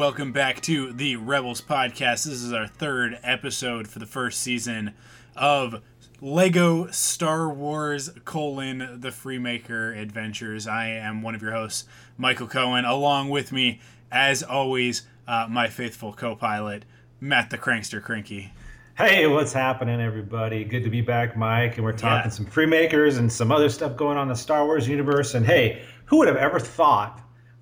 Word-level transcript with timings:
Welcome 0.00 0.32
back 0.32 0.62
to 0.62 0.94
the 0.94 1.14
Rebels 1.16 1.60
podcast. 1.60 2.24
This 2.24 2.42
is 2.42 2.54
our 2.54 2.66
third 2.66 3.18
episode 3.22 3.86
for 3.86 3.98
the 3.98 4.06
first 4.06 4.40
season 4.40 4.94
of 5.36 5.82
Lego 6.22 6.86
Star 6.86 7.50
Wars 7.50 8.08
colon 8.24 8.78
the 9.02 9.10
Freemaker 9.10 9.94
Adventures. 9.94 10.66
I 10.66 10.86
am 10.88 11.20
one 11.20 11.34
of 11.34 11.42
your 11.42 11.52
hosts, 11.52 11.84
Michael 12.16 12.46
Cohen. 12.46 12.86
Along 12.86 13.28
with 13.28 13.52
me, 13.52 13.82
as 14.10 14.42
always, 14.42 15.02
uh, 15.28 15.46
my 15.50 15.68
faithful 15.68 16.14
co-pilot, 16.14 16.86
Matt 17.20 17.50
the 17.50 17.58
Crankster 17.58 18.02
Cranky. 18.02 18.54
Hey, 18.96 19.26
what's 19.26 19.52
happening, 19.52 20.00
everybody? 20.00 20.64
Good 20.64 20.84
to 20.84 20.90
be 20.90 21.02
back, 21.02 21.36
Mike. 21.36 21.76
And 21.76 21.84
we're 21.84 21.92
talking 21.92 22.24
Yeah. 22.24 22.28
some 22.30 22.46
Freemakers 22.46 23.18
and 23.18 23.30
some 23.30 23.52
other 23.52 23.68
stuff 23.68 23.98
going 23.98 24.16
on 24.16 24.22
in 24.22 24.28
the 24.28 24.34
Star 24.34 24.64
Wars 24.64 24.88
universe. 24.88 25.34
And 25.34 25.44
hey, 25.44 25.82
who 26.06 26.16
would 26.16 26.28
have 26.28 26.38
ever 26.38 26.58
thought 26.58 27.20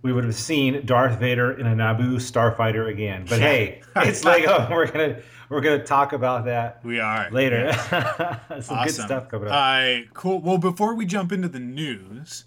we 0.09 0.15
would 0.15 0.25
have 0.25 0.35
seen 0.35 0.87
Darth 0.87 1.19
Vader 1.21 1.53
in 1.53 1.67
a 1.67 1.75
Naboo 1.77 2.15
starfighter 2.17 2.89
again? 2.89 3.27
But 3.29 3.41
hey, 3.41 3.83
it's 3.97 4.25
Lego. 4.25 4.67
We're 4.71 4.91
gonna 4.91 5.21
we're 5.51 5.61
gonna 5.61 5.85
talk 5.85 6.15
about 6.15 6.47
that 6.47 6.81
We 6.83 6.99
are 6.99 7.31
later. 7.31 7.71
some 7.91 8.01
good 8.49 8.65
Awesome. 8.71 9.05
stuff 9.05 9.29
coming 9.29 9.49
up. 9.49 9.55
Uh, 9.55 10.09
cool. 10.15 10.41
Well, 10.41 10.57
before 10.57 10.95
we 10.95 11.05
jump 11.05 11.31
into 11.31 11.49
the 11.49 11.61
news, 11.61 12.45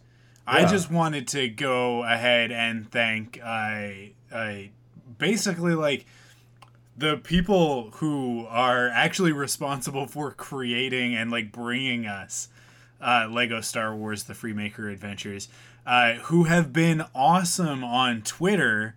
I 0.48 0.66
just 0.66 0.90
wanted 0.90 1.28
to 1.30 1.50
go 1.50 2.02
ahead 2.04 2.52
and 2.52 2.90
thank 2.90 3.40
I 3.44 4.14
I 4.34 4.72
basically 5.20 5.76
like 5.76 6.08
the 6.98 7.18
people 7.18 7.92
who 7.98 8.48
are 8.50 8.90
actually 8.90 9.34
responsible 9.34 10.08
for 10.08 10.32
creating 10.32 11.14
and 11.16 11.30
like 11.30 11.52
bringing 11.52 12.08
us 12.08 12.48
uh, 13.00 13.28
Lego 13.32 13.62
Star 13.62 13.96
Wars: 13.96 14.24
The 14.24 14.34
Freemaker 14.34 14.92
Adventures, 14.92 15.48
uh, 15.86 16.14
who 16.16 16.44
have 16.46 16.72
been 16.74 17.04
awesome 17.16 17.84
on 17.84 18.22
Twitter, 18.22 18.96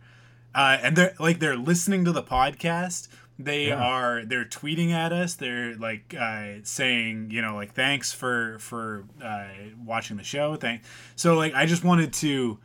uh, 0.54 0.78
and 0.82 0.96
they're 0.96 1.14
like 1.18 1.38
they're 1.38 1.56
listening 1.56 2.04
to 2.04 2.12
the 2.12 2.22
podcast. 2.22 3.08
They 3.38 3.68
Yeah. 3.68 3.82
are 3.82 4.24
they're 4.24 4.44
tweeting 4.44 4.92
at 4.92 5.12
us. 5.12 5.34
They're 5.34 5.74
like 5.76 6.14
uh, 6.18 6.60
saying 6.62 7.30
you 7.30 7.42
know 7.42 7.56
like 7.56 7.74
thanks 7.74 8.12
for 8.12 8.58
for 8.60 9.04
uh, 9.22 9.48
watching 9.84 10.16
the 10.16 10.22
show. 10.24 10.54
Thank 10.56 10.82
so 11.16 11.34
like 11.34 11.54
I 11.54 11.66
just 11.66 11.82
wanted 11.84 12.12
to 12.14 12.58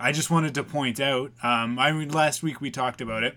I 0.00 0.12
just 0.12 0.30
wanted 0.30 0.54
to 0.54 0.64
point 0.64 0.98
out. 1.00 1.32
Um, 1.42 1.78
I 1.78 1.92
mean 1.92 2.08
last 2.10 2.42
week 2.42 2.60
we 2.60 2.70
talked 2.70 3.00
about 3.02 3.22
it. 3.22 3.36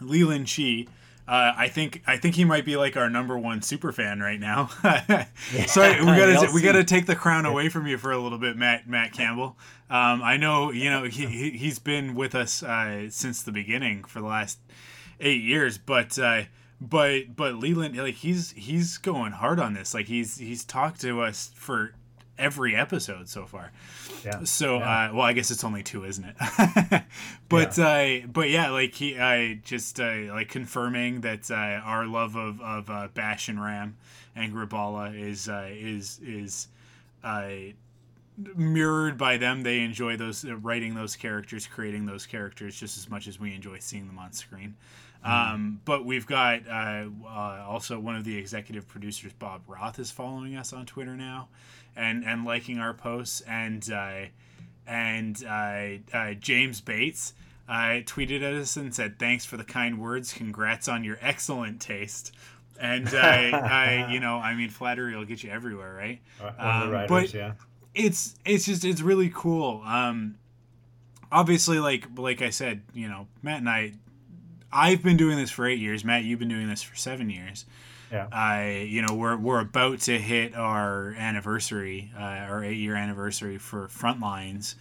Leland 0.00 0.46
Chee. 0.46 0.88
Uh, 1.28 1.52
I 1.56 1.68
think 1.68 2.02
I 2.06 2.16
think 2.18 2.36
he 2.36 2.44
might 2.44 2.64
be 2.64 2.76
like 2.76 2.96
our 2.96 3.10
number 3.10 3.36
one 3.36 3.60
super 3.60 3.90
fan 3.90 4.20
right 4.20 4.38
now. 4.38 4.66
so 5.66 5.82
we 5.82 5.96
gotta 6.06 6.50
we 6.54 6.62
gotta 6.62 6.84
take 6.84 7.06
the 7.06 7.16
crown 7.16 7.46
away 7.46 7.68
from 7.68 7.86
you 7.88 7.98
for 7.98 8.12
a 8.12 8.18
little 8.18 8.38
bit, 8.38 8.56
Matt 8.56 8.88
Matt 8.88 9.12
Campbell. 9.12 9.56
Um, 9.90 10.22
I 10.22 10.36
know 10.36 10.70
you 10.70 10.88
know 10.88 11.02
he 11.04 11.26
he- 11.26 11.50
he's 11.58 11.78
been 11.80 12.14
with 12.14 12.34
us 12.36 12.62
uh, 12.62 13.10
since 13.10 13.42
the 13.42 13.50
beginning 13.52 14.04
for 14.04 14.20
the 14.20 14.26
last 14.26 14.58
eight 15.18 15.42
years, 15.42 15.78
but 15.78 16.16
uh, 16.16 16.42
but 16.80 17.34
but 17.34 17.56
Leland 17.56 17.96
like 17.96 18.14
he's 18.14 18.52
he's 18.52 18.96
going 18.98 19.32
hard 19.32 19.58
on 19.58 19.74
this. 19.74 19.94
Like 19.94 20.06
he's 20.06 20.38
he's 20.38 20.64
talked 20.64 21.00
to 21.00 21.22
us 21.22 21.50
for 21.56 21.92
every 22.38 22.74
episode 22.76 23.28
so 23.28 23.46
far. 23.46 23.72
yeah. 24.24 24.44
So, 24.44 24.78
Yeah. 24.78 25.08
uh, 25.10 25.14
well, 25.14 25.22
I 25.22 25.32
guess 25.32 25.50
it's 25.50 25.64
only 25.64 25.82
two, 25.82 26.04
isn't 26.04 26.24
it? 26.24 27.02
but, 27.48 27.78
uh, 27.78 28.26
but 28.32 28.50
yeah, 28.50 28.70
like 28.70 28.94
he, 28.94 29.18
I 29.18 29.54
just 29.64 30.00
uh, 30.00 30.32
like 30.34 30.48
confirming 30.48 31.22
that 31.22 31.50
uh, 31.50 31.54
our 31.54 32.06
love 32.06 32.36
of 32.36 32.60
of 32.60 32.90
uh, 32.90 33.08
Bash 33.14 33.48
and 33.48 33.62
Ram 33.62 33.96
and 34.34 34.52
Graballa 34.52 35.18
is 35.18 35.48
uh, 35.48 35.68
is 35.70 36.20
is 36.22 36.68
uh, 37.24 37.48
mirrored 38.54 39.16
by 39.16 39.36
them. 39.36 39.62
They 39.62 39.80
enjoy 39.80 40.16
those 40.16 40.44
uh, 40.44 40.56
writing 40.56 40.94
those 40.94 41.16
characters, 41.16 41.66
creating 41.66 42.06
those 42.06 42.26
characters 42.26 42.78
just 42.78 42.98
as 42.98 43.08
much 43.08 43.26
as 43.26 43.40
we 43.40 43.54
enjoy 43.54 43.78
seeing 43.80 44.06
them 44.06 44.18
on 44.18 44.32
screen. 44.32 44.76
Um, 45.24 45.80
but 45.84 46.04
we've 46.04 46.26
got 46.26 46.68
uh, 46.68 47.06
uh, 47.26 47.64
also 47.66 47.98
one 47.98 48.14
of 48.14 48.22
the 48.22 48.36
executive 48.38 48.86
producers, 48.86 49.32
Bob 49.32 49.62
Roth, 49.66 49.98
is 49.98 50.12
following 50.12 50.54
us 50.54 50.72
on 50.72 50.86
Twitter 50.86 51.16
now, 51.16 51.48
and 51.96 52.24
and 52.24 52.44
liking 52.44 52.78
our 52.78 52.94
posts, 52.94 53.40
and 53.42 53.90
uh, 53.90 54.26
and 54.86 55.42
uh, 55.44 55.88
uh, 56.12 56.34
James 56.34 56.80
Bates 56.80 57.34
uh, 57.68 58.02
tweeted 58.04 58.42
at 58.42 58.54
us 58.54 58.76
and 58.76 58.94
said, 58.94 59.18
"Thanks 59.18 59.44
for 59.44 59.56
the 59.56 59.64
kind 59.64 60.00
words. 60.00 60.32
Congrats 60.32 60.88
on 60.88 61.04
your 61.04 61.18
excellent 61.20 61.80
taste." 61.80 62.32
And 62.78 63.08
I, 63.08 63.50
I, 63.50 64.06
you 64.12 64.20
know, 64.20 64.36
I 64.36 64.54
mean, 64.54 64.68
flattery 64.68 65.16
will 65.16 65.24
get 65.24 65.42
you 65.42 65.50
everywhere, 65.50 65.94
right? 65.94 66.20
Um, 66.58 66.90
writers, 66.90 67.08
but- 67.08 67.34
yeah. 67.34 67.52
it's 67.94 68.34
it's 68.44 68.66
just 68.66 68.84
it's 68.84 69.00
really 69.00 69.30
cool. 69.34 69.82
Um, 69.84 70.36
obviously, 71.32 71.78
like 71.78 72.06
like 72.16 72.42
I 72.42 72.50
said, 72.50 72.82
you 72.92 73.08
know, 73.08 73.26
Matt 73.42 73.58
and 73.60 73.68
I, 73.68 73.94
I've 74.72 75.02
been 75.02 75.16
doing 75.16 75.36
this 75.36 75.50
for 75.50 75.66
eight 75.66 75.78
years. 75.78 76.04
Matt, 76.04 76.24
you've 76.24 76.38
been 76.38 76.48
doing 76.48 76.68
this 76.68 76.82
for 76.82 76.94
seven 76.96 77.30
years. 77.30 77.64
Yeah. 78.10 78.28
I, 78.30 78.86
you 78.88 79.02
know, 79.02 79.14
we're 79.14 79.36
we're 79.36 79.60
about 79.60 80.00
to 80.02 80.18
hit 80.18 80.54
our 80.54 81.14
anniversary, 81.18 82.12
uh, 82.16 82.22
our 82.22 82.64
eight 82.64 82.78
year 82.78 82.94
anniversary 82.94 83.58
for 83.58 83.88
Frontlines, 83.88 84.76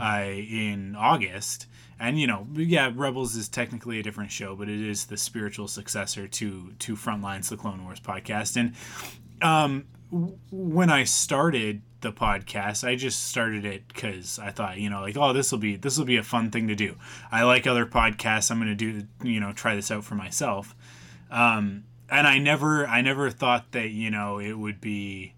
uh, 0.00 0.24
in 0.26 0.94
August. 0.96 1.66
And 1.98 2.20
you 2.20 2.26
know, 2.26 2.46
yeah, 2.54 2.92
Rebels 2.94 3.36
is 3.36 3.48
technically 3.48 3.98
a 3.98 4.02
different 4.02 4.30
show, 4.30 4.54
but 4.54 4.68
it 4.68 4.80
is 4.80 5.06
the 5.06 5.16
spiritual 5.16 5.68
successor 5.68 6.28
to 6.28 6.72
to 6.78 6.96
Frontlines, 6.96 7.48
the 7.48 7.56
Clone 7.56 7.82
Wars 7.84 8.00
podcast. 8.00 8.56
And 8.56 8.74
um, 9.40 9.86
w- 10.10 10.36
when 10.50 10.90
I 10.90 11.04
started 11.04 11.80
the 12.02 12.12
podcast, 12.12 12.86
I 12.86 12.96
just 12.96 13.24
started 13.24 13.64
it 13.64 13.88
because 13.88 14.38
I 14.38 14.50
thought, 14.50 14.76
you 14.76 14.90
know, 14.90 15.00
like, 15.00 15.16
oh, 15.16 15.32
this 15.32 15.50
will 15.50 15.58
be 15.58 15.76
this 15.76 15.96
will 15.96 16.04
be 16.04 16.18
a 16.18 16.22
fun 16.22 16.50
thing 16.50 16.68
to 16.68 16.74
do. 16.74 16.96
I 17.32 17.44
like 17.44 17.66
other 17.66 17.86
podcasts. 17.86 18.50
I'm 18.50 18.58
going 18.58 18.68
to 18.68 18.74
do, 18.74 19.06
you 19.26 19.40
know, 19.40 19.52
try 19.54 19.74
this 19.74 19.90
out 19.90 20.04
for 20.04 20.14
myself. 20.14 20.76
Um, 21.30 21.84
and 22.10 22.26
I 22.26 22.38
never, 22.38 22.86
I 22.86 23.00
never 23.00 23.30
thought 23.30 23.72
that 23.72 23.90
you 23.90 24.10
know 24.10 24.38
it 24.38 24.54
would 24.54 24.80
be 24.80 25.34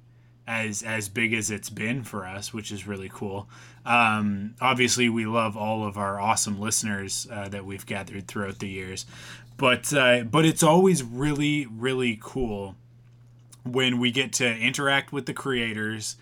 as 0.47 0.83
as 0.83 1.09
big 1.09 1.35
as 1.35 1.51
it's 1.51 1.71
been 1.71 2.03
for 2.03 2.27
us, 2.27 2.53
which 2.53 2.73
is 2.73 2.87
really 2.87 3.11
cool. 3.13 3.49
Um, 3.85 4.55
obviously, 4.61 5.09
we 5.09 5.27
love 5.27 5.57
all 5.57 5.87
of 5.87 5.97
our 5.99 6.19
awesome 6.19 6.59
listeners 6.59 7.29
uh, 7.31 7.49
that 7.51 7.65
we've 7.65 7.85
gathered 7.85 8.27
throughout 8.27 8.59
the 8.59 8.69
years, 8.69 9.05
but 9.57 9.93
uh, 9.93 10.25
but 10.25 10.47
it's 10.47 10.63
always 10.63 11.03
really 11.03 11.67
really 11.67 12.19
cool 12.21 12.77
when 13.65 13.99
we 13.99 14.11
get 14.11 14.33
to 14.35 14.57
interact 14.57 15.13
with 15.13 15.27
the 15.27 15.35
creators. 15.35 16.17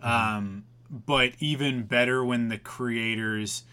Um, 0.00 0.64
but 0.90 1.32
even 1.40 1.84
better 1.84 2.24
when 2.24 2.48
the 2.48 2.58
creators 2.58 3.64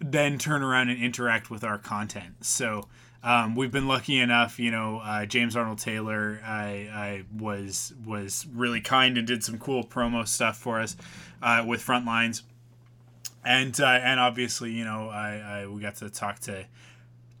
then 0.00 0.38
turn 0.38 0.62
around 0.62 0.88
and 0.88 1.02
interact 1.02 1.50
with 1.50 1.62
our 1.62 1.78
content. 1.78 2.44
So 2.44 2.88
um, 3.24 3.54
we've 3.54 3.72
been 3.72 3.88
lucky 3.88 4.20
enough, 4.20 4.58
you 4.60 4.70
know, 4.70 5.00
uh, 5.02 5.24
James 5.24 5.56
Arnold 5.56 5.78
Taylor, 5.78 6.40
I, 6.44 6.90
I 6.92 7.24
was 7.34 7.94
was 8.04 8.46
really 8.52 8.82
kind 8.82 9.16
and 9.16 9.26
did 9.26 9.42
some 9.42 9.58
cool 9.58 9.82
promo 9.82 10.28
stuff 10.28 10.58
for 10.58 10.78
us 10.78 10.94
uh, 11.42 11.64
with 11.66 11.84
Frontlines, 11.84 12.42
and 13.42 13.80
uh, 13.80 13.86
and 13.86 14.20
obviously, 14.20 14.72
you 14.72 14.84
know, 14.84 15.08
I, 15.08 15.62
I 15.62 15.66
we 15.66 15.80
got 15.80 15.96
to 15.96 16.10
talk 16.10 16.38
to 16.40 16.66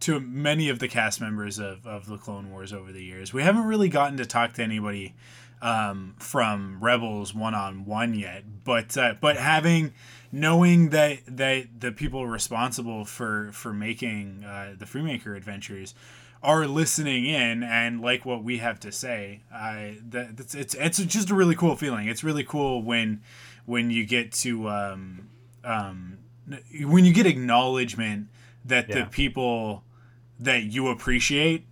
to 0.00 0.20
many 0.20 0.70
of 0.70 0.78
the 0.78 0.88
cast 0.88 1.20
members 1.20 1.58
of, 1.58 1.86
of 1.86 2.06
the 2.06 2.16
Clone 2.16 2.50
Wars 2.50 2.72
over 2.72 2.90
the 2.90 3.04
years. 3.04 3.34
We 3.34 3.42
haven't 3.42 3.64
really 3.64 3.90
gotten 3.90 4.16
to 4.16 4.26
talk 4.26 4.54
to 4.54 4.62
anybody 4.62 5.14
um, 5.60 6.14
from 6.18 6.78
Rebels 6.82 7.34
one 7.34 7.54
on 7.54 7.84
one 7.84 8.14
yet, 8.14 8.44
but 8.64 8.96
uh, 8.96 9.16
but 9.20 9.36
having 9.36 9.92
knowing 10.34 10.88
that 10.88 11.20
that 11.28 11.66
the 11.78 11.92
people 11.92 12.26
responsible 12.26 13.04
for 13.04 13.50
for 13.52 13.72
making 13.72 14.44
uh, 14.44 14.74
the 14.76 14.84
Freemaker 14.84 15.36
adventures 15.36 15.94
are 16.42 16.66
listening 16.66 17.24
in 17.24 17.62
and 17.62 18.00
like 18.00 18.26
what 18.26 18.42
we 18.42 18.58
have 18.58 18.80
to 18.80 18.90
say, 18.90 19.42
I 19.52 19.98
that 20.08 20.40
it's, 20.40 20.54
it's 20.54 20.74
it's 20.74 20.98
just 21.04 21.30
a 21.30 21.34
really 21.34 21.54
cool 21.54 21.76
feeling. 21.76 22.08
It's 22.08 22.24
really 22.24 22.42
cool 22.42 22.82
when 22.82 23.22
when 23.64 23.90
you 23.90 24.04
get 24.04 24.32
to 24.32 24.68
um, 24.68 25.28
um, 25.62 26.18
when 26.82 27.04
you 27.04 27.14
get 27.14 27.26
acknowledgement 27.26 28.26
that 28.64 28.88
yeah. 28.88 29.04
the 29.04 29.06
people 29.06 29.84
that 30.40 30.64
you 30.64 30.88
appreciate 30.88 31.64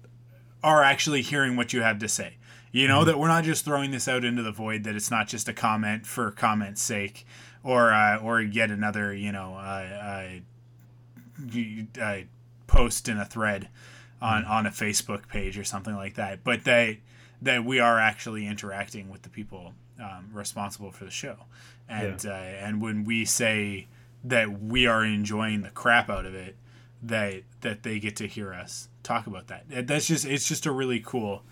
are 0.62 0.84
actually 0.84 1.22
hearing 1.22 1.56
what 1.56 1.72
you 1.72 1.82
have 1.82 1.98
to 1.98 2.08
say. 2.08 2.36
You 2.70 2.86
know 2.86 2.98
mm-hmm. 2.98 3.06
that 3.08 3.18
we're 3.18 3.28
not 3.28 3.42
just 3.42 3.64
throwing 3.64 3.90
this 3.90 4.06
out 4.06 4.24
into 4.24 4.44
the 4.44 4.52
void. 4.52 4.84
That 4.84 4.94
it's 4.94 5.10
not 5.10 5.26
just 5.26 5.48
a 5.48 5.52
comment 5.52 6.06
for 6.06 6.30
comment's 6.30 6.80
sake 6.80 7.26
or 7.64 7.92
uh, 7.92 8.18
or 8.18 8.40
yet 8.40 8.70
another 8.70 9.14
you 9.14 9.32
know 9.32 9.54
uh, 9.54 10.40
uh, 12.00 12.18
post 12.66 13.08
in 13.08 13.18
a 13.18 13.24
thread 13.24 13.68
on 14.20 14.42
mm-hmm. 14.42 14.52
on 14.52 14.66
a 14.66 14.70
Facebook 14.70 15.28
page 15.28 15.58
or 15.58 15.64
something 15.64 15.94
like 15.94 16.14
that. 16.14 16.44
But 16.44 16.64
that 16.64 16.96
that 17.40 17.64
we 17.64 17.80
are 17.80 17.98
actually 17.98 18.46
interacting 18.46 19.10
with 19.10 19.22
the 19.22 19.28
people 19.28 19.74
um, 20.00 20.30
responsible 20.32 20.90
for 20.90 21.04
the 21.04 21.10
show, 21.10 21.36
and 21.88 22.22
yeah. 22.24 22.30
Uh, 22.30 22.66
and 22.66 22.80
when 22.80 23.04
we 23.04 23.24
say 23.24 23.86
that 24.24 24.60
we 24.62 24.86
are 24.86 25.04
enjoying 25.04 25.62
the 25.62 25.70
crap 25.70 26.08
out 26.08 26.26
of 26.26 26.34
it, 26.34 26.56
that 27.02 27.42
that 27.60 27.82
they 27.82 27.98
get 27.98 28.16
to 28.16 28.26
hear 28.26 28.52
us 28.52 28.88
talk 29.02 29.26
about 29.26 29.48
that. 29.48 29.86
That's 29.86 30.06
just 30.06 30.24
it's 30.24 30.46
just 30.46 30.66
a 30.66 30.72
really 30.72 31.00
cool 31.00 31.42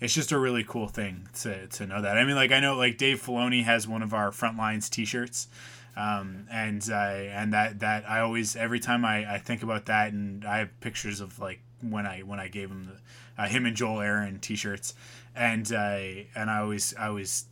it's 0.00 0.14
just 0.14 0.32
a 0.32 0.38
really 0.38 0.64
cool 0.64 0.88
thing 0.88 1.28
to, 1.40 1.66
to 1.68 1.86
know 1.86 2.02
that. 2.02 2.18
I 2.18 2.24
mean, 2.24 2.36
like 2.36 2.52
I 2.52 2.60
know 2.60 2.76
like 2.76 2.98
Dave 2.98 3.22
Filoni 3.22 3.64
has 3.64 3.88
one 3.88 4.02
of 4.02 4.12
our 4.12 4.30
Frontlines 4.30 4.90
T-shirts, 4.90 5.48
um, 5.96 6.46
and 6.50 6.86
I 6.92 7.30
and 7.32 7.52
that 7.52 7.80
that 7.80 8.08
I 8.08 8.20
always 8.20 8.56
every 8.56 8.80
time 8.80 9.04
I, 9.04 9.34
I 9.34 9.38
think 9.38 9.62
about 9.62 9.86
that, 9.86 10.12
and 10.12 10.44
I 10.44 10.58
have 10.58 10.80
pictures 10.80 11.20
of 11.20 11.38
like 11.38 11.60
when 11.80 12.06
I 12.06 12.20
when 12.20 12.38
I 12.38 12.48
gave 12.48 12.70
him 12.70 12.84
the 12.84 13.42
uh, 13.42 13.46
him 13.46 13.64
and 13.64 13.76
Joel 13.76 14.00
Aron 14.00 14.38
T-shirts, 14.38 14.94
and 15.34 15.70
I 15.72 16.26
and 16.34 16.50
I 16.50 16.58
always 16.58 16.94
I 16.96 17.06
always 17.06 17.46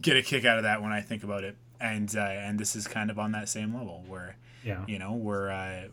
get 0.00 0.16
a 0.16 0.22
kick 0.22 0.44
out 0.44 0.56
of 0.56 0.64
that 0.64 0.82
when 0.82 0.92
I 0.92 1.02
think 1.02 1.22
about 1.22 1.44
it, 1.44 1.56
and 1.80 2.14
uh, 2.16 2.20
and 2.20 2.58
this 2.58 2.74
is 2.74 2.88
kind 2.88 3.10
of 3.10 3.18
on 3.18 3.32
that 3.32 3.50
same 3.50 3.74
level 3.74 4.04
where 4.08 4.36
yeah. 4.64 4.84
you 4.88 4.98
know 4.98 5.12
we're 5.12 5.50
uh, 5.50 5.88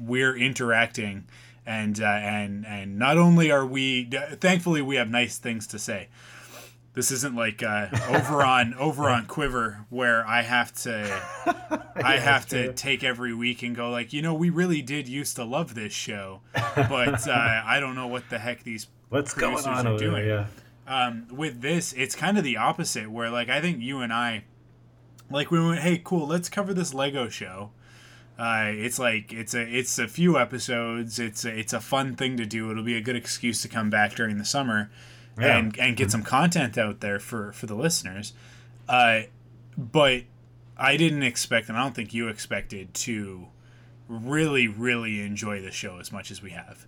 we're 0.00 0.36
interacting 0.36 1.24
and 1.66 2.00
uh, 2.00 2.06
and 2.06 2.66
and 2.66 2.98
not 2.98 3.16
only 3.16 3.50
are 3.50 3.66
we 3.66 4.04
thankfully 4.40 4.82
we 4.82 4.96
have 4.96 5.08
nice 5.08 5.38
things 5.38 5.66
to 5.68 5.78
say. 5.78 6.08
This 6.94 7.10
isn't 7.10 7.34
like 7.34 7.60
uh, 7.60 7.88
over 8.08 8.42
on 8.44 8.74
over 8.74 9.10
on 9.10 9.26
quiver 9.26 9.84
where 9.90 10.24
i 10.26 10.42
have 10.42 10.72
to 10.82 11.20
i 11.96 12.18
have 12.18 12.46
to 12.46 12.72
take 12.72 13.02
every 13.02 13.34
week 13.34 13.62
and 13.64 13.74
go 13.74 13.90
like 13.90 14.12
you 14.12 14.22
know 14.22 14.32
we 14.32 14.48
really 14.48 14.80
did 14.80 15.08
used 15.08 15.34
to 15.36 15.44
love 15.44 15.74
this 15.74 15.92
show 15.92 16.40
but 16.54 17.26
uh, 17.26 17.32
i 17.66 17.80
don't 17.80 17.96
know 17.96 18.06
what 18.06 18.30
the 18.30 18.38
heck 18.38 18.62
these 18.62 18.86
what's 19.08 19.34
going 19.34 19.66
on 19.66 19.86
are 19.86 19.98
doing 19.98 20.12
there, 20.12 20.46
yeah. 20.86 21.06
Um, 21.06 21.26
with 21.32 21.60
this 21.60 21.92
it's 21.94 22.14
kind 22.14 22.38
of 22.38 22.44
the 22.44 22.58
opposite 22.58 23.10
where 23.10 23.28
like 23.28 23.48
i 23.48 23.60
think 23.60 23.80
you 23.80 24.00
and 24.00 24.12
i 24.12 24.44
like 25.30 25.50
we 25.50 25.58
went 25.58 25.80
hey 25.80 26.00
cool 26.02 26.28
let's 26.28 26.48
cover 26.48 26.72
this 26.72 26.94
lego 26.94 27.28
show 27.28 27.72
uh, 28.38 28.66
it's 28.66 28.98
like 28.98 29.32
it's 29.32 29.54
a 29.54 29.62
it's 29.62 29.98
a 29.98 30.08
few 30.08 30.38
episodes. 30.38 31.18
It's 31.20 31.44
a, 31.44 31.56
it's 31.56 31.72
a 31.72 31.80
fun 31.80 32.16
thing 32.16 32.36
to 32.36 32.46
do. 32.46 32.70
It'll 32.70 32.82
be 32.82 32.96
a 32.96 33.00
good 33.00 33.16
excuse 33.16 33.62
to 33.62 33.68
come 33.68 33.90
back 33.90 34.14
during 34.14 34.38
the 34.38 34.44
summer, 34.44 34.90
yeah. 35.38 35.56
and 35.56 35.78
and 35.78 35.96
get 35.96 36.10
some 36.10 36.24
content 36.24 36.76
out 36.76 37.00
there 37.00 37.20
for 37.20 37.52
for 37.52 37.66
the 37.66 37.76
listeners. 37.76 38.32
Uh, 38.88 39.22
but 39.78 40.22
I 40.76 40.96
didn't 40.96 41.22
expect, 41.22 41.68
and 41.68 41.78
I 41.78 41.82
don't 41.82 41.94
think 41.94 42.12
you 42.12 42.28
expected 42.28 42.92
to 42.94 43.46
really 44.08 44.66
really 44.66 45.20
enjoy 45.20 45.60
the 45.60 45.70
show 45.70 45.98
as 46.00 46.10
much 46.10 46.32
as 46.32 46.42
we 46.42 46.50
have. 46.50 46.86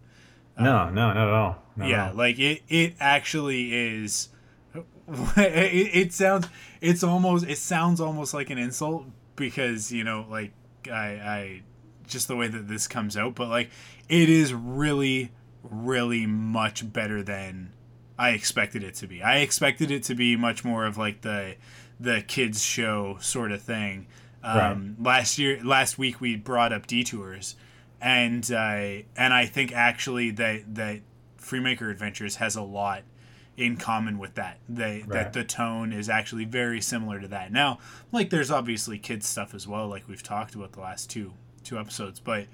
No, 0.58 0.76
um, 0.78 0.94
no, 0.94 1.12
not 1.12 1.16
at 1.16 1.28
all. 1.28 1.62
Not 1.76 1.88
yeah, 1.88 2.04
at 2.06 2.10
all. 2.10 2.16
like 2.16 2.40
it 2.40 2.62
it 2.68 2.94
actually 2.98 3.72
is. 3.72 4.30
it, 5.36 5.96
it 5.96 6.12
sounds 6.12 6.48
it's 6.80 7.04
almost 7.04 7.46
it 7.46 7.58
sounds 7.58 8.00
almost 8.00 8.34
like 8.34 8.50
an 8.50 8.58
insult 8.58 9.04
because 9.36 9.92
you 9.92 10.02
know 10.02 10.26
like 10.28 10.50
I, 10.90 11.06
I 11.08 11.62
just 12.06 12.28
the 12.28 12.36
way 12.36 12.48
that 12.48 12.68
this 12.68 12.86
comes 12.88 13.16
out, 13.16 13.34
but 13.34 13.48
like 13.48 13.70
it 14.08 14.28
is 14.28 14.54
really, 14.54 15.32
really 15.62 16.26
much 16.26 16.92
better 16.92 17.22
than 17.22 17.72
I 18.18 18.30
expected 18.30 18.82
it 18.82 18.94
to 18.96 19.06
be. 19.06 19.22
I 19.22 19.38
expected 19.38 19.90
it 19.90 20.02
to 20.04 20.14
be 20.14 20.36
much 20.36 20.64
more 20.64 20.86
of 20.86 20.96
like 20.96 21.22
the 21.22 21.56
the 21.98 22.22
kids 22.22 22.62
show 22.62 23.18
sort 23.20 23.52
of 23.52 23.62
thing. 23.62 24.06
Um, 24.42 24.96
right. 24.98 25.06
Last 25.06 25.38
year, 25.38 25.60
last 25.64 25.98
week 25.98 26.20
we 26.20 26.36
brought 26.36 26.72
up 26.72 26.86
detours, 26.86 27.56
and 28.00 28.48
uh, 28.50 29.02
and 29.16 29.34
I 29.34 29.46
think 29.46 29.72
actually 29.72 30.30
that 30.32 30.74
that 30.74 31.00
Freemaker 31.40 31.90
Adventures 31.90 32.36
has 32.36 32.56
a 32.56 32.62
lot 32.62 33.02
in 33.56 33.76
common 33.76 34.18
with 34.18 34.34
that. 34.34 34.58
They 34.68 35.04
right. 35.06 35.10
that 35.10 35.32
the 35.32 35.44
tone 35.44 35.92
is 35.92 36.08
actually 36.08 36.44
very 36.44 36.80
similar 36.80 37.20
to 37.20 37.28
that. 37.28 37.52
Now, 37.52 37.78
like 38.12 38.30
there's 38.30 38.50
obviously 38.50 38.98
kids 38.98 39.26
stuff 39.26 39.54
as 39.54 39.66
well, 39.66 39.88
like 39.88 40.08
we've 40.08 40.22
talked 40.22 40.54
about 40.54 40.72
the 40.72 40.80
last 40.80 41.10
two 41.10 41.32
two 41.64 41.78
episodes, 41.78 42.20
but 42.20 42.46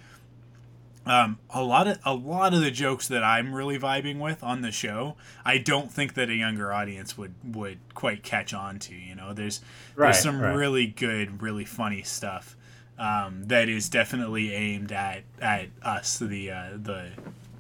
um, 1.04 1.38
a 1.50 1.62
lot 1.62 1.88
of 1.88 1.98
a 2.04 2.14
lot 2.14 2.54
of 2.54 2.60
the 2.60 2.70
jokes 2.70 3.08
that 3.08 3.24
I'm 3.24 3.54
really 3.54 3.78
vibing 3.78 4.20
with 4.20 4.42
on 4.42 4.62
the 4.62 4.70
show, 4.70 5.16
I 5.44 5.58
don't 5.58 5.90
think 5.90 6.14
that 6.14 6.30
a 6.30 6.34
younger 6.34 6.72
audience 6.72 7.18
would 7.18 7.34
would 7.44 7.78
quite 7.94 8.22
catch 8.22 8.54
on 8.54 8.78
to. 8.80 8.94
You 8.94 9.16
know, 9.16 9.32
there's 9.32 9.60
right, 9.96 10.12
there's 10.12 10.22
some 10.22 10.40
right. 10.40 10.54
really 10.54 10.86
good, 10.86 11.42
really 11.42 11.64
funny 11.64 12.02
stuff 12.02 12.56
um, 12.98 13.44
that 13.46 13.68
is 13.68 13.88
definitely 13.88 14.54
aimed 14.54 14.92
at 14.92 15.24
at 15.40 15.68
us, 15.82 16.18
the 16.18 16.52
uh, 16.52 16.68
the 16.80 17.10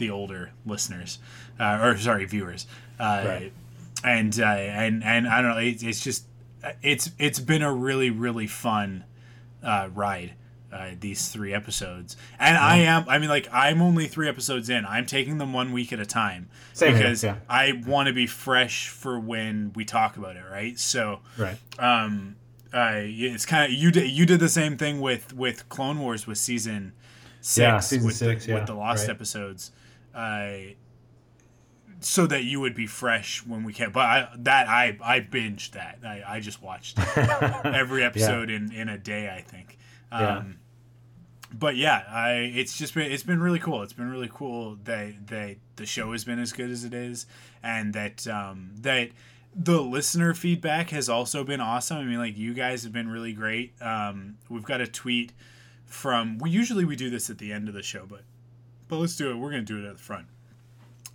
the 0.02 0.10
older 0.10 0.50
listeners, 0.66 1.20
uh, 1.60 1.78
or 1.80 1.96
sorry, 1.96 2.24
viewers. 2.24 2.66
Uh, 2.98 3.22
right. 3.24 3.52
And 4.04 4.38
uh, 4.38 4.44
and 4.44 5.04
and 5.04 5.28
I 5.28 5.40
don't 5.40 5.52
know. 5.52 5.58
It, 5.58 5.82
it's 5.82 6.02
just 6.02 6.24
it's 6.82 7.12
it's 7.18 7.38
been 7.38 7.62
a 7.62 7.72
really 7.72 8.10
really 8.10 8.48
fun 8.48 9.04
uh, 9.62 9.88
ride. 9.94 10.34
Uh, 10.72 10.92
these 10.98 11.28
three 11.28 11.52
episodes, 11.52 12.16
and 12.38 12.56
I 12.56 12.78
am. 12.78 13.04
I 13.06 13.18
mean, 13.18 13.28
like 13.28 13.46
I'm 13.52 13.82
only 13.82 14.06
three 14.06 14.26
episodes 14.26 14.70
in. 14.70 14.86
I'm 14.86 15.04
taking 15.04 15.36
them 15.36 15.52
one 15.52 15.70
week 15.70 15.92
at 15.92 16.00
a 16.00 16.06
time 16.06 16.48
Same 16.72 16.94
because 16.94 17.20
here, 17.20 17.36
yeah. 17.38 17.54
I 17.54 17.82
want 17.86 18.06
to 18.06 18.14
be 18.14 18.26
fresh 18.26 18.88
for 18.88 19.20
when 19.20 19.74
we 19.74 19.84
talk 19.84 20.16
about 20.16 20.36
it, 20.36 20.44
right? 20.50 20.78
So, 20.78 21.20
right. 21.36 21.58
Um, 21.78 22.36
uh, 22.72 23.02
it's 23.04 23.44
kind 23.44 23.70
of 23.70 23.78
you 23.78 23.90
did 23.90 24.10
you 24.10 24.24
did 24.24 24.40
the 24.40 24.48
same 24.48 24.78
thing 24.78 25.02
with 25.02 25.34
with 25.34 25.68
Clone 25.68 26.00
Wars 26.00 26.26
with 26.26 26.38
season 26.38 26.94
six 27.42 27.58
yeah, 27.58 27.80
season 27.80 28.06
with 28.06 28.16
six, 28.16 28.46
the, 28.46 28.52
yeah. 28.52 28.58
with 28.58 28.66
the 28.66 28.74
lost 28.74 29.08
right. 29.08 29.14
episodes. 29.14 29.72
Uh, 30.14 30.74
so 32.00 32.26
that 32.26 32.44
you 32.44 32.60
would 32.60 32.74
be 32.74 32.86
fresh 32.86 33.46
when 33.46 33.64
we 33.64 33.72
came. 33.72 33.92
But 33.92 34.04
I, 34.04 34.28
that 34.38 34.68
I 34.68 34.98
I 35.02 35.20
binged 35.20 35.72
that. 35.72 35.98
I, 36.04 36.22
I 36.26 36.40
just 36.40 36.62
watched 36.62 36.98
every 37.64 38.04
episode 38.04 38.50
yeah. 38.50 38.56
in 38.56 38.72
in 38.72 38.88
a 38.88 38.98
day. 38.98 39.32
I 39.34 39.40
think. 39.40 39.78
Um, 40.10 40.20
yeah. 40.20 40.42
But 41.54 41.76
yeah, 41.76 42.04
I 42.08 42.32
it's 42.54 42.76
just 42.76 42.94
been 42.94 43.10
it's 43.10 43.22
been 43.22 43.40
really 43.40 43.58
cool. 43.58 43.82
It's 43.82 43.92
been 43.92 44.10
really 44.10 44.30
cool 44.32 44.76
that 44.84 45.28
that 45.28 45.56
the 45.76 45.86
show 45.86 46.12
has 46.12 46.24
been 46.24 46.38
as 46.38 46.52
good 46.52 46.70
as 46.70 46.84
it 46.84 46.94
is, 46.94 47.26
and 47.62 47.92
that 47.94 48.26
um, 48.26 48.72
that 48.80 49.10
the 49.54 49.80
listener 49.82 50.34
feedback 50.34 50.90
has 50.90 51.08
also 51.08 51.44
been 51.44 51.60
awesome. 51.60 51.98
I 51.98 52.04
mean, 52.04 52.18
like 52.18 52.36
you 52.36 52.54
guys 52.54 52.84
have 52.84 52.92
been 52.92 53.08
really 53.08 53.32
great. 53.32 53.74
Um, 53.82 54.38
we've 54.48 54.64
got 54.64 54.80
a 54.80 54.86
tweet 54.86 55.32
from 55.84 56.38
we 56.38 56.50
usually 56.50 56.84
we 56.84 56.96
do 56.96 57.10
this 57.10 57.28
at 57.28 57.38
the 57.38 57.52
end 57.52 57.68
of 57.68 57.74
the 57.74 57.82
show, 57.82 58.06
but 58.06 58.22
but 58.92 58.98
let's 58.98 59.16
do 59.16 59.30
it. 59.30 59.36
We're 59.36 59.48
gonna 59.48 59.62
do 59.62 59.82
it 59.82 59.88
at 59.88 59.96
the 59.96 60.02
front 60.02 60.26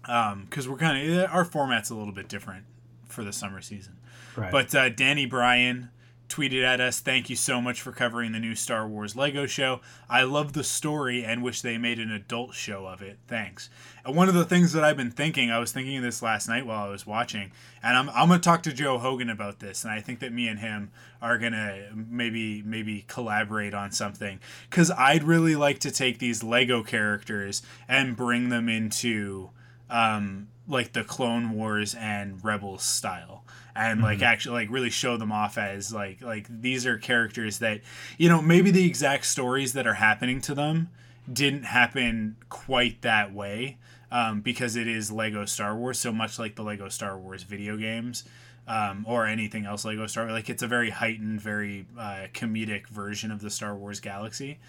because 0.01 0.65
um, 0.65 0.71
we're 0.71 0.79
kind 0.79 1.11
of 1.11 1.29
our 1.29 1.45
format's 1.45 1.91
a 1.91 1.95
little 1.95 2.11
bit 2.11 2.27
different 2.27 2.63
for 3.07 3.23
the 3.23 3.31
summer 3.31 3.61
season. 3.61 3.97
Right. 4.35 4.51
But 4.51 4.73
uh, 4.73 4.89
Danny 4.89 5.27
Bryan 5.27 5.91
tweeted 6.29 6.63
at 6.63 6.81
us, 6.81 6.99
Thank 6.99 7.29
you 7.29 7.35
so 7.35 7.61
much 7.61 7.81
for 7.81 7.91
covering 7.91 8.31
the 8.31 8.39
new 8.39 8.55
Star 8.55 8.87
Wars 8.87 9.15
Lego 9.15 9.45
show. 9.45 9.81
I 10.09 10.23
love 10.23 10.53
the 10.53 10.63
story 10.63 11.23
and 11.23 11.43
wish 11.43 11.61
they 11.61 11.77
made 11.77 11.99
an 11.99 12.11
adult 12.11 12.53
show 12.53 12.85
of 12.85 13.01
it. 13.01 13.17
Thanks. 13.27 13.69
And 14.05 14.15
one 14.15 14.27
of 14.27 14.35
the 14.35 14.45
things 14.45 14.73
that 14.73 14.83
I've 14.83 14.97
been 14.97 15.11
thinking, 15.11 15.51
I 15.51 15.59
was 15.59 15.71
thinking 15.71 15.97
of 15.97 16.03
this 16.03 16.21
last 16.21 16.47
night 16.47 16.65
while 16.65 16.85
I 16.85 16.89
was 16.89 17.05
watching, 17.07 17.51
and 17.81 17.97
I'm, 17.97 18.09
I'm 18.09 18.27
going 18.27 18.39
to 18.39 18.43
talk 18.43 18.63
to 18.63 18.73
Joe 18.73 18.97
Hogan 18.97 19.29
about 19.29 19.59
this, 19.59 19.83
and 19.83 19.91
I 19.91 20.01
think 20.01 20.19
that 20.19 20.33
me 20.33 20.47
and 20.47 20.59
him 20.59 20.91
are 21.21 21.37
going 21.37 21.53
to 21.53 21.87
maybe 21.93 22.61
maybe 22.61 23.05
collaborate 23.07 23.73
on 23.73 23.91
something. 23.91 24.39
Because 24.69 24.91
I'd 24.91 25.23
really 25.23 25.55
like 25.55 25.79
to 25.79 25.91
take 25.91 26.19
these 26.19 26.43
Lego 26.43 26.83
characters 26.83 27.61
and 27.87 28.15
bring 28.15 28.49
them 28.49 28.69
into. 28.69 29.49
Um, 29.89 30.49
like 30.69 30.91
the 30.91 31.05
Clone 31.05 31.53
Wars 31.53 31.95
and 31.95 32.43
Rebels 32.43 32.83
style 32.83 33.45
and 33.77 34.01
like 34.01 34.17
mm-hmm. 34.17 34.25
actually 34.25 34.53
like 34.53 34.69
really 34.71 34.89
show 34.89 35.17
them 35.17 35.31
off 35.31 35.57
as 35.57 35.93
like 35.93 36.21
like 36.21 36.47
these 36.49 36.85
are 36.85 36.97
characters 36.97 37.59
that 37.59 37.81
you 38.17 38.27
know 38.27 38.41
maybe 38.41 38.71
the 38.71 38.85
exact 38.85 39.25
stories 39.25 39.73
that 39.73 39.85
are 39.85 39.95
happening 39.95 40.41
to 40.41 40.55
them 40.55 40.89
didn't 41.31 41.63
happen 41.63 42.35
quite 42.49 43.01
that 43.01 43.33
way 43.33 43.77
um, 44.11 44.41
because 44.41 44.75
it 44.75 44.87
is 44.87 45.11
Lego 45.11 45.45
Star 45.45 45.75
Wars 45.75 45.99
so 45.99 46.11
much 46.11 46.39
like 46.39 46.55
the 46.55 46.63
Lego 46.63 46.89
Star 46.89 47.17
Wars 47.17 47.43
video 47.43 47.77
games 47.77 48.23
um, 48.67 49.05
or 49.07 49.25
anything 49.25 49.65
else 49.65 49.85
Lego 49.85 50.07
Star 50.07 50.25
Wars. 50.25 50.33
Like 50.33 50.49
it's 50.49 50.63
a 50.63 50.67
very 50.67 50.89
heightened 50.89 51.41
very 51.41 51.85
uh, 51.97 52.27
comedic 52.33 52.87
version 52.87 53.31
of 53.31 53.41
the 53.41 53.49
Star 53.49 53.75
Wars 53.75 53.99
galaxy. 53.99 54.59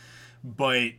But 0.42 0.92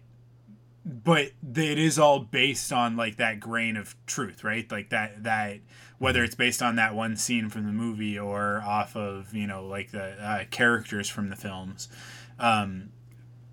but 0.85 1.31
it 1.55 1.77
is 1.77 1.99
all 1.99 2.19
based 2.19 2.71
on 2.71 2.95
like 2.95 3.17
that 3.17 3.39
grain 3.39 3.75
of 3.75 3.95
truth 4.05 4.43
right? 4.43 4.69
Like 4.71 4.89
that 4.89 5.23
that 5.23 5.59
whether 5.99 6.23
it's 6.23 6.35
based 6.35 6.61
on 6.61 6.75
that 6.75 6.95
one 6.95 7.15
scene 7.15 7.49
from 7.49 7.65
the 7.65 7.71
movie 7.71 8.17
or 8.17 8.61
off 8.65 8.95
of 8.95 9.33
you 9.33 9.45
know 9.45 9.65
like 9.65 9.91
the 9.91 10.03
uh, 10.23 10.43
characters 10.49 11.07
from 11.07 11.29
the 11.29 11.35
films 11.35 11.87
um, 12.39 12.89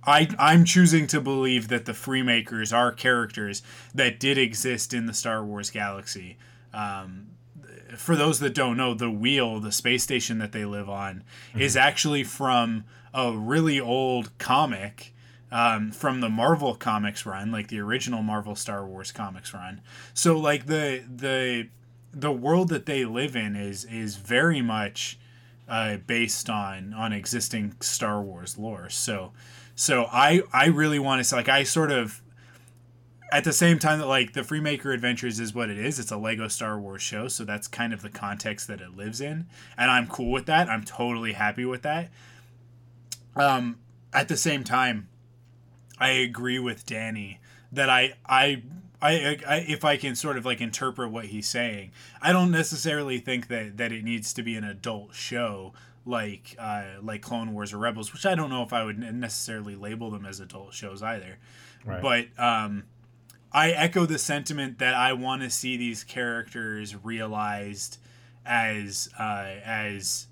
I, 0.07 0.29
I'm 0.39 0.65
choosing 0.65 1.09
to 1.09 1.21
believe 1.21 1.69
that 1.69 1.85
the 1.85 1.93
Freemakers 1.93 2.73
are 2.73 2.93
characters 2.93 3.63
that 3.93 4.21
did 4.21 4.39
exist 4.39 4.95
in 4.95 5.07
the 5.07 5.13
Star 5.13 5.45
Wars 5.45 5.71
galaxy. 5.71 6.39
Um, 6.73 7.33
for 7.97 8.15
those 8.15 8.39
that 8.39 8.55
don't 8.55 8.77
know, 8.77 8.95
the 8.95 9.11
wheel, 9.11 9.59
the 9.59 9.73
space 9.73 10.05
station 10.05 10.39
that 10.39 10.53
they 10.53 10.65
live 10.65 10.89
on, 10.89 11.25
mm-hmm. 11.51 11.61
is 11.61 11.77
actually 11.77 12.23
from 12.23 12.85
a 13.13 13.33
really 13.33 13.81
old 13.81 14.37
comic 14.39 15.13
um, 15.51 15.91
from 15.91 16.21
the 16.21 16.29
Marvel 16.29 16.75
comics 16.75 17.27
run, 17.27 17.51
like 17.51 17.69
the 17.69 17.81
original 17.81 18.23
Marvel 18.23 18.55
Star 18.55 18.87
Wars 18.87 19.11
comics 19.11 19.55
run. 19.55 19.81
So 20.15 20.39
like 20.39 20.67
the 20.67 21.05
the 21.09 21.69
the 22.17 22.33
world 22.33 22.71
that 22.71 22.87
they 22.87 23.05
live 23.05 23.37
in 23.37 23.55
is 23.55 23.85
is 23.85 24.17
very 24.17 24.63
much 24.63 25.19
uh, 25.69 25.99
based 25.99 26.49
on 26.49 26.95
on 26.95 27.13
existing 27.13 27.75
Star 27.81 28.23
Wars 28.23 28.57
lore. 28.57 28.89
So 28.89 29.33
so 29.75 30.07
I 30.11 30.43
I 30.53 30.67
really 30.67 30.99
want 30.99 31.21
to 31.21 31.25
say 31.25 31.37
like 31.37 31.49
I 31.49 31.63
sort 31.63 31.93
of 31.93 32.23
at 33.31 33.45
the 33.45 33.53
same 33.53 33.79
time 33.79 33.99
that 33.99 34.07
like 34.07 34.33
the 34.33 34.41
Freemaker 34.41 34.95
Adventures 34.95 35.39
is 35.39 35.55
what 35.55 35.69
it 35.69 35.79
is, 35.79 35.99
it's 35.99 36.11
a 36.11 36.17
Lego 36.17 36.49
Star 36.49 36.81
Wars 36.81 37.03
show, 37.03 37.29
so 37.29 37.45
that's 37.45 37.69
kind 37.69 37.93
of 37.93 38.01
the 38.01 38.09
context 38.09 38.67
that 38.69 38.81
it 38.81 38.97
lives 38.97 39.21
in, 39.21 39.47
and 39.77 39.91
I'm 39.91 40.07
cool 40.07 40.31
with 40.31 40.47
that. 40.47 40.71
I'm 40.71 40.85
totally 40.85 41.35
happy 41.35 41.67
with 41.67 41.83
that. 41.83 42.09
Um, 43.35 43.79
at 44.13 44.29
the 44.29 44.37
same 44.37 44.65
time, 44.65 45.09
I 45.99 46.11
agree 46.11 46.59
with 46.59 46.87
Danny 46.87 47.41
that 47.73 47.91
I 47.91 48.15
I 48.27 48.63
I, 49.01 49.39
I, 49.47 49.57
if 49.69 49.85
I 49.85 49.97
can 49.97 50.15
sort 50.17 50.37
of 50.37 50.47
like 50.47 50.61
interpret 50.61 51.11
what 51.11 51.27
he's 51.27 51.49
saying, 51.49 51.93
I 52.23 52.33
don't 52.33 52.51
necessarily 52.51 53.19
think 53.19 53.49
that 53.49 53.77
that 53.77 53.93
it 53.93 54.05
needs 54.05 54.33
to 54.35 54.43
be 54.43 54.57
an 54.57 54.65
adult 54.65 55.15
show 55.15 55.75
like 56.07 56.57
uh, 56.59 56.85
like 57.03 57.21
Clone 57.21 57.53
Wars 57.53 57.73
or 57.73 57.79
Rebels, 57.79 58.13
which 58.13 58.25
I 58.25 58.35
don't 58.35 58.51
know 58.51 58.63
if 58.63 58.73
I 58.73 58.85
would 58.85 58.99
necessarily 58.99 59.75
label 59.75 60.11
them 60.11 60.25
as 60.25 60.41
adult 60.41 60.73
shows 60.73 61.03
either. 61.03 61.39
Right. 61.85 62.01
But 62.01 62.43
um, 62.43 62.85
I 63.53 63.71
echo 63.71 64.07
the 64.07 64.19
sentiment 64.19 64.79
that 64.79 64.95
I 64.95 65.13
want 65.13 65.43
to 65.43 65.51
see 65.51 65.77
these 65.77 66.05
characters 66.05 66.97
realized 67.05 67.99
as 68.45 69.11
uh, 69.19 69.47
as 69.65 70.29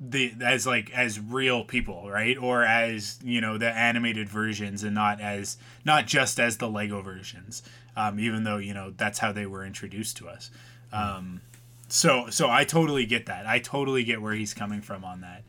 the 0.00 0.32
as 0.42 0.66
like 0.66 0.90
as 0.92 1.20
real 1.20 1.62
people 1.62 2.10
right 2.10 2.38
or 2.38 2.64
as 2.64 3.18
you 3.22 3.38
know 3.38 3.58
the 3.58 3.70
animated 3.70 4.30
versions 4.30 4.82
and 4.82 4.94
not 4.94 5.20
as 5.20 5.58
not 5.84 6.06
just 6.06 6.40
as 6.40 6.56
the 6.56 6.70
lego 6.70 7.02
versions 7.02 7.62
um, 7.96 8.18
even 8.18 8.44
though 8.44 8.58
you 8.58 8.74
know 8.74 8.92
that's 8.96 9.18
how 9.18 9.32
they 9.32 9.46
were 9.46 9.64
introduced 9.64 10.16
to 10.16 10.28
us 10.28 10.50
um, 10.92 11.40
so 11.88 12.28
so 12.30 12.50
i 12.50 12.64
totally 12.64 13.06
get 13.06 13.26
that 13.26 13.46
i 13.46 13.58
totally 13.58 14.04
get 14.04 14.20
where 14.20 14.34
he's 14.34 14.54
coming 14.54 14.80
from 14.80 15.04
on 15.04 15.20
that 15.20 15.42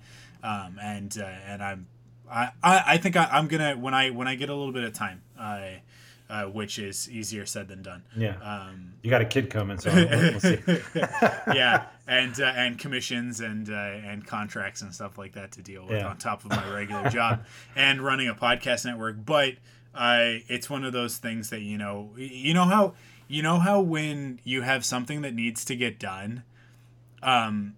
um, 0.43 0.79
and 0.81 1.17
uh, 1.19 1.25
and 1.48 1.63
i'm 1.63 1.88
I, 2.31 2.51
I 2.63 2.98
think 2.98 3.17
I, 3.17 3.38
am 3.38 3.48
gonna 3.48 3.75
when 3.75 3.93
I 3.93 4.10
when 4.12 4.27
I 4.27 4.36
get 4.36 4.50
a 4.50 4.55
little 4.55 4.71
bit 4.71 4.83
of 4.83 4.93
time, 4.93 5.21
uh, 5.38 5.63
uh, 6.29 6.45
which 6.45 6.79
is 6.79 7.10
easier 7.12 7.45
said 7.45 7.67
than 7.67 7.81
done. 7.81 8.03
Yeah. 8.15 8.38
Um, 8.41 8.93
you 9.01 9.10
got 9.10 9.21
a 9.21 9.25
kid 9.25 9.50
coming, 9.50 9.77
so 9.77 9.93
we'll, 9.93 10.07
we'll 10.07 10.39
see. 10.39 10.60
yeah, 11.53 11.88
and 12.07 12.39
uh, 12.39 12.45
and 12.45 12.79
commissions 12.79 13.41
and 13.41 13.69
uh, 13.69 13.74
and 13.74 14.25
contracts 14.25 14.81
and 14.81 14.93
stuff 14.93 15.17
like 15.17 15.33
that 15.33 15.51
to 15.53 15.62
deal 15.62 15.83
with 15.83 16.00
yeah. 16.00 16.07
on 16.07 16.17
top 16.17 16.45
of 16.45 16.51
my 16.51 16.74
regular 16.74 17.10
job 17.10 17.43
and 17.75 18.01
running 18.01 18.29
a 18.29 18.33
podcast 18.33 18.86
network. 18.86 19.17
But 19.25 19.55
I, 19.93 20.43
it's 20.48 20.69
one 20.69 20.83
of 20.83 20.93
those 20.93 21.17
things 21.17 21.50
that 21.50 21.62
you 21.62 21.77
know, 21.77 22.12
you 22.17 22.53
know 22.53 22.65
how 22.65 22.93
you 23.27 23.41
know 23.41 23.60
how 23.60 23.81
when 23.81 24.39
you 24.43 24.62
have 24.62 24.86
something 24.86 25.21
that 25.21 25.33
needs 25.33 25.63
to 25.65 25.75
get 25.75 26.00
done, 26.00 26.43
um, 27.24 27.75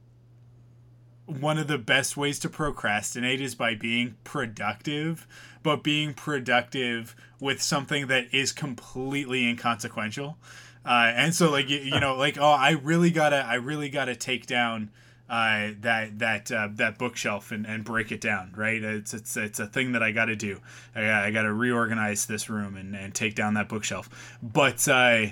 one 1.25 1.57
of 1.57 1.67
the 1.67 1.77
best 1.77 2.17
ways 2.17 2.39
to 2.39 2.49
procrastinate 2.49 3.39
is 3.39 3.55
by 3.55 3.75
being 3.75 4.15
productive, 4.23 5.27
but 5.61 5.83
being 5.83 6.13
productive 6.13 7.15
with 7.39 7.61
something 7.61 8.07
that 8.07 8.33
is 8.33 8.51
completely 8.51 9.47
inconsequential. 9.47 10.37
Uh, 10.85 11.11
and 11.15 11.33
so 11.33 11.49
like 11.49 11.69
you, 11.69 11.79
you 11.79 11.99
know 11.99 12.15
like 12.15 12.37
oh 12.37 12.51
I 12.51 12.71
really 12.71 13.09
gotta 13.09 13.37
I 13.37 13.55
really 13.55 13.89
gotta 13.89 14.15
take 14.15 14.45
down 14.45 14.91
uh, 15.29 15.71
that 15.79 16.19
that 16.19 16.51
uh, 16.51 16.67
that 16.73 16.97
bookshelf 16.97 17.51
and, 17.51 17.65
and 17.65 17.83
break 17.83 18.11
it 18.11 18.21
down 18.21 18.51
right 18.55 18.83
it's 18.83 19.13
it's 19.13 19.35
it's 19.37 19.59
a 19.59 19.65
thing 19.65 19.93
that 19.93 20.03
I 20.03 20.11
got 20.11 20.25
to 20.25 20.35
do 20.35 20.59
I, 20.95 21.27
I 21.27 21.31
got 21.31 21.43
to 21.43 21.53
reorganize 21.53 22.25
this 22.25 22.49
room 22.49 22.75
and, 22.75 22.95
and 22.95 23.13
take 23.15 23.35
down 23.35 23.53
that 23.55 23.69
bookshelf 23.69 24.37
but 24.41 24.87
uh, 24.87 25.27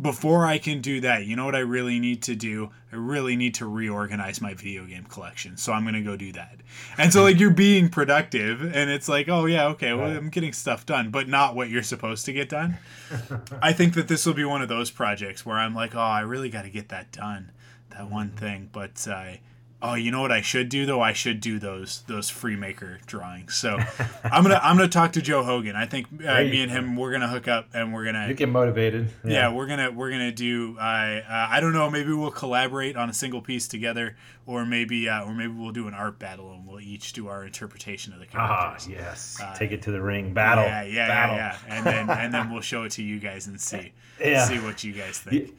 before 0.00 0.44
I 0.44 0.58
can 0.58 0.80
do 0.80 1.00
that, 1.02 1.24
you 1.24 1.36
know 1.36 1.44
what 1.44 1.54
I 1.54 1.60
really 1.60 2.00
need 2.00 2.22
to 2.24 2.34
do? 2.34 2.70
I 2.92 2.96
really 2.96 3.36
need 3.36 3.54
to 3.56 3.66
reorganize 3.66 4.40
my 4.40 4.54
video 4.54 4.84
game 4.84 5.04
collection. 5.04 5.56
So 5.56 5.72
I'm 5.72 5.84
to 5.86 6.00
go 6.00 6.16
do 6.16 6.32
that. 6.32 6.56
And 6.98 7.12
so, 7.12 7.22
like, 7.22 7.38
you're 7.38 7.50
being 7.50 7.88
productive, 7.88 8.62
and 8.62 8.90
it's 8.90 9.08
like, 9.08 9.28
oh, 9.28 9.46
yeah, 9.46 9.66
okay, 9.68 9.94
well, 9.94 10.10
I'm 10.10 10.30
getting 10.30 10.52
stuff 10.52 10.84
done, 10.84 11.10
but 11.10 11.28
not 11.28 11.54
what 11.54 11.70
you're 11.70 11.84
supposed 11.84 12.24
to 12.26 12.32
get 12.32 12.48
done. 12.48 12.78
I 13.62 13.72
think 13.72 13.94
that 13.94 14.08
this 14.08 14.26
will 14.26 14.34
be 14.34 14.44
one 14.44 14.62
of 14.62 14.68
those 14.68 14.90
projects 14.90 15.46
where 15.46 15.56
I'm 15.56 15.74
like, 15.74 15.94
oh, 15.94 16.00
I 16.00 16.20
really 16.20 16.48
got 16.48 16.62
to 16.62 16.70
get 16.70 16.88
that 16.88 17.12
done, 17.12 17.52
that 17.96 18.10
one 18.10 18.30
thing. 18.30 18.68
But, 18.72 19.06
uh, 19.08 19.36
oh, 19.84 19.94
you 19.94 20.10
know 20.10 20.22
what 20.22 20.32
I 20.32 20.40
should 20.40 20.68
do 20.68 20.86
though? 20.86 21.00
I 21.00 21.12
should 21.12 21.40
do 21.40 21.58
those 21.58 22.02
those 22.06 22.30
Freemaker 22.30 23.04
drawings. 23.06 23.54
So 23.54 23.78
I'm 24.24 24.42
gonna 24.42 24.60
I'm 24.62 24.76
gonna 24.76 24.88
talk 24.88 25.12
to 25.12 25.22
Joe 25.22 25.44
Hogan. 25.44 25.76
I 25.76 25.86
think 25.86 26.06
uh, 26.26 26.40
me 26.40 26.62
and 26.62 26.70
him 26.70 26.96
we're 26.96 27.12
gonna 27.12 27.28
hook 27.28 27.46
up 27.46 27.68
and 27.74 27.92
we're 27.92 28.04
gonna 28.04 28.26
you 28.28 28.34
get 28.34 28.48
motivated. 28.48 29.10
Yeah, 29.24 29.30
yeah 29.30 29.52
we're 29.52 29.66
gonna 29.66 29.90
we're 29.92 30.10
gonna 30.10 30.32
do. 30.32 30.76
I 30.80 31.18
uh, 31.18 31.48
I 31.50 31.60
don't 31.60 31.74
know. 31.74 31.90
Maybe 31.90 32.12
we'll 32.12 32.30
collaborate 32.30 32.96
on 32.96 33.10
a 33.10 33.12
single 33.12 33.42
piece 33.42 33.68
together, 33.68 34.16
or 34.46 34.64
maybe 34.64 35.08
uh, 35.08 35.24
or 35.24 35.34
maybe 35.34 35.52
we'll 35.52 35.72
do 35.72 35.86
an 35.86 35.94
art 35.94 36.18
battle 36.18 36.52
and 36.52 36.66
we'll 36.66 36.80
each 36.80 37.12
do 37.12 37.28
our 37.28 37.44
interpretation 37.44 38.12
of 38.14 38.20
the 38.20 38.26
ah, 38.34 38.76
characters. 38.76 38.88
Ah, 38.88 38.90
yes. 38.90 39.38
Uh, 39.40 39.54
Take 39.54 39.72
it 39.72 39.82
to 39.82 39.90
the 39.90 40.00
ring. 40.00 40.32
Battle. 40.32 40.64
Yeah, 40.64 40.82
yeah, 40.82 41.08
battle. 41.08 41.36
yeah, 41.36 41.58
yeah. 41.68 41.76
And 41.76 41.86
then 41.86 42.18
and 42.18 42.34
then 42.34 42.50
we'll 42.52 42.62
show 42.62 42.84
it 42.84 42.92
to 42.92 43.02
you 43.02 43.20
guys 43.20 43.46
and 43.46 43.60
see 43.60 43.92
yeah. 44.18 44.46
see 44.46 44.58
what 44.58 44.82
you 44.82 44.92
guys 44.92 45.18
think. 45.18 45.54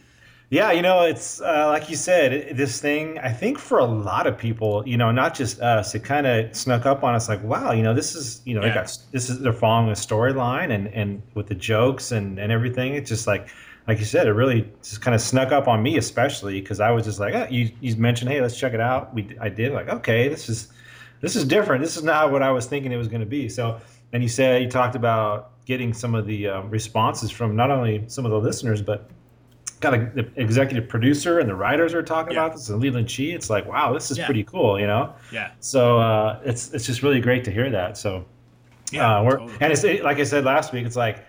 Yeah, 0.51 0.71
you 0.71 0.83
know, 0.83 1.01
it's 1.01 1.41
uh, 1.41 1.67
like 1.69 1.89
you 1.89 1.95
said, 1.95 2.55
this 2.55 2.79
thing, 2.79 3.17
I 3.19 3.31
think 3.31 3.57
for 3.57 3.79
a 3.79 3.85
lot 3.85 4.27
of 4.27 4.37
people, 4.37 4.87
you 4.87 4.95
know, 4.95 5.11
not 5.11 5.33
just 5.33 5.59
us, 5.59 5.95
it 5.95 6.03
kind 6.03 6.27
of 6.27 6.55
snuck 6.55 6.85
up 6.85 7.03
on 7.03 7.15
us 7.15 7.27
like, 7.27 7.43
wow, 7.43 7.71
you 7.71 7.81
know, 7.81 7.95
this 7.95 8.13
is, 8.13 8.41
you 8.45 8.53
know, 8.53 8.61
yeah. 8.61 8.69
they 8.69 8.73
got, 8.75 8.97
this 9.11 9.29
is, 9.29 9.39
they're 9.39 9.53
following 9.53 9.89
a 9.89 9.93
storyline 9.93 10.71
and, 10.71 10.87
and 10.89 11.23
with 11.33 11.47
the 11.47 11.55
jokes 11.55 12.11
and, 12.11 12.37
and 12.37 12.51
everything. 12.51 12.93
It's 12.93 13.09
just 13.09 13.25
like, 13.25 13.49
like 13.87 13.97
you 13.97 14.05
said, 14.05 14.27
it 14.27 14.33
really 14.33 14.71
just 14.83 15.01
kind 15.01 15.15
of 15.15 15.21
snuck 15.21 15.51
up 15.51 15.67
on 15.67 15.81
me, 15.81 15.97
especially 15.97 16.61
because 16.61 16.79
I 16.79 16.91
was 16.91 17.05
just 17.05 17.19
like, 17.19 17.33
oh, 17.33 17.47
you, 17.49 17.71
you 17.81 17.95
mentioned, 17.95 18.29
hey, 18.29 18.39
let's 18.39 18.57
check 18.57 18.73
it 18.73 18.79
out. 18.79 19.15
We, 19.15 19.35
I 19.41 19.49
did 19.49 19.73
like, 19.73 19.89
okay, 19.89 20.27
this 20.27 20.47
is, 20.47 20.67
this 21.21 21.35
is 21.35 21.43
different. 21.43 21.83
This 21.83 21.97
is 21.97 22.03
not 22.03 22.31
what 22.31 22.43
I 22.43 22.51
was 22.51 22.67
thinking 22.67 22.91
it 22.91 22.97
was 22.97 23.07
going 23.07 23.21
to 23.21 23.27
be. 23.27 23.49
So, 23.49 23.81
and 24.13 24.21
you 24.21 24.29
said, 24.29 24.61
you 24.61 24.69
talked 24.69 24.95
about 24.95 25.65
getting 25.65 25.91
some 25.91 26.13
of 26.13 26.27
the 26.27 26.47
uh, 26.47 26.61
responses 26.61 27.31
from 27.31 27.55
not 27.55 27.71
only 27.71 28.03
some 28.07 28.25
of 28.25 28.31
the 28.31 28.39
listeners, 28.39 28.81
but 28.81 29.09
got 29.79 29.93
a, 29.93 30.11
the 30.13 30.29
executive 30.35 30.87
producer 30.87 31.39
and 31.39 31.49
the 31.49 31.55
writers 31.55 31.93
are 31.93 32.03
talking 32.03 32.33
yeah. 32.33 32.45
about 32.45 32.55
this 32.55 32.69
and 32.69 32.79
Leland 32.79 33.07
Chee. 33.07 33.31
It's 33.31 33.49
like, 33.49 33.65
wow, 33.65 33.93
this 33.93 34.11
is 34.11 34.17
yeah. 34.17 34.25
pretty 34.25 34.43
cool, 34.43 34.79
you 34.79 34.87
know? 34.87 35.13
Yeah. 35.31 35.51
So 35.59 35.99
uh, 35.99 36.41
it's 36.43 36.73
it's 36.73 36.85
just 36.85 37.03
really 37.03 37.19
great 37.19 37.43
to 37.45 37.51
hear 37.51 37.69
that. 37.69 37.97
So 37.97 38.25
yeah, 38.91 39.19
uh, 39.19 39.23
we're 39.23 39.37
totally. 39.37 39.57
and 39.61 39.73
it's 39.73 39.83
like 40.03 40.19
I 40.19 40.23
said 40.23 40.45
last 40.45 40.73
week, 40.73 40.85
it's 40.85 40.95
like 40.95 41.25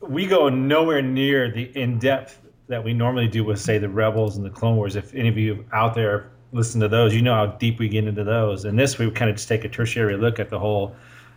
we 0.00 0.26
go 0.26 0.48
nowhere 0.48 1.02
near 1.02 1.50
the 1.50 1.64
in 1.78 1.98
depth 1.98 2.40
that 2.68 2.82
we 2.82 2.92
normally 2.92 3.28
do 3.28 3.44
with 3.44 3.60
say 3.60 3.78
the 3.78 3.88
Rebels 3.88 4.36
and 4.36 4.44
the 4.44 4.50
Clone 4.50 4.76
Wars. 4.76 4.96
If 4.96 5.14
any 5.14 5.28
of 5.28 5.38
you 5.38 5.64
out 5.72 5.94
there 5.94 6.30
listen 6.52 6.80
to 6.80 6.88
those, 6.88 7.14
you 7.14 7.22
know 7.22 7.34
how 7.34 7.46
deep 7.46 7.78
we 7.78 7.88
get 7.88 8.06
into 8.06 8.24
those. 8.24 8.64
And 8.64 8.78
this, 8.78 8.98
we 8.98 9.10
kind 9.10 9.30
of 9.30 9.36
just 9.36 9.48
take 9.48 9.64
a 9.64 9.68
tertiary 9.68 10.16
look 10.16 10.38
at 10.38 10.50
the 10.50 10.58
whole 10.58 10.94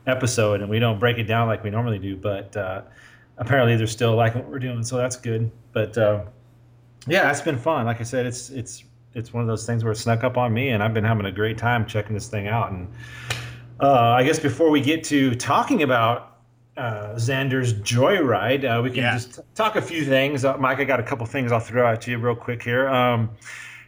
episode, 0.08 0.62
and 0.62 0.70
we 0.70 0.80
don't 0.80 1.00
break 1.00 1.18
it 1.18 1.24
down 1.24 1.48
like 1.48 1.64
we 1.64 1.70
normally 1.70 2.00
do. 2.00 2.16
But 2.16 2.56
uh, 2.56 2.82
apparently, 3.42 3.76
they're 3.76 3.88
still 3.88 4.16
liking 4.16 4.42
what 4.44 4.50
we're 4.50 4.60
doing, 4.60 4.84
so 4.84 4.96
that's 4.96 5.18
good. 5.18 5.52
But 5.74 5.98
uh, 5.98 6.24
yeah, 7.08 7.30
it's 7.30 7.42
been 7.42 7.58
fun. 7.58 7.86
Like 7.86 8.00
I 8.00 8.04
said, 8.04 8.26
it's 8.26 8.50
it's 8.52 8.86
it's 9.14 9.34
one 9.34 9.42
of 9.42 9.48
those 9.48 9.66
things 9.66 9.84
where 9.84 9.92
it 9.92 9.98
snuck 9.98 10.24
up 10.24 10.38
on 10.38 10.54
me, 10.54 10.70
and 10.70 10.82
I've 10.82 10.94
been 10.94 11.04
having 11.04 11.26
a 11.26 11.32
great 11.32 11.58
time 11.58 11.86
checking 11.86 12.14
this 12.14 12.30
thing 12.30 12.48
out. 12.48 12.72
And 12.72 12.88
uh, 13.82 14.12
I 14.12 14.24
guess 14.24 14.40
before 14.40 14.70
we 14.70 14.80
get 14.80 15.04
to 15.06 15.36
talking 15.36 15.84
about 15.84 16.38
uh, 16.78 17.16
Zander's 17.16 17.74
Joyride, 17.74 18.64
uh, 18.64 18.82
we 18.82 18.90
can 18.90 19.00
Yeah. 19.00 19.14
just 19.16 19.40
talk 19.56 19.76
a 19.76 19.82
few 19.82 20.06
things. 20.06 20.46
Uh, 20.46 20.56
Mike, 20.58 20.80
I 20.80 20.86
got 20.86 21.00
a 21.02 21.04
couple 21.04 21.26
things 21.26 21.52
I'll 21.52 21.60
throw 21.60 21.86
out 21.86 22.02
to 22.04 22.12
you 22.12 22.18
real 22.18 22.36
quick 22.36 22.64
here. 22.64 22.88
Um, 22.88 23.30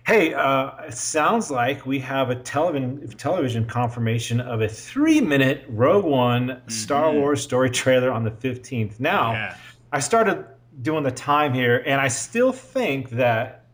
hey, 0.06 0.34
uh, 0.34 0.72
it 0.88 0.94
sounds 0.94 1.50
like 1.50 1.86
we 1.86 2.00
have 2.00 2.30
a 2.30 2.36
television 2.36 3.08
television 3.18 3.66
confirmation 3.66 4.40
of 4.42 4.62
a 4.62 4.68
three 4.68 5.22
minute 5.22 5.66
Rogue 5.70 6.06
One 6.06 6.62
Star 6.68 7.06
Mhm. 7.12 7.20
Wars 7.20 7.42
story 7.42 7.70
trailer 7.70 8.12
on 8.12 8.24
the 8.24 8.32
15th. 8.32 9.00
Now, 9.00 9.32
Yeah. 9.32 9.56
I 9.92 10.00
started 10.00 10.46
doing 10.82 11.04
the 11.04 11.12
time 11.12 11.54
here, 11.54 11.84
and 11.86 12.02
I 12.02 12.08
still 12.08 12.52
think 12.52 13.12
that, 13.12 13.66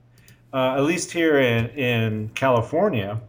uh, 0.53 0.75
at 0.75 0.83
least 0.83 1.11
here 1.11 1.39
in, 1.39 1.67
in 1.69 2.29
California, 2.35 3.19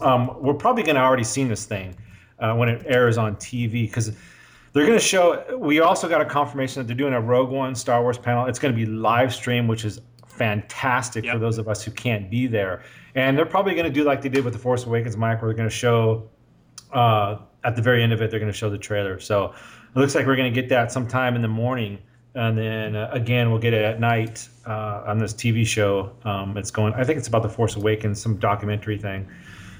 um, 0.00 0.30
we're 0.40 0.54
probably 0.54 0.82
going 0.82 0.96
to 0.96 1.02
already 1.02 1.24
seen 1.24 1.48
this 1.48 1.64
thing 1.64 1.94
uh, 2.38 2.54
when 2.54 2.68
it 2.68 2.82
airs 2.86 3.18
on 3.18 3.36
TV 3.36 3.82
because 3.86 4.12
they're 4.72 4.86
going 4.86 4.98
to 4.98 5.04
show. 5.04 5.42
We 5.58 5.80
also 5.80 6.08
got 6.08 6.20
a 6.20 6.24
confirmation 6.24 6.80
that 6.80 6.86
they're 6.86 6.96
doing 6.96 7.12
a 7.14 7.20
Rogue 7.20 7.50
One 7.50 7.74
Star 7.74 8.02
Wars 8.02 8.18
panel. 8.18 8.46
It's 8.46 8.58
going 8.58 8.72
to 8.72 8.76
be 8.76 8.86
live 8.86 9.34
stream, 9.34 9.66
which 9.66 9.84
is 9.84 10.00
fantastic 10.40 11.26
for 11.26 11.38
those 11.38 11.58
of 11.58 11.68
us 11.68 11.84
who 11.84 11.90
can't 11.90 12.30
be 12.30 12.46
there. 12.46 12.82
And 13.14 13.36
they're 13.36 13.44
probably 13.44 13.74
going 13.74 13.84
to 13.84 13.92
do 13.92 14.04
like 14.04 14.22
they 14.22 14.30
did 14.30 14.42
with 14.42 14.54
the 14.54 14.58
Force 14.58 14.86
Awakens, 14.86 15.14
Mike, 15.14 15.42
where 15.42 15.50
they're 15.50 15.56
going 15.56 15.68
to 15.68 15.74
show 15.74 16.30
uh, 16.94 17.36
at 17.62 17.76
the 17.76 17.82
very 17.82 18.02
end 18.02 18.14
of 18.14 18.22
it, 18.22 18.30
they're 18.30 18.40
going 18.40 18.50
to 18.50 18.56
show 18.56 18.70
the 18.70 18.78
trailer. 18.78 19.20
So 19.20 19.52
it 19.94 19.98
looks 19.98 20.14
like 20.14 20.26
we're 20.26 20.36
going 20.36 20.52
to 20.52 20.60
get 20.60 20.70
that 20.70 20.90
sometime 20.90 21.36
in 21.36 21.42
the 21.42 21.48
morning, 21.48 21.98
and 22.34 22.56
then 22.56 22.96
uh, 22.96 23.10
again 23.12 23.50
we'll 23.50 23.60
get 23.60 23.74
it 23.74 23.84
at 23.84 24.00
night 24.00 24.48
uh, 24.66 25.04
on 25.06 25.18
this 25.18 25.34
TV 25.34 25.66
show. 25.66 26.10
Um, 26.24 26.56
it's 26.56 26.70
going. 26.70 26.94
I 26.94 27.04
think 27.04 27.18
it's 27.18 27.28
about 27.28 27.42
the 27.42 27.50
Force 27.50 27.76
Awakens, 27.76 28.18
some 28.18 28.36
documentary 28.38 28.96
thing. 28.96 29.28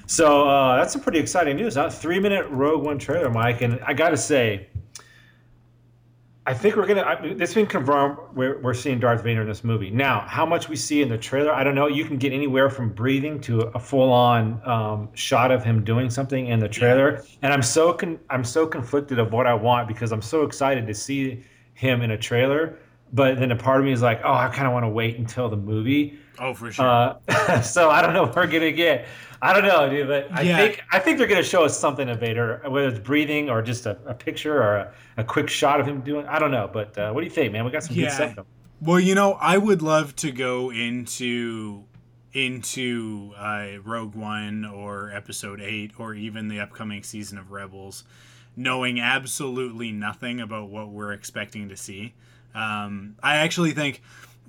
So 0.05 0.47
uh, 0.47 0.77
that's 0.77 0.93
some 0.93 1.01
pretty 1.01 1.19
exciting 1.19 1.55
news. 1.55 1.73
Huh? 1.73 1.89
Three 1.89 2.19
minute 2.19 2.45
Rogue 2.49 2.83
One 2.83 2.99
trailer, 2.99 3.31
Mike, 3.31 3.61
and 3.61 3.79
I 3.87 3.93
got 3.93 4.09
to 4.09 4.17
say. 4.17 4.67
I 6.47 6.55
think 6.55 6.75
we're 6.75 6.87
gonna. 6.87 7.01
I, 7.01 7.21
it's 7.21 7.53
been 7.53 7.67
confirmed. 7.67 8.17
We're, 8.33 8.59
we're 8.61 8.73
seeing 8.73 8.99
Darth 8.99 9.23
Vader 9.23 9.41
in 9.41 9.47
this 9.47 9.63
movie. 9.63 9.91
Now, 9.91 10.21
how 10.21 10.43
much 10.43 10.69
we 10.69 10.75
see 10.75 11.03
in 11.03 11.09
the 11.09 11.17
trailer, 11.17 11.53
I 11.53 11.63
don't 11.63 11.75
know. 11.75 11.85
You 11.85 12.03
can 12.03 12.17
get 12.17 12.33
anywhere 12.33 12.69
from 12.71 12.91
breathing 12.93 13.39
to 13.41 13.61
a 13.75 13.79
full-on 13.79 14.59
um, 14.67 15.09
shot 15.13 15.51
of 15.51 15.63
him 15.63 15.83
doing 15.83 16.09
something 16.09 16.47
in 16.47 16.59
the 16.59 16.67
trailer, 16.67 17.23
and 17.43 17.53
I'm 17.53 17.61
so 17.61 17.93
con- 17.93 18.19
I'm 18.31 18.43
so 18.43 18.65
conflicted 18.65 19.19
of 19.19 19.31
what 19.31 19.45
I 19.45 19.53
want 19.53 19.87
because 19.87 20.11
I'm 20.11 20.21
so 20.21 20.41
excited 20.41 20.87
to 20.87 20.95
see 20.95 21.43
him 21.75 22.01
in 22.01 22.11
a 22.11 22.17
trailer, 22.17 22.79
but 23.13 23.39
then 23.39 23.51
a 23.51 23.55
part 23.55 23.79
of 23.79 23.85
me 23.85 23.91
is 23.91 24.01
like, 24.01 24.21
oh, 24.23 24.33
I 24.33 24.47
kind 24.47 24.65
of 24.65 24.73
want 24.73 24.83
to 24.83 24.89
wait 24.89 25.19
until 25.19 25.47
the 25.47 25.57
movie. 25.57 26.17
Oh, 26.39 26.55
for 26.55 26.71
sure. 26.71 27.19
Uh, 27.29 27.61
so 27.61 27.91
I 27.91 28.01
don't 28.01 28.13
know 28.13 28.23
what 28.23 28.35
we're 28.35 28.47
gonna 28.47 28.71
get. 28.71 29.05
I 29.41 29.53
don't 29.53 29.63
know, 29.63 29.89
dude, 29.89 30.07
but 30.07 30.27
I 30.31 30.41
Yeah. 30.43 30.57
think 30.57 30.83
I 30.91 30.99
think 30.99 31.17
they're 31.17 31.27
gonna 31.27 31.41
show 31.43 31.63
us 31.63 31.77
something 31.77 32.07
of 32.09 32.19
Vader, 32.19 32.61
whether 32.67 32.89
it's 32.89 32.99
breathing 32.99 33.49
or 33.49 33.61
just 33.61 33.85
a, 33.85 33.97
a 34.05 34.13
picture 34.13 34.61
or 34.61 34.75
a, 34.77 34.93
a 35.17 35.23
quick 35.23 35.49
shot 35.49 35.79
of 35.79 35.87
him 35.87 36.01
doing. 36.01 36.25
I 36.27 36.37
don't 36.39 36.51
know, 36.51 36.69
but 36.71 36.95
uh, 36.97 37.11
what 37.11 37.21
do 37.21 37.25
you 37.25 37.31
think, 37.31 37.51
man? 37.53 37.65
We 37.65 37.71
got 37.71 37.83
some 37.83 37.95
Yeah. 37.95 38.05
good 38.05 38.11
stuff. 38.13 38.35
Going. 38.35 38.47
Well, 38.81 38.99
you 38.99 39.15
know, 39.15 39.33
I 39.33 39.57
would 39.57 39.81
love 39.81 40.15
to 40.17 40.31
go 40.31 40.71
into 40.71 41.85
into 42.33 43.33
uh, 43.37 43.79
Rogue 43.83 44.15
One 44.15 44.65
or 44.65 45.11
Episode 45.11 45.59
Eight 45.61 45.91
or 45.97 46.13
even 46.13 46.47
the 46.47 46.59
upcoming 46.59 47.03
season 47.03 47.37
of 47.37 47.51
Rebels, 47.51 48.03
knowing 48.55 48.99
absolutely 48.99 49.91
nothing 49.91 50.39
about 50.39 50.69
what 50.69 50.89
we're 50.89 51.11
expecting 51.13 51.67
to 51.69 51.77
see. 51.77 52.13
Um, 52.53 53.15
I 53.21 53.37
actually 53.37 53.71
think 53.71 54.01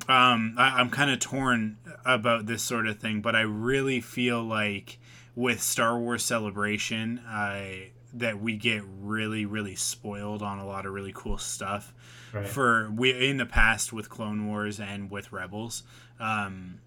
um, 0.08 0.54
I, 0.58 0.80
I'm 0.80 0.90
kind 0.90 1.10
of 1.10 1.18
torn 1.20 1.78
about 2.04 2.46
this 2.46 2.62
sort 2.62 2.86
of 2.86 2.98
thing, 2.98 3.20
but 3.20 3.36
I 3.36 3.42
really 3.42 4.00
feel 4.00 4.42
like 4.42 4.98
with 5.34 5.62
Star 5.62 5.98
Wars 5.98 6.24
Celebration, 6.24 7.20
I 7.26 7.90
that 8.14 8.40
we 8.40 8.56
get 8.56 8.82
really, 9.00 9.46
really 9.46 9.74
spoiled 9.74 10.42
on 10.42 10.58
a 10.58 10.66
lot 10.66 10.84
of 10.84 10.92
really 10.92 11.12
cool 11.14 11.38
stuff 11.38 11.94
Right. 12.32 12.46
for 12.46 12.90
we 12.90 13.28
in 13.28 13.36
the 13.38 13.46
past 13.46 13.92
with 13.92 14.10
Clone 14.10 14.46
Wars 14.46 14.78
and 14.80 15.10
with 15.10 15.32
Rebels. 15.32 15.82
Um, 16.20 16.80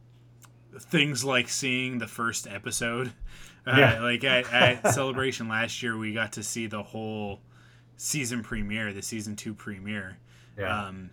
things 0.80 1.24
like 1.26 1.50
seeing 1.50 1.98
the 2.00 2.08
first 2.08 2.48
episode, 2.48 3.12
uh, 3.66 3.76
Yeah. 3.78 4.00
like 4.04 4.24
at, 4.24 4.52
at 4.54 4.88
Celebration 4.94 5.48
last 5.48 5.82
year, 5.82 5.98
we 5.98 6.14
got 6.14 6.34
to 6.34 6.44
see 6.44 6.68
the 6.68 6.84
whole 6.84 7.40
season 7.98 8.44
premiere, 8.44 8.92
the 8.94 9.02
season 9.02 9.36
two 9.36 9.54
premiere, 9.56 10.18
Yeah. 10.58 10.88
um, 10.88 11.10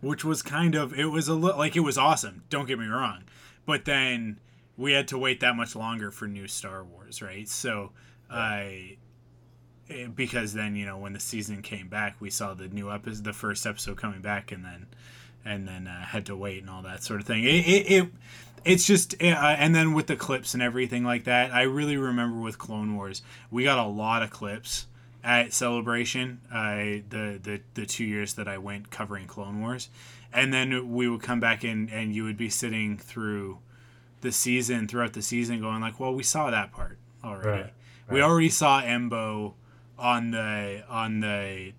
which 0.00 0.24
was 0.24 0.42
kind 0.42 0.74
of 0.74 0.92
it 0.98 1.06
was 1.06 1.28
a 1.28 1.34
little 1.34 1.58
like 1.58 1.76
it 1.76 1.80
was 1.80 1.98
awesome. 1.98 2.44
Don't 2.50 2.66
get 2.66 2.78
me 2.78 2.86
wrong, 2.86 3.24
but 3.66 3.84
then 3.84 4.38
we 4.76 4.92
had 4.92 5.08
to 5.08 5.18
wait 5.18 5.40
that 5.40 5.56
much 5.56 5.76
longer 5.76 6.10
for 6.10 6.26
new 6.26 6.48
Star 6.48 6.84
Wars, 6.84 7.22
right? 7.22 7.48
So 7.48 7.92
I. 8.30 8.96
eh, 9.90 10.06
because 10.14 10.52
then 10.54 10.76
you 10.76 10.86
know 10.86 10.98
when 10.98 11.12
the 11.12 11.20
season 11.20 11.62
came 11.62 11.88
back, 11.88 12.16
we 12.20 12.30
saw 12.30 12.54
the 12.54 12.68
new 12.68 12.90
episode, 12.90 13.24
the 13.24 13.32
first 13.32 13.66
episode 13.66 13.96
coming 13.96 14.20
back, 14.20 14.52
and 14.52 14.64
then 14.64 14.86
and 15.44 15.68
then 15.68 15.86
uh, 15.86 16.04
had 16.06 16.26
to 16.26 16.36
wait 16.36 16.60
and 16.60 16.70
all 16.70 16.82
that 16.82 17.02
sort 17.02 17.20
of 17.20 17.26
thing. 17.26 17.44
It, 17.44 17.66
it, 17.66 17.90
it 17.92 18.08
it's 18.64 18.86
just 18.86 19.14
uh, 19.22 19.26
and 19.26 19.74
then 19.74 19.92
with 19.92 20.06
the 20.06 20.16
clips 20.16 20.54
and 20.54 20.62
everything 20.62 21.04
like 21.04 21.24
that. 21.24 21.52
I 21.52 21.62
really 21.62 21.96
remember 21.98 22.40
with 22.40 22.58
Clone 22.58 22.96
Wars, 22.96 23.22
we 23.50 23.64
got 23.64 23.78
a 23.78 23.86
lot 23.88 24.22
of 24.22 24.30
clips 24.30 24.86
at 25.24 25.52
Celebration. 25.52 26.40
Uh, 26.52 27.02
the 27.08 27.40
the 27.42 27.60
the 27.74 27.86
two 27.86 28.04
years 28.04 28.34
that 28.34 28.46
I 28.46 28.58
went 28.58 28.90
covering 28.90 29.26
Clone 29.26 29.60
Wars, 29.60 29.88
and 30.32 30.52
then 30.52 30.92
we 30.92 31.08
would 31.08 31.22
come 31.22 31.40
back 31.40 31.64
in 31.64 31.88
and 31.90 32.14
you 32.14 32.24
would 32.24 32.36
be 32.36 32.50
sitting 32.50 32.98
through 32.98 33.58
the 34.20 34.30
season 34.30 34.86
throughout 34.86 35.14
the 35.14 35.22
season 35.22 35.60
going 35.60 35.80
like, 35.80 35.98
well, 35.98 36.14
we 36.14 36.22
saw 36.22 36.50
that 36.50 36.72
part 36.72 36.98
already. 37.24 37.62
Right, 37.62 37.72
We 38.10 38.22
already 38.22 38.50
saw 38.50 38.82
Embo 38.82 39.54
on 39.98 40.30
the 40.30 40.84
on 40.88 41.20
the 41.20 41.72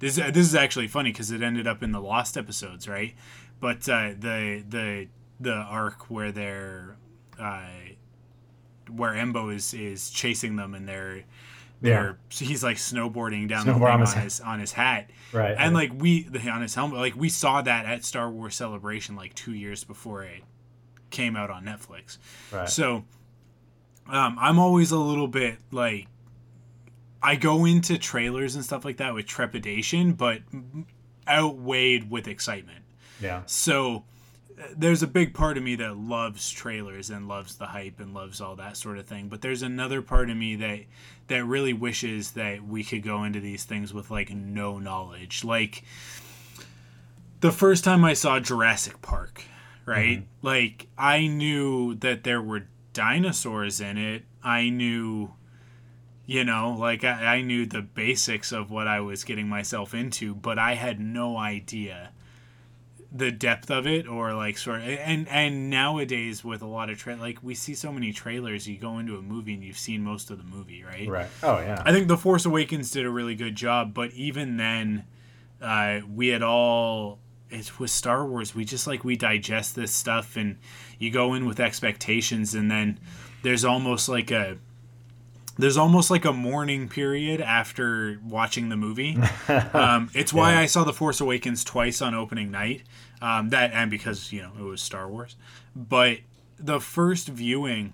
this 0.00 0.16
this 0.16 0.36
is 0.36 0.54
actually 0.54 0.88
funny 0.88 1.12
because 1.12 1.30
it 1.30 1.42
ended 1.42 1.66
up 1.66 1.82
in 1.82 1.92
the 1.92 2.00
lost 2.00 2.36
episodes, 2.36 2.88
right? 2.88 3.14
But 3.60 3.88
uh, 3.88 4.10
the 4.18 4.64
the 4.68 5.08
the 5.40 5.54
arc 5.54 6.10
where 6.10 6.32
they're 6.32 6.96
uh, 7.38 7.62
where 8.90 9.12
Embo 9.12 9.54
is 9.54 9.74
is 9.74 10.10
chasing 10.10 10.56
them 10.56 10.74
and 10.74 10.88
they're 10.88 11.24
they're 11.80 12.18
he's 12.30 12.64
like 12.64 12.76
snowboarding 12.76 13.48
down 13.48 13.66
Snowboard 13.66 13.82
on 13.82 13.90
on 13.90 14.00
his 14.00 14.14
his, 14.14 14.38
hat. 14.38 14.46
on 14.46 14.60
his 14.60 14.72
hat, 14.72 15.10
right. 15.32 15.54
and 15.58 15.74
like 15.74 15.92
we 15.96 16.24
the, 16.24 16.48
on 16.48 16.62
his 16.62 16.74
helmet, 16.74 16.98
like 16.98 17.16
we 17.16 17.28
saw 17.28 17.62
that 17.62 17.86
at 17.86 18.04
Star 18.04 18.30
Wars 18.30 18.54
Celebration 18.56 19.14
like 19.16 19.34
two 19.34 19.54
years 19.54 19.84
before 19.84 20.24
it 20.24 20.42
came 21.10 21.36
out 21.36 21.50
on 21.50 21.64
Netflix. 21.64 22.18
right. 22.52 22.68
So 22.68 23.04
um, 24.08 24.36
I'm 24.40 24.58
always 24.58 24.90
a 24.90 24.98
little 24.98 25.28
bit 25.28 25.58
like 25.70 26.08
I 27.22 27.36
go 27.36 27.64
into 27.64 27.98
trailers 27.98 28.54
and 28.54 28.64
stuff 28.64 28.84
like 28.84 28.96
that 28.98 29.14
with 29.14 29.26
trepidation, 29.26 30.12
but 30.14 30.40
outweighed 31.28 32.10
with 32.10 32.26
excitement. 32.28 32.84
yeah. 33.20 33.42
So 33.46 34.04
there's 34.76 35.02
a 35.02 35.06
big 35.06 35.34
part 35.34 35.56
of 35.56 35.62
me 35.62 35.76
that 35.76 35.96
loves 35.96 36.50
trailers 36.50 37.10
and 37.10 37.28
loves 37.28 37.56
the 37.56 37.66
hype 37.66 38.00
and 38.00 38.14
loves 38.14 38.40
all 38.40 38.56
that 38.56 38.76
sort 38.76 38.98
of 38.98 39.06
thing. 39.06 39.28
But 39.28 39.40
there's 39.40 39.62
another 39.62 40.02
part 40.02 40.30
of 40.30 40.36
me 40.36 40.56
that 40.56 40.80
that 41.28 41.44
really 41.44 41.72
wishes 41.72 42.32
that 42.32 42.66
we 42.66 42.82
could 42.84 43.02
go 43.02 43.24
into 43.24 43.40
these 43.40 43.64
things 43.64 43.92
with 43.92 44.10
like 44.10 44.30
no 44.30 44.78
knowledge. 44.78 45.44
Like 45.44 45.84
the 47.40 47.52
first 47.52 47.84
time 47.84 48.04
I 48.04 48.14
saw 48.14 48.40
Jurassic 48.40 49.00
Park, 49.02 49.42
right? 49.84 50.18
Mm-hmm. 50.18 50.46
Like 50.46 50.86
I 50.96 51.26
knew 51.26 51.94
that 51.96 52.24
there 52.24 52.42
were 52.42 52.66
dinosaurs 52.92 53.80
in 53.80 53.98
it. 53.98 54.24
I 54.42 54.70
knew 54.70 55.34
you 56.26 56.44
know, 56.44 56.76
like 56.78 57.04
I, 57.04 57.36
I 57.36 57.42
knew 57.42 57.64
the 57.64 57.80
basics 57.80 58.52
of 58.52 58.70
what 58.70 58.86
I 58.86 59.00
was 59.00 59.24
getting 59.24 59.48
myself 59.48 59.94
into, 59.94 60.34
but 60.34 60.58
I 60.58 60.74
had 60.74 61.00
no 61.00 61.38
idea 61.38 62.10
the 63.10 63.30
depth 63.32 63.70
of 63.70 63.86
it 63.86 64.06
or 64.06 64.34
like 64.34 64.58
sort 64.58 64.82
of 64.82 64.86
and 64.86 65.26
and 65.28 65.70
nowadays 65.70 66.44
with 66.44 66.60
a 66.60 66.66
lot 66.66 66.90
of 66.90 66.98
tra- 66.98 67.16
like 67.16 67.38
we 67.42 67.54
see 67.54 67.74
so 67.74 67.90
many 67.90 68.12
trailers 68.12 68.68
you 68.68 68.76
go 68.76 68.98
into 68.98 69.16
a 69.16 69.22
movie 69.22 69.54
and 69.54 69.64
you've 69.64 69.78
seen 69.78 70.02
most 70.02 70.30
of 70.30 70.36
the 70.36 70.44
movie 70.44 70.84
right 70.84 71.08
Right. 71.08 71.26
Oh 71.42 71.58
yeah. 71.58 71.82
i 71.86 71.92
think 71.92 72.08
the 72.08 72.18
force 72.18 72.44
awakens 72.44 72.90
did 72.90 73.06
a 73.06 73.10
really 73.10 73.34
good 73.34 73.56
job 73.56 73.94
but 73.94 74.12
even 74.12 74.58
then 74.58 75.04
uh 75.62 76.00
we 76.14 76.28
had 76.28 76.42
all 76.42 77.18
it's 77.48 77.78
with 77.78 77.90
star 77.90 78.26
wars 78.26 78.54
we 78.54 78.66
just 78.66 78.86
like 78.86 79.04
we 79.04 79.16
digest 79.16 79.74
this 79.74 79.90
stuff 79.90 80.36
and 80.36 80.58
you 80.98 81.10
go 81.10 81.32
in 81.32 81.46
with 81.46 81.60
expectations 81.60 82.54
and 82.54 82.70
then 82.70 83.00
there's 83.42 83.64
almost 83.64 84.10
like 84.10 84.30
a 84.30 84.58
there's 85.58 85.76
almost 85.76 86.10
like 86.10 86.24
a 86.24 86.32
mourning 86.32 86.88
period 86.88 87.40
after 87.40 88.18
watching 88.24 88.68
the 88.68 88.76
movie. 88.76 89.18
Um, 89.74 90.10
it's 90.14 90.32
why 90.32 90.52
Yeah. 90.52 90.60
I 90.60 90.66
saw 90.66 90.84
The 90.84 90.92
Force 90.92 91.20
Awakens 91.20 91.64
twice 91.64 92.00
on 92.02 92.14
opening 92.14 92.50
night. 92.50 92.82
Um, 93.20 93.48
that 93.50 93.72
and 93.72 93.90
because 93.90 94.32
you 94.32 94.42
know 94.42 94.52
it 94.58 94.62
was 94.62 94.80
Star 94.80 95.08
Wars, 95.08 95.36
but 95.74 96.18
the 96.58 96.80
first 96.80 97.28
viewing 97.28 97.92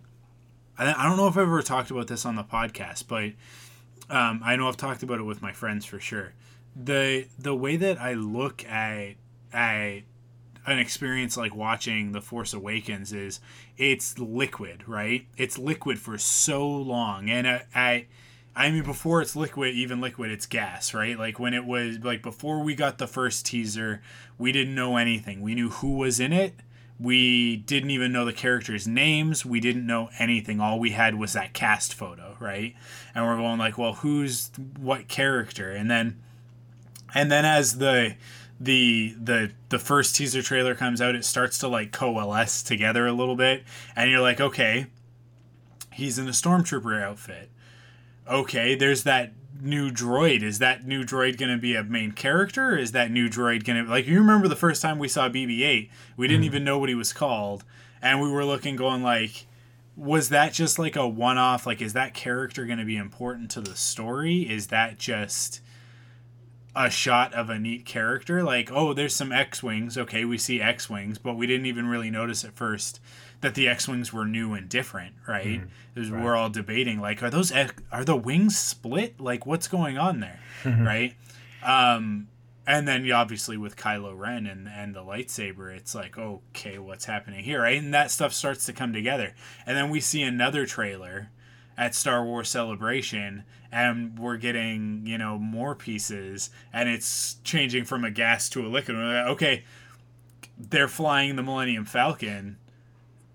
I, 0.79 0.93
I 0.93 1.05
don't 1.09 1.17
know 1.17 1.27
if 1.29 1.35
I've 1.37 1.45
ever 1.45 1.63
talked 1.63 1.91
about 1.91 2.09
this 2.09 2.27
on 2.27 2.35
the 2.35 2.45
podcast, 2.45 3.05
but 3.09 3.33
um, 4.15 4.43
I 4.45 4.57
know 4.57 4.69
I've 4.69 4.77
talked 4.77 5.03
about 5.03 5.19
it 5.19 5.23
with 5.23 5.41
my 5.41 5.53
friends 5.53 5.85
for 5.87 5.99
sure. 6.01 6.35
The 6.77 7.27
the 7.39 7.55
way 7.55 7.77
that 7.77 8.01
I 8.01 8.15
look 8.15 8.65
at 8.67 9.15
at 9.53 10.01
an 10.67 10.79
experience 10.79 11.37
like 11.37 11.55
watching 11.55 12.13
The 12.13 12.21
Force 12.21 12.55
Awakens 12.55 13.13
is 13.13 13.41
it's 13.77 14.19
liquid, 14.19 14.85
right? 14.89 15.27
It's 15.37 15.59
liquid 15.59 15.99
for 15.99 16.17
so 16.19 16.69
long, 16.69 17.29
and 17.29 17.47
I, 17.47 17.65
I, 17.75 18.07
I 18.57 18.71
mean, 18.71 18.85
before 18.85 19.21
it's 19.21 19.35
liquid, 19.35 19.75
even 19.75 20.01
liquid, 20.01 20.31
it's 20.31 20.47
gas, 20.47 20.95
right? 20.95 21.19
Like 21.19 21.39
when 21.39 21.55
it 21.55 21.65
was 21.65 21.99
like 21.99 22.23
before 22.23 22.63
we 22.63 22.75
got 22.75 22.99
the 22.99 23.07
first 23.07 23.47
teaser, 23.47 24.01
we 24.39 24.53
didn't 24.53 24.75
know 24.75 24.97
anything. 24.97 25.43
We 25.43 25.55
knew 25.55 25.71
who 25.71 25.97
was 25.97 26.21
in 26.21 26.33
it. 26.33 26.55
We 27.01 27.57
didn't 27.57 27.91
even 27.91 28.13
know 28.13 28.25
the 28.25 28.33
characters' 28.33 28.87
names. 28.87 29.45
We 29.45 29.59
didn't 29.59 29.85
know 29.85 30.11
anything. 30.19 30.61
All 30.61 30.79
we 30.79 30.91
had 30.91 31.17
was 31.17 31.33
that 31.33 31.53
cast 31.53 31.93
photo, 31.93 32.37
right? 32.39 32.75
And 33.15 33.27
we're 33.27 33.37
going 33.37 33.59
like, 33.59 33.77
well, 33.77 33.95
who's 33.95 34.53
what 34.79 35.09
character? 35.09 35.73
And 35.73 35.91
then, 35.91 36.23
and 37.13 37.33
then 37.33 37.45
as 37.45 37.79
the 37.79 38.15
the 38.61 39.15
the 39.21 39.53
the 39.69 39.79
first 39.79 40.17
teaser 40.17 40.43
trailer 40.43 40.75
comes 40.75 41.01
out, 41.01 41.15
it 41.15 41.25
starts 41.25 41.59
to 41.59 41.69
like 41.69 41.93
coalesce 41.93 42.63
together 42.63 43.07
a 43.07 43.13
little 43.13 43.37
bit, 43.37 43.65
and 43.97 44.11
you're 44.11 44.21
like, 44.21 44.41
okay, 44.41 44.87
he's 45.93 46.19
in 46.19 46.29
a 46.29 46.33
stormtrooper 46.33 47.03
outfit. 47.03 47.51
Okay, 48.29 48.75
there's 48.75 49.05
that 49.05 49.33
new 49.61 49.91
droid. 49.91 50.43
Is 50.43 50.59
that 50.59 50.87
new 50.87 51.05
droid 51.05 51.37
going 51.39 51.53
to 51.53 51.59
be 51.59 51.75
a 51.75 51.85
main 51.85 52.13
character? 52.13 52.77
is 52.77 52.93
that 52.93 53.11
new 53.11 53.29
droid 53.29 53.65
going 53.65 53.85
to 53.85 53.91
like 53.91 54.07
you 54.07 54.19
remember 54.19 54.49
the 54.49 54.57
first 54.57 54.83
time 54.83 54.99
we 54.99 55.09
saw 55.09 55.29
BB-8, 55.29 55.91
we 56.17 56.29
didn't 56.29 56.43
mm. 56.43 56.47
even 56.47 56.65
know 56.65 56.79
what 56.79 56.89
he 56.89 56.95
was 56.95 57.13
called, 57.13 57.65
and 58.01 58.21
we 58.21 58.31
were 58.31 58.45
looking 58.45 58.77
going 58.77 59.03
like 59.03 59.47
was 59.97 60.29
that 60.31 60.53
just 60.53 60.79
like 60.79 60.97
a 60.97 61.07
one-off 61.07 61.67
like 61.67 61.81
is 61.81 61.93
that 61.93 62.15
character 62.15 62.65
going 62.65 62.81
to 62.81 62.85
be 62.85 62.97
important 62.97 63.49
to 63.49 63.61
the 63.61 63.77
story 63.77 64.39
is 64.39 64.67
that 64.69 64.99
just 64.99 65.61
a 66.77 66.91
shot 66.91 67.33
of 67.35 67.51
a 67.51 67.59
neat 67.59 67.85
character 67.85 68.43
like 68.43 68.71
oh 68.73 68.93
there's 68.93 69.15
some 69.15 69.33
x-wings 69.33 69.97
okay 69.97 70.25
we 70.25 70.37
see 70.37 70.61
x-wings 70.61 71.19
but 71.19 71.35
we 71.35 71.47
didn't 71.47 71.67
even 71.67 71.87
really 71.87 72.11
notice 72.11 72.45
at 72.45 72.53
first 72.53 73.01
that 73.41 73.55
the 73.55 73.69
x-wings 73.69 74.13
were 74.13 74.25
new 74.25 74.55
and 74.55 74.69
different 74.69 75.15
right, 75.29 75.61
mm, 75.97 76.11
right. 76.11 76.23
we're 76.23 76.35
all 76.35 76.51
debating 76.51 77.01
like 77.01 77.23
are 77.23 77.31
those 77.31 77.53
are 77.53 78.05
the 78.05 78.17
wings 78.17 78.59
split 78.59 79.21
like 79.21 79.47
what's 79.47 79.69
going 79.69 79.97
on 79.97 80.21
there 80.21 80.41
mm-hmm. 80.63 80.85
right 80.85 81.15
um 81.63 82.27
and 82.67 82.89
then 82.89 83.11
obviously 83.13 83.57
with 83.57 83.77
Kylo 83.77 84.19
Ren 84.19 84.47
and 84.47 84.69
and 84.69 84.95
the 84.95 85.03
lightsaber, 85.03 85.75
it's 85.77 85.95
like 85.95 86.17
okay, 86.17 86.79
what's 86.79 87.05
happening 87.05 87.45
here, 87.45 87.61
right? 87.61 87.77
And 87.77 87.93
that 87.93 88.11
stuff 88.11 88.33
starts 88.33 88.65
to 88.67 88.73
come 88.73 88.93
together, 88.93 89.35
and 89.67 89.77
then 89.77 89.91
we 89.91 90.01
see 90.01 90.23
another 90.23 90.65
trailer 90.65 91.31
at 91.77 91.95
Star 91.95 92.25
Wars 92.25 92.49
Celebration, 92.49 93.45
and 93.73 94.19
we're 94.19 94.37
getting 94.37 95.03
you 95.07 95.19
know 95.19 95.39
more 95.39 95.75
pieces, 95.75 96.51
and 96.73 96.89
it's 96.89 97.37
changing 97.45 97.85
from 97.85 98.05
a 98.05 98.11
gas 98.11 98.49
to 98.51 98.65
a 98.65 98.69
liquid. 98.69 98.97
Like, 98.97 99.27
okay, 99.27 99.65
they're 100.59 100.89
flying 100.89 101.37
the 101.37 101.43
Millennium 101.43 101.85
Falcon. 101.85 102.59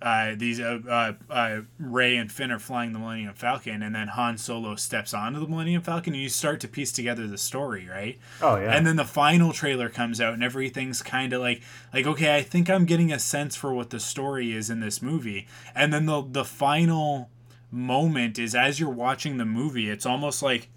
Uh, 0.02 0.34
these 0.38 0.62
uh, 0.62 0.80
uh, 0.88 1.12
uh, 1.30 1.62
Rey 1.78 2.16
and 2.16 2.32
Finn 2.32 2.52
are 2.52 2.60
flying 2.60 2.94
the 2.94 3.00
Millennium 3.00 3.34
Falcon, 3.34 3.84
and 3.84 3.94
then 3.94 4.08
Han 4.08 4.38
Solo 4.38 4.76
steps 4.76 5.14
onto 5.14 5.42
the 5.42 5.48
Millennium 5.48 5.82
Falcon, 5.82 6.14
and 6.14 6.24
you 6.24 6.30
start 6.30 6.62
to 6.62 6.70
piece 6.70 6.94
together 6.94 7.28
the 7.28 7.38
story, 7.38 7.86
right? 7.90 8.18
Oh 8.42 8.56
yeah. 8.56 8.74
And 8.74 8.88
then 8.88 8.96
the 8.96 9.04
final 9.04 9.52
trailer 9.52 9.90
comes 9.90 10.22
out, 10.22 10.34
and 10.34 10.42
everything's 10.42 11.02
kind 11.02 11.34
of 11.34 11.42
like, 11.42 11.62
like 11.94 12.08
okay, 12.08 12.38
I 12.38 12.44
think 12.44 12.70
I'm 12.70 12.86
getting 12.86 13.12
a 13.12 13.20
sense 13.20 13.58
for 13.58 13.74
what 13.74 13.90
the 13.90 14.00
story 14.00 14.54
is 14.54 14.70
in 14.70 14.80
this 14.80 15.02
movie, 15.02 15.48
and 15.76 15.92
then 15.92 16.06
the 16.06 16.22
the 16.22 16.46
final 16.46 17.30
moment 17.72 18.40
is 18.40 18.56
as 18.56 18.80
you're 18.80 18.90
watching 18.90 19.38
the 19.38 19.46
movie, 19.46 19.90
it's 19.90 20.06
almost 20.06 20.42
like 20.42 20.70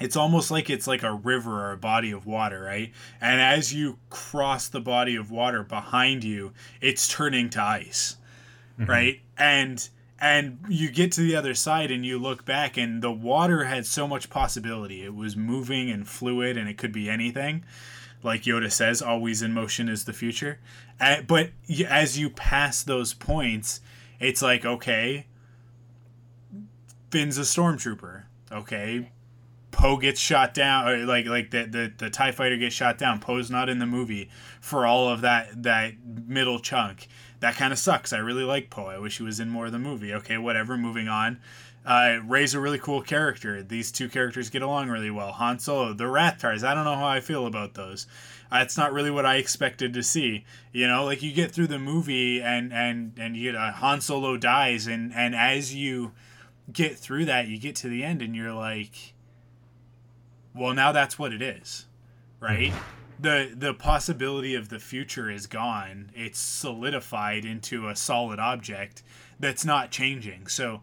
it's 0.00 0.16
almost 0.16 0.50
like 0.50 0.70
it's 0.70 0.86
like 0.86 1.02
a 1.02 1.12
river 1.12 1.66
or 1.66 1.72
a 1.72 1.76
body 1.76 2.12
of 2.12 2.26
water, 2.26 2.62
right? 2.62 2.92
And 3.20 3.40
as 3.40 3.74
you 3.74 3.98
cross 4.10 4.68
the 4.68 4.80
body 4.80 5.16
of 5.16 5.30
water 5.30 5.62
behind 5.64 6.24
you, 6.24 6.52
it's 6.80 7.08
turning 7.08 7.50
to 7.50 7.62
ice, 7.62 8.16
mm-hmm. 8.78 8.90
right? 8.90 9.20
And 9.36 9.88
and 10.20 10.58
you 10.68 10.90
get 10.90 11.12
to 11.12 11.20
the 11.20 11.36
other 11.36 11.54
side 11.54 11.90
and 11.90 12.04
you 12.04 12.18
look 12.18 12.44
back 12.44 12.76
and 12.76 13.02
the 13.02 13.12
water 13.12 13.64
had 13.64 13.86
so 13.86 14.08
much 14.08 14.30
possibility. 14.30 15.04
It 15.04 15.14
was 15.14 15.36
moving 15.36 15.90
and 15.90 16.08
fluid 16.08 16.56
and 16.56 16.68
it 16.68 16.76
could 16.76 16.92
be 16.92 17.08
anything. 17.08 17.64
Like 18.22 18.42
Yoda 18.42 18.70
says, 18.70 19.00
always 19.00 19.42
in 19.42 19.52
motion 19.52 19.88
is 19.88 20.04
the 20.04 20.12
future. 20.12 20.58
But 20.98 21.50
as 21.88 22.18
you 22.18 22.30
pass 22.30 22.82
those 22.82 23.14
points, 23.14 23.80
it's 24.20 24.42
like 24.42 24.64
okay, 24.64 25.26
Finn's 27.10 27.38
a 27.38 27.42
stormtrooper. 27.42 28.24
Okay, 28.50 29.10
Poe 29.70 29.96
gets 29.96 30.20
shot 30.20 30.54
down, 30.54 30.88
or 30.88 31.06
like 31.06 31.26
like 31.26 31.50
the, 31.50 31.64
the 31.64 31.92
the 31.96 32.10
Tie 32.10 32.32
Fighter 32.32 32.56
gets 32.56 32.74
shot 32.74 32.98
down. 32.98 33.20
Poe's 33.20 33.50
not 33.50 33.68
in 33.68 33.78
the 33.78 33.86
movie 33.86 34.30
for 34.60 34.86
all 34.86 35.08
of 35.08 35.20
that 35.20 35.62
that 35.62 35.94
middle 36.04 36.58
chunk. 36.58 37.08
That 37.40 37.54
kind 37.54 37.72
of 37.72 37.78
sucks. 37.78 38.12
I 38.12 38.18
really 38.18 38.42
like 38.42 38.70
Poe. 38.70 38.86
I 38.86 38.98
wish 38.98 39.18
he 39.18 39.22
was 39.22 39.38
in 39.38 39.48
more 39.48 39.66
of 39.66 39.72
the 39.72 39.78
movie. 39.78 40.12
Okay, 40.14 40.38
whatever. 40.38 40.76
Moving 40.76 41.08
on. 41.08 41.38
Uh, 41.86 42.18
Rey's 42.26 42.54
a 42.54 42.60
really 42.60 42.78
cool 42.78 43.00
character. 43.00 43.62
These 43.62 43.92
two 43.92 44.08
characters 44.08 44.50
get 44.50 44.60
along 44.60 44.90
really 44.90 45.10
well. 45.10 45.32
Han 45.32 45.58
Solo, 45.58 45.94
the 45.94 46.04
Rathtars. 46.04 46.62
I 46.62 46.74
don't 46.74 46.84
know 46.84 46.96
how 46.96 47.06
I 47.06 47.20
feel 47.20 47.46
about 47.46 47.74
those. 47.74 48.06
Uh, 48.52 48.58
it's 48.62 48.76
not 48.76 48.92
really 48.92 49.10
what 49.10 49.24
I 49.24 49.36
expected 49.36 49.94
to 49.94 50.02
see. 50.02 50.44
You 50.72 50.86
know, 50.86 51.04
like 51.04 51.22
you 51.22 51.32
get 51.32 51.52
through 51.52 51.68
the 51.68 51.78
movie 51.78 52.42
and 52.42 52.72
and 52.72 53.12
and 53.16 53.36
you 53.36 53.52
get 53.52 53.60
a 53.60 53.70
Han 53.72 54.00
Solo 54.00 54.36
dies, 54.36 54.86
and 54.86 55.14
and 55.14 55.34
as 55.34 55.74
you 55.74 56.12
get 56.72 56.98
through 56.98 57.24
that, 57.26 57.48
you 57.48 57.58
get 57.58 57.76
to 57.76 57.88
the 57.88 58.04
end 58.04 58.22
and 58.22 58.34
you're 58.34 58.52
like, 58.52 59.14
well, 60.54 60.74
now 60.74 60.92
that's 60.92 61.18
what 61.18 61.32
it 61.32 61.42
is, 61.42 61.86
right? 62.40 62.72
Mm-hmm. 62.72 63.22
the 63.22 63.54
The 63.56 63.74
possibility 63.74 64.54
of 64.54 64.68
the 64.68 64.78
future 64.78 65.30
is 65.30 65.46
gone. 65.46 66.10
It's 66.14 66.38
solidified 66.38 67.44
into 67.44 67.88
a 67.88 67.96
solid 67.96 68.38
object 68.38 69.02
that's 69.38 69.64
not 69.64 69.90
changing. 69.90 70.48
So, 70.48 70.82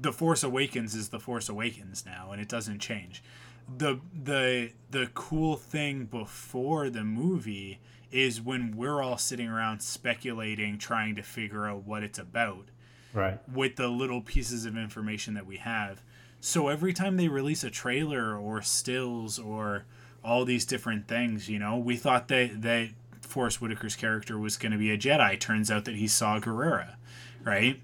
the 0.00 0.12
Force 0.12 0.42
Awakens 0.42 0.94
is 0.94 1.10
the 1.10 1.20
Force 1.20 1.48
Awakens 1.48 2.04
now, 2.04 2.32
and 2.32 2.40
it 2.40 2.48
doesn't 2.48 2.80
change. 2.80 3.22
the 3.78 4.00
the 4.24 4.72
The 4.90 5.08
cool 5.14 5.56
thing 5.56 6.06
before 6.06 6.90
the 6.90 7.04
movie 7.04 7.80
is 8.10 8.40
when 8.40 8.76
we're 8.76 9.02
all 9.02 9.18
sitting 9.18 9.48
around 9.48 9.80
speculating, 9.80 10.78
trying 10.78 11.16
to 11.16 11.22
figure 11.22 11.66
out 11.66 11.84
what 11.84 12.02
it's 12.02 12.18
about 12.18 12.70
right. 13.16 13.40
with 13.52 13.76
the 13.76 13.88
little 13.88 14.20
pieces 14.20 14.66
of 14.66 14.76
information 14.76 15.34
that 15.34 15.46
we 15.46 15.56
have. 15.56 16.02
So 16.40 16.68
every 16.68 16.92
time 16.92 17.16
they 17.16 17.28
release 17.28 17.64
a 17.64 17.70
trailer 17.70 18.36
or 18.36 18.62
stills 18.62 19.38
or 19.38 19.84
all 20.22 20.44
these 20.44 20.64
different 20.64 21.06
things 21.06 21.48
you 21.48 21.56
know 21.56 21.76
we 21.76 21.96
thought 21.96 22.26
that 22.28 22.62
that 22.62 22.88
Forest 23.20 23.58
Whitaker's 23.60 23.96
character 23.96 24.38
was 24.38 24.56
going 24.56 24.72
to 24.72 24.78
be 24.78 24.90
a 24.90 24.98
Jedi. 24.98 25.38
Turns 25.38 25.70
out 25.70 25.84
that 25.84 25.96
he 25.96 26.06
saw 26.06 26.38
Gerrera, 26.38 26.94
right? 27.42 27.80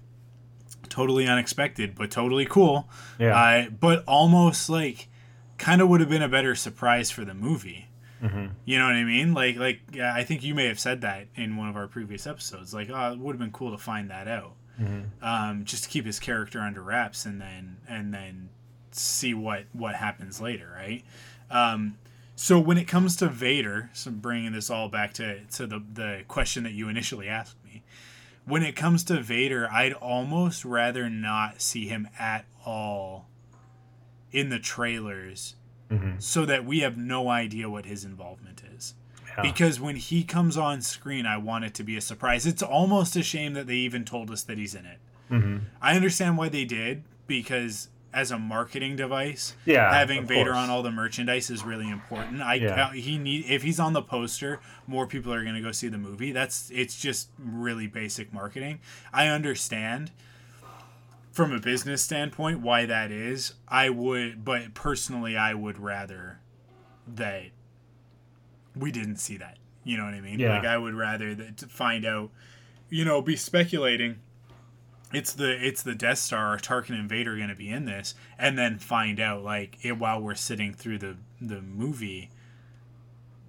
Totally 0.89 1.27
unexpected 1.27 1.95
but 1.95 2.11
totally 2.11 2.45
cool. 2.45 2.87
Yeah. 3.19 3.37
Uh, 3.37 3.69
but 3.69 4.03
almost 4.07 4.69
like 4.69 5.09
kind 5.57 5.81
of 5.81 5.89
would 5.89 5.99
have 5.99 6.09
been 6.09 6.21
a 6.21 6.29
better 6.29 6.55
surprise 6.55 7.11
for 7.11 7.25
the 7.25 7.33
movie. 7.33 7.87
Mm-hmm. 8.21 8.53
You 8.63 8.79
know 8.79 8.85
what 8.85 8.95
I 8.95 9.03
mean? 9.03 9.33
Like, 9.33 9.57
like 9.57 9.97
I 9.97 10.23
think 10.23 10.43
you 10.43 10.55
may 10.55 10.67
have 10.67 10.79
said 10.79 11.01
that 11.01 11.27
in 11.35 11.57
one 11.57 11.67
of 11.67 11.75
our 11.75 11.87
previous 11.87 12.25
episodes. 12.25 12.73
Like, 12.73 12.89
oh, 12.89 13.11
it 13.11 13.19
would 13.19 13.33
have 13.33 13.39
been 13.39 13.51
cool 13.51 13.71
to 13.71 13.77
find 13.77 14.09
that 14.09 14.29
out 14.29 14.53
mm-hmm. 14.79 15.23
um, 15.23 15.65
just 15.65 15.85
to 15.85 15.89
keep 15.89 16.05
his 16.05 16.19
character 16.19 16.59
under 16.59 16.81
wraps, 16.81 17.25
and 17.25 17.39
then 17.41 17.77
and 17.87 18.13
then 18.13 18.49
see 18.91 19.33
what 19.33 19.65
what 19.73 19.95
happens 19.95 20.41
later, 20.41 20.71
right? 20.75 21.03
Um, 21.49 21.97
so 22.35 22.59
when 22.59 22.77
it 22.77 22.87
comes 22.87 23.15
to 23.17 23.27
Vader, 23.27 23.89
so 23.93 24.11
bringing 24.11 24.53
this 24.53 24.69
all 24.69 24.89
back 24.89 25.13
to 25.13 25.41
to 25.45 25.67
the 25.67 25.83
the 25.93 26.23
question 26.27 26.63
that 26.63 26.73
you 26.73 26.89
initially 26.89 27.27
asked 27.27 27.57
me, 27.63 27.83
when 28.45 28.63
it 28.63 28.75
comes 28.75 29.03
to 29.05 29.21
Vader, 29.21 29.69
I'd 29.71 29.93
almost 29.93 30.65
rather 30.65 31.09
not 31.09 31.61
see 31.61 31.87
him 31.87 32.07
at 32.19 32.45
all 32.65 33.27
in 34.31 34.49
the 34.49 34.59
trailers, 34.59 35.55
mm-hmm. 35.89 36.19
so 36.19 36.45
that 36.45 36.65
we 36.65 36.79
have 36.79 36.97
no 36.97 37.29
idea 37.29 37.69
what 37.69 37.85
his 37.85 38.03
involvement 38.03 38.52
is. 39.37 39.51
Because 39.51 39.79
when 39.79 39.95
he 39.95 40.23
comes 40.23 40.57
on 40.57 40.81
screen, 40.81 41.25
I 41.25 41.37
want 41.37 41.65
it 41.65 41.73
to 41.75 41.83
be 41.83 41.97
a 41.97 42.01
surprise. 42.01 42.45
It's 42.45 42.63
almost 42.63 43.15
a 43.15 43.23
shame 43.23 43.53
that 43.53 43.67
they 43.67 43.75
even 43.75 44.05
told 44.05 44.31
us 44.31 44.43
that 44.43 44.57
he's 44.57 44.75
in 44.75 44.85
it. 44.85 44.97
Mm-hmm. 45.31 45.57
I 45.81 45.95
understand 45.95 46.37
why 46.37 46.49
they 46.49 46.65
did 46.65 47.03
because 47.27 47.89
as 48.13 48.29
a 48.29 48.37
marketing 48.37 48.95
device, 48.95 49.55
yeah, 49.65 49.91
having 49.91 50.25
Vader 50.27 50.51
course. 50.51 50.57
on 50.57 50.69
all 50.69 50.83
the 50.83 50.91
merchandise 50.91 51.49
is 51.49 51.63
really 51.63 51.89
important. 51.89 52.41
I 52.41 52.55
yeah. 52.55 52.93
he 52.93 53.17
need 53.17 53.45
if 53.49 53.63
he's 53.63 53.79
on 53.79 53.93
the 53.93 54.01
poster, 54.01 54.59
more 54.85 55.07
people 55.07 55.33
are 55.33 55.41
going 55.43 55.55
to 55.55 55.61
go 55.61 55.71
see 55.71 55.87
the 55.87 55.97
movie. 55.97 56.31
That's 56.31 56.69
it's 56.71 56.99
just 56.99 57.29
really 57.39 57.87
basic 57.87 58.31
marketing. 58.31 58.79
I 59.11 59.27
understand 59.27 60.11
from 61.31 61.51
a 61.51 61.59
business 61.59 62.03
standpoint 62.03 62.61
why 62.61 62.85
that 62.85 63.11
is. 63.11 63.55
I 63.67 63.89
would, 63.89 64.45
but 64.45 64.75
personally, 64.75 65.35
I 65.35 65.55
would 65.55 65.79
rather 65.79 66.39
that 67.07 67.45
we 68.75 68.91
didn't 68.91 69.17
see 69.17 69.37
that. 69.37 69.57
You 69.83 69.97
know 69.97 70.05
what 70.05 70.13
I 70.13 70.21
mean? 70.21 70.39
Yeah. 70.39 70.55
Like 70.57 70.65
I 70.65 70.77
would 70.77 70.93
rather 70.93 71.35
that 71.35 71.57
to 71.57 71.67
find 71.67 72.05
out, 72.05 72.29
you 72.89 73.03
know, 73.05 73.21
be 73.21 73.35
speculating 73.35 74.17
it's 75.11 75.33
the 75.33 75.51
it's 75.65 75.83
the 75.83 75.93
Death 75.93 76.17
Star. 76.17 76.47
Are 76.47 76.57
Tarkin 76.57 76.91
and 76.97 77.07
Vader 77.09 77.35
going 77.35 77.49
to 77.49 77.55
be 77.55 77.69
in 77.69 77.85
this? 77.85 78.15
And 78.39 78.57
then 78.57 78.79
find 78.79 79.19
out 79.19 79.43
like 79.43 79.77
it 79.83 79.97
while 79.99 80.19
we're 80.21 80.33
sitting 80.35 80.73
through 80.73 80.97
the 80.99 81.17
the 81.41 81.61
movie, 81.61 82.29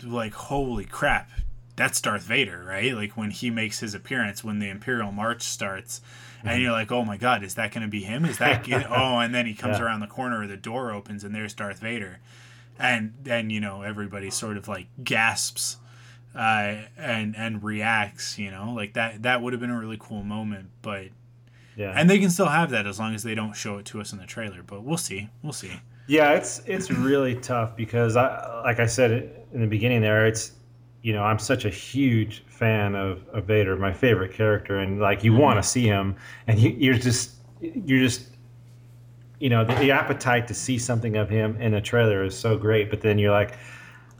like 0.03 0.35
holy 0.35 0.85
crap, 0.85 1.31
that's 1.77 2.01
Darth 2.01 2.23
Vader, 2.25 2.65
right? 2.67 2.95
Like 2.95 3.17
when 3.17 3.31
he 3.31 3.51
makes 3.51 3.81
his 3.81 3.95
appearance 3.95 4.45
when 4.45 4.59
the 4.59 4.69
Imperial 4.69 5.13
March 5.13 5.43
starts, 5.43 6.01
and 6.43 6.51
Mm-hmm. 6.51 6.61
you're 6.61 6.73
like, 6.73 6.93
oh 6.93 7.05
my 7.05 7.17
god, 7.17 7.43
is 7.43 7.55
that 7.55 7.73
going 7.73 7.83
to 7.87 7.89
be 7.91 8.03
him? 8.03 8.25
Is 8.27 8.39
that 8.39 8.69
oh? 8.91 9.19
And 9.19 9.35
then 9.35 9.47
he 9.47 9.55
comes 9.55 9.79
Yeah. 9.79 9.85
around 9.87 10.01
the 10.01 10.07
corner, 10.07 10.41
or 10.43 10.47
the 10.47 10.57
door 10.59 10.93
opens, 10.93 11.25
and 11.25 11.35
there's 11.35 11.55
Darth 11.55 11.79
Vader, 11.81 12.19
and 12.79 13.15
then 13.23 13.51
you 13.51 13.61
know 13.61 13.83
everybody 13.83 14.31
sort 14.31 14.57
of 14.57 14.69
like 14.69 14.87
gasps, 15.03 15.77
uh, 16.35 16.77
and 16.97 17.37
and 17.37 17.63
reacts. 17.63 18.39
You 18.39 18.51
know, 18.51 18.73
like 18.75 18.95
that 18.95 19.23
that 19.23 19.43
would 19.43 19.53
have 19.53 19.61
been 19.61 19.71
a 19.71 19.79
really 19.79 19.99
cool 20.01 20.23
moment, 20.23 20.71
but 20.83 21.07
Yeah. 21.77 21.93
and 21.97 22.09
they 22.09 22.19
can 22.19 22.31
still 22.31 22.47
have 22.47 22.71
that 22.71 22.87
as 22.87 22.99
long 22.99 23.15
as 23.15 23.23
they 23.23 23.35
don't 23.35 23.55
show 23.55 23.79
it 23.79 23.85
to 23.87 24.01
us 24.01 24.13
in 24.13 24.19
the 24.19 24.27
trailer. 24.27 24.63
But 24.63 24.83
we'll 24.85 24.97
see, 24.99 25.29
we'll 25.43 25.53
see. 25.53 25.73
Yeah, 26.07 26.33
it's 26.33 26.61
it's 26.67 26.91
really 26.91 27.35
tough 27.41 27.77
because 27.77 28.17
I 28.17 28.63
like 28.63 28.81
I 28.81 28.87
said 28.87 29.11
in 29.53 29.61
the 29.61 29.67
beginning 29.67 30.01
there, 30.03 30.27
it's 30.27 30.53
you 31.03 31.13
know 31.13 31.23
I'm 31.23 31.39
such 31.39 31.65
a 31.65 31.71
huge 31.71 32.45
fan 32.49 32.95
of, 32.95 33.27
of 33.29 33.45
Vader, 33.47 33.77
my 33.77 33.93
favorite 33.93 34.33
character, 34.33 34.79
and 34.81 35.01
like 35.01 35.23
you 35.25 35.33
want 35.35 35.63
to 35.63 35.69
see 35.69 35.85
him, 35.87 36.17
and 36.47 36.59
you, 36.59 36.71
you're 36.71 36.95
just 36.95 37.33
you're 37.61 38.01
just 38.01 38.34
you 39.41 39.51
know 39.51 39.65
the, 39.65 39.75
the 39.77 39.91
appetite 39.91 40.49
to 40.49 40.55
see 40.55 40.79
something 40.79 41.17
of 41.17 41.29
him 41.29 41.57
in 41.61 41.75
a 41.75 41.81
trailer 41.81 42.25
is 42.25 42.37
so 42.39 42.57
great, 42.57 42.91
but 42.91 43.01
then 43.01 43.19
you're 43.19 43.33
like. 43.33 43.57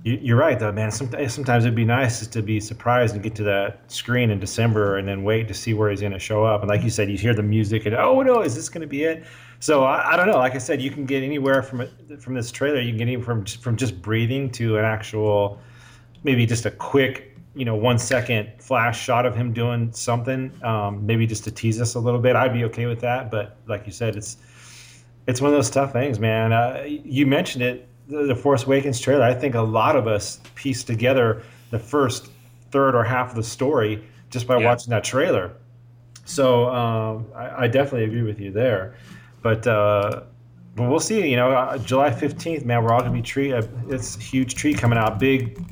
you- 0.05 0.19
You're 0.21 0.37
right, 0.37 0.59
though, 0.59 0.71
man. 0.73 0.91
Sometimes, 0.91 1.33
sometimes 1.33 1.65
it'd 1.65 1.75
be 1.75 1.85
nice 1.87 2.27
to 2.27 2.43
be 2.43 2.61
surprised 2.61 3.15
and 3.15 3.23
get 3.23 3.35
to 3.37 3.43
that 3.45 3.91
screen 3.91 4.29
in 4.31 4.39
December 4.39 4.99
and 4.99 5.09
then 5.09 5.23
wait 5.25 5.49
to 5.49 5.55
see 5.55 5.73
where 5.73 5.89
he's 5.91 6.01
going 6.03 6.13
to 6.13 6.19
show 6.19 6.45
up. 6.45 6.61
And 6.61 6.69
like 6.69 6.83
you 6.83 6.91
said, 6.91 7.09
you 7.11 7.17
hear 7.17 7.33
the 7.33 7.43
music 7.43 7.87
and 7.87 7.95
oh 7.97 8.21
no, 8.23 8.43
is 8.43 8.55
this 8.55 8.69
going 8.69 8.83
to 8.83 8.87
be 8.87 9.05
it? 9.05 9.25
So 9.61 9.85
I, 9.85 10.13
I 10.13 10.17
don't 10.17 10.27
know. 10.27 10.37
Like 10.37 10.55
I 10.55 10.59
said, 10.59 10.83
you 10.83 10.91
can 10.91 11.07
get 11.07 11.23
anywhere 11.23 11.63
from 11.63 11.89
from 12.21 12.35
this 12.35 12.51
trailer. 12.53 12.81
You 12.81 12.95
can 12.95 13.07
get 13.09 13.25
from 13.25 13.47
from 13.47 13.77
just 13.77 14.03
breathing 14.03 14.51
to 14.59 14.77
an 14.77 14.85
actual, 14.85 15.59
maybe 16.23 16.45
just 16.45 16.67
a 16.67 16.71
quick, 16.71 17.39
you 17.55 17.65
know, 17.65 17.75
one 17.75 17.99
second 17.99 18.51
flash 18.61 19.01
shot 19.03 19.25
of 19.25 19.35
him 19.35 19.55
doing 19.55 19.91
something. 19.93 20.53
Um, 20.63 21.07
maybe 21.07 21.27
just 21.27 21.45
to 21.45 21.51
tease 21.51 21.81
us 21.81 21.95
a 21.95 22.01
little 22.01 22.21
bit. 22.21 22.37
I'd 22.37 22.53
be 22.53 22.65
okay 22.65 22.85
with 22.85 23.01
that. 23.01 23.31
But 23.31 23.57
like 23.67 23.87
you 23.87 23.93
said, 23.93 24.17
it's 24.17 24.37
it's 25.27 25.41
one 25.41 25.51
of 25.51 25.57
those 25.57 25.71
tough 25.71 25.93
things, 25.93 26.19
man. 26.19 26.53
Uh, 26.53 26.85
you 26.87 27.27
mentioned 27.27 27.63
it, 27.65 27.89
the, 28.09 28.25
the 28.27 28.35
Force 28.35 28.65
Awakens 28.65 29.01
trailer. 29.01 29.23
I 29.25 29.35
think 29.35 29.55
a 29.55 29.61
lot 29.63 29.97
of 29.97 30.07
us 30.07 30.41
pieced 30.55 30.87
together 30.87 31.43
the 31.71 31.79
first 31.79 32.31
third 32.71 32.95
or 32.95 33.05
half 33.05 33.31
of 33.31 33.37
the 33.37 33.43
story 33.43 34.05
just 34.31 34.47
by 34.47 34.59
Yeah. 34.59 34.67
watching 34.67 34.91
that 34.91 35.05
trailer. 35.05 35.53
So 36.25 36.69
um, 36.69 37.27
I, 37.35 37.65
I 37.65 37.69
definitely 37.69 38.05
agree 38.05 38.23
with 38.23 38.41
you 38.41 38.51
there. 38.51 38.97
But 39.43 39.67
uh, 39.67 40.23
but 40.75 40.89
we'll 40.89 40.99
see. 41.01 41.29
You 41.29 41.37
know, 41.37 41.53
uh, 41.53 41.79
July 41.79 42.11
fifteenth, 42.11 42.65
man, 42.65 42.83
we're 42.83 42.93
all 42.93 43.01
gonna 43.01 43.13
be 43.13 43.23
treat. 43.23 43.53
Uh, 43.53 43.63
it's 43.89 44.17
a 44.17 44.21
huge 44.21 44.55
treat 44.55 44.79
coming 44.79 44.99
out. 44.99 45.19
Big, 45.19 45.63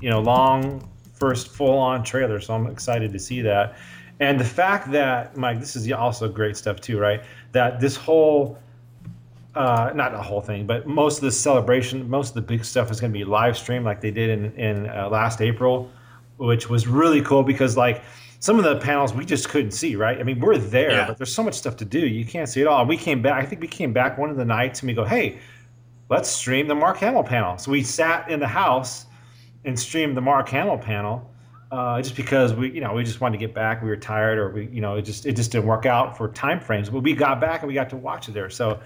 you 0.00 0.08
know, 0.10 0.20
long 0.20 0.88
first 1.14 1.48
full 1.48 1.76
on 1.76 2.02
trailer. 2.02 2.40
So 2.40 2.54
I'm 2.54 2.66
excited 2.66 3.12
to 3.12 3.18
see 3.18 3.42
that. 3.42 3.76
And 4.20 4.40
the 4.40 4.44
fact 4.44 4.90
that 4.92 5.36
Mike, 5.36 5.60
this 5.60 5.76
is 5.76 5.90
also 5.92 6.28
great 6.28 6.56
stuff 6.56 6.80
too, 6.80 6.98
right? 6.98 7.22
That 7.52 7.78
this 7.78 7.94
whole 7.96 8.58
uh, 9.54 9.90
not 9.94 10.12
the 10.12 10.22
whole 10.22 10.40
thing, 10.40 10.66
but 10.66 10.86
most 10.86 11.16
of 11.18 11.22
the 11.22 11.32
celebration, 11.32 12.08
most 12.08 12.28
of 12.30 12.34
the 12.34 12.42
big 12.42 12.64
stuff 12.64 12.90
is 12.90 13.00
going 13.00 13.12
to 13.12 13.18
be 13.18 13.24
live 13.24 13.56
streamed 13.56 13.84
like 13.84 14.00
they 14.00 14.10
did 14.10 14.30
in, 14.30 14.52
in 14.56 14.88
uh, 14.88 15.08
last 15.08 15.40
April, 15.40 15.90
which 16.36 16.68
was 16.68 16.86
really 16.86 17.22
cool 17.22 17.42
because 17.42 17.76
like 17.76 18.02
some 18.40 18.58
of 18.58 18.64
the 18.64 18.76
panels 18.78 19.12
we 19.12 19.24
just 19.24 19.48
couldn't 19.48 19.72
see, 19.72 19.96
right? 19.96 20.18
I 20.20 20.22
mean, 20.22 20.38
we're 20.38 20.58
there, 20.58 20.92
Yeah. 20.92 21.06
but 21.08 21.18
there's 21.18 21.34
so 21.34 21.42
much 21.42 21.54
stuff 21.54 21.76
to 21.78 21.84
do. 21.84 21.98
You 21.98 22.24
can't 22.24 22.48
see 22.48 22.60
it 22.60 22.66
all. 22.68 22.80
And 22.80 22.88
We 22.88 22.96
came 22.96 23.20
back, 23.20 23.42
I 23.42 23.46
think 23.46 23.60
we 23.60 23.66
came 23.68 23.92
back 23.92 24.16
one 24.16 24.30
of 24.30 24.36
the 24.36 24.44
nights 24.44 24.80
and 24.80 24.86
we 24.88 24.94
go, 24.94 25.04
hey, 25.04 25.38
let's 26.08 26.28
stream 26.28 26.68
the 26.68 26.74
Mark 26.74 26.98
Hamill 26.98 27.24
panel. 27.24 27.58
So 27.58 27.72
we 27.72 27.82
sat 27.82 28.30
in 28.30 28.38
the 28.38 28.46
house 28.46 29.06
and 29.64 29.78
streamed 29.78 30.16
the 30.16 30.20
Mark 30.20 30.48
Hamill 30.50 30.78
panel. 30.78 31.28
Uh, 31.70 32.00
just 32.00 32.16
because 32.16 32.54
we, 32.54 32.70
you 32.70 32.80
know, 32.80 32.94
we 32.94 33.04
just 33.04 33.20
wanted 33.20 33.36
to 33.38 33.44
get 33.46 33.54
back. 33.54 33.82
We 33.82 33.90
were 33.90 33.96
tired, 33.96 34.38
or 34.38 34.48
we, 34.48 34.68
you 34.68 34.80
know, 34.80 34.94
it 34.94 35.02
just 35.02 35.26
it 35.26 35.36
just 35.36 35.52
didn't 35.52 35.66
work 35.66 35.84
out 35.84 36.16
for 36.16 36.28
time 36.28 36.60
frames. 36.60 36.88
But 36.88 37.00
we 37.02 37.12
got 37.12 37.42
back 37.42 37.60
and 37.60 37.68
we 37.68 37.74
got 37.74 37.90
to 37.90 37.96
watch 37.98 38.26
it 38.26 38.32
there. 38.32 38.48
So 38.48 38.80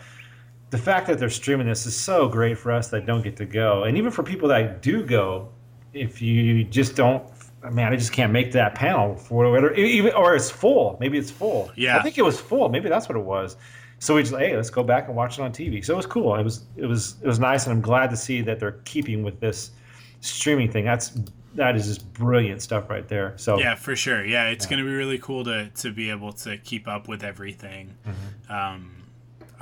the 0.73 0.79
fact 0.79 1.07
that 1.07 1.19
they're 1.19 1.29
streaming 1.29 1.67
this 1.67 1.85
is 1.85 1.95
so 1.95 2.27
great 2.27 2.57
for 2.57 2.73
us 2.73 2.89
that 2.89 3.05
don't 3.05 3.21
get 3.21 3.37
to 3.37 3.45
go, 3.45 3.85
and 3.85 3.99
even 3.99 4.11
for 4.11 4.23
people 4.23 4.49
that 4.49 4.81
do 4.81 5.05
go, 5.05 5.51
if 5.93 6.23
you 6.23 6.65
just 6.65 6.97
don't, 6.97 7.23
man, 7.71 7.93
I 7.93 7.97
just 7.97 8.11
can't 8.11 8.33
make 8.33 8.53
that 8.53 8.75
panel 8.75 9.15
for 9.15 9.51
whatever, 9.51 9.75
even 9.75 10.15
or 10.15 10.35
it's 10.35 10.51
full. 10.51 10.97
Maybe 10.99 11.19
it's 11.19 11.31
full. 11.31 11.71
Yeah. 11.77 11.99
I 11.99 12.03
think 12.03 12.17
it 12.17 12.23
was 12.23 12.41
full. 12.41 12.71
Maybe 12.71 12.89
that's 12.89 13.07
what 13.07 13.19
it 13.19 13.23
was. 13.23 13.59
So 13.99 14.15
we 14.15 14.23
just 14.23 14.35
hey, 14.35 14.57
let's 14.57 14.71
go 14.71 14.83
back 14.83 15.09
and 15.09 15.15
watch 15.15 15.39
it 15.39 15.43
on 15.43 15.53
TV. 15.53 15.85
So 15.85 15.93
it 15.93 15.97
was 15.99 16.07
cool. 16.07 16.35
It 16.37 16.43
was 16.43 16.65
it 16.77 16.87
was 16.87 17.17
it 17.21 17.27
was 17.27 17.39
nice, 17.39 17.67
and 17.67 17.75
I'm 17.75 17.83
glad 17.83 18.09
to 18.09 18.17
see 18.17 18.41
that 18.41 18.59
they're 18.59 18.81
keeping 18.87 19.23
with 19.23 19.41
this 19.41 19.73
streaming 20.21 20.73
thing. 20.73 20.87
That's 20.87 21.19
that 21.55 21.77
is 21.77 21.87
just 21.87 22.11
brilliant 22.15 22.63
stuff 22.63 22.89
right 22.89 23.07
there. 23.07 23.35
So 23.37 23.59
Yeah, 23.59 23.75
for 23.75 23.95
sure. 23.95 24.25
Yeah, 24.25 24.49
it's 24.49 24.65
going 24.65 24.79
to 24.79 24.87
be 24.87 24.95
really 24.95 25.19
cool 25.19 25.45
to 25.45 25.69
to 25.69 25.93
be 25.93 26.09
able 26.09 26.33
to 26.33 26.57
keep 26.57 26.89
up 26.89 27.09
with 27.09 27.23
everything. 27.23 27.95
Mm-hmm. 28.07 28.53
Um, 28.53 29.02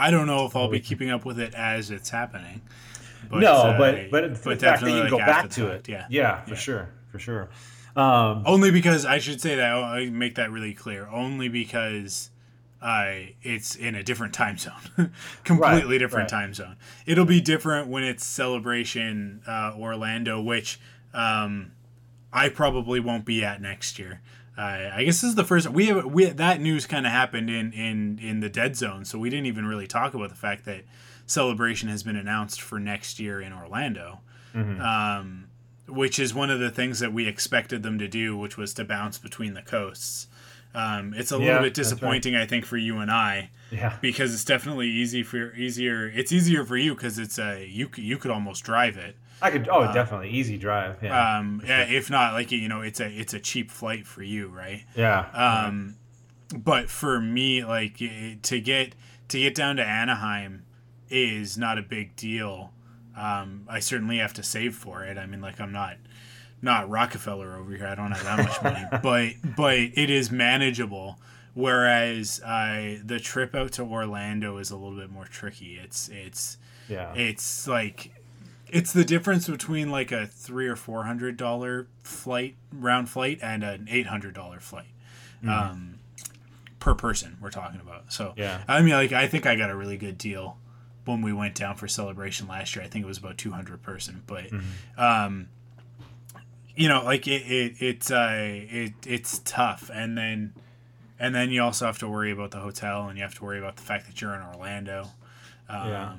I 0.00 0.10
don't 0.10 0.26
know 0.26 0.46
if 0.46 0.56
I'll 0.56 0.68
be 0.70 0.80
keeping 0.80 1.10
up 1.10 1.24
with 1.24 1.38
it 1.38 1.54
as 1.54 1.90
it's 1.90 2.10
happening. 2.10 2.62
But, 3.30 3.40
no, 3.40 3.52
uh, 3.52 3.78
but 3.78 4.10
but, 4.10 4.32
the 4.32 4.56
fact 4.56 4.80
that 4.82 4.90
you 4.90 4.92
can 4.92 5.00
like, 5.02 5.10
go 5.10 5.18
back 5.18 5.50
to 5.50 5.68
fact, 5.68 5.88
it, 5.88 5.92
Yeah. 5.92 6.06
yeah, 6.08 6.42
for 6.44 6.56
sure, 6.56 6.88
for 7.12 7.18
sure. 7.18 7.50
Um, 7.94 8.42
Only 8.46 8.70
because 8.70 9.04
I 9.04 9.18
should 9.18 9.40
say 9.40 9.56
that 9.56 9.74
I 9.74 10.06
make 10.10 10.36
that 10.36 10.50
really 10.50 10.74
clear. 10.74 11.06
Only 11.08 11.48
because 11.48 12.30
I 12.80 13.34
it's 13.42 13.76
in 13.76 13.94
a 13.94 14.02
different 14.02 14.32
time 14.32 14.56
zone, 14.58 14.72
completely 15.44 15.82
Right, 15.92 15.98
different 15.98 16.32
right. 16.32 16.40
time 16.40 16.54
zone. 16.54 16.76
It'll 17.06 17.26
be 17.26 17.40
different 17.40 17.88
when 17.88 18.04
it's 18.04 18.24
Celebration 18.24 19.42
uh, 19.46 19.74
Orlando, 19.78 20.40
which 20.40 20.80
um, 21.12 21.72
I 22.32 22.48
probably 22.48 23.00
won't 23.00 23.24
be 23.24 23.44
at 23.44 23.60
next 23.60 23.98
year. 23.98 24.22
Uh, 24.60 24.90
I 24.94 25.04
guess 25.04 25.22
this 25.22 25.30
is 25.30 25.34
the 25.36 25.44
first 25.44 25.68
we 25.70 25.86
have 25.86 26.04
we 26.04 26.26
that 26.26 26.60
news 26.60 26.84
kind 26.86 27.06
of 27.06 27.12
happened 27.12 27.48
in 27.48 27.72
in 27.72 28.18
in 28.20 28.40
the 28.40 28.48
dead 28.50 28.76
zone, 28.76 29.04
so 29.06 29.18
we 29.18 29.30
didn't 29.30 29.46
even 29.46 29.64
really 29.64 29.86
talk 29.86 30.12
about 30.14 30.28
the 30.28 30.34
fact 30.36 30.64
that 30.66 30.82
Celebration 31.26 31.88
has 31.88 32.02
been 32.02 32.16
announced 32.16 32.60
for 32.60 32.78
next 32.78 33.18
year 33.20 33.40
in 33.40 33.52
Orlando 33.52 34.20
Mm-hmm. 34.54 34.80
um, 34.82 35.44
which 35.88 36.18
is 36.18 36.34
one 36.34 36.50
of 36.50 36.58
the 36.60 36.70
things 36.70 36.98
that 37.00 37.12
we 37.12 37.26
expected 37.28 37.82
them 37.84 37.98
to 38.00 38.08
do, 38.08 38.36
which 38.36 38.56
was 38.56 38.74
to 38.74 38.84
bounce 38.84 39.16
between 39.18 39.54
the 39.54 39.62
coasts. 39.62 40.26
Um, 40.74 41.14
it's 41.16 41.30
a 41.32 41.36
Yeah, 41.36 41.40
little 41.40 41.62
bit 41.62 41.74
that's 41.74 41.78
right. 41.78 41.94
disappointing, 41.94 42.36
I 42.36 42.46
think, 42.46 42.64
for 42.64 42.76
you 42.76 42.98
and 42.98 43.10
I 43.10 43.50
yeah, 43.72 43.96
because 44.00 44.34
it's 44.34 44.44
definitely 44.44 44.88
easy 44.88 45.22
for 45.22 45.54
easier. 45.54 46.08
It's 46.14 46.32
easier 46.32 46.64
for 46.64 46.76
you 46.76 46.94
because 46.94 47.18
it's 47.18 47.38
a 47.38 47.64
you 47.66 47.88
you 47.96 48.18
could 48.18 48.30
almost 48.30 48.64
drive 48.64 48.96
it. 48.96 49.14
I 49.42 49.50
could. 49.50 49.68
Oh, 49.68 49.92
definitely 49.92 50.31
easy 50.31 50.59
drive. 50.59 51.03
Yeah, 51.03 51.38
Um, 51.38 51.62
yeah, 51.66 51.83
if 51.83 52.11
not, 52.11 52.35
like 52.35 52.50
you 52.53 52.68
know, 52.68 52.81
it's 52.83 53.00
a 53.00 53.09
it's 53.09 53.35
a 53.35 53.40
cheap 53.40 53.70
flight 53.70 54.07
for 54.07 54.22
you, 54.22 54.48
right? 54.48 54.85
yeah. 54.94 55.26
Um, 55.33 55.96
but 56.57 56.90
for 56.90 57.20
me, 57.20 57.64
like 57.64 57.98
to 57.98 58.61
get 58.61 58.94
to 59.29 59.38
get 59.38 59.55
down 59.55 59.76
to 59.76 59.85
Anaheim 59.85 60.64
is 61.09 61.57
not 61.57 61.79
a 61.79 61.83
big 61.83 62.16
deal. 62.16 62.72
Um, 63.16 63.66
I 63.68 63.81
certainly 63.81 64.18
have 64.18 64.33
to 64.35 64.42
save 64.42 64.74
for 64.74 65.05
it. 65.05 65.18
I 65.18 65.26
mean, 65.26 65.40
like 65.40 65.61
I'm 65.61 65.72
not 65.72 65.96
not 66.62 66.90
Rockefeller 66.90 67.57
over 67.57 67.74
here. 67.74 67.87
I 67.87 67.94
don't 67.94 68.12
have 68.12 68.24
that 68.24 68.38
much 68.38 68.62
money, 68.62 68.85
but 69.03 69.57
but 69.57 69.76
it 69.76 70.11
is 70.11 70.31
manageable. 70.31 71.18
Whereas 71.55 72.40
uh, 72.40 72.98
the 73.05 73.18
trip 73.18 73.55
out 73.55 73.72
to 73.72 73.83
Orlando 73.83 74.59
is 74.59 74.70
a 74.70 74.76
little 74.76 74.96
bit 74.96 75.11
more 75.11 75.24
tricky. 75.24 75.81
It's 75.83 76.09
it's 76.09 76.59
yeah. 76.88 77.12
it's 77.14 77.66
like 77.66 78.12
it's 78.72 78.92
the 78.92 79.04
difference 79.04 79.48
between 79.48 79.90
like 79.90 80.12
a 80.12 80.26
three 80.26 80.66
or 80.66 80.76
four 80.76 81.04
hundred 81.04 81.37
dollar 81.37 81.87
flight 82.02 82.56
round 82.72 83.09
flight 83.09 83.38
and 83.42 83.62
an 83.64 83.87
eight 83.90 84.06
hundred 84.06 84.35
dollar 84.35 84.61
flight 84.61 84.87
um, 85.46 85.98
per 86.78 86.94
person 86.94 87.37
we're 87.40 87.50
talking 87.50 87.80
about. 87.80 88.12
So 88.12 88.35
Yeah. 88.37 88.62
i 88.68 88.80
mean 88.83 88.92
like 88.94 89.12
i 89.12 89.26
think 89.26 89.46
i 89.46 89.56
got 89.56 89.70
a 89.70 89.76
really 89.76 89.96
good 89.96 90.18
deal 90.18 90.59
when 91.06 91.22
we 91.22 91.33
went 91.33 91.54
down 91.54 91.76
for 91.76 91.88
celebration 91.88 92.46
last 92.46 92.74
year. 92.76 92.85
I 92.85 92.88
think 92.88 93.04
it 93.04 93.09
was 93.09 93.18
about 93.18 93.38
200 93.38 93.83
person 93.83 94.22
but 94.26 94.46
um 94.98 95.48
you 96.76 96.88
know 96.88 97.02
like 97.04 97.26
it, 97.26 97.42
it 97.50 97.74
it's 97.80 98.11
uh 98.11 98.37
it 98.38 98.92
it's 99.06 99.40
tough. 99.44 99.90
And 99.92 100.16
then 100.16 100.54
and 101.18 101.35
then 101.35 101.50
you 101.50 101.62
also 101.62 101.85
have 101.87 101.98
to 101.98 102.09
worry 102.09 102.30
about 102.30 102.50
the 102.50 102.61
hotel 102.61 103.09
and 103.09 103.18
you 103.18 103.22
have 103.24 103.35
to 103.35 103.44
worry 103.44 103.59
about 103.59 103.76
the 103.76 103.83
fact 103.83 104.06
that 104.06 104.20
you're 104.20 104.35
in 104.35 104.40
orlando. 104.42 105.09
Um, 105.68 105.88
Yeah. 105.88 106.12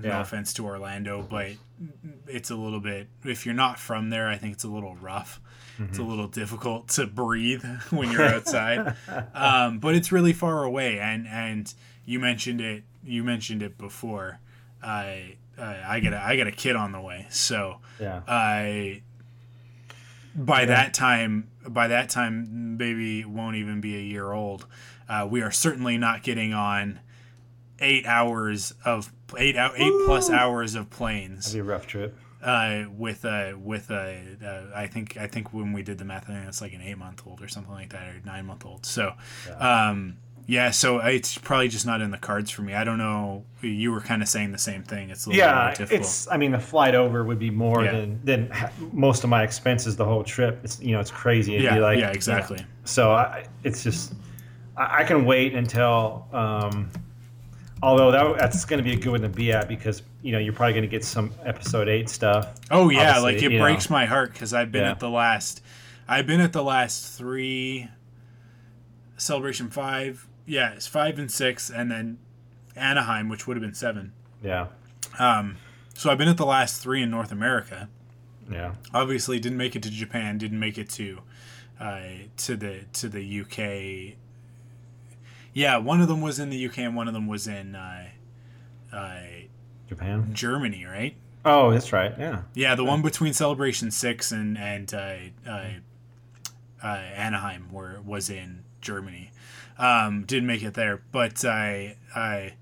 No 0.00 0.08
Yeah. 0.08 0.20
offense 0.20 0.52
to 0.54 0.64
Orlando, 0.66 1.22
but 1.22 1.52
it's 2.26 2.50
a 2.50 2.54
little 2.56 2.80
bit. 2.80 3.08
If 3.24 3.44
you're 3.44 3.54
not 3.54 3.78
from 3.78 4.10
there, 4.10 4.28
I 4.28 4.36
think 4.38 4.54
it's 4.54 4.64
a 4.64 4.68
little 4.68 4.94
rough. 4.96 5.40
It's 5.78 5.98
Mm-hmm. 5.98 6.02
a 6.02 6.08
little 6.08 6.28
difficult 6.28 6.88
to 6.90 7.06
breathe 7.06 7.64
when 7.90 8.10
you're 8.12 8.26
outside. 8.34 8.94
um, 9.34 9.78
but 9.78 9.94
it's 9.94 10.12
really 10.12 10.32
far 10.34 10.64
away, 10.64 10.98
and 11.00 11.26
and 11.26 11.72
you 12.04 12.18
mentioned 12.20 12.60
it. 12.60 12.84
You 13.04 13.24
mentioned 13.24 13.62
it 13.62 13.78
before. 13.78 14.38
I 14.82 15.36
I 15.58 15.96
I 15.96 16.00
got 16.00 16.12
a, 16.12 16.22
I 16.22 16.36
got 16.36 16.46
a 16.46 16.52
kid 16.52 16.76
on 16.76 16.92
the 16.92 17.00
way, 17.00 17.26
so 17.30 17.78
yeah. 17.98 18.20
I 18.28 19.02
by 20.34 20.64
that 20.64 20.94
time, 20.94 21.48
by 21.68 21.88
that 21.88 22.08
time, 22.08 22.76
baby 22.76 23.24
won't 23.24 23.56
even 23.56 23.80
be 23.80 23.96
a 23.96 24.00
year 24.00 24.32
old. 24.32 24.66
Uh, 25.08 25.26
we 25.30 25.42
are 25.42 25.50
certainly 25.50 25.98
not 25.98 26.22
getting 26.22 26.52
on 26.54 27.00
eight 27.82 28.06
hours 28.06 28.72
of 28.84 29.12
eight 29.38 29.56
out 29.56 29.72
eight 29.76 29.92
plus 30.06 30.30
hours 30.30 30.74
of 30.74 30.88
planes 30.90 31.46
That'd 31.46 31.54
be 31.54 31.60
a 31.60 31.64
rough 31.72 31.86
trip. 31.86 32.16
uh, 32.42 32.84
with 32.96 33.24
a 33.24 33.54
with 33.54 33.90
a 33.90 34.20
uh, 34.44 34.76
I 34.78 34.86
think 34.86 35.16
I 35.16 35.26
think 35.26 35.52
when 35.52 35.72
we 35.72 35.82
did 35.82 35.98
the 35.98 36.04
math, 36.04 36.28
I 36.30 36.34
think 36.34 36.48
it's 36.48 36.60
like 36.60 36.72
an 36.72 36.82
eight 36.82 36.98
month 36.98 37.22
old 37.26 37.42
or 37.42 37.48
something 37.48 37.72
like 37.72 37.90
that, 37.92 38.08
or 38.08 38.20
nine 38.24 38.46
month 38.46 38.64
old. 38.66 38.84
So, 38.86 39.12
um, 39.58 40.16
yeah, 40.46 40.70
so 40.72 40.98
it's 40.98 41.38
probably 41.38 41.68
just 41.68 41.86
not 41.86 42.00
in 42.00 42.10
the 42.10 42.18
cards 42.18 42.50
for 42.50 42.62
me. 42.62 42.74
I 42.74 42.82
don't 42.82 42.98
know. 42.98 43.44
You 43.62 43.92
were 43.92 44.00
kind 44.00 44.22
of 44.22 44.28
saying 44.28 44.50
the 44.50 44.58
same 44.58 44.82
thing. 44.82 45.10
It's 45.10 45.24
a 45.26 45.30
little 45.30 45.38
Yeah, 45.44 45.54
more 45.66 45.70
difficult. 45.74 46.00
it's. 46.00 46.28
I 46.30 46.36
mean, 46.36 46.50
the 46.50 46.58
flight 46.58 46.96
over 46.96 47.22
would 47.24 47.38
be 47.38 47.50
more 47.50 47.84
Yeah. 47.84 47.92
than 47.92 48.20
than 48.24 48.52
most 48.92 49.22
of 49.24 49.30
my 49.30 49.44
expenses 49.44 49.94
the 49.96 50.04
whole 50.04 50.24
trip. 50.24 50.58
It's 50.64 50.80
you 50.80 50.92
know 50.92 51.00
it's 51.00 51.12
crazy. 51.12 51.54
It'd 51.54 51.64
yeah, 51.64 51.78
like 51.78 51.98
yeah, 52.00 52.10
exactly. 52.10 52.64
So 52.84 53.12
I, 53.12 53.46
it's 53.62 53.84
just 53.84 54.14
I, 54.76 55.02
I 55.02 55.04
can 55.04 55.24
wait 55.24 55.54
until. 55.54 56.26
Um, 56.32 56.90
although 57.82 58.10
that, 58.12 58.38
that's 58.38 58.64
going 58.64 58.78
to 58.78 58.84
be 58.84 58.92
a 58.94 58.96
good 59.00 59.10
one 59.10 59.20
to 59.22 59.28
be 59.28 59.52
at 59.52 59.68
because 59.68 60.02
you 60.22 60.32
know 60.32 60.38
you're 60.38 60.52
probably 60.52 60.72
going 60.74 60.82
to 60.82 60.88
get 60.88 61.04
some 61.04 61.32
episode 61.44 61.88
eight 61.88 62.08
stuff. 62.08 62.54
Oh 62.70 62.88
yeah, 62.90 63.18
like 63.18 63.36
it 63.36 63.42
you 63.42 63.50
know. 63.58 63.64
breaks 63.64 63.90
my 63.90 64.04
heart 64.06 64.32
because 64.32 64.54
I've 64.54 64.70
been 64.72 64.82
Yeah. 64.84 64.92
at 64.92 65.00
the 65.00 65.10
last, 65.10 65.62
I've 66.08 66.26
been 66.26 66.40
at 66.40 66.52
the 66.52 66.62
last 66.62 67.16
three. 67.18 67.88
Celebration 69.16 69.70
five, 69.70 70.26
yeah, 70.46 70.72
it's 70.72 70.86
five 70.88 71.18
and 71.18 71.30
six, 71.30 71.70
and 71.70 71.90
then 71.90 72.18
Anaheim, 72.74 73.28
which 73.28 73.46
would 73.46 73.56
have 73.56 73.62
been 73.62 73.74
seven. 73.74 74.12
Yeah, 74.42 74.66
Um, 75.18 75.58
so 75.94 76.10
I've 76.10 76.18
been 76.18 76.26
at 76.28 76.38
the 76.38 76.46
last 76.46 76.82
three 76.82 77.02
in 77.02 77.10
North 77.10 77.30
America. 77.30 77.88
yeah, 78.50 78.72
Obviously, 78.92 79.38
didn't 79.38 79.58
make 79.58 79.76
it 79.76 79.82
to 79.84 79.90
Japan, 79.90 80.38
didn't 80.38 80.58
make 80.58 80.76
it 80.76 80.88
to, 80.90 81.20
uh, 81.78 82.00
to 82.38 82.56
the 82.56 82.80
to 82.94 83.08
the 83.08 83.22
UK. 83.42 84.16
Yeah, 85.52 85.76
one 85.78 86.00
of 86.00 86.08
them 86.08 86.20
was 86.20 86.38
in 86.38 86.50
the 86.50 86.66
UK, 86.66 86.78
and 86.78 86.96
one 86.96 87.08
of 87.08 87.14
them 87.14 87.26
was 87.26 87.46
in 87.46 87.74
uh, 87.74 88.08
uh, 88.92 89.16
Japan. 89.88 90.30
Germany, 90.32 90.84
right? 90.84 91.14
Oh, 91.44 91.70
that's 91.72 91.92
right. 91.92 92.14
Yeah, 92.18 92.42
Yeah, 92.54 92.74
the 92.74 92.84
one 92.84 93.02
between 93.02 93.32
Celebration 93.32 93.90
Six 93.90 94.30
and 94.32 94.56
and 94.56 94.92
uh, 94.94 95.14
uh, 95.46 95.64
uh, 96.82 96.86
Anaheim 96.86 97.70
were 97.72 98.00
was 98.04 98.30
in 98.30 98.64
Germany. 98.80 99.30
Um, 99.78 100.24
didn't 100.24 100.46
make 100.46 100.62
it 100.62 100.74
there, 100.74 101.02
but 101.10 101.44
I 101.44 101.96
I 102.14 102.54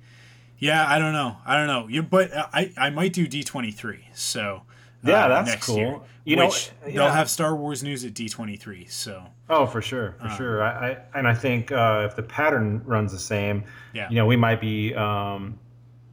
yeah 0.59 0.87
I 0.89 0.99
don't 0.99 1.13
know 1.13 1.37
I 1.45 1.57
don't 1.57 1.67
know. 1.67 1.89
You 1.89 2.03
but 2.03 2.31
I 2.35 2.73
I 2.77 2.91
might 2.91 3.13
do 3.13 3.27
D 3.27 3.45
twenty 3.45 3.71
three. 3.71 4.07
So 4.15 4.63
uh, 5.05 5.11
Yeah, 5.11 5.29
that's 5.29 5.51
next 5.51 5.67
cool. 5.67 5.77
Year, 5.77 6.01
You 6.25 6.37
know, 6.37 6.51
yeah. 6.87 6.93
they'll 6.95 7.11
have 7.11 7.29
Star 7.29 7.55
Wars 7.55 7.83
news 7.83 8.05
at 8.05 8.15
D 8.15 8.29
twenty 8.31 8.57
three. 8.57 8.87
So 8.87 9.25
Oh, 9.51 9.67
for 9.67 9.83
sure, 9.83 10.15
Uh. 10.21 10.29
for 10.29 10.37
sure. 10.37 10.63
I, 10.63 10.91
I 10.93 10.97
and 11.15 11.27
I 11.29 11.35
think 11.35 11.73
uh, 11.73 12.07
if 12.09 12.17
the 12.17 12.23
pattern 12.23 12.83
runs 12.87 13.13
the 13.13 13.19
same, 13.19 13.65
Yeah. 13.93 14.09
you 14.09 14.17
know, 14.17 14.25
we 14.27 14.37
might 14.37 14.61
be, 14.61 14.95
um, 14.95 15.59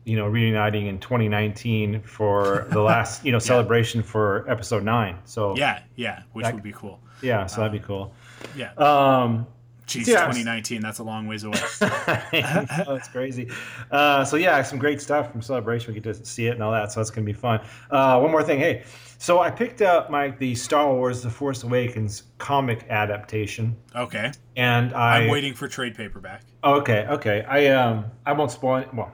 you 0.06 0.16
know, 0.18 0.26
reuniting 0.28 0.88
in 0.88 1.00
2019 1.00 2.02
for 2.02 2.66
the 2.72 2.82
last, 2.82 3.24
you 3.26 3.32
know, 3.32 3.40
celebration 3.40 4.02
for 4.02 4.50
episode 4.50 4.84
nine. 4.84 5.18
So 5.26 5.56
yeah 5.56 5.82
yeah, 5.96 6.24
which 6.34 6.46
That- 6.46 6.54
would 6.56 6.64
be 6.64 6.72
cool. 6.74 7.00
yeah, 7.22 7.46
so 7.46 7.62
that'd 7.62 7.72
be 7.80 7.86
cool. 7.86 8.14
Yeah, 8.56 8.72
Um, 8.78 9.46
Jeez, 9.88 10.06
yeah. 10.06 10.26
twenty 10.26 10.44
nineteen. 10.44 10.82
That's 10.82 11.00
a 11.00 11.04
long 11.04 11.28
ways 11.28 11.46
away. 11.46 11.58
oh, 11.82 12.94
that's 12.94 13.08
crazy. 13.08 13.50
Uh, 13.90 14.26
so 14.26 14.36
yeah, 14.36 14.62
some 14.62 14.78
great 14.78 15.02
stuff 15.02 15.32
from 15.32 15.42
Celebration. 15.42 15.94
We 15.94 16.00
get 16.00 16.14
to 16.14 16.26
see 16.26 16.48
it 16.48 16.52
and 16.52 16.62
all 16.62 16.74
that, 16.74 16.92
so 16.92 17.00
it's 17.00 17.10
gonna 17.10 17.26
be 17.26 17.32
fun. 17.34 17.62
Uh, 17.90 18.20
one 18.20 18.30
more 18.30 18.44
thing, 18.44 18.60
hey, 18.60 18.84
so 19.18 19.40
I 19.40 19.50
picked 19.50 19.82
up 19.82 20.12
my 20.12 20.32
the 20.32 20.56
Star 20.56 20.94
Wars: 20.94 21.22
The 21.24 21.30
Force 21.30 21.64
Awakens 21.64 22.24
comic 22.38 22.86
adaptation, 22.90 23.78
Okay, 23.96 24.32
and 24.58 24.94
I 24.94 25.22
I'm 25.22 25.30
waiting 25.30 25.54
for 25.54 25.70
trade 25.70 25.96
paperback. 25.96 26.44
Oh, 26.64 26.74
okay, 26.82 27.08
okay. 27.10 27.44
I 27.44 27.68
um 27.68 28.06
I 28.26 28.34
won't 28.34 28.52
spoil 28.52 28.82
it. 28.82 28.94
Well, 28.94 29.14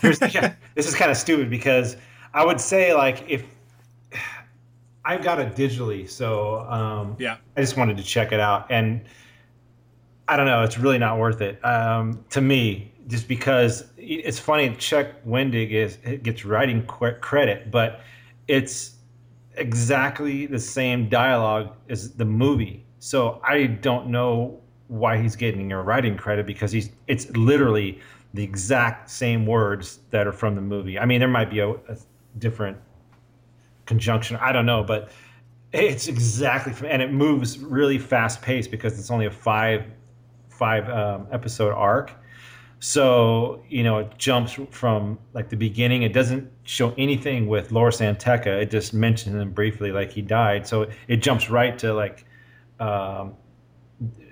here's 0.00 0.18
the, 0.18 0.54
this 0.74 0.88
is 0.88 0.94
kind 0.94 1.10
of 1.10 1.18
stupid 1.18 1.50
because 1.50 1.98
I 2.32 2.42
would 2.44 2.60
say 2.60 2.94
like 2.94 3.22
if 3.28 3.44
I've 5.04 5.22
got 5.22 5.38
it 5.40 5.54
digitally, 5.54 6.08
so 6.08 6.60
um, 6.60 7.16
Yeah. 7.18 7.36
I 7.56 7.60
just 7.60 7.76
wanted 7.76 7.98
to 7.98 8.02
check 8.02 8.32
it 8.32 8.40
out, 8.40 8.66
and 8.70 9.02
I 10.28 10.36
don't 10.36 10.46
know, 10.46 10.62
it's 10.62 10.78
really 10.78 10.98
not 10.98 11.18
worth 11.18 11.40
it 11.40 11.62
um, 11.64 12.24
to 12.30 12.40
me, 12.40 12.92
just 13.08 13.28
because 13.28 13.84
it's 13.96 14.38
funny. 14.38 14.74
Chuck 14.76 15.08
Wendig 15.26 15.70
is 15.70 15.98
gets 16.22 16.44
writing 16.44 16.86
credit, 16.86 17.70
but 17.70 18.00
it's 18.48 18.96
exactly 19.56 20.46
the 20.46 20.58
same 20.58 21.08
dialogue 21.08 21.74
as 21.88 22.12
the 22.12 22.24
movie. 22.24 22.84
So 22.98 23.40
I 23.44 23.66
don't 23.66 24.08
know 24.08 24.60
why 24.88 25.18
he's 25.20 25.36
getting 25.36 25.72
a 25.72 25.82
writing 25.82 26.16
credit 26.16 26.46
because 26.46 26.72
he's 26.72 26.90
it's 27.06 27.28
literally 27.30 28.00
the 28.32 28.42
exact 28.42 29.10
same 29.10 29.46
words 29.46 30.00
that 30.10 30.26
are 30.26 30.32
from 30.32 30.54
the 30.54 30.60
movie. 30.60 30.98
I 30.98 31.06
mean, 31.06 31.20
there 31.20 31.28
might 31.28 31.50
be 31.50 31.60
a, 31.60 31.70
a 31.70 31.96
different 32.38 32.76
conjunction. 33.86 34.36
I 34.36 34.52
don't 34.52 34.66
know, 34.66 34.82
but 34.82 35.10
it's 35.72 36.08
exactly 36.08 36.72
from, 36.72 36.88
and 36.88 37.02
it 37.02 37.12
moves 37.12 37.58
really 37.58 37.98
fast 37.98 38.42
paced 38.42 38.70
because 38.70 38.98
it's 38.98 39.10
only 39.10 39.26
a 39.26 39.30
five 39.30 39.84
five 40.58 40.88
um, 40.88 41.26
episode 41.32 41.72
arc. 41.72 42.12
So 42.80 43.62
you 43.68 43.82
know, 43.82 43.98
it 43.98 44.18
jumps 44.18 44.58
from 44.70 45.18
like 45.32 45.48
the 45.48 45.56
beginning. 45.56 46.02
It 46.02 46.12
doesn't 46.12 46.50
show 46.64 46.94
anything 46.98 47.46
with 47.46 47.72
Lor 47.72 47.90
San 47.90 48.16
Tekka. 48.16 48.62
It 48.62 48.70
just 48.70 48.92
mentions 48.92 49.36
him 49.36 49.52
briefly, 49.52 49.92
like 49.92 50.10
he 50.10 50.22
died. 50.22 50.66
So 50.66 50.86
it 51.08 51.18
jumps 51.18 51.50
right 51.50 51.78
to 51.78 51.94
like, 51.94 52.26
um, 52.80 53.34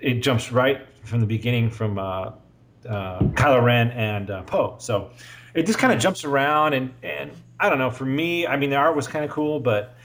it 0.01 0.15
jumps 0.15 0.51
right 0.51 0.85
from 1.03 1.19
the 1.19 1.25
beginning 1.25 1.69
from 1.69 1.97
uh, 1.97 2.31
uh, 2.87 3.19
Kylo 3.19 3.63
Ren 3.63 3.91
and 3.91 4.29
uh, 4.29 4.43
Poe. 4.43 4.75
So 4.79 5.11
it 5.53 5.65
just 5.65 5.79
kind 5.79 5.93
of 5.93 5.99
jumps 5.99 6.23
around, 6.23 6.73
and 6.73 6.93
and 7.03 7.31
I 7.59 7.69
don't 7.69 7.79
know. 7.79 7.91
For 7.91 8.05
me, 8.05 8.47
I 8.47 8.57
mean, 8.57 8.69
the 8.69 8.75
art 8.75 8.95
was 8.95 9.07
kind 9.07 9.23
of 9.23 9.31
cool, 9.31 9.59
but 9.59 9.95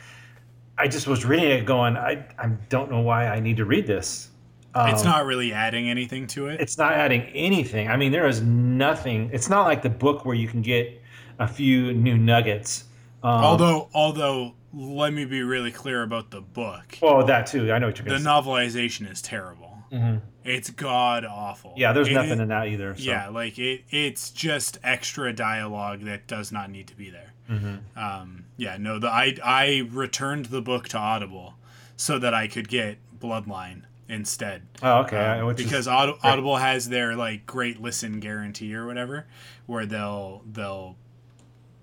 I 0.76 0.88
just 0.88 1.07
was 1.07 1.24
reading 1.24 1.50
it, 1.50 1.64
going, 1.66 1.96
I 1.96 2.24
I 2.38 2.48
don't 2.68 2.90
know 2.90 3.00
why 3.00 3.26
I 3.26 3.40
need 3.40 3.57
to 3.57 3.64
read 3.64 3.87
this. 3.87 4.28
It's 4.76 5.02
Um, 5.02 5.09
not 5.09 5.24
really 5.26 5.52
adding 5.52 5.88
anything 5.88 6.26
to 6.28 6.48
it. 6.48 6.61
it's 6.61 6.78
not 6.78 6.92
adding 6.92 7.22
anything. 7.35 7.88
I 7.88 7.96
mean, 7.96 8.12
there 8.12 8.26
is 8.26 8.42
nothing. 8.42 9.31
It's 9.33 9.48
not 9.48 9.64
like 9.66 9.83
the 9.83 9.90
book 9.90 10.24
where 10.24 10.35
you 10.37 10.46
can 10.46 10.62
get 10.62 11.02
a 11.38 11.48
few 11.48 11.92
new 11.94 12.16
nuggets. 12.18 12.85
Um, 13.22 13.31
although, 13.44 13.88
although, 13.94 14.54
let 14.72 15.12
me 15.12 15.24
be 15.24 15.42
really 15.42 15.72
clear 15.72 16.02
about 16.02 16.31
the 16.31 16.40
book. 16.42 16.98
Oh, 17.02 17.24
that 17.24 17.46
too. 17.46 17.72
I 17.72 17.78
know 17.78 17.87
what 17.87 17.98
you're 17.98 18.07
The 18.18 18.22
novelization 18.24 19.11
is 19.11 19.20
terrible. 19.22 19.83
Mhm. 19.90 20.20
It's 20.44 20.70
god 20.70 21.24
awful. 21.24 21.72
Yeah, 21.76 21.92
there's 21.92 22.09
It- 22.09 22.12
nothing 22.14 22.38
in 22.38 22.48
that 22.48 22.68
either. 22.68 22.94
So. 22.94 23.02
Yeah, 23.02 23.28
like 23.28 23.59
it. 23.59 23.85
It's 23.90 24.31
just 24.31 24.78
extra 24.85 25.33
dialogue 25.33 26.02
that 26.02 26.26
does 26.26 26.52
not 26.52 26.70
need 26.70 26.87
to 26.88 26.94
be 26.96 27.11
there. 27.11 27.33
Mhm. 27.50 27.78
Um, 27.96 28.44
yeah, 28.59 28.76
no. 28.78 28.98
The 28.98 29.09
I 29.09 29.35
I 29.42 29.88
returned 29.90 30.46
the 30.46 30.61
book 30.61 30.88
to 30.90 30.98
Audible 30.98 31.54
so 31.96 32.18
that 32.18 32.35
I 32.35 32.46
could 32.46 32.68
get 32.68 32.98
Bloodline 33.18 33.83
instead. 34.09 34.62
Oh, 34.83 35.01
okay. 35.03 35.16
Um, 35.40 35.51
is- 35.51 35.57
because 35.57 35.87
Aud- 35.88 36.18
Audible 36.23 36.57
has 36.57 36.88
their 36.88 37.14
like 37.16 37.47
great 37.47 37.81
listen 37.81 38.21
guarantee 38.21 38.75
or 38.75 38.87
whatever, 38.87 39.27
where 39.66 39.87
they'll 39.87 40.42
they'll 40.51 40.97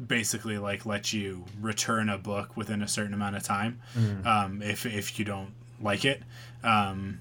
basically 0.05 0.57
like 0.57 0.85
let 0.85 1.13
you 1.13 1.45
return 1.61 2.09
a 2.09 2.17
book 2.17 2.57
within 2.57 2.81
a 2.81 2.87
certain 2.87 3.13
amount 3.13 3.35
of 3.35 3.43
time 3.43 3.79
Mm. 3.97 4.25
um, 4.25 4.61
if 4.61 4.85
if 4.85 5.17
you 5.17 5.25
don't 5.25 5.53
like 5.81 6.03
it. 6.05 6.21
Um, 6.63 7.19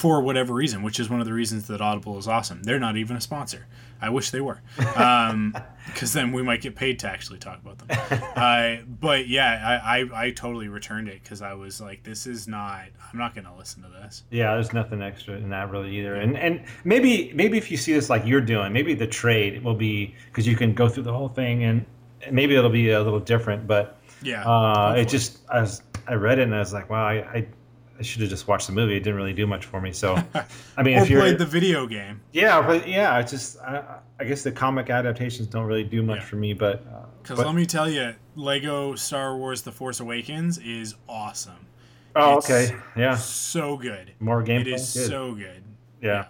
for 0.00 0.22
whatever 0.22 0.54
reason, 0.54 0.82
which 0.82 0.98
is 0.98 1.10
one 1.10 1.20
of 1.20 1.26
the 1.26 1.32
reasons 1.34 1.66
that 1.66 1.82
Audible 1.82 2.16
is 2.16 2.26
awesome. 2.26 2.62
They're 2.62 2.80
not 2.80 2.96
even 2.96 3.16
a 3.16 3.20
sponsor. 3.20 3.66
I 4.00 4.08
wish 4.08 4.30
they 4.30 4.40
were, 4.40 4.62
because 4.76 6.14
then 6.14 6.32
we 6.32 6.42
might 6.42 6.62
get 6.62 6.74
paid 6.74 6.98
to 7.00 7.06
actually 7.10 7.38
talk 7.38 7.60
about 7.62 7.76
them. 7.78 7.88
uh, 8.34 8.76
but 8.98 9.28
yeah, 9.28 9.80
I, 9.84 10.00
I, 10.00 10.26
I 10.26 10.30
totally 10.30 10.68
returned 10.68 11.08
it 11.08 11.22
because 11.22 11.42
I 11.42 11.52
was 11.52 11.82
like, 11.82 12.02
this 12.02 12.26
is 12.26 12.48
not. 12.48 12.84
I'm 13.12 13.18
not 13.18 13.34
going 13.34 13.44
to 13.44 13.54
listen 13.54 13.82
to 13.82 13.90
this. 13.90 14.24
Yeah, 14.30 14.54
there's 14.54 14.72
nothing 14.72 15.02
extra 15.02 15.34
in 15.36 15.50
that 15.50 15.70
really 15.70 15.94
either. 15.98 16.14
And 16.14 16.38
and 16.38 16.64
maybe 16.84 17.30
maybe 17.34 17.58
if 17.58 17.70
you 17.70 17.76
see 17.76 17.92
this 17.92 18.08
like 18.08 18.24
you're 18.24 18.40
doing, 18.40 18.72
maybe 18.72 18.94
the 18.94 19.06
trade 19.06 19.62
will 19.62 19.74
be 19.74 20.14
because 20.30 20.46
you 20.46 20.56
can 20.56 20.72
go 20.72 20.88
through 20.88 21.02
the 21.02 21.12
whole 21.12 21.28
thing 21.28 21.64
and 21.64 21.84
maybe 22.32 22.56
it'll 22.56 22.70
be 22.70 22.88
a 22.90 23.02
little 23.02 23.20
different. 23.20 23.66
But 23.66 23.98
Yeah. 24.22 24.44
uh, 24.48 24.94
it 24.96 25.08
just 25.10 25.40
I 25.50 25.60
was 25.60 25.82
I 26.08 26.14
read 26.14 26.38
it 26.38 26.44
and 26.44 26.54
I 26.54 26.60
was 26.60 26.72
like, 26.72 26.88
wow, 26.88 27.04
I 27.06 27.16
I, 27.16 27.46
I 28.00 28.02
should 28.02 28.22
have 28.22 28.30
just 28.30 28.48
watched 28.48 28.66
the 28.66 28.72
movie. 28.72 28.96
It 28.96 29.00
didn't 29.00 29.16
really 29.16 29.34
do 29.34 29.46
much 29.46 29.66
for 29.66 29.80
me. 29.80 29.92
So 29.92 30.16
I 30.76 30.82
mean, 30.82 30.98
or 30.98 31.02
if 31.02 31.10
you're 31.10 31.20
played 31.20 31.38
the 31.38 31.46
video 31.46 31.86
game 31.86 32.20
yeah, 32.32 32.60
but 32.66 32.88
yeah, 32.88 33.18
it's 33.18 33.30
just 33.30 33.60
I, 33.60 33.98
I 34.18 34.24
guess 34.24 34.42
the 34.42 34.50
comic 34.52 34.88
adaptations 34.90 35.46
don't 35.48 35.66
really 35.66 35.84
do 35.84 36.02
much 36.02 36.18
Yeah. 36.20 36.24
for 36.24 36.36
me. 36.36 36.54
But 36.54 36.84
uh, 36.92 37.04
because 37.22 37.36
but- 37.36 37.46
let 37.46 37.54
me 37.54 37.66
tell 37.66 37.88
you, 37.90 38.14
Lego 38.36 38.94
Star 38.94 39.36
Wars: 39.36 39.62
The 39.62 39.72
Force 39.72 40.00
Awakens 40.00 40.56
is 40.58 40.94
awesome. 41.08 41.66
oh 42.16 42.38
it's 42.38 42.50
okay, 42.50 42.74
yeah, 42.96 43.14
So 43.16 43.76
good. 43.76 44.12
more 44.18 44.42
gameplay. 44.42 44.60
It 44.62 44.68
is 44.68 44.94
Good. 44.94 45.08
so 45.08 45.34
good. 45.34 45.62
yeah. 46.02 46.26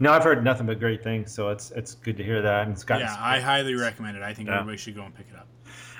No, 0.00 0.12
I've 0.12 0.24
heard 0.24 0.42
nothing 0.44 0.66
but 0.66 0.78
great 0.80 1.02
things, 1.02 1.32
so 1.32 1.48
it's 1.50 1.70
it's 1.70 1.94
good 1.94 2.16
to 2.18 2.22
hear 2.24 2.42
that. 2.42 2.64
And 2.64 2.72
it's 2.72 2.84
got 2.84 3.00
Yeah, 3.00 3.16
I 3.18 3.40
highly 3.40 3.74
recommend 3.74 4.16
it. 4.16 4.22
I 4.22 4.34
think 4.34 4.48
Yeah. 4.48 4.56
everybody 4.56 4.76
should 4.76 4.94
go 4.96 5.04
and 5.04 5.14
pick 5.14 5.26
it 5.32 5.36
up. 5.38 5.48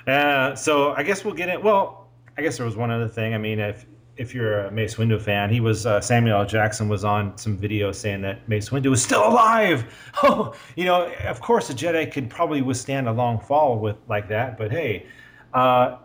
Uh, 0.06 0.54
so 0.54 0.92
I 0.92 1.02
guess 1.02 1.24
we'll 1.24 1.34
get 1.34 1.48
it. 1.48 1.62
Well, 1.62 2.08
I 2.36 2.42
guess 2.42 2.56
there 2.58 2.66
was 2.66 2.76
one 2.76 2.90
other 2.90 3.08
thing. 3.08 3.32
I 3.32 3.38
mean, 3.38 3.60
if 3.60 3.86
if 4.16 4.34
you're 4.34 4.66
a 4.66 4.70
Mace 4.70 4.94
Windu 4.94 5.20
fan, 5.20 5.50
he 5.50 5.60
was 5.60 5.86
uh, 5.86 6.00
Samuel 6.00 6.38
L. 6.40 6.46
Jackson 6.46 6.88
was 6.88 7.04
on 7.04 7.36
some 7.36 7.56
video 7.56 7.92
saying 7.92 8.22
that 8.22 8.48
Mace 8.48 8.70
Windu 8.70 8.90
was 8.90 9.02
still 9.02 9.26
alive. 9.26 9.84
Oh, 10.22 10.54
you 10.76 10.84
know, 10.84 11.12
of 11.26 11.40
course 11.40 11.68
a 11.70 11.74
Jedi 11.74 12.10
could 12.10 12.30
probably 12.30 12.62
withstand 12.62 13.08
a 13.08 13.12
long 13.12 13.40
fall 13.40 13.78
with 13.78 13.96
like 14.08 14.28
that, 14.28 14.56
but 14.56 14.70
hey, 14.70 15.06
uh, 15.52 15.98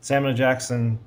Samuel 0.00 0.34
Jackson, 0.34 0.98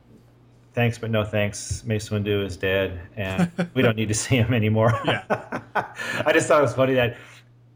thanks 0.73 0.97
but 0.97 1.11
no 1.11 1.23
thanks. 1.23 1.83
Mace 1.85 2.09
Windu 2.09 2.43
is 2.43 2.57
dead, 2.57 2.99
and 3.15 3.51
we 3.75 3.81
don't 3.81 3.95
need 3.95 4.07
to 4.07 4.13
see 4.25 4.35
him 4.35 4.53
anymore. 4.53 4.99
Yeah. 5.05 5.23
I 5.75 6.33
just 6.33 6.47
thought 6.47 6.59
it 6.59 6.63
was 6.63 6.73
funny 6.73 6.95
that 6.95 7.17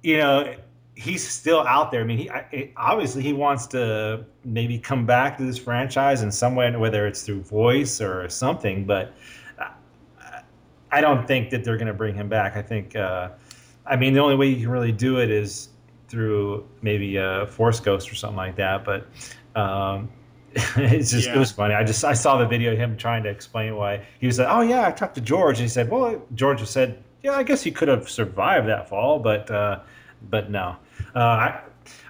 you 0.01 0.17
know 0.17 0.53
he's 1.03 1.27
still 1.27 1.61
out 1.67 1.91
there. 1.91 2.01
I 2.01 2.03
mean, 2.05 2.17
he 2.17 2.29
I, 2.29 2.71
obviously 2.77 3.21
he 3.21 3.33
wants 3.33 3.67
to 3.67 4.25
maybe 4.45 4.79
come 4.79 5.05
back 5.05 5.37
to 5.37 5.43
this 5.43 5.57
franchise 5.57 6.21
in 6.21 6.31
some 6.31 6.55
way, 6.55 6.73
whether 6.75 7.05
it's 7.05 7.23
through 7.23 7.41
voice 7.41 8.01
or 8.01 8.27
something. 8.29 8.85
But 8.85 9.13
I 10.91 11.01
don't 11.01 11.27
think 11.27 11.49
that 11.49 11.63
they're 11.63 11.77
going 11.77 11.87
to 11.87 11.93
bring 11.93 12.13
him 12.13 12.29
back. 12.29 12.55
I 12.55 12.61
think, 12.61 12.95
uh, 12.95 13.29
I 13.85 13.95
mean, 13.95 14.13
the 14.13 14.19
only 14.19 14.35
way 14.35 14.47
you 14.47 14.57
can 14.57 14.69
really 14.69 14.91
do 14.91 15.19
it 15.19 15.31
is 15.31 15.69
through 16.07 16.67
maybe 16.83 17.17
a 17.17 17.47
Force 17.47 17.79
Ghost 17.79 18.11
or 18.11 18.15
something 18.15 18.37
like 18.37 18.55
that. 18.57 18.85
But 18.85 19.07
um, 19.59 20.11
it's 20.55 21.09
just 21.09 21.27
Yeah. 21.27 21.35
it 21.35 21.39
was 21.39 21.51
funny. 21.51 21.73
I 21.73 21.83
just 21.83 22.05
I 22.05 22.13
saw 22.13 22.37
the 22.37 22.45
video 22.45 22.73
of 22.73 22.77
him 22.77 22.95
trying 22.95 23.23
to 23.23 23.29
explain 23.29 23.75
why 23.75 24.05
he 24.19 24.27
was 24.27 24.37
like, 24.37 24.47
oh 24.49 24.61
yeah, 24.61 24.87
I 24.87 24.91
talked 24.91 25.15
to 25.15 25.21
George, 25.21 25.57
and 25.57 25.63
he 25.63 25.67
said, 25.67 25.89
well, 25.89 26.21
George 26.35 26.63
said, 26.67 27.03
yeah, 27.23 27.31
I 27.31 27.41
guess 27.41 27.63
he 27.63 27.71
could 27.71 27.87
have 27.87 28.07
survived 28.07 28.67
that 28.67 28.87
fall, 28.87 29.17
but 29.17 29.49
uh, 29.49 29.79
but 30.29 30.51
no. 30.51 30.75
Uh, 31.15 31.19
I 31.19 31.61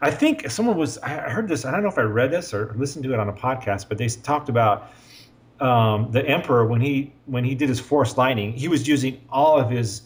I 0.02 0.12
think 0.12 0.50
someone 0.50 0.78
was 0.78 0.98
I 1.00 1.10
heard 1.10 1.48
this. 1.48 1.66
I 1.66 1.72
don't 1.72 1.82
know 1.84 1.90
if 1.90 1.98
I 1.98 2.02
read 2.04 2.32
this 2.32 2.54
or 2.54 2.74
listened 2.78 3.04
to 3.06 3.14
it 3.14 3.20
on 3.20 3.30
a 3.30 3.34
podcast, 3.34 3.88
but 3.90 3.98
they 3.98 4.08
talked 4.08 4.50
about 4.50 4.92
um, 5.60 6.12
the 6.12 6.26
emperor 6.28 6.66
when 6.66 6.82
he 6.82 7.14
when 7.26 7.44
he 7.44 7.56
did 7.56 7.70
his 7.70 7.80
force 7.80 8.18
lightning, 8.18 8.54
he 8.54 8.68
was 8.68 8.88
using 8.88 9.22
all 9.30 9.58
of 9.60 9.70
his 9.70 10.02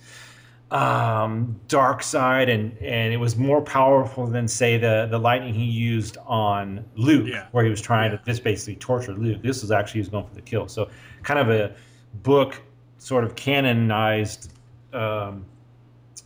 um, 0.71 1.59
dark 1.67 2.03
side, 2.03 2.49
and 2.49 2.77
and 2.79 3.13
it 3.13 3.17
was 3.17 3.37
more 3.37 3.61
powerful 3.61 4.27
than 4.27 4.47
say 4.47 4.77
the 4.77 5.07
the 5.09 5.17
lightning 5.17 5.53
he 5.53 5.63
used 5.65 6.17
on 6.25 6.83
Luke, 6.95 7.27
Yeah. 7.27 7.47
where 7.51 7.63
he 7.63 7.69
was 7.69 7.81
trying 7.81 8.11
Yeah. 8.11 8.17
to 8.17 8.25
just 8.25 8.43
basically 8.43 8.75
torture 8.75 9.13
Luke. 9.13 9.41
This 9.41 9.61
was 9.61 9.71
actually 9.71 9.99
he 9.99 10.01
was 10.01 10.09
going 10.09 10.25
for 10.27 10.35
the 10.35 10.41
kill. 10.41 10.67
So 10.67 10.89
kind 11.23 11.39
of 11.39 11.49
a 11.49 11.73
book 12.23 12.61
sort 12.97 13.23
of 13.23 13.35
canonized. 13.35 14.53
Um, 14.93 15.45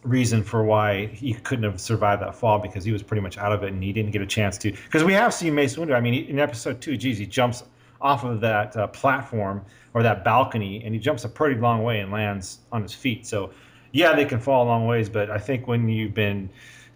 reason 0.03 0.43
for 0.43 0.63
why 0.63 1.05
he 1.07 1.33
couldn't 1.33 1.63
have 1.63 1.79
survived 1.79 2.21
that 2.21 2.33
fall 2.35 2.57
because 2.59 2.83
he 2.83 2.91
was 2.91 3.03
pretty 3.03 3.21
much 3.21 3.37
out 3.37 3.51
of 3.51 3.63
it 3.63 3.71
and 3.71 3.83
he 3.83 3.93
didn't 3.93 4.11
get 4.11 4.21
a 4.21 4.25
chance 4.25 4.57
to. 4.57 4.71
Because 4.71 5.03
we 5.03 5.13
have 5.13 5.33
seen 5.33 5.53
Mace 5.53 5.75
Windu. 5.75 5.93
I 5.95 5.99
mean, 6.01 6.25
in 6.25 6.39
episode 6.39 6.81
two, 6.81 6.97
geez, 6.97 7.17
he 7.17 7.25
jumps 7.27 7.63
off 8.01 8.23
of 8.23 8.41
that 8.41 8.75
uh, 8.75 8.87
platform 8.87 9.63
or 9.93 10.01
that 10.01 10.23
balcony 10.23 10.83
and 10.83 10.93
he 10.95 10.99
jumps 10.99 11.23
a 11.23 11.29
pretty 11.29 11.59
long 11.59 11.83
way 11.83 11.99
and 11.99 12.11
lands 12.11 12.59
on 12.71 12.81
his 12.81 12.93
feet. 12.93 13.27
So, 13.27 13.51
yeah, 13.91 14.15
they 14.15 14.25
can 14.25 14.39
fall 14.39 14.63
a 14.65 14.67
long 14.67 14.87
ways, 14.87 15.07
but 15.09 15.29
I 15.29 15.37
think 15.37 15.67
when 15.67 15.87
you've 15.87 16.13
been 16.15 16.49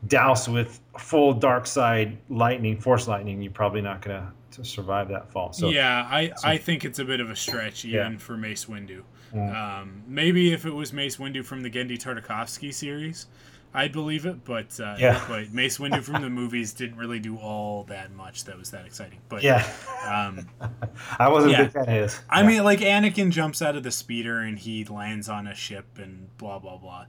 doused 0.07 0.47
with 0.47 0.79
full 0.97 1.33
dark 1.33 1.67
side 1.67 2.17
lightning, 2.29 2.79
force 2.79 3.07
lightning, 3.07 3.41
you're 3.41 3.51
probably 3.51 3.81
not 3.81 4.01
going 4.01 4.21
to 4.51 4.63
survive 4.65 5.09
that 5.09 5.29
fall. 5.29 5.51
So, 5.53 5.69
yeah, 5.69 6.07
I, 6.09 6.31
I 6.43 6.57
think 6.57 6.85
it's 6.85 6.99
a 6.99 7.05
bit 7.05 7.19
of 7.19 7.29
a 7.29 7.35
stretch 7.35 7.85
even 7.85 8.13
Yeah. 8.13 8.17
for 8.17 8.37
Mace 8.37 8.65
Windu. 8.65 9.01
Yeah. 9.35 9.79
Um, 9.81 10.03
maybe 10.07 10.53
if 10.53 10.65
it 10.65 10.71
was 10.73 10.93
Mace 10.93 11.17
Windu 11.17 11.43
from 11.45 11.61
the 11.61 11.69
Genndy 11.69 11.97
Tartakovsky 11.99 12.73
series, 12.73 13.27
I'd 13.73 13.91
believe 13.91 14.25
it. 14.25 14.45
But 14.45 14.79
uh, 14.79 14.95
Yeah. 14.97 15.21
but 15.27 15.51
Mace 15.51 15.77
Windu 15.77 16.01
from 16.01 16.21
the 16.21 16.29
movies 16.29 16.71
didn't 16.73 16.97
really 16.97 17.19
do 17.19 17.35
all 17.37 17.83
that 17.85 18.11
much 18.13 18.45
that 18.45 18.57
was 18.57 18.71
that 18.71 18.85
exciting. 18.85 19.19
But 19.27 19.43
yeah, 19.43 19.67
um, 20.07 20.47
I 21.19 21.27
wasn't 21.29 21.51
Yeah. 21.53 21.61
a 21.61 21.63
big 21.65 21.73
fan 21.73 21.81
of 21.83 21.89
his. 21.89 22.19
I 22.29 22.41
Yeah. 22.41 22.47
mean, 22.47 22.63
like 22.63 22.79
Anakin 22.79 23.31
jumps 23.31 23.61
out 23.61 23.75
of 23.75 23.83
the 23.83 23.91
speeder 23.91 24.39
and 24.39 24.57
he 24.57 24.85
lands 24.85 25.27
on 25.27 25.47
a 25.47 25.53
ship 25.55 25.85
and 25.97 26.35
blah 26.37 26.59
blah 26.59 26.77
blah. 26.77 27.05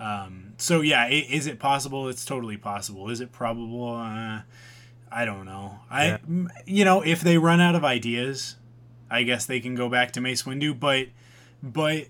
Um, 0.00 0.52
so 0.58 0.80
yeah, 0.82 1.08
is 1.08 1.46
it 1.46 1.58
possible? 1.58 2.08
It's 2.08 2.24
totally 2.24 2.56
possible. 2.56 3.08
Is 3.10 3.20
it 3.20 3.32
probable? 3.32 3.94
Uh, 3.96 4.40
I 5.10 5.24
don't 5.24 5.44
know. 5.46 5.78
I 5.90 6.18
you 6.66 6.84
know 6.84 7.02
if 7.02 7.20
they 7.20 7.38
run 7.38 7.60
out 7.60 7.74
of 7.74 7.84
ideas, 7.84 8.56
I 9.10 9.22
guess 9.22 9.46
they 9.46 9.60
can 9.60 9.74
go 9.74 9.88
back 9.88 10.12
to 10.12 10.20
Mace 10.20 10.42
Windu. 10.42 10.78
But 10.78 11.08
but 11.72 12.06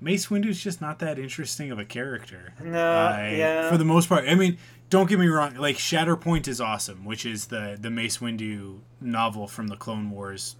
Mace 0.00 0.26
Windu's 0.26 0.62
just 0.62 0.80
not 0.80 0.98
that 0.98 1.18
interesting 1.18 1.70
of 1.70 1.78
a 1.78 1.84
character. 1.84 2.54
no, 2.62 2.92
I- 2.92 3.34
yeah. 3.36 3.70
For 3.70 3.76
the 3.78 3.84
most 3.84 4.08
part, 4.08 4.24
I 4.28 4.34
mean, 4.34 4.58
don't 4.90 5.08
get 5.08 5.18
me 5.18 5.26
wrong. 5.28 5.54
Like 5.54 5.76
Shatterpoint 5.76 6.48
is 6.48 6.60
awesome, 6.60 7.04
which 7.04 7.24
is 7.24 7.46
the 7.46 7.76
the 7.80 7.90
Mace 7.90 8.18
Windu 8.18 8.80
novel 9.00 9.46
from 9.46 9.68
the 9.68 9.76
Clone 9.76 10.10
Wars 10.10 10.56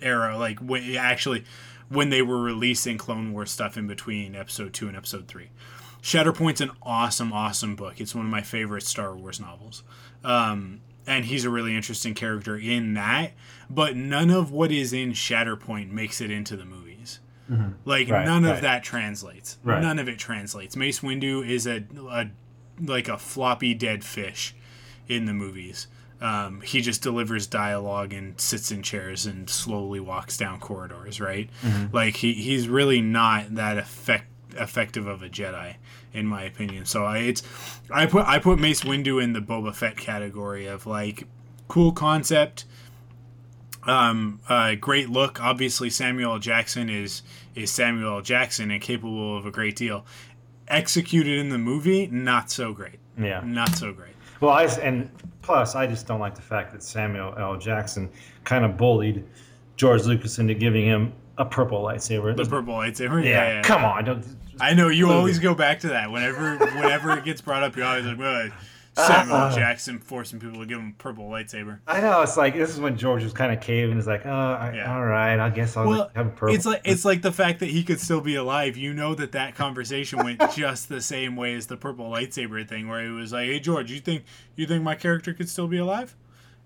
era. 0.00 0.36
Like 0.38 0.58
when, 0.60 0.96
actually, 0.96 1.44
when 1.88 2.08
they 2.10 2.22
were 2.22 2.40
releasing 2.40 2.98
Clone 2.98 3.32
Wars 3.32 3.50
stuff 3.50 3.76
in 3.76 3.86
between 3.86 4.34
Episode 4.34 4.72
Two 4.72 4.88
and 4.88 4.96
Episode 4.96 5.28
Three. 5.28 5.50
Shatterpoint's 6.02 6.60
an 6.60 6.70
awesome, 6.82 7.32
awesome 7.32 7.74
book. 7.74 8.00
It's 8.00 8.14
one 8.14 8.24
of 8.26 8.30
my 8.30 8.42
favorite 8.42 8.84
Star 8.84 9.16
Wars 9.16 9.40
novels. 9.40 9.82
Um, 10.22 10.80
and 11.06 11.24
he's 11.24 11.44
a 11.44 11.50
really 11.50 11.74
interesting 11.74 12.14
character 12.14 12.56
in 12.56 12.94
that, 12.94 13.32
but 13.68 13.96
none 13.96 14.30
of 14.30 14.52
what 14.52 14.70
is 14.72 14.92
in 14.92 15.12
Shatterpoint 15.12 15.90
makes 15.90 16.20
it 16.20 16.30
into 16.30 16.56
the 16.56 16.64
movies. 17.48 17.74
Like 17.84 18.08
Right, 18.08 18.26
none 18.26 18.44
right. 18.44 18.54
of 18.54 18.60
that 18.62 18.82
translates. 18.82 19.58
Right. 19.64 19.80
None 19.80 19.98
of 19.98 20.08
it 20.08 20.18
translates. 20.18 20.76
Mace 20.76 21.00
Windu 21.00 21.46
is 21.48 21.66
a, 21.66 21.84
a 22.10 22.26
like 22.80 23.08
a 23.08 23.18
floppy 23.18 23.74
dead 23.74 24.04
fish 24.04 24.54
in 25.08 25.24
the 25.26 25.32
movies. 25.32 25.86
Um, 26.20 26.62
he 26.62 26.80
just 26.80 27.02
delivers 27.02 27.46
dialogue 27.46 28.14
and 28.14 28.40
sits 28.40 28.70
in 28.72 28.82
chairs 28.82 29.26
and 29.26 29.50
slowly 29.50 30.00
walks 30.00 30.36
down 30.36 30.60
corridors. 30.60 31.20
Right? 31.20 31.50
Like 31.92 32.16
he, 32.16 32.32
he's 32.34 32.68
really 32.68 33.00
not 33.00 33.54
that 33.54 33.76
effect, 33.78 34.26
effective 34.56 35.06
of 35.06 35.22
a 35.22 35.28
Jedi, 35.28 35.76
in 36.12 36.26
my 36.26 36.42
opinion. 36.44 36.86
So 36.86 37.04
I 37.04 37.18
it's 37.18 37.42
I 37.90 38.06
put 38.06 38.26
I 38.26 38.38
put 38.38 38.58
Mace 38.58 38.82
Windu 38.82 39.22
in 39.22 39.34
the 39.34 39.40
Boba 39.40 39.74
Fett 39.74 39.96
category 39.96 40.66
of 40.66 40.86
like 40.86 41.26
cool 41.68 41.92
concept 41.92 42.64
um, 43.86 44.40
uh, 44.48 44.74
great 44.74 45.08
look. 45.10 45.40
Obviously, 45.42 45.90
Samuel 45.90 46.32
L. 46.34 46.38
Jackson 46.38 46.88
is 46.88 47.22
is 47.54 47.70
Samuel 47.70 48.16
L. 48.16 48.22
Jackson 48.22 48.70
and 48.70 48.80
capable 48.82 49.36
of 49.38 49.46
a 49.46 49.50
great 49.50 49.76
deal. 49.76 50.04
Executed 50.68 51.38
in 51.38 51.48
the 51.48 51.58
movie, 51.58 52.06
not 52.08 52.50
so 52.50 52.72
great. 52.72 52.98
yeah. 53.18 53.40
Not 53.44 53.76
so 53.76 53.92
great. 53.92 54.12
Well, 54.40 54.50
I 54.50 54.64
and 54.64 55.10
plus 55.42 55.74
I 55.74 55.86
just 55.86 56.06
don't 56.06 56.20
like 56.20 56.34
the 56.34 56.42
fact 56.42 56.72
that 56.72 56.82
Samuel 56.82 57.34
L. 57.38 57.56
Jackson 57.56 58.10
kind 58.44 58.64
of 58.64 58.76
bullied 58.76 59.24
George 59.76 60.02
Lucas 60.04 60.38
into 60.38 60.54
giving 60.54 60.84
him 60.84 61.12
a 61.38 61.44
purple 61.44 61.82
lightsaber. 61.82 62.36
The 62.36 62.44
purple 62.44 62.74
lightsaber. 62.74 63.22
yeah, 63.22 63.30
Yeah, 63.30 63.52
yeah, 63.54 63.62
come 63.62 63.84
on, 63.84 64.04
don't. 64.04 64.26
I 64.58 64.72
know 64.74 64.88
you 64.88 65.10
always 65.10 65.38
go 65.38 65.54
back 65.54 65.80
to 65.80 65.88
that 65.88 66.10
whenever 66.10 66.56
whenever 66.58 67.16
it 67.16 67.24
gets 67.24 67.40
brought 67.40 67.62
up. 67.62 67.76
You're 67.76 67.86
always 67.86 68.06
like, 68.06 68.18
well, 68.18 68.48
Samuel 68.96 69.36
Uh-uh. 69.36 69.54
Jackson 69.54 69.98
forcing 69.98 70.40
people 70.40 70.58
to 70.60 70.66
give 70.66 70.78
him 70.78 70.94
a 70.98 71.02
purple 71.02 71.28
lightsaber. 71.28 71.80
I 71.86 72.00
know 72.00 72.22
it's 72.22 72.36
like 72.36 72.54
this 72.54 72.70
is 72.70 72.80
when 72.80 72.96
George 72.96 73.22
was 73.22 73.32
kind 73.34 73.52
of 73.52 73.60
caving. 73.60 73.96
He's 73.96 74.06
like, 74.06 74.24
oh, 74.24 74.30
I, 74.30 74.72
Yeah. 74.76 74.94
all 74.94 75.04
right, 75.04 75.38
I 75.38 75.50
guess 75.50 75.76
I'll 75.76 75.86
Well, 75.86 76.10
have 76.14 76.26
a 76.28 76.30
purple. 76.30 76.54
it's 76.54 76.64
like 76.64 76.80
it's 76.84 77.04
like 77.04 77.20
the 77.22 77.32
fact 77.32 77.60
that 77.60 77.66
he 77.68 77.84
could 77.84 78.00
still 78.00 78.20
be 78.22 78.34
alive. 78.36 78.76
You 78.76 78.94
know 78.94 79.14
that 79.14 79.32
that 79.32 79.54
conversation 79.54 80.20
went 80.24 80.40
just 80.56 80.88
the 80.88 81.00
same 81.02 81.36
way 81.36 81.54
as 81.54 81.66
the 81.66 81.76
purple 81.76 82.10
lightsaber 82.10 82.66
thing, 82.66 82.88
where 82.88 83.02
he 83.04 83.10
was 83.10 83.32
like, 83.32 83.46
"Hey 83.48 83.60
George, 83.60 83.90
you 83.90 84.00
think 84.00 84.24
you 84.54 84.66
think 84.66 84.82
my 84.82 84.94
character 84.94 85.34
could 85.34 85.48
still 85.48 85.68
be 85.68 85.76
alive?" 85.78 86.16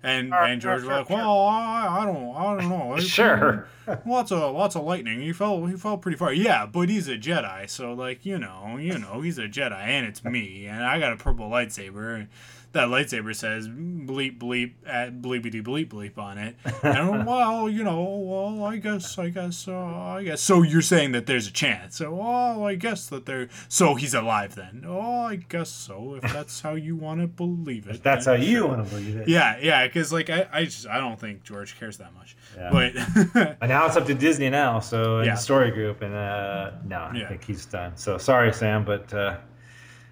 And 0.03 0.29
Sure, 0.31 0.45
and 0.45 0.61
George 0.61 0.81
sure, 0.83 0.89
was 0.89 0.99
like, 0.99 1.09
sure, 1.09 1.17
"Well, 1.19 1.41
I, 1.47 1.99
I 2.01 2.05
don't 2.07 2.35
I 2.35 2.57
don't 2.57 2.69
know. 2.71 2.97
Sure. 3.01 3.67
lots 4.07 4.33
of 4.33 4.55
lots 4.55 4.75
of 4.77 4.85
lightning. 4.85 5.21
He 5.21 5.33
fell 5.33 5.67
he 5.67 5.77
fell 5.77 5.99
pretty 5.99 6.17
far. 6.17 6.33
Yeah, 6.33 6.65
but 6.67 6.89
he's 6.89 7.07
a 7.09 7.19
Jedi, 7.19 7.69
so 7.69 7.93
like 7.93 8.25
you 8.25 8.39
know 8.39 8.79
you 8.79 8.99
know 8.99 9.21
he's 9.21 9.37
a 9.39 9.49
Jedi, 9.49 9.73
and 9.75 10.07
it's 10.07 10.25
me, 10.25 10.67
and 10.67 10.83
I 10.85 10.99
got 10.99 11.13
a 11.13 11.17
purple 11.17 11.51
lightsaber. 11.51 12.29
That 12.73 12.87
lightsaber 12.87 13.35
says 13.35 13.67
bleep 13.67 14.39
bleep 14.39 14.75
at 14.87 15.21
bleepity 15.21 15.61
bleep 15.61 15.89
bleep 15.89 16.17
on 16.19 16.39
it. 16.39 16.55
And 16.85 17.27
well, 17.27 17.69
you 17.69 17.83
know, 17.83 18.01
well, 18.05 18.65
I 18.65 18.77
guess, 18.77 19.19
I 19.19 19.31
guess, 19.31 19.67
uh, 19.67 19.75
I 19.75 20.23
guess. 20.23 20.41
So 20.41 20.63
you're 20.63 20.81
saying 20.81 21.11
that 21.13 21.27
there's 21.27 21.49
a 21.49 21.51
chance? 21.51 21.97
So, 21.97 22.17
oh, 22.23 22.65
I 22.65 22.77
guess 22.77 23.09
that 23.09 23.27
there. 23.27 23.49
So 23.69 23.97
he's 23.97 24.15
alive 24.15 24.55
then? 24.55 24.85
Oh, 24.87 25.23
I 25.23 25.35
guess 25.37 25.69
so. 25.69 26.15
If 26.23 26.33
that's 26.33 26.61
how 26.61 26.75
you 26.75 26.95
want 26.95 27.21
to 27.21 27.27
believe 27.27 27.89
it. 27.89 28.05
That's 28.05 28.27
how 28.27 28.35
you 28.35 28.59
sure. 28.59 28.69
want 28.69 28.85
to 28.85 28.91
believe 28.95 29.17
it. 29.17 29.27
Yeah, 29.29 29.59
yeah. 29.61 29.85
Because 29.89 30.13
like 30.13 30.31
I, 30.31 30.47
I 30.53 30.65
just 30.67 30.87
I 30.87 30.99
don't 30.99 31.19
think 31.19 31.43
George 31.43 31.77
cares 31.77 31.97
that 31.99 32.15
much. 32.15 32.37
Yeah. 32.57 32.71
But 32.71 33.57
And 33.61 33.69
now 33.69 33.87
it's 33.87 33.97
up 33.97 34.07
to 34.07 34.15
Disney 34.15 34.49
now, 34.49 34.79
so 34.79 35.23
Yeah. 35.23 35.35
the 35.35 35.41
story 35.41 35.73
group, 35.73 36.03
and 36.03 36.15
uh, 36.15 36.71
no, 36.85 36.99
I 36.99 37.17
Yeah. 37.17 37.29
think 37.29 37.43
he's 37.43 37.67
done. 37.67 37.97
So 37.97 38.17
sorry, 38.17 38.53
Sam, 38.53 38.85
but 38.85 39.13
uh, 39.13 39.39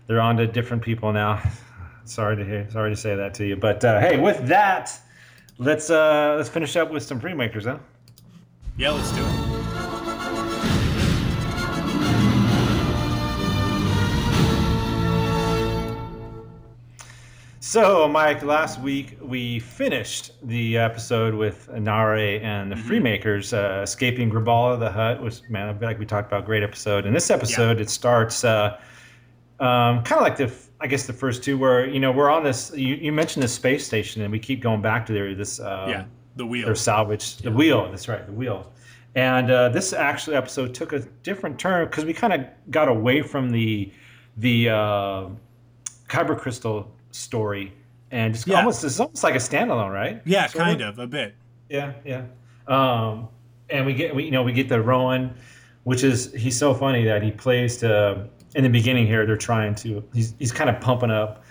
they're 0.09 0.21
on 0.21 0.37
to 0.39 0.47
different 0.49 0.83
people 0.83 1.13
now. 1.13 1.41
Sorry 2.09 2.37
to 2.37 2.45
hear, 2.45 2.67
sorry 2.71 2.91
to 2.91 2.97
say 2.97 3.15
that 3.15 3.35
to 3.35 3.47
you, 3.47 3.55
but 3.55 3.85
uh, 3.85 4.01
hey, 4.01 4.19
with 4.19 4.47
that, 4.49 4.99
let's 5.59 5.91
uh, 5.91 6.37
let's 6.39 6.49
finish 6.49 6.75
up 6.75 6.91
with 6.91 7.03
some 7.03 7.21
Freemakers, 7.21 7.65
huh? 7.65 7.79
yeah, 8.79 8.91
let's 8.91 9.13
do 9.13 9.23
it. 9.23 9.59
So, 17.61 18.09
Mike, 18.09 18.43
last 18.43 18.81
week 18.81 19.19
we 19.21 19.59
finished 19.59 20.33
the 20.43 20.79
episode 20.79 21.35
with 21.35 21.69
Naare 21.75 22.43
and 22.43 22.73
the 22.73 22.77
mm-hmm. 22.77 22.91
Freemakers 22.91 23.53
uh, 23.53 23.83
escaping 23.83 24.31
Graballa 24.31 24.81
the 24.81 24.91
Hutt, 24.91 25.23
which, 25.23 25.43
man, 25.51 25.69
I 25.69 25.75
feel 25.75 25.87
like 25.87 25.99
we 25.99 26.07
talked 26.07 26.29
about. 26.29 26.47
Great 26.47 26.63
episode. 26.63 27.05
In 27.05 27.13
this 27.13 27.31
episode, 27.31 27.77
yeah. 27.77 27.83
it 27.83 27.91
starts 27.91 28.45
uh, 28.45 28.81
um, 29.61 30.03
kind 30.03 30.13
of 30.13 30.23
like 30.23 30.39
the, 30.39 30.51
I 30.81 30.87
guess, 30.87 31.07
the 31.07 31.13
first 31.13 31.43
two, 31.43 31.59
were 31.59 31.87
you 31.87 32.01
know, 32.01 32.13
we're 32.13 32.31
on 32.31 32.45
this, 32.45 32.73
you, 32.75 32.95
you 32.95 33.13
mentioned 33.13 33.43
the 33.43 33.49
space 33.49 33.87
station, 33.87 34.23
and 34.23 34.31
we 34.31 34.39
keep 34.39 34.61
going 34.61 34.81
back 34.81 35.07
to 35.07 35.13
there, 35.13 35.35
this. 35.35 35.61
Um, 35.61 35.91
yeah, 35.91 36.05
the 36.37 36.47
wheel. 36.47 36.67
Their 36.67 36.75
salvage, 36.75 37.37
the 37.39 37.51
wheel, 37.51 37.91
that's 37.91 38.09
right, 38.09 38.25
the 38.25 38.33
wheel. 38.33 38.73
And 39.15 39.51
uh, 39.51 39.71
this 39.71 39.93
actually 39.93 40.37
episode 40.37 40.75
took 40.75 40.93
a 40.93 41.01
different 41.23 41.59
turn 41.59 41.89
because 41.89 42.05
we 42.05 42.13
kind 42.13 42.33
of 42.33 42.47
got 42.71 42.89
away 42.89 43.23
from 43.23 43.51
the 43.51 43.93
the 44.37 44.69
uh, 44.69 45.29
kyber 46.09 46.39
crystal 46.39 46.91
story 47.11 47.73
and 48.11 48.35
just 48.35 48.47
yeah. 48.47 48.59
almost 48.59 48.85
it's 48.85 49.01
almost 49.01 49.23
like 49.23 49.35
a 49.35 49.39
standalone, 49.39 49.93
right? 49.93 50.23
Yeah, 50.25 50.47
sort 50.47 50.65
kind 50.65 50.81
of? 50.81 50.99
of? 50.99 50.99
a 50.99 51.07
bit. 51.07 51.35
Yeah, 51.69 51.93
yeah. 52.05 52.25
Um, 52.67 53.29
and 53.71 53.85
we 53.85 53.95
get 53.95 54.15
we 54.15 54.25
you 54.25 54.31
know 54.31 54.43
we 54.43 54.53
get 54.53 54.69
the 54.69 54.81
Rowan, 54.81 55.35
which 55.85 56.05
is 56.05 56.33
he's 56.33 56.57
so 56.57 56.75
funny 56.75 57.05
that 57.05 57.23
he 57.23 57.31
plays 57.31 57.77
to 57.79 58.29
in 58.55 58.63
the 58.63 58.71
beginning 58.71 59.07
here 59.07 59.27
they're 59.27 59.37
trying 59.37 59.75
to 59.75 60.03
he's 60.13 60.35
he's 60.39 60.53
kind 60.53 60.71
of 60.71 60.81
pumping 60.81 61.11
up 61.11 61.45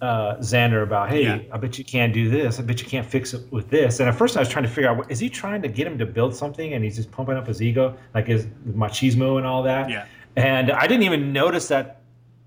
uh, 0.00 0.36
Zander 0.38 0.82
about 0.82 1.10
hey 1.10 1.22
yeah. 1.22 1.38
I 1.52 1.58
bet 1.58 1.78
you 1.78 1.84
can't 1.84 2.12
do 2.12 2.28
this 2.28 2.58
I 2.58 2.62
bet 2.62 2.82
you 2.82 2.88
can't 2.88 3.06
fix 3.06 3.34
it 3.34 3.50
with 3.52 3.70
this 3.70 4.00
and 4.00 4.08
at 4.08 4.16
first 4.16 4.36
I 4.36 4.40
was 4.40 4.48
trying 4.48 4.64
to 4.64 4.70
figure 4.70 4.90
out 4.90 5.10
is 5.10 5.20
he 5.20 5.28
trying 5.28 5.62
to 5.62 5.68
get 5.68 5.86
him 5.86 5.96
to 5.98 6.06
build 6.06 6.34
something 6.34 6.74
and 6.74 6.82
he's 6.82 6.96
just 6.96 7.12
pumping 7.12 7.36
up 7.36 7.46
his 7.46 7.62
ego 7.62 7.96
like 8.12 8.26
his 8.26 8.46
machismo 8.66 9.38
and 9.38 9.46
all 9.46 9.62
that 9.62 9.88
yeah 9.88 10.06
and 10.36 10.70
I 10.72 10.86
didn't 10.86 11.04
even 11.04 11.32
notice 11.32 11.68
that 11.68 12.02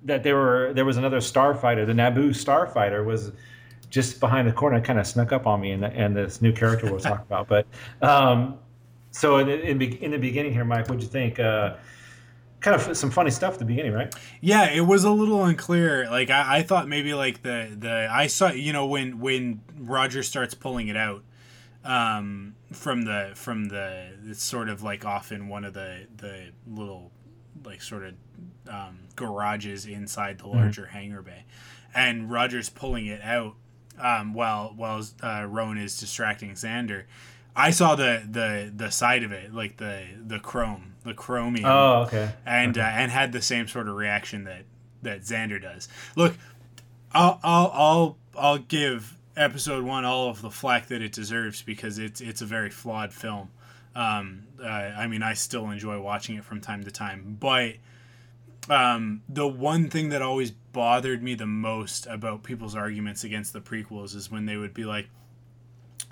that 0.06 0.24
there 0.24 0.36
were 0.36 0.72
there 0.74 0.86
was 0.86 0.97
another 0.97 1.18
starfighter. 1.18 1.86
The 1.86 1.93
Naboo 1.93 2.30
starfighter 2.30 3.03
was 3.06 3.32
just 3.89 4.20
behind 4.20 4.47
the 4.47 4.51
corner, 4.51 4.80
kind 4.82 4.99
of 4.99 5.08
snuck 5.08 5.32
up 5.32 5.45
on 5.45 5.62
me, 5.62 5.72
and, 5.72 5.84
and 5.84 6.16
this 6.16 6.41
new 6.41 6.51
character 6.51 6.89
we'll 6.89 6.99
talk 6.99 7.22
about. 7.22 7.47
But 7.47 7.68
um, 8.01 8.58
so 9.12 9.38
in, 9.38 9.49
in, 9.49 9.82
in, 9.82 10.12
the 10.12 10.18
beginning 10.18 10.53
here, 10.53 10.66
Mike, 10.66 10.88
what'd 10.88 11.01
you 11.01 11.08
think? 11.08 11.39
Uh, 11.39 11.76
kind 12.66 12.82
of 12.82 12.97
some 12.97 13.11
funny 13.11 13.30
stuff 13.30 13.53
at 13.53 13.59
the 13.59 13.66
beginning, 13.66 13.93
right? 13.93 14.13
Yeah, 14.41 14.72
it 14.72 14.82
was 14.82 15.03
a 15.03 15.11
little 15.11 15.45
unclear. 15.45 16.09
Like 16.09 16.32
I, 16.32 16.57
I 16.57 16.63
thought 16.63 16.88
maybe 16.88 17.13
like 17.13 17.43
the 17.43 17.70
the 17.78 18.07
I 18.11 18.26
saw 18.26 18.49
you 18.49 18.74
know 18.74 18.88
when 18.88 19.20
when 19.20 19.61
Roger 19.78 20.24
starts 20.24 20.55
pulling 20.55 20.88
it 20.88 20.97
out 20.97 21.24
um, 21.84 22.55
from 22.74 23.03
the 23.03 23.34
from 23.36 23.66
the 23.66 24.07
it's 24.26 24.41
sort 24.41 24.68
of 24.68 24.82
like 24.82 25.05
off 25.05 25.32
in 25.32 25.47
one 25.47 25.63
of 25.63 25.76
the 25.76 26.07
the 26.18 26.47
little 26.68 27.11
like 27.63 27.84
sort 27.84 28.03
of 28.03 28.13
um, 28.68 28.97
garages 29.16 29.86
inside 29.86 30.39
the 30.39 30.45
mm-hmm. 30.45 30.57
larger 30.57 30.84
mm-hmm. 30.84 30.97
hangar 30.97 31.22
bay, 31.22 31.45
and 31.93 32.32
Roger's 32.32 32.70
pulling 32.70 33.05
it 33.05 33.22
out 33.22 33.53
um, 33.99 34.34
while 34.34 34.74
while 34.76 35.03
uh, 35.22 35.45
Rowan 35.47 35.78
is 35.78 35.99
distracting 35.99 36.53
Zander. 36.53 37.03
I 37.55 37.70
saw 37.70 37.93
the 37.93 38.24
the 38.28 38.74
the 38.76 38.89
side 38.89 39.22
of 39.22 39.32
it, 39.32 39.53
like 39.53 39.78
the 39.78 40.07
the 40.20 40.39
chrome, 40.39 40.94
the 41.06 41.14
chromium. 41.14 41.66
Oh, 41.66 42.03
okay. 42.08 42.34
And 42.45 42.78
okay. 42.78 42.86
Uh, 42.86 42.89
and 42.89 43.12
had 43.12 43.32
the 43.32 43.41
same 43.41 43.68
sort 43.68 43.88
of 43.88 43.95
reaction 43.95 44.43
that 44.45 44.66
that 45.03 45.22
Zander 45.22 45.62
does. 45.62 45.88
Look, 46.16 46.36
I'll 47.14 47.39
I'll 47.43 47.72
I'll 47.74 48.18
I'll 48.38 48.58
give 48.58 49.18
episode 49.38 49.84
one 49.84 50.06
all 50.06 50.30
of 50.30 50.41
the 50.41 50.49
flack 50.49 50.88
that 50.88 51.01
it 51.01 51.12
deserves 51.12 51.62
because 51.62 51.99
it's 51.99 52.22
it's 52.22 52.41
a 52.41 52.45
very 52.45 52.70
flawed 52.70 53.14
film. 53.14 53.49
Um, 53.95 54.47
uh, 54.62 54.68
I 54.68 55.08
mean, 55.08 55.24
I 55.24 55.36
still 55.36 55.70
enjoy 55.70 55.99
watching 56.01 56.36
it 56.36 56.43
from 56.43 56.60
time 56.60 56.84
to 56.84 56.91
time, 56.91 57.38
but 57.39 57.76
um, 58.70 59.22
the 59.30 59.47
one 59.47 59.89
thing 59.89 60.10
that 60.10 60.22
always 60.22 60.51
bothered 60.51 61.24
me 61.24 61.36
the 61.36 61.45
most 61.45 62.08
about 62.08 62.43
people's 62.43 62.76
arguments 62.76 63.24
against 63.24 63.53
the 63.53 63.62
prequels 63.62 64.16
is 64.16 64.30
when 64.30 64.45
they 64.45 64.58
would 64.58 64.74
be 64.74 64.84
like, 64.84 65.08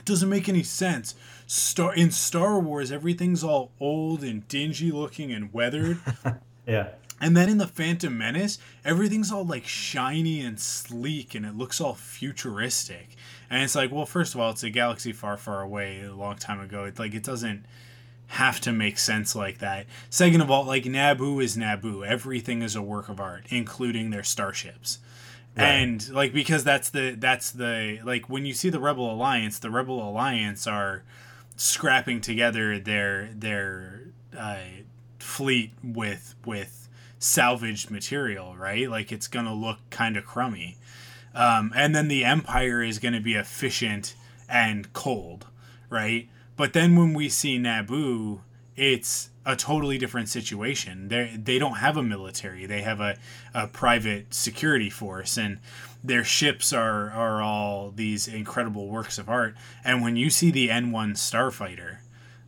it 0.04 0.08
doesn't 0.08 0.28
make 0.28 0.50
any 0.50 0.64
sense. 0.64 1.16
Star 1.48 1.96
in 1.96 2.12
Star 2.12 2.60
Wars, 2.60 2.92
everything's 2.92 3.42
all 3.42 3.72
old 3.80 4.22
and 4.22 4.46
dingy 4.50 4.92
looking 4.92 5.32
and 5.32 5.54
weathered. 5.54 6.00
yeah. 6.68 6.90
And 7.22 7.38
then 7.38 7.48
in 7.48 7.58
the 7.58 7.68
Phantom 7.68 8.18
Menace, 8.18 8.60
everything's 8.84 9.32
all 9.32 9.46
like 9.46 9.66
shiny 9.66 10.42
and 10.42 10.60
sleek 10.60 11.36
and 11.36 11.46
it 11.46 11.56
looks 11.56 11.80
all 11.80 11.94
futuristic. 11.94 13.16
And 13.50 13.64
it's 13.64 13.76
like, 13.76 13.94
well, 13.94 14.06
first 14.06 14.36
of 14.36 14.42
all, 14.42 14.52
it's 14.52 14.64
a 14.64 14.70
galaxy 14.70 15.14
far, 15.14 15.38
far 15.38 15.62
away, 15.62 16.02
a 16.02 16.14
long 16.14 16.36
time 16.36 16.60
ago. 16.60 16.84
It's 16.84 17.00
like 17.00 17.14
it 17.14 17.24
doesn't 17.24 17.66
have 18.28 18.60
to 18.62 18.74
make 18.74 18.98
sense 18.98 19.38
like 19.38 19.60
that. 19.60 19.86
Second 20.10 20.42
of 20.42 20.52
all, 20.52 20.66
like 20.66 20.84
Naboo 20.84 21.42
is 21.42 21.56
Naboo. 21.56 22.06
Everything 22.06 22.62
is 22.62 22.76
a 22.76 22.82
work 22.82 23.08
of 23.08 23.22
art, 23.22 23.46
including 23.48 24.10
their 24.10 24.24
starships. 24.24 25.00
Right. 25.56 25.66
And 25.66 26.10
like 26.10 26.34
because 26.34 26.64
that's 26.64 26.90
the 26.90 27.16
that's 27.18 27.52
the 27.52 28.00
like 28.04 28.28
when 28.28 28.46
you 28.46 28.54
see 28.54 28.70
the 28.70 28.80
Rebel 28.80 29.12
Alliance, 29.12 29.60
the 29.60 29.70
Rebel 29.70 30.08
Alliance 30.08 30.66
are 30.66 31.04
scrapping 31.56 32.22
together 32.22 32.80
their 32.80 33.30
their 33.36 34.02
uh, 34.38 34.58
fleet 35.20 35.72
with 35.84 36.36
with 36.46 36.90
salvaged 37.20 37.92
material, 37.92 38.56
right? 38.58 38.90
Like 38.90 39.12
it's 39.12 39.28
gonna 39.28 39.54
look 39.54 39.78
kind 39.90 40.18
of 40.18 40.26
crummy. 40.26 40.78
Um, 41.36 41.72
and 41.76 41.96
then 41.96 42.08
the 42.08 42.26
Empire 42.26 42.82
is 42.82 43.00
gonna 43.00 43.22
be 43.22 43.36
efficient 43.36 44.16
and 44.50 44.92
cold, 44.94 45.46
right? 45.90 46.30
But 46.56 46.74
then 46.74 46.96
when 46.96 47.14
we 47.14 47.30
see 47.30 47.58
Naboo, 47.58 48.42
it's 48.76 49.30
a 49.46 49.56
totally 49.56 49.98
different 49.98 50.30
situation. 50.30 51.10
They 51.10 51.38
they 51.38 51.60
don't 51.60 51.76
have 51.76 51.98
a 51.98 52.04
military. 52.04 52.66
They 52.66 52.82
have 52.82 53.00
a, 53.00 53.18
a 53.54 53.68
private 53.68 54.34
security 54.34 54.90
force 54.90 55.38
and 55.38 55.60
their 56.04 56.24
ships 56.24 56.74
are 56.74 57.12
are 57.12 57.42
all 57.42 57.92
these 57.92 58.28
incredible 58.28 58.88
works 58.88 59.18
of 59.18 59.30
art. 59.30 59.56
And 59.84 60.02
when 60.02 60.16
you 60.16 60.30
see 60.30 60.52
the 60.52 60.70
N1 60.70 61.14
starfighter, 61.14 61.98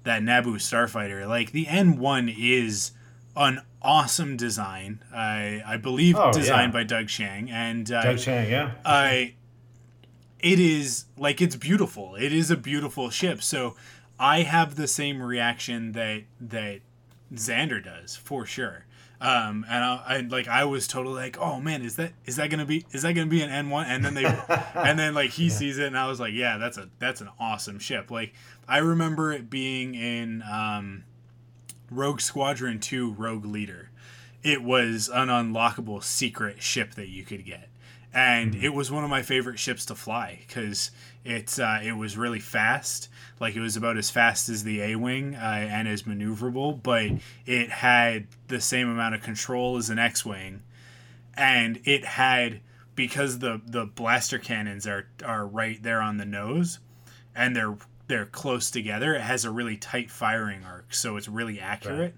that 0.03 0.21
Naboo 0.21 0.55
starfighter, 0.55 1.27
like 1.27 1.51
the 1.51 1.65
N1 1.65 2.35
is 2.37 2.91
an 3.35 3.61
awesome 3.81 4.37
design. 4.37 5.03
I 5.13 5.61
I 5.65 5.77
believe 5.77 6.15
oh, 6.17 6.31
designed 6.31 6.73
yeah. 6.73 6.79
by 6.79 6.83
Doug 6.83 7.07
Chiang 7.07 7.49
and 7.49 7.91
uh, 7.91 8.03
Doug 8.03 8.17
Chiang, 8.19 8.49
yeah. 8.49 8.71
I 8.83 9.35
it 10.39 10.59
is 10.59 11.05
like 11.17 11.41
it's 11.41 11.55
beautiful. 11.55 12.15
It 12.15 12.31
is 12.31 12.51
a 12.51 12.57
beautiful 12.57 13.09
ship. 13.09 13.41
So 13.41 13.75
I 14.19 14.41
have 14.41 14.75
the 14.75 14.87
same 14.87 15.21
reaction 15.21 15.91
that 15.93 16.23
that 16.39 16.81
Zander 17.33 17.83
does 17.83 18.15
for 18.15 18.45
sure. 18.45 18.85
Um, 19.21 19.65
and 19.69 19.83
I, 19.83 20.03
I, 20.05 20.19
like 20.19 20.47
I 20.47 20.65
was 20.65 20.87
totally 20.87 21.15
like, 21.15 21.37
oh 21.39 21.59
man, 21.59 21.81
is 21.81 21.95
that 21.95 22.11
is 22.25 22.35
that 22.35 22.49
gonna 22.49 22.65
be 22.65 22.85
is 22.91 23.03
that 23.03 23.13
gonna 23.13 23.27
be 23.27 23.41
an 23.41 23.49
N 23.49 23.69
one? 23.69 23.87
And 23.87 24.03
then 24.03 24.13
they 24.13 24.25
and 24.75 24.99
then 24.99 25.13
like 25.13 25.31
he 25.31 25.45
yeah. 25.45 25.53
sees 25.53 25.77
it, 25.77 25.87
and 25.87 25.97
I 25.97 26.07
was 26.07 26.19
like, 26.19 26.33
yeah, 26.33 26.57
that's 26.57 26.77
a 26.77 26.89
that's 26.99 27.21
an 27.21 27.29
awesome 27.39 27.79
ship. 27.79 28.11
Like 28.11 28.33
I 28.67 28.79
remember 28.79 29.31
it 29.31 29.49
being 29.49 29.95
in 29.95 30.43
um, 30.43 31.05
Rogue 31.89 32.21
Squadron 32.21 32.79
two 32.79 33.13
Rogue 33.13 33.45
Leader. 33.45 33.89
It 34.43 34.61
was 34.61 35.09
an 35.11 35.29
unlockable 35.29 36.03
secret 36.03 36.61
ship 36.61 36.93
that 36.95 37.07
you 37.07 37.23
could 37.23 37.45
get, 37.45 37.69
and 38.13 38.53
mm-hmm. 38.53 38.65
it 38.65 38.73
was 38.73 38.91
one 38.91 39.03
of 39.03 39.09
my 39.09 39.23
favorite 39.23 39.57
ships 39.57 39.85
to 39.85 39.95
fly 39.95 40.39
because 40.45 40.91
it's 41.23 41.57
uh, 41.57 41.79
it 41.81 41.93
was 41.93 42.17
really 42.17 42.39
fast 42.39 43.09
like 43.39 43.55
it 43.55 43.59
was 43.59 43.75
about 43.75 43.97
as 43.97 44.09
fast 44.09 44.49
as 44.49 44.63
the 44.63 44.81
A 44.81 44.95
wing 44.95 45.35
uh, 45.35 45.39
and 45.39 45.87
as 45.87 46.03
maneuverable, 46.03 46.81
but 46.81 47.11
it 47.45 47.69
had 47.69 48.27
the 48.47 48.61
same 48.61 48.89
amount 48.89 49.15
of 49.15 49.21
control 49.21 49.77
as 49.77 49.89
an 49.89 49.99
X 49.99 50.25
wing, 50.25 50.61
and 51.35 51.79
it 51.83 52.05
had 52.05 52.61
because 52.95 53.39
the 53.39 53.61
the 53.65 53.85
blaster 53.85 54.39
cannons 54.39 54.87
are 54.87 55.07
are 55.23 55.45
right 55.45 55.81
there 55.83 56.01
on 56.01 56.17
the 56.17 56.25
nose, 56.25 56.79
and 57.35 57.55
they're 57.55 57.77
they're 58.07 58.25
close 58.25 58.71
together. 58.71 59.15
It 59.15 59.21
has 59.21 59.45
a 59.45 59.51
really 59.51 59.77
tight 59.77 60.09
firing 60.09 60.63
arc, 60.63 60.93
so 60.93 61.17
it's 61.17 61.27
really 61.27 61.59
accurate. 61.59 62.15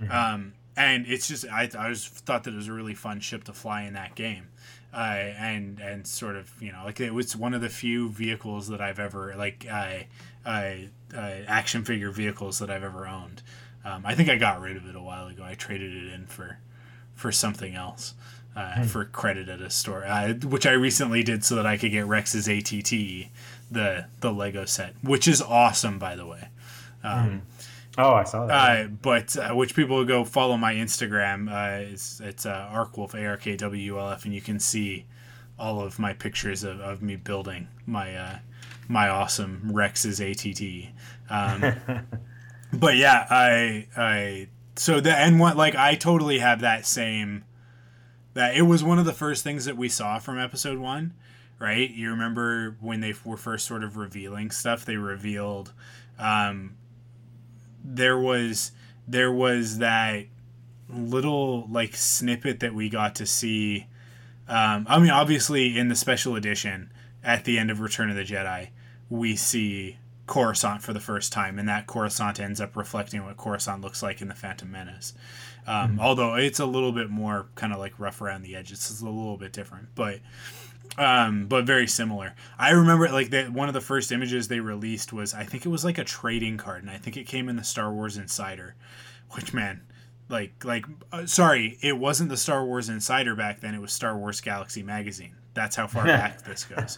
Right. 0.00 0.08
Mm-hmm. 0.08 0.34
Um, 0.34 0.52
and 0.76 1.06
it's 1.06 1.28
just 1.28 1.46
I 1.46 1.70
I 1.78 1.88
was 1.88 2.06
thought 2.06 2.44
that 2.44 2.54
it 2.54 2.56
was 2.56 2.68
a 2.68 2.72
really 2.72 2.94
fun 2.94 3.20
ship 3.20 3.44
to 3.44 3.52
fly 3.52 3.82
in 3.82 3.94
that 3.94 4.14
game. 4.14 4.48
Uh, 4.90 5.34
and 5.38 5.80
and 5.80 6.06
sort 6.06 6.34
of 6.34 6.50
you 6.62 6.72
know 6.72 6.82
like 6.84 6.98
it 6.98 7.12
was 7.12 7.36
one 7.36 7.52
of 7.52 7.60
the 7.60 7.68
few 7.68 8.08
vehicles 8.08 8.68
that 8.68 8.80
I've 8.80 8.98
ever 8.98 9.34
like 9.36 9.66
I 9.66 10.06
uh, 10.44 10.72
uh, 11.14 11.36
action 11.46 11.84
figure 11.84 12.10
vehicles 12.10 12.58
that 12.58 12.70
I've 12.70 12.84
ever 12.84 13.06
owned. 13.06 13.42
Um, 13.84 14.02
I 14.04 14.14
think 14.14 14.28
I 14.28 14.36
got 14.36 14.60
rid 14.60 14.76
of 14.76 14.88
it 14.88 14.96
a 14.96 15.00
while 15.00 15.26
ago. 15.26 15.44
I 15.44 15.54
traded 15.54 15.94
it 15.94 16.12
in 16.12 16.26
for 16.26 16.58
for 17.14 17.32
something 17.32 17.74
else. 17.74 18.14
Uh, 18.56 18.74
hmm. 18.74 18.84
For 18.84 19.04
credit 19.04 19.48
at 19.48 19.60
a 19.60 19.70
store, 19.70 20.04
uh, 20.04 20.32
which 20.34 20.66
I 20.66 20.72
recently 20.72 21.22
did 21.22 21.44
so 21.44 21.54
that 21.54 21.66
I 21.66 21.76
could 21.76 21.92
get 21.92 22.06
Rex's 22.06 22.48
ATT, 22.48 23.30
the 23.70 24.06
the 24.20 24.32
Lego 24.32 24.64
set, 24.64 24.94
which 25.00 25.28
is 25.28 25.40
awesome, 25.40 26.00
by 26.00 26.16
the 26.16 26.26
way. 26.26 26.48
Um, 27.04 27.28
hmm. 27.28 27.38
Oh, 27.98 28.14
I 28.14 28.24
saw 28.24 28.46
that. 28.46 28.86
Uh, 28.86 28.88
but 28.88 29.36
uh, 29.36 29.54
which 29.54 29.74
people 29.74 30.04
go 30.04 30.24
follow 30.24 30.56
my 30.56 30.74
Instagram. 30.74 31.50
Uh, 31.50 31.92
it's 31.92 32.20
it's 32.20 32.46
uh, 32.46 32.68
Arkwolf 32.72 33.14
A 33.14 33.26
R 33.26 33.36
K 33.36 33.56
W 33.56 33.98
L 33.98 34.10
F, 34.10 34.24
and 34.24 34.32
you 34.32 34.40
can 34.40 34.58
see 34.60 35.06
all 35.58 35.80
of 35.80 35.98
my 35.98 36.12
pictures 36.12 36.62
of, 36.62 36.80
of 36.80 37.02
me 37.02 37.16
building 37.16 37.66
my 37.86 38.16
uh, 38.16 38.38
my 38.88 39.08
awesome 39.08 39.70
Rex's 39.72 40.20
ATT. 40.20 40.88
Um, 41.30 41.76
but 42.72 42.96
yeah, 42.96 43.26
I 43.30 43.86
I 43.96 44.48
so 44.76 45.00
the 45.00 45.14
and 45.14 45.38
what 45.38 45.56
like 45.56 45.76
I 45.76 45.94
totally 45.94 46.40
have 46.40 46.60
that 46.62 46.86
same 46.86 47.44
that 48.34 48.56
it 48.56 48.62
was 48.62 48.82
one 48.82 48.98
of 48.98 49.04
the 49.04 49.12
first 49.12 49.44
things 49.44 49.64
that 49.66 49.76
we 49.76 49.88
saw 49.88 50.18
from 50.18 50.38
episode 50.38 50.78
one 50.78 51.14
right? 51.58 51.90
You 51.90 52.10
remember 52.10 52.76
when 52.80 53.00
they 53.00 53.14
were 53.24 53.36
first 53.36 53.66
sort 53.66 53.82
of 53.82 53.96
revealing 53.96 54.50
stuff, 54.50 54.84
they 54.84 54.96
revealed 54.96 55.72
um, 56.18 56.76
there 57.84 58.18
was 58.18 58.72
there 59.06 59.32
was 59.32 59.78
that 59.78 60.26
little 60.88 61.66
like 61.68 61.94
snippet 61.96 62.60
that 62.60 62.74
we 62.74 62.88
got 62.88 63.14
to 63.16 63.26
see. 63.26 63.86
Um, 64.48 64.86
I 64.88 64.98
mean, 64.98 65.10
obviously, 65.10 65.76
in 65.78 65.88
the 65.88 65.96
special 65.96 66.36
edition 66.36 66.90
at 67.22 67.44
the 67.44 67.58
end 67.58 67.70
of 67.70 67.80
Return 67.80 68.10
of 68.10 68.16
the 68.16 68.22
Jedi, 68.22 68.68
we 69.10 69.36
see 69.36 69.98
Coruscant 70.26 70.82
for 70.82 70.92
the 70.92 71.00
first 71.00 71.32
time, 71.32 71.58
and 71.58 71.68
that 71.68 71.86
Coruscant 71.86 72.38
ends 72.38 72.60
up 72.60 72.76
reflecting 72.76 73.24
what 73.24 73.36
Coruscant 73.36 73.80
looks 73.80 74.02
like 74.02 74.20
in 74.20 74.28
the 74.28 74.34
Phantom 74.34 74.70
Menace. 74.70 75.14
Um, 75.66 75.92
mm-hmm. 75.92 76.00
Although 76.00 76.34
it's 76.34 76.60
a 76.60 76.66
little 76.66 76.92
bit 76.92 77.10
more 77.10 77.46
kind 77.54 77.72
of 77.72 77.78
like 77.78 77.98
rough 77.98 78.20
around 78.20 78.42
the 78.42 78.54
edges, 78.54 78.90
it's 78.90 79.00
a 79.00 79.04
little 79.04 79.36
bit 79.36 79.52
different, 79.52 79.88
but 79.94 80.20
um, 80.96 81.46
but 81.46 81.64
very 81.64 81.86
similar. 81.86 82.34
I 82.58 82.70
remember 82.70 83.08
like 83.08 83.30
that 83.30 83.52
one 83.52 83.68
of 83.68 83.74
the 83.74 83.80
first 83.80 84.12
images 84.12 84.48
they 84.48 84.60
released 84.60 85.12
was 85.12 85.34
I 85.34 85.44
think 85.44 85.66
it 85.66 85.68
was 85.68 85.84
like 85.84 85.98
a 85.98 86.04
trading 86.04 86.56
card, 86.56 86.82
and 86.82 86.90
I 86.90 86.98
think 86.98 87.16
it 87.16 87.26
came 87.26 87.48
in 87.48 87.56
the 87.56 87.64
Star 87.64 87.92
Wars 87.92 88.16
Insider, 88.16 88.76
which 89.32 89.52
man, 89.52 89.82
like 90.28 90.64
like 90.64 90.86
uh, 91.12 91.26
sorry, 91.26 91.78
it 91.80 91.98
wasn't 91.98 92.30
the 92.30 92.36
Star 92.36 92.64
Wars 92.64 92.88
Insider 92.88 93.34
back 93.34 93.60
then. 93.60 93.74
It 93.74 93.80
was 93.80 93.92
Star 93.92 94.16
Wars 94.16 94.40
Galaxy 94.40 94.82
magazine. 94.82 95.34
That's 95.58 95.74
how 95.74 95.88
far 95.88 96.04
back 96.04 96.42
this 96.44 96.62
goes. 96.62 96.96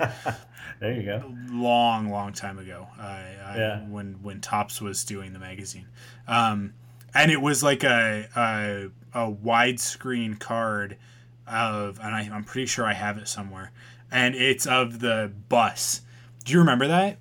there 0.80 0.92
you 0.92 1.02
go. 1.02 1.34
Long, 1.50 2.10
long 2.10 2.34
time 2.34 2.58
ago. 2.58 2.86
Uh, 3.00 3.22
yeah. 3.56 3.80
when 3.88 4.22
when 4.22 4.42
Topps 4.42 4.82
was 4.82 5.02
doing 5.02 5.32
the 5.32 5.38
magazine, 5.38 5.86
um, 6.28 6.74
and 7.14 7.30
it 7.30 7.40
was 7.40 7.62
like 7.62 7.84
a 7.84 8.28
a, 8.36 8.90
a 9.18 9.32
widescreen 9.32 10.38
card 10.38 10.98
of, 11.46 11.98
and 12.02 12.14
I, 12.14 12.28
I'm 12.30 12.44
pretty 12.44 12.66
sure 12.66 12.84
I 12.84 12.92
have 12.92 13.16
it 13.16 13.28
somewhere, 13.28 13.72
and 14.10 14.34
it's 14.34 14.66
of 14.66 15.00
the 15.00 15.32
bus. 15.48 16.02
Do 16.44 16.52
you 16.52 16.58
remember 16.58 16.86
that? 16.88 17.16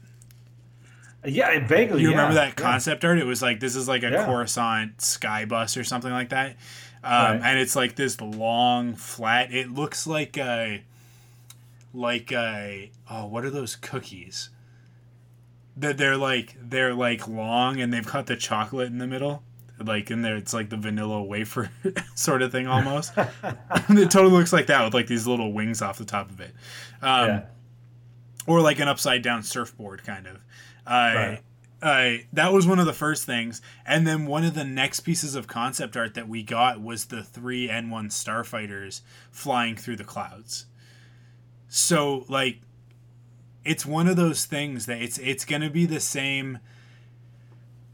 Yeah, 1.23 1.65
vaguely. 1.65 2.01
You 2.01 2.09
yeah, 2.09 2.15
remember 2.17 2.33
that 2.35 2.57
concept 2.57 3.05
yeah. 3.05 3.11
art? 3.11 3.19
It 3.19 3.25
was 3.25 3.41
like 3.41 3.61
this 3.61 3.77
is 3.77 3.87
like 3.87 4.03
a 4.03 4.09
yeah. 4.09 4.25
Coruscant 4.25 4.99
sky 4.99 5.45
bus 5.45 5.77
or 5.77 5.85
something 5.85 6.11
like 6.11 6.31
that, 6.31 6.57
um, 7.01 7.13
right. 7.13 7.41
and 7.45 7.59
it's 7.59 7.77
like 7.77 7.95
this 7.95 8.19
long 8.19 8.95
flat. 8.95 9.53
It 9.53 9.73
looks 9.73 10.05
like 10.05 10.37
a 10.37 10.83
like 11.93 12.31
a 12.31 12.91
oh, 13.09 13.25
what 13.25 13.45
are 13.45 13.49
those 13.49 13.75
cookies? 13.75 14.49
That 15.77 15.97
they're 15.97 16.17
like 16.17 16.57
they're 16.61 16.93
like 16.93 17.27
long 17.27 17.79
and 17.79 17.93
they've 17.93 18.05
got 18.05 18.27
the 18.27 18.35
chocolate 18.35 18.87
in 18.87 18.97
the 18.97 19.07
middle 19.07 19.43
like 19.85 20.11
in 20.11 20.21
there 20.21 20.35
it's 20.35 20.53
like 20.53 20.69
the 20.69 20.77
vanilla 20.77 21.21
wafer 21.21 21.69
sort 22.15 22.41
of 22.41 22.51
thing 22.51 22.67
almost 22.67 23.13
it 23.17 24.11
totally 24.11 24.31
looks 24.31 24.53
like 24.53 24.67
that 24.67 24.83
with 24.83 24.93
like 24.93 25.07
these 25.07 25.25
little 25.25 25.53
wings 25.53 25.81
off 25.81 25.97
the 25.97 26.05
top 26.05 26.29
of 26.29 26.39
it 26.41 26.51
um, 27.01 27.27
yeah. 27.27 27.45
or 28.47 28.61
like 28.61 28.79
an 28.79 28.87
upside 28.87 29.21
down 29.21 29.43
surfboard 29.43 30.03
kind 30.03 30.27
of 30.27 30.35
uh, 30.85 31.13
right. 31.15 31.39
uh, 31.81 32.23
that 32.33 32.51
was 32.51 32.67
one 32.67 32.79
of 32.79 32.85
the 32.85 32.93
first 32.93 33.25
things 33.25 33.61
and 33.85 34.05
then 34.05 34.25
one 34.25 34.43
of 34.43 34.53
the 34.53 34.63
next 34.63 35.01
pieces 35.01 35.35
of 35.35 35.47
concept 35.47 35.95
art 35.95 36.13
that 36.13 36.27
we 36.27 36.43
got 36.43 36.81
was 36.81 37.05
the 37.05 37.23
three 37.23 37.67
n1 37.67 38.07
starfighters 38.07 39.01
flying 39.31 39.75
through 39.75 39.95
the 39.95 40.03
clouds 40.03 40.65
so 41.69 42.25
like 42.27 42.59
it's 43.63 43.85
one 43.85 44.07
of 44.07 44.15
those 44.15 44.45
things 44.45 44.87
that 44.87 45.01
it's 45.01 45.17
it's 45.19 45.45
going 45.45 45.61
to 45.61 45.69
be 45.69 45.85
the 45.85 45.99
same 45.99 46.59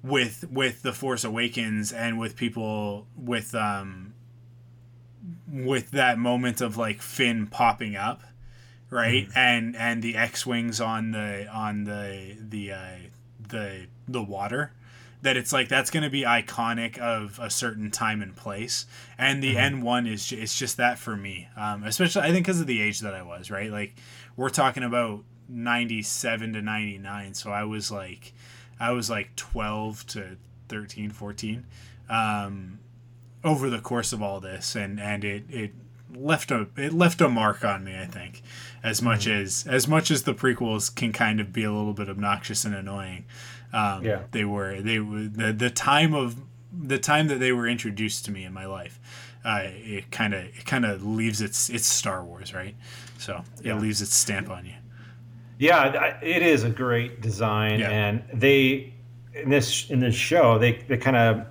with 0.01 0.45
with 0.51 0.82
the 0.82 0.93
Force 0.93 1.23
Awakens 1.23 1.91
and 1.91 2.17
with 2.17 2.36
people 2.36 3.07
with 3.17 3.53
um 3.53 4.13
with 5.51 5.91
that 5.91 6.17
moment 6.17 6.61
of 6.61 6.78
like 6.78 7.01
Finn 7.01 7.47
popping 7.47 7.95
up, 7.95 8.21
right? 8.89 9.28
Mm-hmm. 9.28 9.38
And 9.38 9.76
and 9.76 10.03
the 10.03 10.15
X 10.15 10.45
wings 10.45 10.80
on 10.80 11.11
the 11.11 11.47
on 11.47 11.84
the 11.84 12.38
the 12.39 12.71
uh, 12.71 12.97
the 13.49 13.88
the 14.07 14.23
water. 14.23 14.71
That 15.26 15.38
it's 15.38 15.51
like 15.51 15.67
that's 15.67 15.89
going 15.89 16.03
to 16.03 16.09
be 16.09 16.21
iconic 16.21 16.97
of 16.97 17.39
a 17.41 17.49
certain 17.49 17.91
time 17.91 18.21
and 18.21 18.36
place, 18.36 18.86
and 19.17 19.43
the 19.43 19.55
mm-hmm. 19.55 19.57
N 19.57 19.82
one 19.82 20.07
is 20.07 20.32
it's 20.32 20.57
just 20.57 20.78
that 20.78 20.97
for 20.97 21.15
me, 21.15 21.49
um, 21.57 21.84
especially 21.84 22.21
I 22.21 22.32
think 22.32 22.45
because 22.45 22.61
of 22.61 22.67
the 22.67 22.82
age 22.82 22.99
that 23.01 23.13
I 23.13 23.23
was, 23.23 23.51
right? 23.51 23.71
Like 23.71 23.95
we're 24.36 24.49
talking 24.49 24.84
about 24.84 25.23
ninety 25.49 26.01
seven 26.01 26.53
to 26.53 26.61
ninety 26.61 26.97
nine, 26.97 27.34
so 27.34 27.51
I 27.51 27.63
was 27.63 27.91
like 27.91 28.34
I 28.80 28.91
was 28.91 29.09
like 29.09 29.36
12 29.36 30.05
to 30.07 30.38
13, 30.67 31.11
14 31.11 31.65
um, 32.09 32.80
over 33.43 33.69
the 33.69 33.80
course 33.80 34.13
of 34.13 34.21
all 34.21 34.39
this, 34.39 34.76
and 34.76 34.99
and 34.99 35.23
it 35.23 35.43
it 35.49 35.71
left 36.15 36.51
a 36.51 36.67
it 36.78 36.93
left 36.93 37.21
a 37.21 37.30
mark 37.30 37.63
on 37.63 37.84
me. 37.84 37.97
I 37.97 38.05
think 38.05 38.41
as 38.84 39.01
much 39.01 39.26
mm-hmm. 39.26 39.41
as 39.41 39.65
as 39.67 39.88
much 39.88 40.11
as 40.11 40.23
the 40.23 40.34
prequels 40.34 40.93
can 40.93 41.11
kind 41.11 41.39
of 41.39 41.53
be 41.53 41.63
a 41.63 41.71
little 41.71 41.93
bit 41.93 42.09
obnoxious 42.09 42.65
and 42.65 42.76
annoying. 42.76 43.26
Um, 43.76 44.03
yeah, 44.03 44.23
they 44.32 44.45
were 44.45 44.82
they 44.82 44.99
were 44.99 45.23
the 45.23 45.53
the 45.53 45.69
time 45.69 46.13
of 46.13 46.38
the 46.71 46.97
time 46.97 47.28
that 47.28 47.39
they 47.39 47.51
were 47.51 47.67
introduced 47.67 48.26
to 48.26 48.32
me 48.32 48.45
in 48.45 48.53
my 48.53 48.65
life. 48.65 48.99
Uh, 49.43 49.61
it 49.63 50.09
kind 50.11 50.34
of 50.34 50.45
it 50.45 50.65
kind 50.65 50.86
of 50.86 51.05
leaves 51.05 51.41
its 51.41 51.69
it's 51.69 51.86
Star 51.86 52.23
Wars, 52.23 52.53
right? 52.53 52.76
So 53.19 53.43
it 53.59 53.67
yeah. 53.67 53.80
leaves 53.80 54.01
its 54.01 54.15
stamp 54.15 54.49
on 54.49 54.65
you. 54.65 54.73
Yeah, 55.59 56.17
it 56.21 56.41
is 56.41 56.63
a 56.63 56.69
great 56.69 57.21
design, 57.21 57.80
yeah. 57.80 57.89
and 57.89 58.23
they 58.34 58.93
in 59.34 59.49
this 59.49 59.89
in 59.89 59.99
this 59.99 60.15
show 60.15 60.57
they 60.57 60.73
they 60.88 60.97
kind 60.97 61.17
of 61.17 61.45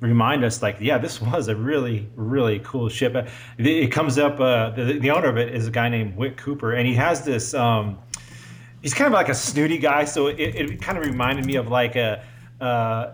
remind 0.00 0.44
us 0.44 0.62
like 0.62 0.76
yeah 0.80 0.98
this 0.98 1.20
was 1.20 1.48
a 1.48 1.56
really 1.56 2.08
really 2.16 2.58
cool 2.60 2.88
ship 2.88 3.14
it 3.58 3.92
comes 3.92 4.18
up 4.18 4.40
uh, 4.40 4.70
the, 4.70 4.98
the 4.98 5.10
owner 5.10 5.28
of 5.28 5.36
it 5.36 5.54
is 5.54 5.66
a 5.66 5.70
guy 5.70 5.88
named 5.88 6.16
Whit 6.16 6.36
Cooper 6.36 6.72
and 6.72 6.86
he 6.86 6.94
has 6.94 7.24
this 7.24 7.54
um, 7.54 7.98
he's 8.82 8.94
kind 8.94 9.06
of 9.06 9.12
like 9.12 9.28
a 9.28 9.34
snooty 9.34 9.78
guy 9.78 10.04
so 10.04 10.28
it, 10.28 10.38
it 10.38 10.82
kind 10.82 10.98
of 10.98 11.04
reminded 11.04 11.44
me 11.44 11.56
of 11.56 11.68
like 11.68 11.96
a 11.96 12.22
uh, 12.60 13.12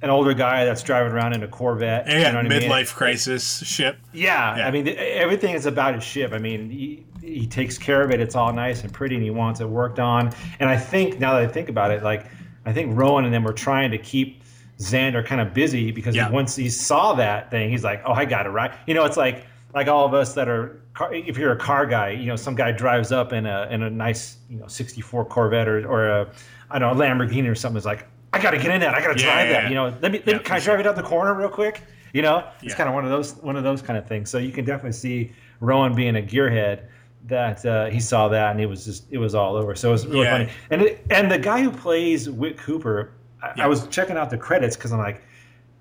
an 0.00 0.10
older 0.10 0.32
guy 0.32 0.64
that's 0.64 0.82
driving 0.82 1.12
around 1.12 1.32
in 1.32 1.42
a 1.42 1.48
Corvette. 1.48 2.06
Yeah, 2.06 2.40
you 2.40 2.48
know 2.48 2.48
midlife 2.48 2.70
I 2.70 2.78
mean? 2.78 2.86
crisis 2.86 3.66
ship. 3.66 3.98
Yeah, 4.12 4.56
yeah, 4.56 4.66
I 4.66 4.70
mean 4.70 4.88
everything 4.88 5.54
is 5.54 5.66
about 5.66 5.94
his 5.94 6.04
ship. 6.04 6.32
I 6.32 6.38
mean 6.38 6.70
he, 6.70 7.04
he 7.20 7.46
takes 7.46 7.76
care 7.76 8.02
of 8.02 8.10
it. 8.10 8.20
It's 8.20 8.34
all 8.34 8.52
nice 8.52 8.82
and 8.82 8.92
pretty, 8.92 9.16
and 9.16 9.24
he 9.24 9.30
wants 9.30 9.60
it 9.60 9.68
worked 9.68 9.98
on. 9.98 10.32
And 10.60 10.70
I 10.70 10.76
think 10.76 11.18
now 11.18 11.34
that 11.34 11.42
I 11.42 11.48
think 11.48 11.68
about 11.68 11.90
it, 11.90 12.02
like 12.02 12.26
I 12.64 12.72
think 12.72 12.96
Rowan 12.96 13.24
and 13.24 13.34
them 13.34 13.44
were 13.44 13.52
trying 13.52 13.90
to 13.90 13.98
keep 13.98 14.42
Zander 14.78 15.24
kind 15.24 15.40
of 15.40 15.52
busy 15.52 15.90
because 15.90 16.14
yeah. 16.14 16.30
once 16.30 16.54
he 16.54 16.70
saw 16.70 17.14
that 17.14 17.50
thing, 17.50 17.70
he's 17.70 17.82
like, 17.82 18.02
"Oh, 18.04 18.12
I 18.12 18.24
got 18.24 18.46
it 18.46 18.50
right." 18.50 18.72
You 18.86 18.94
know, 18.94 19.04
it's 19.04 19.16
like 19.16 19.44
like 19.74 19.88
all 19.88 20.06
of 20.06 20.14
us 20.14 20.34
that 20.34 20.48
are 20.48 20.80
if 21.12 21.38
you're 21.38 21.52
a 21.52 21.58
car 21.58 21.86
guy, 21.86 22.10
you 22.10 22.26
know, 22.26 22.36
some 22.36 22.54
guy 22.54 22.72
drives 22.72 23.12
up 23.12 23.32
in 23.32 23.46
a 23.46 23.68
in 23.70 23.82
a 23.82 23.90
nice 23.90 24.38
you 24.48 24.58
know 24.58 24.66
'64 24.66 25.24
Corvette 25.26 25.68
or 25.68 25.86
or 25.88 26.08
a 26.08 26.32
I 26.70 26.78
don't 26.78 26.96
know 26.96 27.04
a 27.04 27.06
Lamborghini 27.06 27.50
or 27.50 27.54
something. 27.54 27.78
Is 27.78 27.86
like, 27.86 28.06
I 28.32 28.40
got 28.40 28.50
to 28.50 28.58
get 28.58 28.70
in 28.70 28.80
that. 28.80 28.94
I 28.94 29.00
got 29.00 29.16
to 29.16 29.22
yeah, 29.22 29.32
drive 29.32 29.48
yeah, 29.48 29.62
that. 29.62 29.68
You 29.68 29.74
know, 29.74 29.94
let 30.00 30.12
me, 30.12 30.22
let 30.26 30.36
me 30.36 30.42
can 30.42 30.56
I 30.56 30.60
drive 30.60 30.80
it 30.80 30.86
out 30.86 30.96
the 30.96 31.02
corner 31.02 31.34
real 31.34 31.48
quick? 31.48 31.82
You 32.12 32.22
know, 32.22 32.48
it's 32.62 32.74
kind 32.74 32.88
of 32.88 32.94
one 32.94 33.04
of 33.04 33.10
those 33.10 33.36
one 33.36 33.56
of 33.56 33.64
those 33.64 33.82
kind 33.82 33.98
of 33.98 34.06
things. 34.06 34.30
So 34.30 34.38
you 34.38 34.52
can 34.52 34.64
definitely 34.64 34.92
see 34.92 35.32
Rowan 35.60 35.94
being 35.94 36.16
a 36.16 36.22
gearhead 36.22 36.86
that 37.26 37.64
uh, 37.66 37.86
he 37.86 38.00
saw 38.00 38.28
that 38.28 38.52
and 38.52 38.60
it 38.60 38.66
was 38.66 38.84
just 38.84 39.04
it 39.10 39.18
was 39.18 39.34
all 39.34 39.56
over. 39.56 39.74
So 39.74 39.90
it 39.90 39.92
was 39.92 40.06
really 40.06 40.22
yeah. 40.22 40.38
funny. 40.38 40.50
And 40.70 40.82
it, 40.82 41.06
and 41.10 41.30
the 41.30 41.38
guy 41.38 41.62
who 41.62 41.70
plays 41.70 42.30
Whit 42.30 42.56
Cooper, 42.56 43.12
I, 43.42 43.52
yeah. 43.56 43.64
I 43.64 43.66
was 43.66 43.86
checking 43.88 44.16
out 44.16 44.30
the 44.30 44.38
credits 44.38 44.76
because 44.76 44.92
I'm 44.92 44.98
like, 44.98 45.22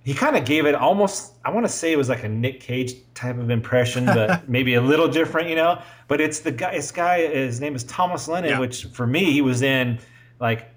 he 0.07 0.13
kind 0.13 0.37
of 0.37 0.45
gave 0.45 0.65
it 0.65 0.73
almost. 0.73 1.33
I 1.43 1.51
want 1.51 1.65
to 1.65 1.71
say 1.71 1.91
it 1.91 1.97
was 1.97 2.07
like 2.07 2.23
a 2.23 2.29
Nick 2.29 2.61
Cage 2.61 2.93
type 3.13 3.37
of 3.37 3.49
impression, 3.49 4.05
but 4.05 4.47
maybe 4.49 4.75
a 4.75 4.81
little 4.81 5.09
different, 5.09 5.49
you 5.49 5.55
know. 5.57 5.81
But 6.07 6.21
it's 6.21 6.39
the 6.39 6.49
guy. 6.49 6.77
This 6.77 6.93
guy, 6.93 7.27
his 7.27 7.59
name 7.59 7.75
is 7.75 7.83
Thomas 7.83 8.29
Lennon, 8.29 8.51
yeah. 8.51 8.59
which 8.59 8.85
for 8.85 9.05
me 9.05 9.33
he 9.33 9.41
was 9.41 9.63
in 9.63 9.99
like 10.39 10.69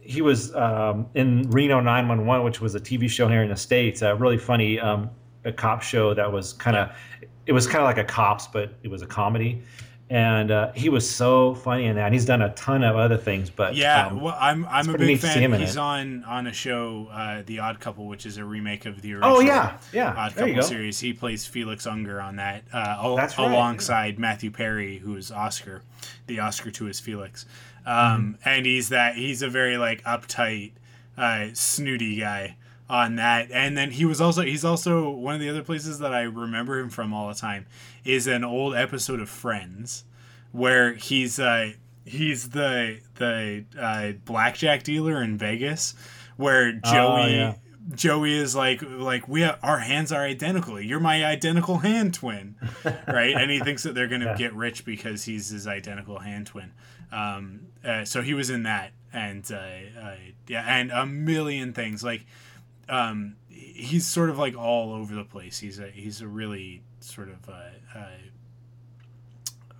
he 0.00 0.22
was 0.22 0.54
um, 0.54 1.10
in 1.12 1.42
Reno 1.50 1.80
911, 1.80 2.42
which 2.42 2.62
was 2.62 2.74
a 2.74 2.80
TV 2.80 3.06
show 3.06 3.28
here 3.28 3.42
in 3.42 3.50
the 3.50 3.56
states, 3.56 4.00
a 4.00 4.14
really 4.14 4.38
funny 4.38 4.80
um, 4.80 5.10
a 5.44 5.52
cop 5.52 5.82
show 5.82 6.14
that 6.14 6.32
was 6.32 6.54
kind 6.54 6.74
of 6.74 6.88
it 7.44 7.52
was 7.52 7.66
kind 7.66 7.82
of 7.82 7.84
like 7.84 7.98
a 7.98 8.04
cops, 8.04 8.46
but 8.46 8.72
it 8.82 8.88
was 8.88 9.02
a 9.02 9.06
comedy 9.06 9.62
and 10.10 10.50
uh, 10.50 10.72
he 10.72 10.88
was 10.88 11.08
so 11.08 11.54
funny 11.54 11.86
in 11.86 11.94
that. 11.94 12.06
And 12.06 12.14
he's 12.14 12.24
done 12.24 12.42
a 12.42 12.50
ton 12.54 12.82
of 12.82 12.96
other 12.96 13.16
things, 13.16 13.48
but 13.48 13.76
yeah, 13.76 14.08
um, 14.08 14.20
well, 14.20 14.36
I'm 14.38 14.66
I'm 14.66 14.88
a 14.90 14.98
big 14.98 15.20
fan. 15.20 15.52
He's 15.52 15.76
on 15.76 16.24
on 16.24 16.48
a 16.48 16.52
show, 16.52 17.08
uh, 17.12 17.42
The 17.46 17.60
Odd 17.60 17.78
Couple, 17.78 18.06
which 18.06 18.26
is 18.26 18.36
a 18.36 18.44
remake 18.44 18.86
of 18.86 19.00
the 19.02 19.14
original. 19.14 19.36
Oh 19.36 19.40
yeah, 19.40 19.78
yeah. 19.92 20.12
Odd 20.16 20.34
Couple 20.34 20.62
series. 20.62 20.98
He 20.98 21.12
plays 21.12 21.46
Felix 21.46 21.86
Unger 21.86 22.20
on 22.20 22.36
that, 22.36 22.64
uh, 22.74 22.96
al- 22.98 23.16
right. 23.16 23.38
alongside 23.38 24.18
Matthew 24.18 24.50
Perry, 24.50 24.98
who 24.98 25.14
is 25.14 25.30
Oscar, 25.30 25.82
the 26.26 26.40
Oscar 26.40 26.72
to 26.72 26.86
his 26.86 26.98
Felix, 26.98 27.46
um, 27.86 27.94
mm-hmm. 27.94 28.48
and 28.48 28.66
he's 28.66 28.88
that 28.88 29.14
he's 29.14 29.42
a 29.42 29.48
very 29.48 29.78
like 29.78 30.02
uptight, 30.02 30.72
uh, 31.16 31.46
snooty 31.52 32.16
guy 32.16 32.56
on 32.90 33.14
that. 33.16 33.50
And 33.52 33.78
then 33.78 33.92
he 33.92 34.04
was 34.04 34.20
also 34.20 34.42
he's 34.42 34.64
also 34.64 35.08
one 35.08 35.36
of 35.36 35.40
the 35.40 35.48
other 35.48 35.62
places 35.62 36.00
that 36.00 36.12
I 36.12 36.22
remember 36.22 36.78
him 36.80 36.90
from 36.90 37.14
all 37.14 37.28
the 37.28 37.34
time 37.34 37.66
is 38.04 38.26
an 38.26 38.42
old 38.44 38.74
episode 38.74 39.20
of 39.20 39.28
Friends 39.30 40.04
where 40.50 40.94
he's 40.94 41.38
uh 41.38 41.70
he's 42.04 42.50
the 42.50 42.98
the 43.14 43.64
uh, 43.78 44.12
blackjack 44.24 44.82
dealer 44.82 45.22
in 45.22 45.38
Vegas 45.38 45.94
where 46.36 46.80
oh, 46.84 46.92
Joey 46.92 47.22
oh, 47.22 47.26
yeah. 47.26 47.54
Joey 47.94 48.34
is 48.36 48.56
like 48.56 48.82
like 48.82 49.28
we 49.28 49.42
have, 49.42 49.58
our 49.62 49.78
hands 49.78 50.10
are 50.10 50.22
identical. 50.22 50.80
You're 50.80 51.00
my 51.00 51.24
identical 51.24 51.78
hand 51.78 52.12
twin, 52.14 52.56
right? 53.06 53.34
and 53.36 53.50
he 53.50 53.60
thinks 53.60 53.84
that 53.84 53.94
they're 53.94 54.08
gonna 54.08 54.26
Yeah. 54.26 54.36
get 54.36 54.54
rich 54.54 54.84
because 54.84 55.24
he's 55.24 55.48
his 55.48 55.66
identical 55.68 56.18
hand 56.18 56.48
twin. 56.48 56.72
Um, 57.12 57.60
uh, 57.84 58.04
so 58.04 58.20
he 58.22 58.34
was 58.34 58.50
in 58.50 58.64
that, 58.64 58.92
and 59.12 59.48
uh, 59.50 59.56
uh, 60.00 60.14
yeah, 60.48 60.64
and 60.66 60.90
a 60.92 61.06
million 61.06 61.72
things 61.72 62.02
like 62.04 62.26
um, 62.90 63.36
he's 63.48 64.06
sort 64.06 64.28
of 64.30 64.38
like 64.38 64.56
all 64.56 64.92
over 64.92 65.14
the 65.14 65.24
place. 65.24 65.58
He's 65.58 65.78
a 65.78 65.88
he's 65.90 66.20
a 66.20 66.26
really 66.28 66.82
sort 67.00 67.28
of 67.28 67.48
uh, 67.48 67.98
uh, 67.98 68.06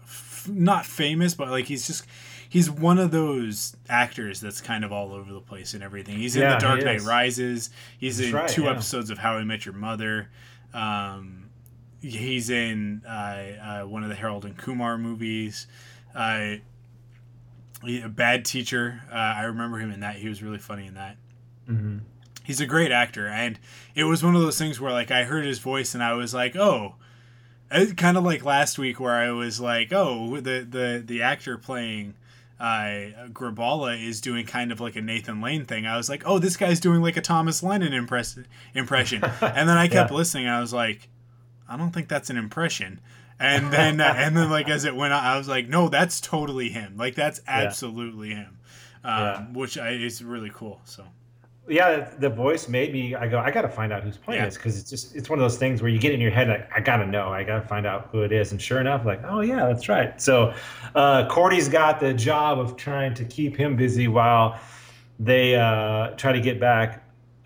f- 0.03 0.49
not 0.49 0.87
famous, 0.87 1.35
but 1.35 1.49
like 1.49 1.67
he's 1.67 1.87
just 1.87 2.07
he's 2.49 2.71
one 2.71 2.99
of 2.99 3.11
those 3.11 3.77
actors 3.89 4.41
that's 4.41 4.61
kind 4.61 4.85
of 4.85 4.93
all 4.93 5.13
over 5.13 5.33
the 5.33 5.41
place 5.41 5.75
and 5.75 5.83
everything. 5.83 6.17
He's 6.19 6.37
in 6.37 6.49
The 6.49 6.57
Dark 6.57 6.85
Knight. 6.85 7.03
Rises. 7.03 7.71
He's 7.99 8.19
That's 8.19 8.31
in 8.31 8.35
right, 8.35 8.49
two 8.49 8.63
yeah. 8.65 8.71
episodes 8.71 9.11
of 9.11 9.19
How 9.19 9.35
I 9.37 9.45
Met 9.45 9.67
Your 9.67 9.75
Mother. 9.75 10.31
Um, 10.73 11.51
he's 12.01 12.49
in 12.51 13.03
uh, 13.07 13.11
uh, 13.11 13.83
one 13.87 14.03
of 14.03 14.09
the 14.09 14.15
Harold 14.15 14.45
and 14.45 14.57
Kumar 14.57 14.99
movies. 14.99 15.67
Uh, 16.15 16.57
a 17.85 18.09
bad 18.09 18.45
teacher. 18.45 19.03
Uh, 19.11 19.15
I 19.15 19.43
remember 19.45 19.79
him 19.79 19.91
in 19.91 20.01
that. 20.01 20.17
He 20.17 20.29
was 20.29 20.43
really 20.43 20.59
funny 20.59 20.87
in 20.87 20.95
that 20.95 21.17
hmm 21.67 21.99
he's 22.45 22.61
a 22.61 22.67
great 22.67 22.91
actor 22.93 23.27
and 23.27 23.59
it 23.95 24.05
was 24.05 24.23
one 24.23 24.35
of 24.35 24.43
those 24.43 24.59
things 24.59 24.81
where 24.81 24.93
like 24.93 25.11
i 25.11 25.25
heard 25.25 25.45
his 25.45 25.59
voice 25.59 25.95
and 25.95 26.03
i 26.03 26.13
was 26.13 26.33
like 26.35 26.57
oh 26.57 26.95
kind 27.97 28.17
of 28.17 28.25
like 28.25 28.45
last 28.45 28.79
week 28.79 28.99
where 28.99 29.15
i 29.15 29.31
was 29.31 29.61
like 29.61 29.93
oh 29.93 30.41
the 30.41 30.67
the 30.69 31.03
the 31.05 31.23
actor 31.23 31.57
playing 31.57 32.15
uh 32.59 33.09
Graballa 33.33 33.99
is 34.03 34.21
doing 34.21 34.45
kind 34.45 34.71
of 34.73 34.81
like 34.81 34.95
a 34.95 35.01
nathan 35.01 35.41
lane 35.41 35.65
thing. 35.65 35.87
I 35.87 35.97
was 35.97 36.11
like 36.11 36.25
oh 36.27 36.39
this 36.39 36.59
guy's 36.59 36.79
doing 36.79 37.01
like 37.01 37.17
a 37.17 37.23
thomas 37.23 37.63
lennon 37.63 37.95
impress- 37.95 38.39
impression. 38.75 39.25
And 39.41 39.67
then 39.67 39.79
i 39.79 39.89
kept 39.97 40.11
Yeah. 40.11 40.17
listening 40.17 40.47
i 40.47 40.61
was 40.61 40.71
like 40.73 41.09
i 41.69 41.77
don't 41.79 41.91
think 41.93 42.09
that's 42.09 42.29
an 42.29 42.37
impression. 42.37 43.01
And 43.39 43.73
then 43.73 43.99
uh, 44.03 44.13
and 44.15 44.37
then 44.37 44.51
like 44.51 44.69
as 44.69 44.85
it 44.85 44.95
went 44.95 45.15
on 45.15 45.25
i 45.25 45.39
was 45.39 45.49
like 45.49 45.69
no 45.69 45.89
that's 45.89 46.21
totally 46.21 46.69
him. 46.69 46.99
Like 46.99 47.15
that's 47.15 47.41
absolutely 47.49 48.31
him 48.35 48.59
um, 49.05 49.11
Yeah. 49.15 49.47
which 49.55 49.79
I, 49.79 49.93
is 49.93 50.23
really 50.23 50.51
cool 50.53 50.83
so 50.85 51.05
yeah, 51.71 52.11
the 52.19 52.29
voice 52.29 52.69
made 52.69 52.93
me. 52.93 53.15
I 53.15 53.29
go. 53.29 53.39
I 53.39 53.51
got 53.51 53.63
to 53.63 53.69
find 53.69 53.93
out 53.93 54.03
who's 54.03 54.17
playing 54.17 54.41
Yeah. 54.41 54.47
this 54.47 54.57
because 54.57 54.79
it's 54.79 54.91
just 54.91 55.15
it's 55.17 55.31
one 55.31 55.39
of 55.39 55.43
those 55.43 55.57
things 55.57 55.81
where 55.81 55.91
you 55.91 55.99
get 55.99 56.13
in 56.13 56.21
your 56.21 56.31
head 56.31 56.49
like 56.49 56.69
I 56.75 56.81
gotta 56.81 57.07
know. 57.07 57.29
I 57.29 57.45
gotta 57.45 57.67
find 57.67 57.87
out 57.87 58.09
who 58.13 58.23
it 58.23 58.33
is. 58.33 58.53
And 58.53 58.61
sure 58.61 58.81
enough, 58.81 59.07
like 59.07 59.23
oh 59.25 59.41
yeah, 59.41 59.67
that's 59.67 59.89
right. 59.89 60.21
So 60.21 60.53
uh, 60.95 61.29
Kordi's 61.29 61.69
got 61.69 62.01
the 62.01 62.13
job 62.13 62.59
of 62.59 62.77
trying 62.77 63.15
to 63.15 63.25
keep 63.25 63.57
him 63.57 63.77
busy 63.77 64.09
while 64.09 64.59
they 65.19 65.55
uh, 65.55 66.09
try 66.17 66.33
to 66.33 66.41
get 66.41 66.59
back 66.61 67.05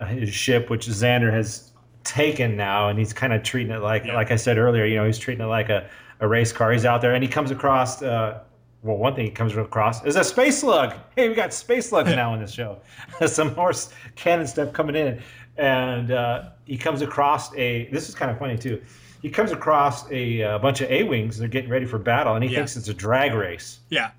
his 0.08 0.30
ship, 0.30 0.70
which 0.70 0.86
Zander 0.86 1.32
has 1.32 1.72
taken 2.02 2.56
now, 2.56 2.88
and 2.88 2.98
he's 2.98 3.12
kind 3.12 3.32
of 3.32 3.42
treating 3.42 3.72
it 3.72 3.80
like 3.80 4.04
Yeah. 4.04 4.14
like 4.16 4.30
I 4.30 4.36
said 4.36 4.58
earlier. 4.58 4.84
You 4.84 4.96
know, 4.96 5.06
he's 5.06 5.18
treating 5.18 5.44
it 5.44 5.48
like 5.48 5.68
a, 5.70 5.88
a 6.20 6.28
race 6.28 6.52
car. 6.52 6.72
He's 6.72 6.84
out 6.84 7.00
there, 7.00 7.14
and 7.14 7.22
he 7.22 7.28
comes 7.28 7.50
across. 7.50 8.02
Uh, 8.02 8.40
well, 8.84 8.96
one 8.98 9.14
thing 9.16 9.24
he 9.24 9.30
comes 9.30 9.56
across 9.56 10.04
is 10.04 10.14
a 10.16 10.22
space 10.22 10.58
slug. 10.60 10.94
Hey, 11.16 11.28
we 11.28 11.34
got 11.34 11.52
space 11.52 11.88
slugs 11.88 12.10
now 12.10 12.34
in 12.34 12.40
this 12.40 12.52
show. 12.52 12.78
Some 13.26 13.54
more 13.56 13.72
canon 14.14 14.46
stuff 14.46 14.72
coming 14.72 14.94
in, 14.94 15.20
and 15.56 16.10
uh, 16.12 16.50
he 16.66 16.76
comes 16.78 17.02
across 17.02 17.52
a. 17.56 17.88
This 17.90 18.08
is 18.08 18.14
kind 18.14 18.30
of 18.30 18.38
funny 18.38 18.56
too. 18.58 18.80
He 19.22 19.30
comes 19.30 19.52
across 19.52 20.08
a, 20.12 20.42
uh 20.42 20.58
bunch 20.58 20.82
of 20.82 20.90
A 20.90 21.02
wings. 21.02 21.38
They're 21.38 21.48
getting 21.48 21.70
ready 21.70 21.86
for 21.86 21.98
battle, 21.98 22.34
and 22.34 22.44
he 22.44 22.50
Yeah. 22.50 22.58
thinks 22.58 22.76
it's 22.76 22.88
a 22.88 22.94
drag 22.94 23.32
race. 23.34 23.80
yeah 23.88 24.10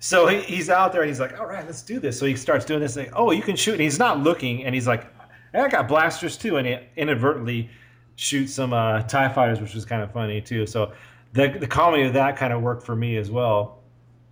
So 0.00 0.26
he, 0.26 0.40
he's 0.42 0.68
out 0.68 0.92
there, 0.92 1.02
and 1.02 1.08
he's 1.08 1.20
like, 1.20 1.38
"All 1.38 1.46
right, 1.46 1.64
let's 1.64 1.82
do 1.82 2.00
this." 2.00 2.18
So 2.18 2.26
he 2.26 2.34
starts 2.36 2.64
doing 2.64 2.80
this. 2.80 2.96
Like, 2.96 3.12
"Oh, 3.14 3.30
you 3.30 3.42
can 3.42 3.56
shoot," 3.56 3.72
and 3.74 3.80
he's 3.82 3.98
not 4.00 4.18
looking, 4.20 4.64
and 4.64 4.74
he's 4.74 4.86
like, 4.88 5.04
"Hey, 5.52 5.60
"I 5.60 5.68
got 5.68 5.86
blasters 5.88 6.36
too," 6.36 6.56
and 6.56 6.66
he 6.66 6.76
inadvertently 6.96 7.70
shoots 8.16 8.52
some 8.54 8.72
uh, 8.72 9.02
Tie 9.02 9.28
fighters, 9.28 9.60
which 9.60 9.74
was 9.74 9.84
kind 9.84 10.02
of 10.02 10.10
funny 10.12 10.40
too. 10.40 10.66
So 10.66 10.92
the 11.32 11.48
the 11.48 11.66
comedy 11.66 12.02
of 12.04 12.12
that 12.14 12.36
kind 12.36 12.52
of 12.52 12.62
worked 12.62 12.82
for 12.84 12.96
me 12.96 13.16
as 13.18 13.30
well 13.30 13.75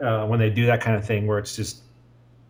uh, 0.00 0.26
when 0.26 0.38
they 0.38 0.50
do 0.50 0.66
that 0.66 0.80
kind 0.80 0.96
of 0.96 1.04
thing, 1.06 1.26
where 1.26 1.38
it's 1.38 1.56
just, 1.56 1.82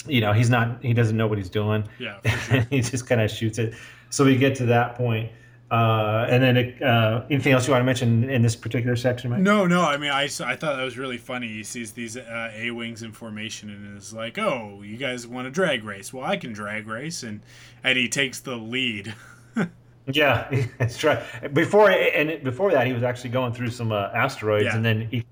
you 0.06 0.20
know, 0.20 0.32
he's 0.32 0.50
not, 0.50 0.82
he 0.82 0.92
doesn't 0.92 1.16
know 1.16 1.26
what 1.26 1.38
he's 1.38 1.50
doing, 1.50 1.84
yeah 1.98 2.18
sure. 2.38 2.60
he 2.70 2.80
just 2.80 3.06
kind 3.06 3.20
of 3.20 3.30
shoots 3.30 3.58
it. 3.58 3.74
So 4.10 4.24
we 4.24 4.36
get 4.36 4.54
to 4.56 4.66
that 4.66 4.94
point. 4.96 5.30
Uh, 5.70 6.26
and 6.28 6.42
then 6.42 6.56
it, 6.56 6.82
uh, 6.82 7.24
anything 7.30 7.52
else 7.52 7.66
you 7.66 7.72
want 7.72 7.80
to 7.80 7.86
mention 7.86 8.28
in 8.30 8.42
this 8.42 8.54
particular 8.54 8.94
section, 8.94 9.30
Mike? 9.30 9.40
No, 9.40 9.66
no. 9.66 9.80
I 9.82 9.96
mean, 9.96 10.10
I, 10.10 10.24
I 10.24 10.28
thought 10.28 10.76
that 10.76 10.84
was 10.84 10.96
really 10.96 11.16
funny. 11.18 11.48
He 11.48 11.64
sees 11.64 11.92
these 11.92 12.16
uh, 12.16 12.52
A 12.54 12.70
wings 12.70 13.02
in 13.02 13.10
formation 13.12 13.70
and 13.70 13.96
is 13.98 14.12
like, 14.12 14.38
"Oh, 14.38 14.82
you 14.84 14.96
guys 14.98 15.26
want 15.26 15.46
to 15.46 15.50
drag 15.50 15.82
race? 15.82 16.12
Well, 16.12 16.24
I 16.24 16.36
can 16.36 16.52
drag 16.52 16.86
race," 16.86 17.24
and 17.24 17.40
and 17.82 17.98
he 17.98 18.08
takes 18.08 18.40
the 18.40 18.54
lead. 18.56 19.14
Yeah, 20.06 20.54
that's 20.78 21.02
right. 21.02 21.22
Before 21.54 21.90
and 21.90 22.44
before 22.44 22.70
that, 22.72 22.86
he 22.86 22.92
was 22.92 23.02
actually 23.02 23.30
going 23.30 23.54
through 23.54 23.70
some 23.70 23.90
uh, 23.90 24.10
asteroids, 24.14 24.66
Yeah. 24.66 24.76
and 24.76 24.84
then 24.84 25.08
he 25.10 25.24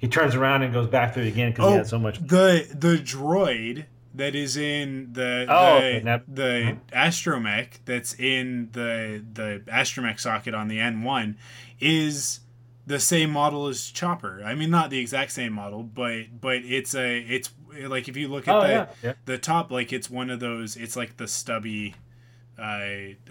he 0.00 0.08
turns 0.08 0.34
around 0.34 0.62
and 0.62 0.72
goes 0.72 0.88
back 0.88 1.14
through 1.14 1.22
it 1.24 1.28
again 1.28 1.50
because 1.52 1.70
he 1.70 1.76
had 1.76 1.86
so 1.86 1.98
much. 1.98 2.18
the 2.18 2.66
the 2.74 2.96
droid 2.96 3.84
that 4.14 4.34
is 4.34 4.56
in 4.56 5.12
the 5.12 5.46
Oh, 5.48 5.78
the, 5.80 5.86
okay, 5.86 6.00
that- 6.00 6.34
the 6.34 6.76
astromech 6.92 7.68
that's 7.84 8.14
in 8.14 8.70
the 8.72 9.24
the 9.32 9.62
astromech 9.68 10.18
socket 10.18 10.54
on 10.54 10.66
the 10.68 10.78
N1 10.78 11.36
is 11.78 12.40
the 12.86 12.98
same 12.98 13.30
model 13.30 13.68
as 13.68 13.88
Chopper. 13.90 14.42
I 14.44 14.54
mean, 14.56 14.70
not 14.70 14.90
the 14.90 14.98
exact 14.98 15.30
same 15.30 15.52
model, 15.52 15.82
but 15.84 16.40
but 16.40 16.56
it's 16.64 16.94
a 16.94 17.18
it's 17.20 17.50
like 17.84 18.08
if 18.08 18.16
you 18.16 18.26
look 18.26 18.48
at 18.48 18.54
Oh 18.56 18.62
the 18.62 18.68
yeah, 18.68 18.86
yeah. 19.02 19.12
the 19.26 19.38
top 19.38 19.70
like 19.70 19.92
it's 19.92 20.10
one 20.10 20.28
of 20.28 20.40
those 20.40 20.76
it's 20.76 20.96
like 20.96 21.16
the 21.18 21.28
stubby 21.28 21.94
uh, 22.58 22.80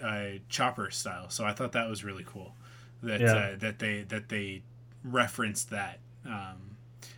uh 0.02 0.24
chopper 0.48 0.90
style 0.90 1.28
so 1.28 1.44
i 1.44 1.52
thought 1.52 1.72
that 1.72 1.88
was 1.88 2.02
really 2.02 2.24
cool 2.26 2.56
that 3.02 3.20
Yeah. 3.20 3.32
uh, 3.34 3.56
that 3.58 3.78
they 3.78 4.00
that 4.08 4.28
they 4.30 4.62
referenced 5.04 5.70
that 5.70 5.98
um 6.30 6.76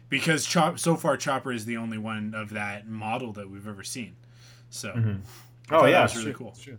because 0.09 0.45
chop 0.45 0.79
so 0.79 0.97
far 0.97 1.17
chopper 1.17 1.53
is 1.53 1.65
the 1.65 1.77
only 1.77 1.99
one 1.99 2.35
of 2.35 2.51
that 2.51 2.89
model 2.89 3.33
that 3.33 3.49
we've 3.51 3.69
ever 3.69 3.83
seen 3.83 4.15
so 4.71 4.91
Mhm. 4.93 5.21
Oh 5.71 5.85
yeah, 5.87 5.93
that 5.93 6.03
was 6.03 6.13
it's 6.13 6.21
really 6.21 6.33
true, 6.35 6.45
cool. 6.47 6.57
true. 6.61 6.79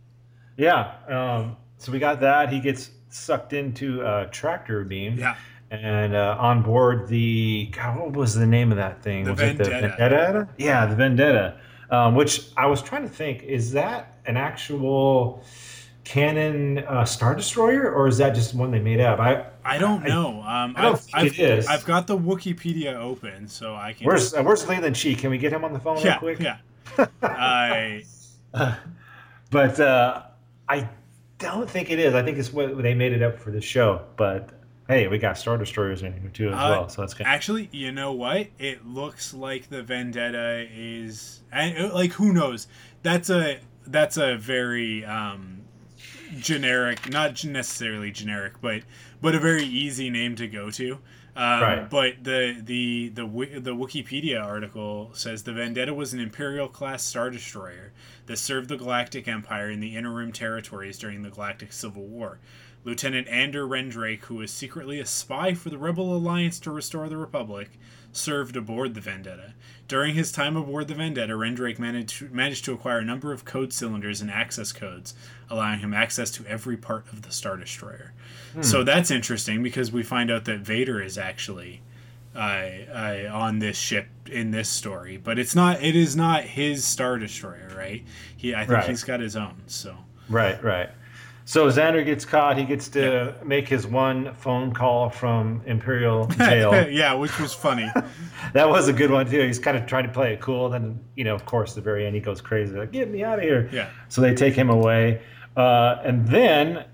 Yeah. 0.57 0.91
Um, 1.07 1.57
so 1.77 1.91
we 1.91 1.99
got 1.99 2.19
that. 2.19 2.49
He 2.49 2.59
gets 2.59 2.91
sucked 3.09 3.53
into 3.53 4.01
a 4.01 4.27
tractor 4.31 4.83
beam. 4.83 5.17
yeah 5.17 5.35
And 5.71 6.13
uh, 6.15 6.35
on 6.39 6.61
board 6.61 7.07
the 7.07 7.71
God, 7.71 7.97
what 7.97 8.11
was 8.13 8.35
the 8.35 8.45
name 8.45 8.71
of 8.71 8.77
that 8.77 9.01
thing? 9.01 9.23
The 9.23 9.31
was 9.31 9.41
it 9.41 9.57
the 9.57 9.63
Vendetta. 9.63 9.95
Vendetta? 9.97 10.49
Yeah, 10.57 10.85
the 10.85 10.95
Vendetta. 10.95 11.59
Um, 11.89 12.13
which 12.15 12.49
I 12.57 12.65
was 12.67 12.81
trying 12.81 13.03
to 13.03 13.09
think, 13.09 13.41
is 13.43 13.71
that 13.71 14.17
an 14.25 14.37
actual 14.37 15.43
canon 16.03 16.79
uh, 16.79 17.05
star 17.05 17.33
destroyer, 17.35 17.91
or 17.91 18.07
is 18.07 18.17
that 18.17 18.35
just 18.35 18.53
one 18.53 18.69
they 18.71 18.79
made 18.79 18.99
up? 18.99 19.19
I 19.19 19.45
i 19.65 19.77
don't 19.77 20.03
know 20.03 20.41
um 20.41 20.73
I 20.77 20.81
don't 20.81 20.93
I've, 20.93 20.99
think 21.01 21.15
I've, 21.17 21.39
it 21.39 21.39
is. 21.59 21.67
I've 21.67 21.85
got 21.85 22.07
the 22.07 22.17
wikipedia 22.17 22.95
open 22.95 23.47
so 23.47 23.75
i 23.75 23.93
can 23.93 24.05
where's 24.07 24.33
uh, 24.33 24.43
where's 24.43 24.67
Leland 24.67 24.95
Chee? 24.95 25.15
Can 25.15 25.29
we 25.29 25.37
get 25.37 25.51
him 25.53 25.63
on 25.63 25.73
the 25.73 25.79
phone 25.79 25.95
real 25.97 26.05
yeah 26.05 26.17
quick? 26.17 26.39
yeah 26.39 26.57
i 27.21 28.03
but 29.49 29.79
uh, 29.79 30.23
I 30.67 30.89
don't 31.37 31.69
think 31.69 31.91
it 31.91 31.99
is. 31.99 32.13
I 32.15 32.23
think 32.23 32.37
it's 32.37 32.51
what 32.53 32.81
they 32.81 32.93
made 32.93 33.13
it 33.13 33.21
up 33.21 33.37
for 33.37 33.51
the 33.51 33.61
show. 33.61 34.01
But 34.15 34.49
hey, 34.87 35.07
we 35.07 35.17
got 35.17 35.37
star 35.37 35.57
destroyers 35.57 36.01
in 36.01 36.13
here 36.13 36.29
too 36.29 36.49
as 36.49 36.55
Uh, 36.55 36.67
well, 36.71 36.89
so 36.89 37.01
that's 37.01 37.13
good. 37.13 37.27
Actually, 37.27 37.69
you 37.71 37.91
know 37.91 38.13
what? 38.13 38.47
It 38.57 38.85
looks 38.85 39.33
like 39.33 39.69
the 39.69 39.83
Vendetta 39.83 40.67
is, 40.71 41.41
and 41.51 41.77
uh, 41.77 41.93
like 41.93 42.11
who 42.13 42.33
knows? 42.33 42.67
That's 43.03 43.29
a 43.29 43.59
that's 43.85 44.17
a 44.17 44.37
very 44.37 45.03
um, 45.05 45.62
generic, 46.39 47.09
not 47.09 47.43
necessarily 47.43 48.11
generic, 48.11 48.53
but 48.61 48.83
but 49.21 49.35
a 49.35 49.39
very 49.39 49.63
easy 49.63 50.09
name 50.09 50.35
to 50.35 50.47
go 50.47 50.69
to. 50.71 50.99
Um, 51.35 51.61
Right. 51.61 51.89
But 51.89 52.23
the 52.23 52.57
the 52.63 53.09
the 53.09 53.25
the 53.59 53.75
Wikipedia 53.75 54.43
article 54.43 55.11
says 55.13 55.43
the 55.43 55.53
Vendetta 55.53 55.93
was 55.93 56.13
an 56.13 56.19
Imperial 56.19 56.67
class 56.67 57.03
star 57.03 57.29
destroyer 57.29 57.91
that 58.27 58.37
served 58.37 58.69
the 58.69 58.77
Galactic 58.77 59.27
Empire 59.27 59.69
in 59.69 59.79
the 59.79 59.95
Inner 59.95 60.13
Rim 60.13 60.31
territories 60.31 60.97
during 60.99 61.23
the 61.23 61.29
Galactic 61.29 61.73
Civil 61.73 62.03
War. 62.03 62.39
Lieutenant 62.85 63.27
Ander 63.29 63.65
Rendrake, 63.65 64.25
who 64.25 64.35
was 64.35 64.51
secretly 64.51 64.99
a 64.99 65.05
spy 65.05 65.53
for 65.53 65.69
the 65.69 65.77
Rebel 65.77 66.15
Alliance 66.15 66.59
to 66.59 66.71
restore 66.71 67.07
the 67.07 67.17
Republic, 67.17 67.69
served 68.13 68.55
aboard 68.55 68.93
the 68.93 69.01
Vendetta. 69.01 69.53
During 69.89 70.15
his 70.15 70.31
time 70.31 70.55
aboard 70.55 70.87
the 70.87 70.95
Vendetta, 70.95 71.33
Rendrake 71.35 71.77
managed 71.77 72.17
to, 72.19 72.29
managed 72.29 72.63
to 72.65 72.73
acquire 72.73 72.99
a 72.99 73.03
number 73.05 73.33
of 73.33 73.43
code 73.43 73.73
cylinders 73.73 74.21
and 74.21 74.31
access 74.31 74.71
codes, 74.71 75.13
allowing 75.49 75.79
him 75.79 75.93
access 75.93 76.31
to 76.31 76.45
every 76.47 76.77
part 76.77 77.05
of 77.11 77.23
the 77.23 77.31
Star 77.31 77.57
Destroyer. 77.57 78.13
So 78.61 78.83
that's 78.83 79.09
interesting 79.11 79.61
because 79.63 79.91
we 79.91 80.03
find 80.03 80.31
out 80.31 80.45
that 80.45 80.59
Vader 80.59 81.01
is 81.01 81.17
actually 81.17 81.81
uh, 82.35 82.39
uh, 82.39 83.29
on 83.33 83.59
this 83.59 83.75
ship 83.77 84.07
in 84.27 84.51
this 84.51 84.69
story, 84.69 85.17
but 85.17 85.37
it's 85.39 85.55
not. 85.55 85.83
It 85.83 85.95
is 85.95 86.15
not 86.15 86.43
his 86.43 86.85
Star 86.85 87.17
Destroyer, 87.17 87.71
right? 87.75 88.03
He, 88.37 88.53
I 88.55 88.59
think 88.59 88.69
Right. 88.71 88.89
he's 88.89 89.03
got 89.03 89.19
his 89.19 89.35
own. 89.35 89.55
So 89.67 89.97
Right, 90.29 90.63
right. 90.63 90.89
So 91.45 91.67
Zander 91.67 92.05
gets 92.05 92.23
caught. 92.23 92.57
He 92.57 92.63
gets 92.63 92.87
to 92.89 93.35
make 93.43 93.67
his 93.67 93.85
one 93.85 94.33
phone 94.35 94.73
call 94.73 95.09
from 95.09 95.61
Imperial 95.65 96.25
jail. 96.37 96.89
yeah, 96.89 97.13
which 97.13 97.37
was 97.39 97.53
funny. 97.53 97.91
that 98.53 98.69
was 98.69 98.87
a 98.87 98.93
good 98.93 99.11
one 99.11 99.29
too. 99.29 99.41
He's 99.41 99.59
kind 99.59 99.75
of 99.75 99.85
trying 99.85 100.05
to 100.05 100.11
play 100.13 100.33
it 100.33 100.39
cool. 100.39 100.69
Then 100.69 100.99
you 101.15 101.23
know, 101.25 101.35
of 101.35 101.45
course, 101.45 101.71
at 101.71 101.75
the 101.75 101.81
very 101.81 102.05
end 102.05 102.15
he 102.15 102.21
goes 102.21 102.39
crazy, 102.39 102.75
like 102.77 102.91
"Get 102.93 103.09
me 103.11 103.23
out 103.23 103.39
of 103.39 103.43
here!" 103.45 103.69
Yeah. 103.73 103.89
So 104.09 104.21
they 104.21 104.33
take 104.33 104.53
him 104.53 104.69
away. 104.69 105.21
Uh, 105.57 105.97
and 106.03 106.25
then 106.27 106.85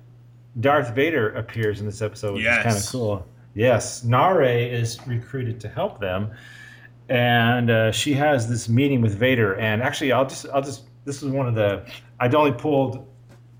Darth 0.60 0.96
Vader 0.96 1.30
appears 1.36 1.80
in 1.80 1.86
this 1.86 2.02
episode, 2.02 2.34
which 2.34 2.44
Yes. 2.44 2.58
is 2.60 2.64
kind 2.64 2.78
of 2.78 2.92
cool. 2.92 3.28
Yes, 3.54 4.04
Naare 4.04 4.72
is 4.72 5.00
recruited 5.08 5.60
to 5.62 5.70
help 5.70 6.00
them, 6.00 6.32
and 7.10 7.70
uh, 7.70 7.92
she 7.92 8.14
has 8.14 8.48
this 8.50 8.70
meeting 8.70 9.02
with 9.02 9.16
Vader. 9.16 9.56
And 9.56 9.82
actually, 9.82 10.12
I'll 10.12 10.26
just, 10.28 10.46
I'll 10.54 10.62
just, 10.62 10.84
this 11.06 11.22
is 11.24 11.30
one 11.30 11.48
of 11.48 11.56
the, 11.56 11.86
I'd 12.20 12.36
only 12.36 12.52
pulled 12.52 13.08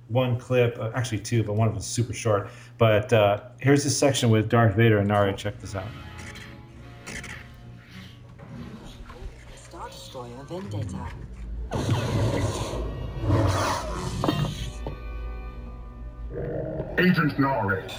one 0.10 0.38
clip, 0.40 0.78
uh, 0.80 0.92
actually 0.96 1.20
two, 1.20 1.44
but 1.44 1.54
one 1.54 1.68
of 1.68 1.74
them 1.74 1.80
is 1.80 1.86
super 1.86 2.14
short. 2.14 2.50
But 2.78 3.14
uh, 3.14 3.42
here's 3.60 3.84
this 3.84 3.98
section 3.98 4.30
with 4.30 4.50
Darth 4.50 4.76
Vader 4.76 4.98
and 4.98 5.10
Naare. 5.10 5.36
Check 5.38 5.60
this 5.60 5.76
out. 5.76 5.86
Star 9.56 9.88
Destroyer 9.88 10.44
Vendetta. 10.48 11.08
Agent 16.98 17.38
Naare, 17.38 17.90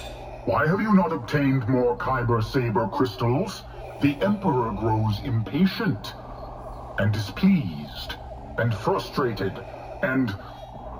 why 0.45 0.67
have 0.67 0.79
you 0.81 0.93
not 0.93 1.11
obtained 1.11 1.67
more 1.67 1.97
Kyber 1.97 2.43
Saber 2.43 2.87
crystals? 2.89 3.63
The 4.01 4.15
Emperor 4.21 4.71
grows 4.71 5.19
impatient 5.23 6.13
and 6.99 7.11
displeased 7.13 8.15
and 8.57 8.73
frustrated 8.73 9.53
and. 10.03 10.35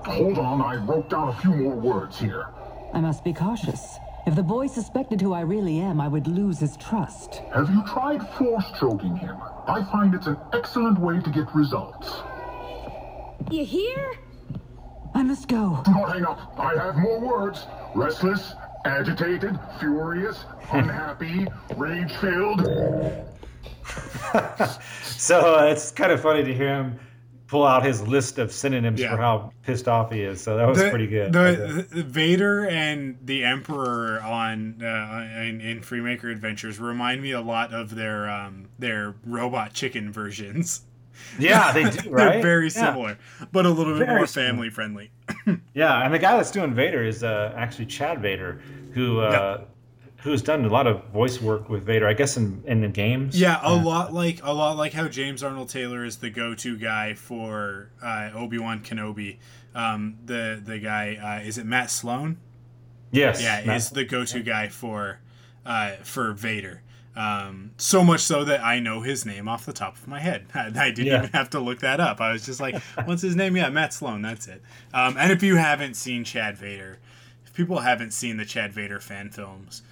Hold 0.04 0.38
on, 0.38 0.60
I 0.60 0.76
wrote 0.76 1.10
down 1.10 1.28
a 1.28 1.34
few 1.34 1.50
more 1.50 1.76
words 1.76 2.18
here. 2.18 2.46
I 2.92 3.00
must 3.00 3.24
be 3.24 3.32
cautious. 3.32 3.98
If 4.26 4.34
the 4.34 4.42
boy 4.42 4.66
suspected 4.66 5.20
who 5.20 5.32
I 5.32 5.40
really 5.40 5.78
am, 5.80 6.00
I 6.00 6.08
would 6.08 6.26
lose 6.26 6.58
his 6.58 6.76
trust. 6.76 7.36
Have 7.54 7.70
you 7.70 7.82
tried 7.86 8.26
force 8.36 8.64
choking 8.78 9.16
him? 9.16 9.36
I 9.66 9.84
find 9.90 10.14
it's 10.14 10.26
an 10.26 10.36
excellent 10.52 10.98
way 10.98 11.20
to 11.20 11.30
get 11.30 11.52
results. 11.54 12.22
You 13.50 13.64
hear? 13.64 14.14
I 15.14 15.22
must 15.22 15.48
go. 15.48 15.82
Do 15.84 15.92
not 15.92 16.12
hang 16.12 16.24
up. 16.24 16.54
I 16.58 16.74
have 16.74 16.96
more 16.96 17.20
words. 17.20 17.66
Restless, 17.94 18.54
agitated, 18.84 19.58
furious, 19.78 20.44
unhappy, 20.72 21.46
rage 21.76 22.12
filled. 22.16 22.66
So 25.22 25.56
uh, 25.56 25.66
it's 25.66 25.92
kind 25.92 26.10
of 26.10 26.20
funny 26.20 26.42
to 26.42 26.52
hear 26.52 26.74
him 26.74 26.98
pull 27.52 27.66
out 27.66 27.84
his 27.84 28.00
list 28.08 28.38
of 28.38 28.50
synonyms 28.50 28.98
Yeah. 28.98 29.10
for 29.10 29.18
how 29.18 29.52
pissed 29.62 29.86
off 29.86 30.10
he 30.10 30.22
is. 30.22 30.40
So 30.40 30.56
that 30.56 30.66
was 30.66 30.78
the, 30.78 30.88
pretty 30.88 31.06
good. 31.06 31.34
The, 31.34 31.86
the 31.90 32.02
Vader 32.02 32.66
and 32.66 33.18
the 33.22 33.44
Emperor 33.44 34.22
on 34.22 34.82
uh, 34.82 35.28
in, 35.38 35.60
in 35.60 35.80
Freemaker 35.82 36.32
Adventures 36.32 36.80
remind 36.80 37.20
me 37.20 37.32
a 37.32 37.42
lot 37.42 37.74
of 37.74 37.94
their 37.94 38.30
um, 38.30 38.70
their 38.78 39.16
robot 39.26 39.74
chicken 39.74 40.10
versions. 40.10 40.80
yeah, 41.38 41.72
they 41.72 41.90
do, 41.90 42.08
right? 42.10 42.32
They're 42.32 42.42
very 42.42 42.64
Yeah. 42.64 42.86
similar, 42.86 43.18
but 43.52 43.66
a 43.66 43.70
little 43.70 43.98
bit 43.98 44.06
Very 44.06 44.16
more 44.20 44.26
similar. 44.26 44.50
family 44.52 44.70
friendly. 44.70 45.10
Yeah, 45.74 46.02
and 46.02 46.14
the 46.14 46.18
guy 46.18 46.34
that's 46.38 46.50
doing 46.50 46.72
Vader 46.72 47.04
is 47.04 47.22
uh, 47.22 47.52
actually 47.54 47.84
Chad 47.84 48.22
Vader, 48.22 48.62
who 48.94 49.20
uh, 49.20 49.64
who's 50.22 50.40
done 50.42 50.64
a 50.64 50.68
lot 50.68 50.86
of 50.86 51.04
voice 51.08 51.40
work 51.40 51.68
with 51.68 51.84
Vader. 51.84 52.06
I 52.08 52.12
guess 52.14 52.36
in 52.36 52.62
in 52.66 52.80
the 52.80 52.88
games. 52.88 53.38
Yeah, 53.38 53.58
a 53.62 53.74
lot 53.74 54.12
like 54.12 54.40
a 54.42 54.52
lot 54.52 54.76
like 54.76 54.92
how 54.92 55.08
James 55.08 55.42
Arnold 55.42 55.68
Taylor 55.68 56.04
is 56.04 56.18
the 56.18 56.30
go-to 56.30 56.76
guy 56.76 57.14
for 57.14 57.90
uh, 58.02 58.30
Obi 58.34 58.58
Wan 58.58 58.80
Kenobi. 58.80 59.38
Um, 59.74 60.16
the 60.24 60.60
the 60.64 60.78
guy 60.78 61.16
uh, 61.42 61.46
is 61.46 61.58
it 61.58 61.66
Matt 61.66 61.90
Sloan? 61.90 62.38
Yes. 63.10 63.42
Yeah, 63.42 63.62
Matt- 63.66 63.76
is 63.76 63.90
the 63.90 64.04
go-to 64.04 64.40
guy 64.42 64.68
for 64.68 65.20
uh, 65.66 65.92
for 66.02 66.32
Vader. 66.32 66.82
Um, 67.14 67.72
so 67.76 68.02
much 68.02 68.20
so 68.20 68.42
that 68.44 68.64
I 68.64 68.78
know 68.80 69.02
his 69.02 69.26
name 69.26 69.46
off 69.46 69.66
the 69.66 69.72
top 69.74 69.96
of 69.96 70.08
my 70.08 70.18
head. 70.18 70.46
I, 70.54 70.66
I 70.74 70.90
didn't 70.90 71.06
Yeah. 71.06 71.18
even 71.18 71.30
have 71.30 71.50
to 71.50 71.60
look 71.60 71.80
that 71.80 72.00
up. 72.00 72.20
I 72.22 72.32
was 72.32 72.46
just 72.46 72.58
like, 72.60 72.74
"What's 73.04 73.20
his 73.22 73.36
name?" 73.36 73.54
Yeah, 73.56 73.68
Matt 73.68 73.92
Sloan. 73.92 74.22
That's 74.22 74.46
it. 74.48 74.62
Um, 74.94 75.16
and 75.18 75.30
if 75.30 75.42
you 75.42 75.56
haven't 75.56 75.94
seen 75.94 76.24
Chad 76.24 76.56
Vader, 76.56 76.98
if 77.44 77.52
people 77.52 77.80
haven't 77.80 78.12
seen 78.12 78.38
the 78.38 78.46
Chad 78.46 78.72
Vader 78.72 78.98
fan 78.98 79.28
films, 79.28 79.82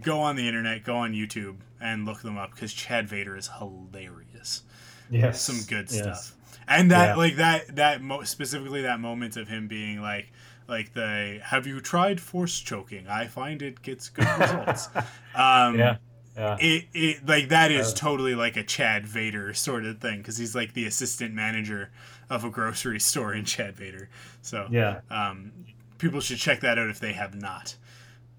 go 0.00 0.20
on 0.20 0.36
the 0.36 0.46
internet, 0.46 0.84
go 0.84 0.96
on 0.96 1.12
YouTube, 1.12 1.56
and 1.80 2.04
look 2.04 2.22
them 2.22 2.38
up 2.38 2.52
because 2.54 2.72
Chad 2.72 3.08
Vader 3.08 3.36
is 3.36 3.48
hilarious 3.58 4.62
yes. 5.10 5.40
some 5.40 5.60
good 5.68 5.90
yes. 5.90 5.98
stuff. 6.26 6.36
And 6.68 6.90
that 6.90 7.08
Yeah. 7.10 7.14
like 7.16 7.36
that 7.36 7.76
that 7.76 8.02
mo- 8.02 8.22
specifically 8.22 8.82
that 8.82 9.00
moment 9.00 9.36
of 9.36 9.48
him 9.48 9.68
being 9.68 10.00
like 10.00 10.32
like 10.68 10.94
the 10.94 11.40
have 11.44 11.66
you 11.66 11.80
tried 11.80 12.20
force 12.20 12.58
choking? 12.60 13.06
I 13.08 13.26
find 13.26 13.62
it 13.62 13.82
gets 13.82 14.08
good 14.08 14.26
results. 14.38 14.88
um 15.34 15.78
Yeah. 15.78 15.96
Yeah. 16.36 16.56
it, 16.60 16.86
it 16.94 17.26
like 17.26 17.48
that 17.50 17.70
is 17.70 17.92
Uh, 17.92 17.96
totally 17.96 18.34
like 18.34 18.56
a 18.56 18.62
Chad 18.62 19.06
Vader 19.06 19.52
sort 19.52 19.84
of 19.84 20.00
thing 20.00 20.18
because 20.18 20.38
he's 20.38 20.54
like 20.54 20.72
the 20.72 20.86
assistant 20.86 21.34
manager 21.34 21.90
of 22.30 22.44
a 22.44 22.48
grocery 22.50 23.00
store 23.00 23.34
in 23.34 23.44
Chad 23.44 23.76
Vader. 23.76 24.08
So 24.40 24.66
Yeah. 24.70 25.00
um, 25.10 25.52
people 25.98 26.20
should 26.20 26.38
check 26.38 26.60
that 26.60 26.78
out 26.78 26.88
if 26.88 27.00
they 27.00 27.12
have 27.12 27.34
not. 27.34 27.76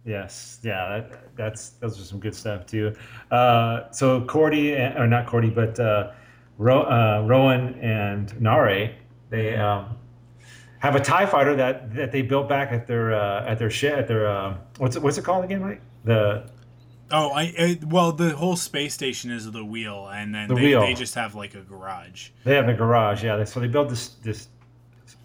Yes, 0.05 0.59
yeah, 0.63 0.99
that, 1.09 1.35
that's 1.37 1.69
those 1.79 1.99
are 1.99 2.03
some 2.03 2.19
good 2.19 2.35
stuff 2.35 2.65
too. 2.65 2.93
Uh, 3.31 3.89
so 3.91 4.21
Kordi, 4.21 4.99
or 4.99 5.07
not 5.07 5.25
Kordi, 5.27 5.53
but 5.53 5.79
uh, 5.79 6.11
Ro, 6.57 6.81
uh, 6.83 7.25
Rowan 7.25 7.75
and 7.79 8.29
Naare, 8.33 8.95
they 9.29 9.55
um, 9.55 9.97
have 10.79 10.95
a 10.95 10.99
Tie 10.99 11.25
Fighter 11.25 11.55
that, 11.55 11.95
that 11.95 12.11
they 12.11 12.21
built 12.21 12.49
back 12.49 12.71
at 12.73 12.85
their 12.85 13.13
uh, 13.13 13.45
at 13.45 13.57
their 13.59 13.69
shed 13.69 13.97
at 13.97 14.07
their 14.09 14.27
uh, 14.27 14.57
what's 14.77 14.97
it 14.97 15.01
what's 15.01 15.17
it 15.17 15.23
called 15.23 15.45
again, 15.45 15.61
Mike? 15.61 15.81
The 16.03 16.49
Oh, 17.11 17.29
I, 17.29 17.53
I 17.59 17.79
well 17.85 18.11
the 18.11 18.31
whole 18.35 18.55
space 18.55 18.93
station 18.93 19.29
is 19.31 19.49
the 19.51 19.63
wheel, 19.63 20.09
and 20.11 20.33
then 20.33 20.47
The 20.49 20.55
they, 20.55 20.61
wheel. 20.63 20.81
they 20.81 20.95
just 20.95 21.15
have 21.15 21.35
like 21.35 21.53
a 21.53 21.61
garage. 21.61 22.29
they 22.43 22.55
have 22.55 22.67
a 22.67 22.73
garage, 22.73 23.23
yeah. 23.23 23.43
So 23.43 23.59
they 23.59 23.67
built 23.67 23.87
this 23.89 24.09
this 24.23 24.47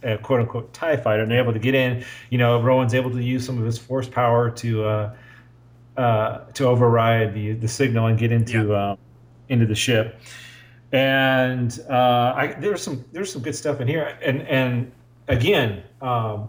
uh, 0.05 0.17
quote 0.19 0.41
unquote 0.41 0.73
Tie 0.73 0.97
Fighter, 0.97 1.23
and 1.23 1.31
they're 1.31 1.43
able 1.43 1.53
to 1.53 1.59
get 1.59 1.75
in. 1.75 2.05
You 2.31 2.39
know, 2.39 2.61
Rowan's 2.61 2.95
able 2.95 3.11
to 3.11 3.23
use 3.23 3.45
some 3.45 3.59
of 3.59 3.65
his 3.65 3.79
force 3.79 4.09
power 4.09 4.51
to 4.51 4.85
uh, 4.85 5.15
uh, 5.97 6.39
to 6.55 6.67
override 6.67 7.35
the 7.35 7.53
the 7.53 7.69
signal 7.69 8.07
and 8.07 8.19
get 8.19 8.33
into 8.33 8.75
uh, 8.75 8.97
into 9.49 9.67
the 9.67 9.75
ship. 9.75 10.21
And 10.93 11.79
uh, 11.91 12.33
I, 12.37 12.57
there's 12.59 12.83
some 12.83 13.05
there's 13.13 13.33
some 13.33 13.43
good 13.43 13.55
stuff 13.55 13.81
in 13.81 13.89
here. 13.89 14.19
And 14.23 14.43
and 14.43 14.93
again, 15.29 15.83
um, 16.01 16.49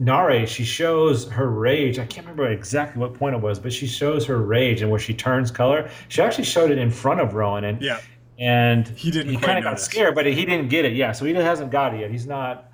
Naare 0.00 0.46
she 0.46 0.64
shows 0.64 1.30
her 1.30 1.48
rage. 1.48 1.98
I 1.98 2.06
can't 2.06 2.26
remember 2.26 2.50
exactly 2.50 3.00
what 3.00 3.14
point 3.14 3.36
it 3.36 3.40
was, 3.40 3.58
but 3.58 3.72
she 3.72 3.86
shows 3.86 4.26
her 4.26 4.38
rage 4.38 4.82
and 4.82 4.90
where 4.90 5.00
she 5.00 5.14
turns 5.14 5.50
color. 5.50 5.88
She 6.08 6.22
actually 6.22 6.44
showed 6.44 6.70
it 6.70 6.78
in 6.78 6.90
front 6.90 7.20
of 7.20 7.34
Rowan, 7.34 7.64
and 7.64 7.80
Yeah. 7.80 8.00
And 8.38 8.86
He 8.88 9.10
didn't 9.10 9.32
He 9.32 9.38
kind 9.38 9.58
of 9.58 9.64
got 9.64 9.80
scared, 9.80 10.14
but 10.14 10.26
he 10.26 10.44
didn't 10.44 10.68
get 10.68 10.84
it. 10.84 10.92
Yeah, 10.94 11.12
so 11.12 11.24
he 11.24 11.34
hasn't 11.34 11.70
got 11.70 11.94
it 11.94 12.00
yet. 12.00 12.10
He's 12.10 12.26
not 12.26 12.70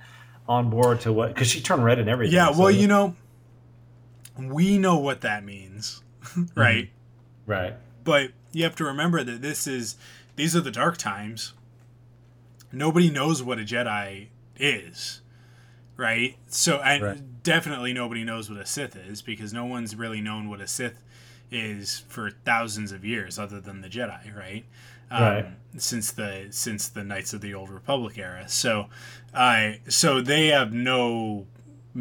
on 0.49 0.71
board 0.71 1.01
to 1.03 1.13
what 1.13 1.29
because 1.29 1.49
she 1.49 1.61
turned 1.61 1.85
red 1.85 1.99
and 1.99 2.09
everything. 2.09 2.35
Yeah, 2.35 2.53
so- 2.53 2.61
well, 2.61 2.71
you 2.71 2.87
know, 2.87 3.15
we 4.39 4.79
know 4.79 4.99
what 4.99 5.21
that 5.21 5.45
means, 5.45 6.03
mm-hmm. 6.25 6.59
right? 6.59 6.91
right. 7.47 7.75
But 8.05 8.31
you 8.53 8.65
have 8.65 8.75
to 8.77 8.85
remember 8.85 9.23
that 9.23 9.43
this 9.43 9.67
is 9.67 9.97
these 10.37 10.57
are 10.57 10.61
the 10.61 10.71
dark 10.71 10.97
times. 10.97 11.53
Nobody 12.73 13.11
knows 13.11 13.43
what 13.43 13.59
a 13.59 13.63
Jedi 13.63 14.29
is, 14.57 15.21
right? 15.97 16.37
So, 16.47 16.79
and 16.81 17.03
Right. 17.03 17.43
definitely 17.43 17.93
nobody 17.93 18.25
knows 18.25 18.49
what 18.49 18.59
a 18.59 18.65
Sith 18.65 18.97
is 18.97 19.21
because 19.21 19.53
no 19.53 19.67
one's 19.67 19.95
really 19.95 20.23
known 20.23 20.49
what 20.49 20.61
a 20.61 20.67
Sith 20.67 21.03
is 21.51 22.05
for 22.09 22.31
thousands 22.31 22.91
of 22.91 23.05
years, 23.05 23.39
other 23.39 23.61
than 23.61 23.83
the 23.83 23.89
Jedi, 23.89 24.35
right? 24.35 24.65
Um, 25.13 25.23
Right. 25.23 25.47
Since 25.79 26.13
the 26.13 26.49
since 26.51 26.89
the 26.89 27.03
Knights 27.03 27.33
of 27.33 27.41
the 27.41 27.55
Old 27.55 27.71
Republic 27.71 28.19
era, 28.19 28.45
so, 28.47 28.89
I 29.33 29.81
so 29.89 30.21
they 30.21 30.49
have 30.49 30.73
no 30.73 31.47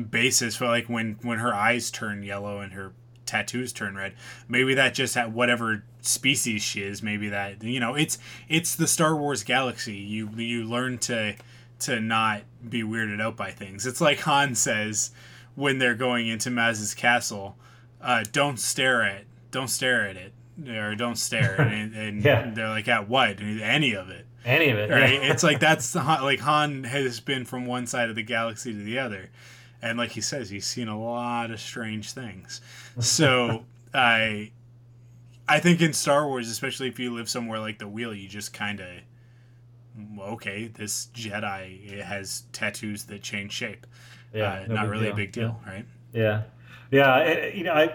basis 0.10 0.56
for 0.56 0.68
like 0.68 0.88
when 0.88 1.18
when 1.22 1.40
her 1.40 1.54
eyes 1.54 1.90
turn 1.92 2.24
yellow 2.24 2.60
and 2.60 2.74
her 2.74 2.94
tattoos 3.26 3.72
turn 3.72 3.96
red 3.96 4.14
maybe 4.50 4.74
that 4.74 4.94
just 4.94 5.16
at 5.16 5.32
whatever 5.32 5.84
species 6.02 6.62
she 6.62 6.82
is 6.82 7.02
maybe 7.02 7.30
that 7.30 7.64
you 7.64 7.80
know 7.80 7.96
it's 7.96 8.18
it's 8.50 8.76
the 8.76 8.88
star 8.88 9.16
wars 9.16 9.44
galaxy. 9.44 9.96
You 9.96 10.30
you 10.36 10.64
learn 10.66 10.98
to 11.00 11.36
to 11.80 12.00
not 12.00 12.42
be 12.68 12.84
weirded 12.84 13.22
out 13.22 13.38
by 13.38 13.52
things. 13.52 13.86
It's 13.86 14.02
like 14.02 14.20
han 14.20 14.56
says 14.56 15.12
when 15.56 15.78
they're 15.78 15.96
going 15.96 16.28
into 16.28 16.50
maz's 16.50 16.94
castle 16.94 17.58
uh, 18.02 18.24
don't 18.32 18.60
stare 18.60 19.04
at 19.04 19.24
don't 19.52 19.70
stare 19.70 20.08
at 20.08 20.16
it 20.18 20.34
or 20.68 20.96
don't 20.96 21.18
stare 21.18 21.60
and, 21.62 21.94
and 21.96 22.24
Yeah. 22.24 22.52
they're 22.54 22.70
like 22.70 22.88
at 22.88 23.08
what 23.10 23.40
any 23.42 23.94
of 23.94 24.10
it 24.10 24.26
Any 24.46 24.70
of 24.70 24.78
it. 24.78 24.90
right? 24.90 25.14
Yeah. 25.14 25.32
it's 25.32 25.44
like 25.44 25.60
that's 25.60 25.92
the 25.94 26.00
like 26.04 26.40
Han 26.40 26.84
has 26.86 27.20
been 27.20 27.46
from 27.46 27.66
one 27.66 27.88
side 27.88 28.10
of 28.10 28.16
the 28.16 28.24
galaxy 28.24 28.74
to 28.74 28.80
the 28.84 29.00
other, 29.00 29.30
and 29.82 29.98
like 29.98 30.12
he 30.12 30.22
says, 30.22 30.50
he's 30.50 30.66
seen 30.66 30.88
a 30.88 31.00
lot 31.00 31.52
of 31.52 31.60
strange 31.60 32.12
things. 32.12 32.62
So 33.00 33.66
I, 33.94 34.52
I 35.48 35.60
think 35.60 35.82
in 35.82 35.94
Star 35.94 36.28
Wars, 36.28 36.50
especially 36.50 36.88
if 36.88 37.00
you 37.00 37.14
live 37.14 37.30
somewhere 37.30 37.60
like 37.60 37.80
the 37.80 37.88
Wheel, 37.88 38.14
you 38.14 38.28
just 38.28 38.54
kind 38.54 38.80
of, 38.80 38.88
okay, 40.20 40.68
this 40.68 41.08
Jedi 41.14 42.02
has 42.02 42.44
tattoos 42.54 43.06
that 43.06 43.22
change 43.22 43.52
shape. 43.52 43.86
Yeah, 44.34 44.54
uh, 44.54 44.66
no 44.68 44.76
not 44.76 44.88
really 44.90 45.06
deal. 45.06 45.14
a 45.14 45.16
big 45.16 45.32
deal, 45.34 45.60
right? 45.68 45.86
Yeah, 46.14 46.44
yeah. 46.92 47.18
it- 47.20 47.56
you 47.56 47.64
know, 47.66 47.74
I, 47.74 47.94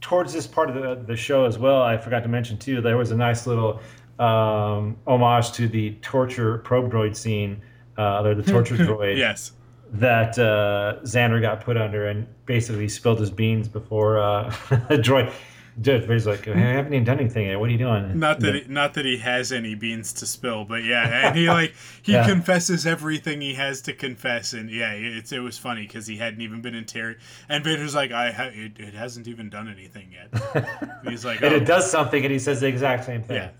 towards 0.00 0.32
this 0.32 0.46
part 0.46 0.70
of 0.70 0.74
the, 0.76 1.04
the 1.06 1.16
show 1.16 1.44
as 1.44 1.58
well, 1.58 1.82
I 1.82 1.96
forgot 1.98 2.22
to 2.22 2.28
mention 2.28 2.58
too. 2.58 2.80
There 2.80 2.96
was 2.96 3.10
a 3.10 3.16
nice 3.16 3.46
little 3.46 3.80
um, 4.18 4.96
homage 5.06 5.52
to 5.52 5.68
the 5.68 5.92
torture 6.02 6.58
probe 6.58 6.90
droid 6.92 7.16
scene, 7.16 7.60
uh, 7.96 8.22
or 8.22 8.34
the 8.34 8.42
torture 8.42 8.76
droid. 8.76 9.16
Yes. 9.16 9.52
that 9.92 10.38
uh, 10.38 10.98
Zander 11.02 11.40
got 11.40 11.62
put 11.62 11.76
under 11.76 12.08
and 12.08 12.26
basically 12.46 12.88
spilled 12.88 13.20
his 13.20 13.30
beans 13.30 13.68
before 13.68 14.18
uh, 14.18 14.50
Droid. 14.90 15.32
Vader's 15.78 16.26
like, 16.26 16.48
I 16.48 16.56
haven't 16.56 16.92
even 16.92 17.04
done 17.04 17.20
anything 17.20 17.46
yet. 17.46 17.60
What 17.60 17.68
are 17.68 17.72
you 17.72 17.78
doing? 17.78 18.18
Not 18.18 18.40
that 18.40 18.54
he, 18.54 18.64
not 18.68 18.94
that 18.94 19.04
he 19.04 19.18
has 19.18 19.52
any 19.52 19.74
beans 19.74 20.12
to 20.14 20.26
spill, 20.26 20.64
but 20.64 20.82
yeah, 20.82 21.04
and 21.28 21.36
he 21.36 21.48
like 21.48 21.74
he 22.02 22.12
Yeah. 22.12 22.26
confesses 22.26 22.86
everything 22.86 23.40
he 23.40 23.54
has 23.54 23.80
to 23.82 23.92
confess, 23.92 24.52
and 24.52 24.70
yeah, 24.70 24.92
it's 24.92 25.30
it 25.32 25.38
was 25.38 25.56
funny 25.56 25.82
because 25.82 26.06
he 26.06 26.16
hadn't 26.16 26.40
even 26.40 26.60
been 26.60 26.74
interrogated, 26.74 27.22
and 27.48 27.62
Vader's 27.62 27.94
like, 27.94 28.10
I 28.10 28.32
ha- 28.32 28.50
it, 28.52 28.78
it 28.78 28.94
hasn't 28.94 29.28
even 29.28 29.50
done 29.50 29.68
anything 29.68 30.12
yet. 30.12 30.66
And 31.00 31.08
he's 31.10 31.24
like, 31.24 31.42
and 31.42 31.54
oh. 31.54 31.56
it 31.56 31.64
does 31.64 31.88
something, 31.90 32.22
and 32.24 32.32
he 32.32 32.38
says 32.38 32.60
the 32.60 32.66
exact 32.66 33.04
same 33.04 33.22
thing. 33.22 33.36
Yeah. 33.36 33.50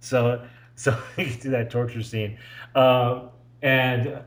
So, 0.00 0.44
so 0.74 0.98
he 1.16 1.26
do 1.36 1.50
that 1.50 1.70
torture 1.70 2.02
scene, 2.02 2.36
uh, 2.74 3.28
and 3.62 4.18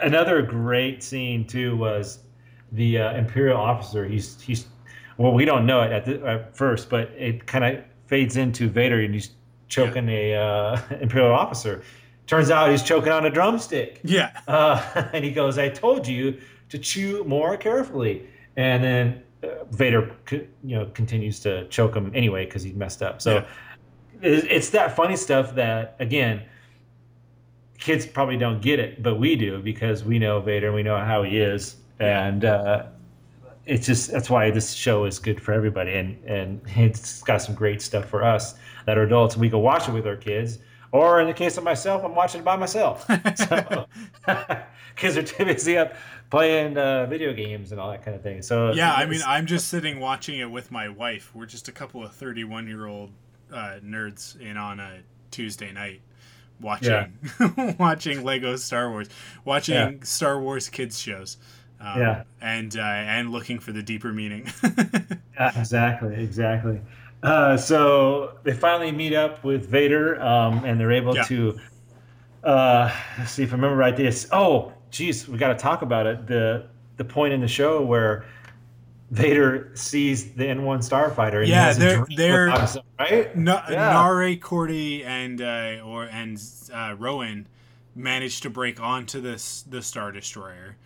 another 0.00 0.42
great 0.42 1.02
scene 1.02 1.46
too 1.46 1.76
was 1.76 2.20
the 2.70 2.98
uh, 2.98 3.14
imperial 3.16 3.58
officer. 3.58 4.06
He's 4.06 4.40
he's 4.40 4.66
well, 5.18 5.32
we 5.32 5.44
don't 5.44 5.66
know 5.66 5.82
it 5.82 5.92
at, 5.92 6.04
the, 6.04 6.24
at 6.26 6.56
first, 6.56 6.88
but 6.90 7.10
it 7.16 7.46
kind 7.46 7.64
of 7.64 7.84
fades 8.06 8.36
into 8.36 8.68
Vader, 8.68 9.00
and 9.00 9.14
he's 9.14 9.30
choking 9.68 10.08
a 10.08 10.34
uh, 10.34 10.80
imperial 11.00 11.32
officer. 11.34 11.82
Turns 12.26 12.50
out 12.50 12.70
he's 12.70 12.82
choking 12.82 13.12
on 13.12 13.26
a 13.26 13.30
drumstick. 13.30 14.00
yeah, 14.04 14.30
Uh, 14.48 14.82
and 15.12 15.24
he 15.24 15.30
goes, 15.30 15.58
I 15.58 15.68
told 15.68 16.06
you 16.06 16.40
to 16.68 16.78
chew 16.78 17.24
more 17.24 17.56
carefully. 17.56 18.26
And 18.56 18.82
then 18.82 19.22
uh, 19.42 19.64
Vader, 19.70 20.14
you 20.30 20.48
know, 20.76 20.86
continues 20.94 21.40
to 21.40 21.66
choke 21.68 21.94
him 21.96 22.12
anyway 22.14 22.44
because 22.44 22.62
he 22.62 22.72
messed 22.72 23.02
up. 23.02 23.20
So 23.20 23.38
it- 24.22 24.44
it's 24.50 24.70
that 24.70 24.94
funny 24.94 25.16
stuff 25.16 25.54
that, 25.56 25.96
again, 25.98 26.42
kids 27.78 28.06
probably 28.06 28.36
don't 28.36 28.62
get 28.62 28.78
it, 28.78 29.02
but 29.02 29.16
we 29.18 29.34
do 29.36 29.60
because 29.60 30.04
we 30.04 30.18
know 30.18 30.40
Vader 30.40 30.66
and 30.68 30.76
we 30.76 30.82
know 30.84 30.96
how 30.98 31.22
he 31.24 31.38
is. 31.38 31.76
And 31.98 32.44
uh, 32.44 32.84
it's 33.66 33.86
just 33.86 34.10
that's 34.10 34.28
why 34.28 34.50
this 34.50 34.72
show 34.72 35.04
is 35.04 35.18
good 35.18 35.40
for 35.40 35.52
everybody. 35.52 35.94
And, 35.94 36.22
and 36.24 36.60
it's 36.76 37.22
got 37.22 37.38
some 37.42 37.54
great 37.54 37.82
stuff 37.82 38.06
for 38.06 38.24
us 38.24 38.54
that 38.86 38.98
are 38.98 39.02
adults. 39.02 39.36
We 39.36 39.50
can 39.50 39.60
watch 39.60 39.88
it 39.88 39.92
with 39.92 40.06
our 40.06 40.16
kids. 40.16 40.58
Or 40.90 41.22
in 41.22 41.26
the 41.26 41.32
case 41.32 41.56
of 41.56 41.64
myself, 41.64 42.04
I'm 42.04 42.14
watching 42.14 42.42
it 42.42 42.44
by 42.44 42.56
myself. 42.56 43.08
So, 43.36 43.86
kids 44.96 45.16
are 45.16 45.22
too 45.22 45.46
busy 45.46 45.78
up 45.78 45.94
playing 46.28 46.76
uh, 46.76 47.06
video 47.06 47.32
games 47.32 47.72
and 47.72 47.80
all 47.80 47.90
that 47.90 48.04
kind 48.04 48.14
of 48.14 48.22
thing. 48.22 48.42
So 48.42 48.72
yeah. 48.72 48.92
I 48.92 49.06
mean, 49.06 49.20
I'm 49.26 49.46
just 49.46 49.68
sitting 49.68 50.00
watching 50.00 50.38
it 50.38 50.50
with 50.50 50.70
my 50.70 50.88
wife. 50.90 51.30
We're 51.34 51.46
just 51.46 51.68
a 51.68 51.72
couple 51.72 52.02
of 52.04 52.12
31 52.12 52.66
year 52.66 52.86
old 52.86 53.10
uh, 53.52 53.78
nerds 53.82 54.38
in 54.40 54.56
on 54.56 54.80
a 54.80 54.98
Tuesday 55.30 55.72
night. 55.72 56.00
Watching, 56.60 57.12
watching 57.78 58.22
Lego 58.22 58.54
Star 58.54 58.88
Wars, 58.88 59.08
watching 59.44 59.74
Yeah. 59.74 59.92
Star 60.04 60.40
Wars 60.40 60.68
kids 60.68 60.96
shows, 61.00 61.36
um, 61.82 62.00
Yeah. 62.00 62.22
and 62.40 62.76
uh, 62.76 62.80
and 62.82 63.30
looking 63.30 63.58
for 63.58 63.72
the 63.72 63.82
deeper 63.82 64.12
meaning. 64.12 64.46
Yeah, 65.34 65.58
exactly, 65.58 66.14
exactly. 66.22 66.80
Uh, 67.22 67.56
so 67.56 68.38
they 68.44 68.52
finally 68.52 68.92
meet 68.92 69.14
up 69.14 69.42
with 69.42 69.66
Vader, 69.66 70.20
um, 70.22 70.62
and 70.64 70.78
they're 70.78 70.92
able 70.92 71.16
Yeah. 71.16 71.22
to. 71.24 71.58
Uh, 72.44 72.92
let's 73.18 73.30
see 73.32 73.42
if 73.42 73.48
I 73.52 73.56
remember 73.56 73.76
right. 73.76 73.96
This. 73.96 74.28
Oh, 74.30 74.72
geez, 74.90 75.26
we 75.26 75.38
got 75.38 75.48
to 75.48 75.54
talk 75.54 75.80
about 75.82 76.06
it. 76.06 76.26
The 76.26 76.66
the 76.98 77.04
point 77.04 77.32
in 77.32 77.40
the 77.40 77.48
show 77.48 77.82
where 77.82 78.26
Vader 79.10 79.70
sees 79.74 80.32
the 80.34 80.46
N 80.48 80.64
one 80.64 80.80
starfighter. 80.80 81.46
Yeah, 81.46 81.72
they're- 81.72 82.06
they're- 82.16 82.50
himself, 82.50 82.84
right. 83.00 83.34
Na- 83.36 83.62
Yeah. 83.70 83.94
Naare, 83.94 84.38
Kordi, 84.38 85.04
and 85.04 85.40
uh, 85.40 85.82
or 85.84 86.04
and 86.04 86.40
uh, 86.72 86.94
Rowan 86.98 87.46
managed 87.94 88.42
to 88.44 88.50
break 88.50 88.80
onto 88.80 89.20
this 89.20 89.62
the 89.62 89.80
Star 89.82 90.12
Destroyer, 90.12 90.76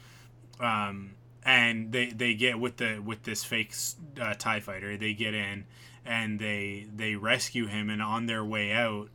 um, 0.61 1.13
and 1.45 1.93
they 1.93 2.07
they 2.11 2.35
get 2.35 2.59
with 2.59 2.77
the 2.79 2.99
with 2.99 3.23
this 3.25 3.45
fake 3.45 3.75
uh, 4.21 4.35
Tie 4.35 4.61
Fighter. 4.61 4.97
They 4.97 5.13
get 5.15 5.35
in 5.35 5.65
and 6.05 6.39
they 6.39 6.87
they 6.95 7.15
rescue 7.17 7.67
him, 7.67 7.91
and 7.91 8.01
on 8.03 8.27
their 8.27 8.45
way 8.45 8.73
out, 8.73 9.09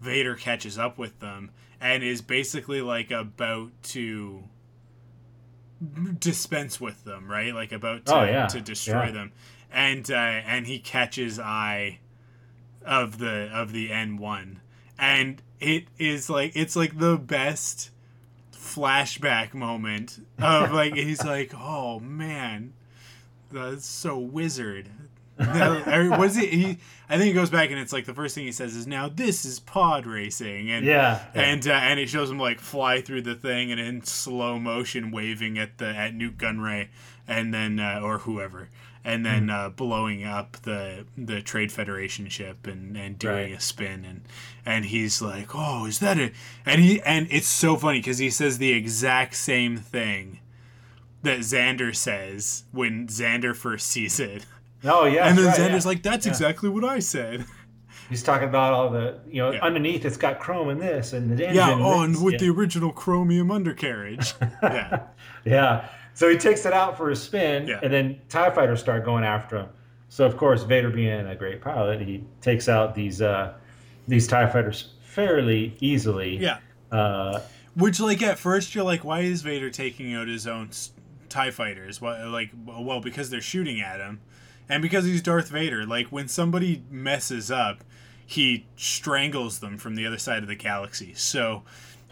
Vader 0.00 0.34
catches 0.34 0.78
up 0.78 0.98
with 0.98 1.18
them 1.20 1.50
and 1.80 2.02
is 2.02 2.22
basically 2.22 2.80
like 2.80 3.10
about 3.10 3.70
to 3.82 4.44
dispense 6.18 6.80
with 6.80 7.04
them, 7.04 7.30
right? 7.30 7.54
Like 7.54 7.72
about 7.72 8.06
to, 8.06 8.14
Oh, 8.14 8.24
yeah. 8.24 8.46
to 8.46 8.60
destroy 8.60 9.06
Yeah. 9.06 9.10
them, 9.12 9.32
and 9.70 10.10
uh, 10.10 10.14
and 10.14 10.66
he 10.66 10.78
catches 10.78 11.38
eye 11.38 11.98
of 12.84 13.18
the 13.18 13.50
of 13.52 13.72
the 13.72 13.92
N 13.92 14.16
one, 14.16 14.60
and 14.98 15.42
it 15.60 15.84
is 15.98 16.30
like 16.30 16.52
it's 16.56 16.76
like 16.76 16.98
the 16.98 17.16
best 17.16 17.90
flashback 18.66 19.54
moment 19.54 20.18
of 20.38 20.72
like 20.72 20.94
he's 20.94 21.24
like, 21.24 21.52
oh 21.54 22.00
man, 22.00 22.72
that's 23.50 23.86
so 23.86 24.18
wizard. 24.18 24.88
Now, 25.38 26.08
what 26.16 26.28
is 26.28 26.38
it? 26.38 26.48
He, 26.48 26.78
I 27.10 27.18
think 27.18 27.26
he 27.28 27.32
goes 27.34 27.50
back 27.50 27.70
and 27.70 27.78
it's 27.78 27.92
like 27.92 28.06
the 28.06 28.14
first 28.14 28.34
thing 28.34 28.44
he 28.44 28.52
says 28.52 28.74
is, 28.74 28.86
"Now 28.86 29.08
this 29.08 29.44
is 29.44 29.60
pod 29.60 30.06
racing," 30.06 30.70
and 30.70 30.86
Yeah, 30.86 31.22
yeah. 31.34 31.40
and 31.42 31.68
uh, 31.68 31.72
and 31.72 32.00
it 32.00 32.08
shows 32.08 32.30
him 32.30 32.38
like 32.38 32.58
fly 32.58 33.02
through 33.02 33.20
the 33.22 33.34
thing 33.34 33.70
and 33.70 33.78
in 33.78 34.02
slow 34.02 34.58
motion 34.58 35.10
waving 35.10 35.58
at 35.58 35.76
the 35.76 35.88
at 35.88 36.14
Nute 36.14 36.38
Gunray 36.38 36.88
and 37.28 37.52
then 37.52 37.78
uh, 37.78 38.00
or 38.02 38.18
whoever 38.18 38.70
and 39.06 39.24
then 39.24 39.46
Mm-hmm. 39.46 39.66
uh, 39.66 39.68
blowing 39.70 40.24
up 40.24 40.56
the 40.62 41.06
the 41.16 41.40
Trade 41.40 41.70
Federation 41.72 42.28
ship 42.28 42.66
and 42.66 42.96
and 42.96 43.18
doing 43.18 43.34
Right. 43.52 43.58
a 43.58 43.60
spin 43.60 44.04
and 44.04 44.20
and 44.66 44.84
he's 44.86 45.22
like, 45.22 45.54
"Oh, 45.54 45.86
is 45.86 46.00
that 46.00 46.18
it?" 46.18 46.34
And 46.66 46.82
he 46.82 47.00
and 47.02 47.26
it's 47.30 47.46
so 47.48 47.76
funny 47.76 48.00
because 48.00 48.18
he 48.18 48.28
says 48.30 48.58
the 48.58 48.72
exact 48.72 49.34
same 49.36 49.76
thing 49.78 50.40
that 51.22 51.38
Zander 51.40 51.94
says 51.96 52.64
when 52.72 53.06
Zander 53.06 53.54
first 53.56 53.86
sees 53.86 54.20
it. 54.20 54.44
Oh 54.84 55.04
yeah. 55.06 55.26
and 55.28 55.38
then 55.38 55.46
right, 55.46 55.56
Zander's 55.58 55.84
yeah. 55.84 55.88
like, 55.88 56.02
"That's 56.02 56.26
Yeah. 56.26 56.32
exactly 56.32 56.68
what 56.68 56.84
I 56.84 56.98
said." 56.98 57.46
He's 58.08 58.22
talking 58.22 58.48
about 58.48 58.72
all 58.72 58.90
the 58.90 59.18
you 59.28 59.40
know 59.42 59.50
Yeah. 59.52 59.60
underneath 59.64 60.04
it's 60.04 60.16
got 60.16 60.38
chrome 60.38 60.68
in 60.70 60.78
this 60.78 61.12
and 61.12 61.36
the. 61.36 61.42
Yeah, 61.42 61.72
and 61.72 61.82
oh, 61.82 62.06
this. 62.06 62.16
and 62.16 62.24
with 62.24 62.38
the 62.40 62.50
original 62.50 62.92
chromium 62.92 63.50
undercarriage. 63.50 64.34
yeah. 64.62 65.02
Yeah. 65.44 65.88
So 66.16 66.30
he 66.30 66.38
takes 66.38 66.64
it 66.64 66.72
out 66.72 66.96
for 66.96 67.10
a 67.10 67.16
spin, 67.16 67.66
Yeah. 67.68 67.78
and 67.82 67.92
then 67.92 68.18
TIE 68.30 68.48
fighters 68.50 68.80
start 68.80 69.04
going 69.04 69.22
after 69.22 69.58
him. 69.58 69.68
So 70.08 70.24
of 70.24 70.36
course, 70.38 70.62
Vader 70.62 70.88
being 70.88 71.26
a 71.26 71.34
great 71.36 71.60
pilot, 71.60 72.00
he 72.00 72.24
takes 72.40 72.68
out 72.70 72.94
these 72.94 73.20
uh, 73.20 73.52
these 74.08 74.26
TIE 74.26 74.48
fighters 74.48 74.94
fairly 75.02 75.76
easily. 75.80 76.38
Yeah. 76.38 76.58
Uh, 76.90 77.40
Which, 77.74 78.00
like, 78.00 78.22
at 78.22 78.38
first 78.38 78.74
you're 78.74 78.84
like, 78.84 79.04
why 79.04 79.20
is 79.20 79.42
Vader 79.42 79.68
taking 79.70 80.14
out 80.14 80.26
his 80.28 80.46
own 80.46 80.70
Tie 81.28 81.50
fighters? 81.50 82.00
Why, 82.00 82.24
like, 82.24 82.50
well, 82.64 83.00
because 83.00 83.28
they're 83.28 83.40
shooting 83.42 83.80
at 83.82 84.00
him, 84.00 84.20
and 84.70 84.80
because 84.80 85.04
he's 85.04 85.20
Darth 85.20 85.48
Vader. 85.50 85.84
Like, 85.84 86.06
when 86.06 86.28
somebody 86.28 86.82
messes 86.90 87.50
up, 87.50 87.84
he 88.24 88.66
strangles 88.76 89.58
them 89.58 89.76
from 89.76 89.96
the 89.96 90.06
other 90.06 90.18
side 90.18 90.42
of 90.42 90.48
the 90.48 90.54
galaxy. 90.56 91.12
So, 91.14 91.62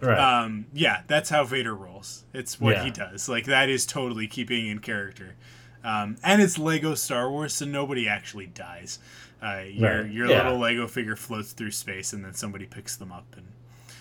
right. 0.04 0.42
um, 0.44 0.66
yeah, 0.72 1.02
that's 1.06 1.30
how 1.30 1.44
Vader 1.44 1.74
rolls. 1.74 2.24
It's 2.32 2.60
what 2.60 2.76
Yeah. 2.76 2.84
he 2.84 2.90
does. 2.90 3.28
Like, 3.28 3.46
that 3.46 3.68
is 3.68 3.86
totally 3.86 4.26
keeping 4.26 4.66
in 4.66 4.78
character. 4.80 5.34
Um, 5.82 6.16
and 6.24 6.40
it's 6.40 6.58
Lego 6.58 6.94
Star 6.94 7.30
Wars, 7.30 7.54
so 7.54 7.64
nobody 7.66 8.08
actually 8.08 8.46
dies. 8.46 8.98
Uh, 9.42 9.62
your 9.66 10.02
Right. 10.02 10.10
your 10.10 10.28
Yeah. 10.28 10.42
little 10.44 10.58
Lego 10.58 10.86
figure 10.86 11.16
floats 11.16 11.52
through 11.52 11.72
space, 11.72 12.12
and 12.12 12.24
then 12.24 12.32
somebody 12.34 12.64
picks 12.66 12.96
them 12.96 13.12
up 13.12 13.26
and 13.36 13.46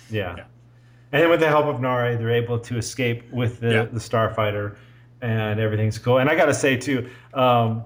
yeah. 0.09 0.35
yeah. 0.37 0.43
And 1.11 1.21
then 1.21 1.29
with 1.29 1.39
the 1.41 1.47
help 1.49 1.65
of 1.65 1.77
Naare, 1.81 2.17
they're 2.17 2.31
able 2.31 2.57
to 2.59 2.77
escape 2.77 3.29
with 3.31 3.59
the, 3.59 3.71
Yeah. 3.73 3.83
the 3.85 3.99
starfighter, 3.99 4.75
and 5.21 5.59
everything's 5.59 5.97
cool. 5.99 6.19
And 6.19 6.29
I 6.29 6.35
got 6.35 6.45
to 6.45 6.53
say 6.53 6.75
too, 6.77 7.09
um, 7.33 7.83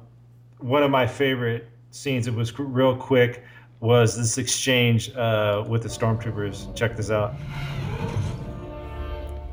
one 0.60 0.84
of 0.84 0.92
my 0.92 1.06
favorite 1.08 1.68
scenes. 1.92 2.28
It 2.28 2.34
was 2.36 2.58
real 2.60 2.96
quick. 2.96 3.44
Was 3.80 4.18
this 4.18 4.38
exchange 4.38 5.16
uh, 5.16 5.64
with 5.68 5.84
the 5.84 5.90
stormtroopers? 5.90 6.74
Check 6.76 6.96
this 6.96 7.12
out. 7.12 7.36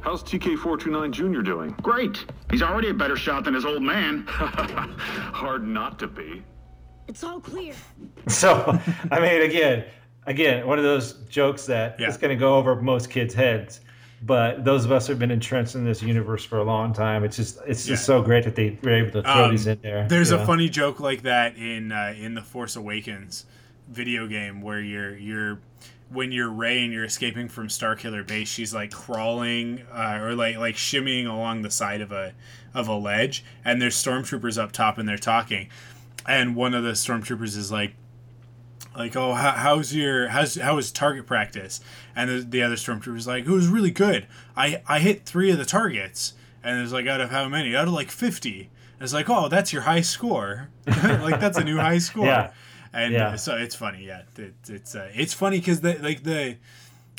How's 0.00 0.22
TK429 0.22 1.10
Jr. 1.12 1.40
doing? 1.42 1.70
Great. 1.82 2.24
He's 2.50 2.62
already 2.62 2.88
a 2.90 2.94
better 2.94 3.16
shot 3.16 3.44
than 3.44 3.54
his 3.54 3.64
old 3.64 3.82
man. 3.82 4.24
Hard 4.28 5.66
not 5.66 5.98
to 5.98 6.06
be. 6.06 6.42
It's 7.08 7.22
all 7.24 7.40
clear. 7.40 7.74
So, 8.26 8.78
I 9.12 9.20
mean, 9.20 9.42
again, 9.42 9.84
again, 10.26 10.66
one 10.66 10.78
of 10.78 10.84
those 10.84 11.12
jokes 11.28 11.66
that 11.66 11.96
Yeah. 12.00 12.08
is 12.08 12.16
going 12.16 12.30
to 12.30 12.40
go 12.40 12.54
over 12.56 12.74
most 12.80 13.10
kids' 13.10 13.34
heads. 13.34 13.82
But 14.22 14.64
those 14.64 14.86
of 14.86 14.92
us 14.92 15.06
who've 15.06 15.18
been 15.18 15.30
entrenched 15.30 15.74
in 15.74 15.84
this 15.84 16.02
universe 16.02 16.42
for 16.42 16.56
a 16.58 16.64
long 16.64 16.94
time, 16.94 17.22
it's 17.24 17.36
just 17.36 17.58
it's 17.66 17.84
just 17.84 18.00
Yeah. 18.02 18.06
so 18.06 18.22
great 18.22 18.44
that 18.44 18.56
they 18.56 18.78
were 18.82 18.92
able 18.94 19.10
to 19.10 19.22
throw 19.22 19.44
Um, 19.44 19.50
these 19.50 19.66
in 19.66 19.78
there. 19.82 20.08
There's 20.08 20.30
you 20.30 20.36
a 20.36 20.38
know? 20.38 20.46
funny 20.46 20.70
joke 20.70 21.00
like 21.00 21.22
that 21.24 21.58
in 21.58 21.92
uh, 21.92 22.14
in 22.18 22.32
the 22.32 22.40
Force 22.40 22.76
Awakens 22.76 23.44
video 23.88 24.26
game 24.26 24.60
where 24.60 24.80
you're 24.80 25.16
you're 25.16 25.58
when 26.10 26.32
you're 26.32 26.50
Rey 26.50 26.84
and 26.84 26.92
you're 26.92 27.04
escaping 27.04 27.48
from 27.48 27.68
Starkiller 27.68 28.26
Base, 28.26 28.48
she's 28.48 28.74
like 28.74 28.92
crawling 28.92 29.82
uh, 29.92 30.18
or 30.20 30.34
like 30.34 30.56
like 30.56 30.76
shimmying 30.76 31.26
along 31.26 31.62
the 31.62 31.70
side 31.70 32.00
of 32.00 32.12
a 32.12 32.34
of 32.72 32.88
a 32.88 32.94
ledge, 32.94 33.44
and 33.64 33.80
there's 33.80 33.96
stormtroopers 33.96 34.60
up 34.60 34.72
top 34.72 34.98
and 34.98 35.08
they're 35.08 35.16
talking, 35.16 35.68
and 36.26 36.56
one 36.56 36.74
of 36.74 36.82
the 36.84 36.92
stormtroopers 36.92 37.56
is 37.56 37.70
like. 37.72 37.94
Like 38.96 39.16
oh 39.16 39.34
how, 39.34 39.50
how's 39.50 39.92
your 39.92 40.28
how's 40.28 40.54
how 40.54 40.76
was 40.76 40.92
target 40.92 41.26
practice 41.26 41.80
and 42.14 42.30
the, 42.30 42.46
the 42.48 42.62
other 42.62 42.76
stormtrooper's 42.76 43.26
like 43.26 43.44
it 43.44 43.50
was 43.50 43.66
really 43.66 43.90
good 43.90 44.28
I 44.56 44.82
I 44.86 45.00
hit 45.00 45.26
three 45.26 45.50
of 45.50 45.58
the 45.58 45.64
targets 45.64 46.34
and 46.64 46.80
it's 46.80 46.92
like 46.92 47.06
out 47.06 47.20
of 47.20 47.30
how 47.30 47.46
many? 47.48 47.76
Out 47.76 47.86
of 47.86 47.94
like 47.94 48.10
fifty. 48.10 48.70
It's 49.00 49.12
like, 49.12 49.28
oh, 49.28 49.48
that's 49.48 49.72
your 49.72 49.82
high 49.82 50.00
score. 50.00 50.70
like 50.86 51.38
that's 51.38 51.58
a 51.58 51.64
new 51.64 51.76
high 51.76 51.98
score. 52.10 52.26
Yeah. 52.26 52.52
And 52.94 53.12
Yeah. 53.12 53.36
so 53.36 53.56
it's 53.56 53.74
funny, 53.74 54.04
yeah. 54.06 54.22
It, 54.38 54.54
it's 54.68 54.94
uh, 54.94 55.10
it's 55.12 55.34
funny 55.34 55.58
because 55.58 55.80
the 55.80 55.98
like 55.98 56.22
the 56.22 56.56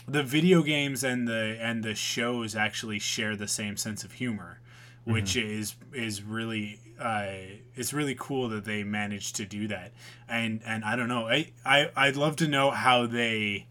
the 0.07 0.23
video 0.23 0.61
games 0.61 1.03
and 1.03 1.27
the 1.27 1.57
and 1.59 1.83
the 1.83 1.93
shows 1.95 2.55
actually 2.55 2.97
share 2.99 3.35
the 3.35 3.47
same 3.47 3.75
sense 3.75 4.03
of 4.05 4.13
humor, 4.13 4.61
which 5.03 5.35
is 5.35 5.75
is 5.93 6.23
really 6.23 6.79
uh, 6.99 7.27
it's 7.75 7.91
really 7.91 8.15
cool 8.17 8.47
that 8.49 8.63
they 8.63 8.83
managed 8.83 9.35
to 9.35 9.45
do 9.45 9.67
that. 9.67 9.91
And 10.29 10.61
and 10.65 10.85
I 10.85 10.95
don't 10.95 11.09
know, 11.09 11.27
I 11.27 11.51
I 11.65 11.91
I'd 11.95 12.15
love 12.15 12.37
to 12.37 12.47
know 12.47 12.71
how 12.71 13.05
they. 13.05 13.67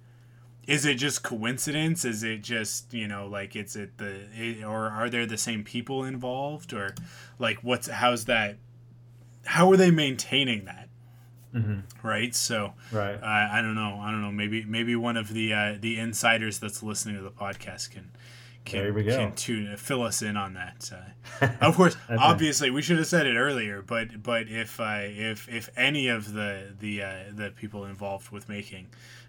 Is 0.67 0.87
it 0.87 0.95
just 0.95 1.23
coincidence? 1.23 2.05
Is 2.07 2.23
it 2.23 2.43
just 2.43 2.93
you 2.93 3.09
know 3.09 3.27
like 3.27 3.57
it's 3.57 3.77
it 3.77 3.97
the 3.97 4.27
it, 4.35 4.63
or 4.63 4.89
are 4.91 5.09
there 5.09 5.25
the 5.27 5.39
same 5.39 5.65
people 5.65 6.05
involved 6.05 6.73
or 6.75 6.95
like 7.39 7.59
what's 7.63 7.87
how's 7.89 8.27
that? 8.27 8.57
How 9.47 9.71
are 9.71 9.77
they 9.77 9.91
maintaining 9.91 10.65
that? 10.67 10.84
Right. 12.03 12.35
So 12.35 12.75
Right. 12.93 13.15
uh, 13.15 13.49
I 13.53 13.61
don't 13.63 13.75
know. 13.75 13.99
I 14.03 14.11
don't 14.11 14.23
know. 14.23 14.33
Maybe 14.33 14.65
maybe 14.65 14.97
one 14.97 15.17
of 15.17 15.33
the 15.33 15.53
uh, 15.55 15.75
the 15.81 15.99
insiders 15.99 16.59
that's 16.59 16.83
listening 16.83 17.17
to 17.17 17.23
the 17.23 17.31
podcast 17.31 17.91
can 17.91 18.11
can, 18.65 18.83
There 18.83 18.93
we 18.95 19.05
go. 19.05 19.15
can 19.17 19.35
tune, 19.35 19.77
fill 19.77 20.03
us 20.03 20.23
in 20.23 20.37
on 20.39 20.55
that. 20.55 20.91
Uh, 21.41 21.49
of 21.61 21.77
course, 21.77 21.97
obviously, 22.09 22.71
we 22.71 22.81
should 22.81 22.97
have 22.97 23.07
said 23.07 23.27
it 23.27 23.37
earlier, 23.37 23.83
but 23.83 24.23
but 24.23 24.49
if 24.49 24.81
uh, 24.81 25.01
if 25.03 25.49
if 25.49 25.69
any 25.77 26.09
of 26.09 26.33
the 26.33 26.75
the 26.81 27.03
uh, 27.03 27.15
the 27.33 27.51
people 27.51 27.85
involved 27.85 28.31
with 28.31 28.49
making 28.49 28.89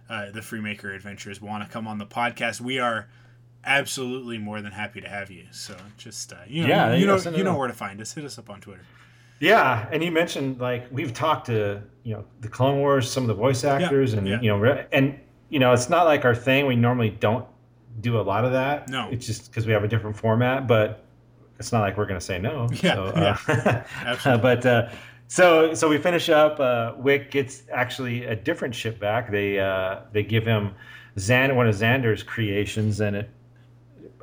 uh, 0.09 0.31
the 0.31 0.39
Freemaker 0.39 0.95
Adventures 0.95 1.41
want 1.41 1.63
to 1.63 1.69
come 1.69 1.85
on 1.87 1.97
the 1.97 2.05
podcast, 2.05 2.61
we 2.61 2.79
are 2.79 3.07
absolutely 3.65 4.37
more 4.37 4.61
than 4.61 4.71
happy 4.71 5.01
to 5.01 5.09
have 5.09 5.29
you. 5.31 5.45
So 5.51 5.75
just 5.97 6.31
uh, 6.31 6.37
you 6.47 6.63
know 6.63 6.69
Yeah, 6.69 6.93
you 6.93 7.05
yeah, 7.07 7.15
know 7.23 7.37
you 7.37 7.43
know 7.43 7.57
where 7.57 7.67
to 7.67 7.73
find 7.73 7.99
us. 8.01 8.13
Hit 8.13 8.23
us 8.25 8.37
up 8.39 8.49
on 8.49 8.61
Twitter. 8.61 8.85
Yeah, 9.39 9.87
and 9.91 10.03
you 10.03 10.11
mentioned 10.11 10.59
like 10.59 10.87
we've 10.91 11.13
talked 11.13 11.47
to 11.47 11.81
you 12.03 12.13
know 12.13 12.25
the 12.41 12.47
Clone 12.47 12.79
Wars, 12.79 13.09
some 13.09 13.23
of 13.23 13.27
the 13.27 13.33
voice 13.33 13.63
actors, 13.63 14.13
and 14.13 14.27
yeah. 14.27 14.39
you 14.41 14.49
know, 14.49 14.85
and 14.91 15.19
you 15.49 15.59
know, 15.59 15.73
it's 15.73 15.89
not 15.89 16.05
like 16.05 16.25
our 16.25 16.35
thing. 16.35 16.65
We 16.67 16.75
normally 16.75 17.09
don't 17.09 17.45
do 18.01 18.19
a 18.19 18.21
lot 18.21 18.45
of 18.45 18.51
that. 18.51 18.89
No. 18.89 19.09
it's 19.09 19.25
just 19.25 19.49
because 19.49 19.65
we 19.65 19.73
have 19.73 19.83
a 19.83 19.87
different 19.87 20.17
format, 20.17 20.67
but 20.67 21.05
it's 21.59 21.71
not 21.71 21.81
like 21.81 21.97
we're 21.97 22.05
going 22.05 22.19
to 22.19 22.25
say 22.25 22.37
no. 22.39 22.67
Yeah, 22.83 22.95
so, 22.95 23.03
uh, 23.05 23.83
Absolutely. 24.05 24.41
but 24.41 24.65
uh, 24.65 24.89
so 25.27 25.73
so 25.73 25.89
we 25.89 25.97
finish 25.97 26.29
up. 26.29 26.59
Uh, 26.59 26.93
Wick 26.97 27.31
gets 27.31 27.63
actually 27.71 28.25
a 28.25 28.35
different 28.35 28.75
ship 28.75 28.99
back. 28.99 29.31
They 29.31 29.59
uh, 29.59 30.01
they 30.11 30.23
give 30.23 30.45
him 30.45 30.73
Xan 31.17 31.55
one 31.55 31.67
of 31.67 31.75
Zander's 31.75 32.23
creations, 32.23 32.99
and 32.99 33.15
it 33.15 33.29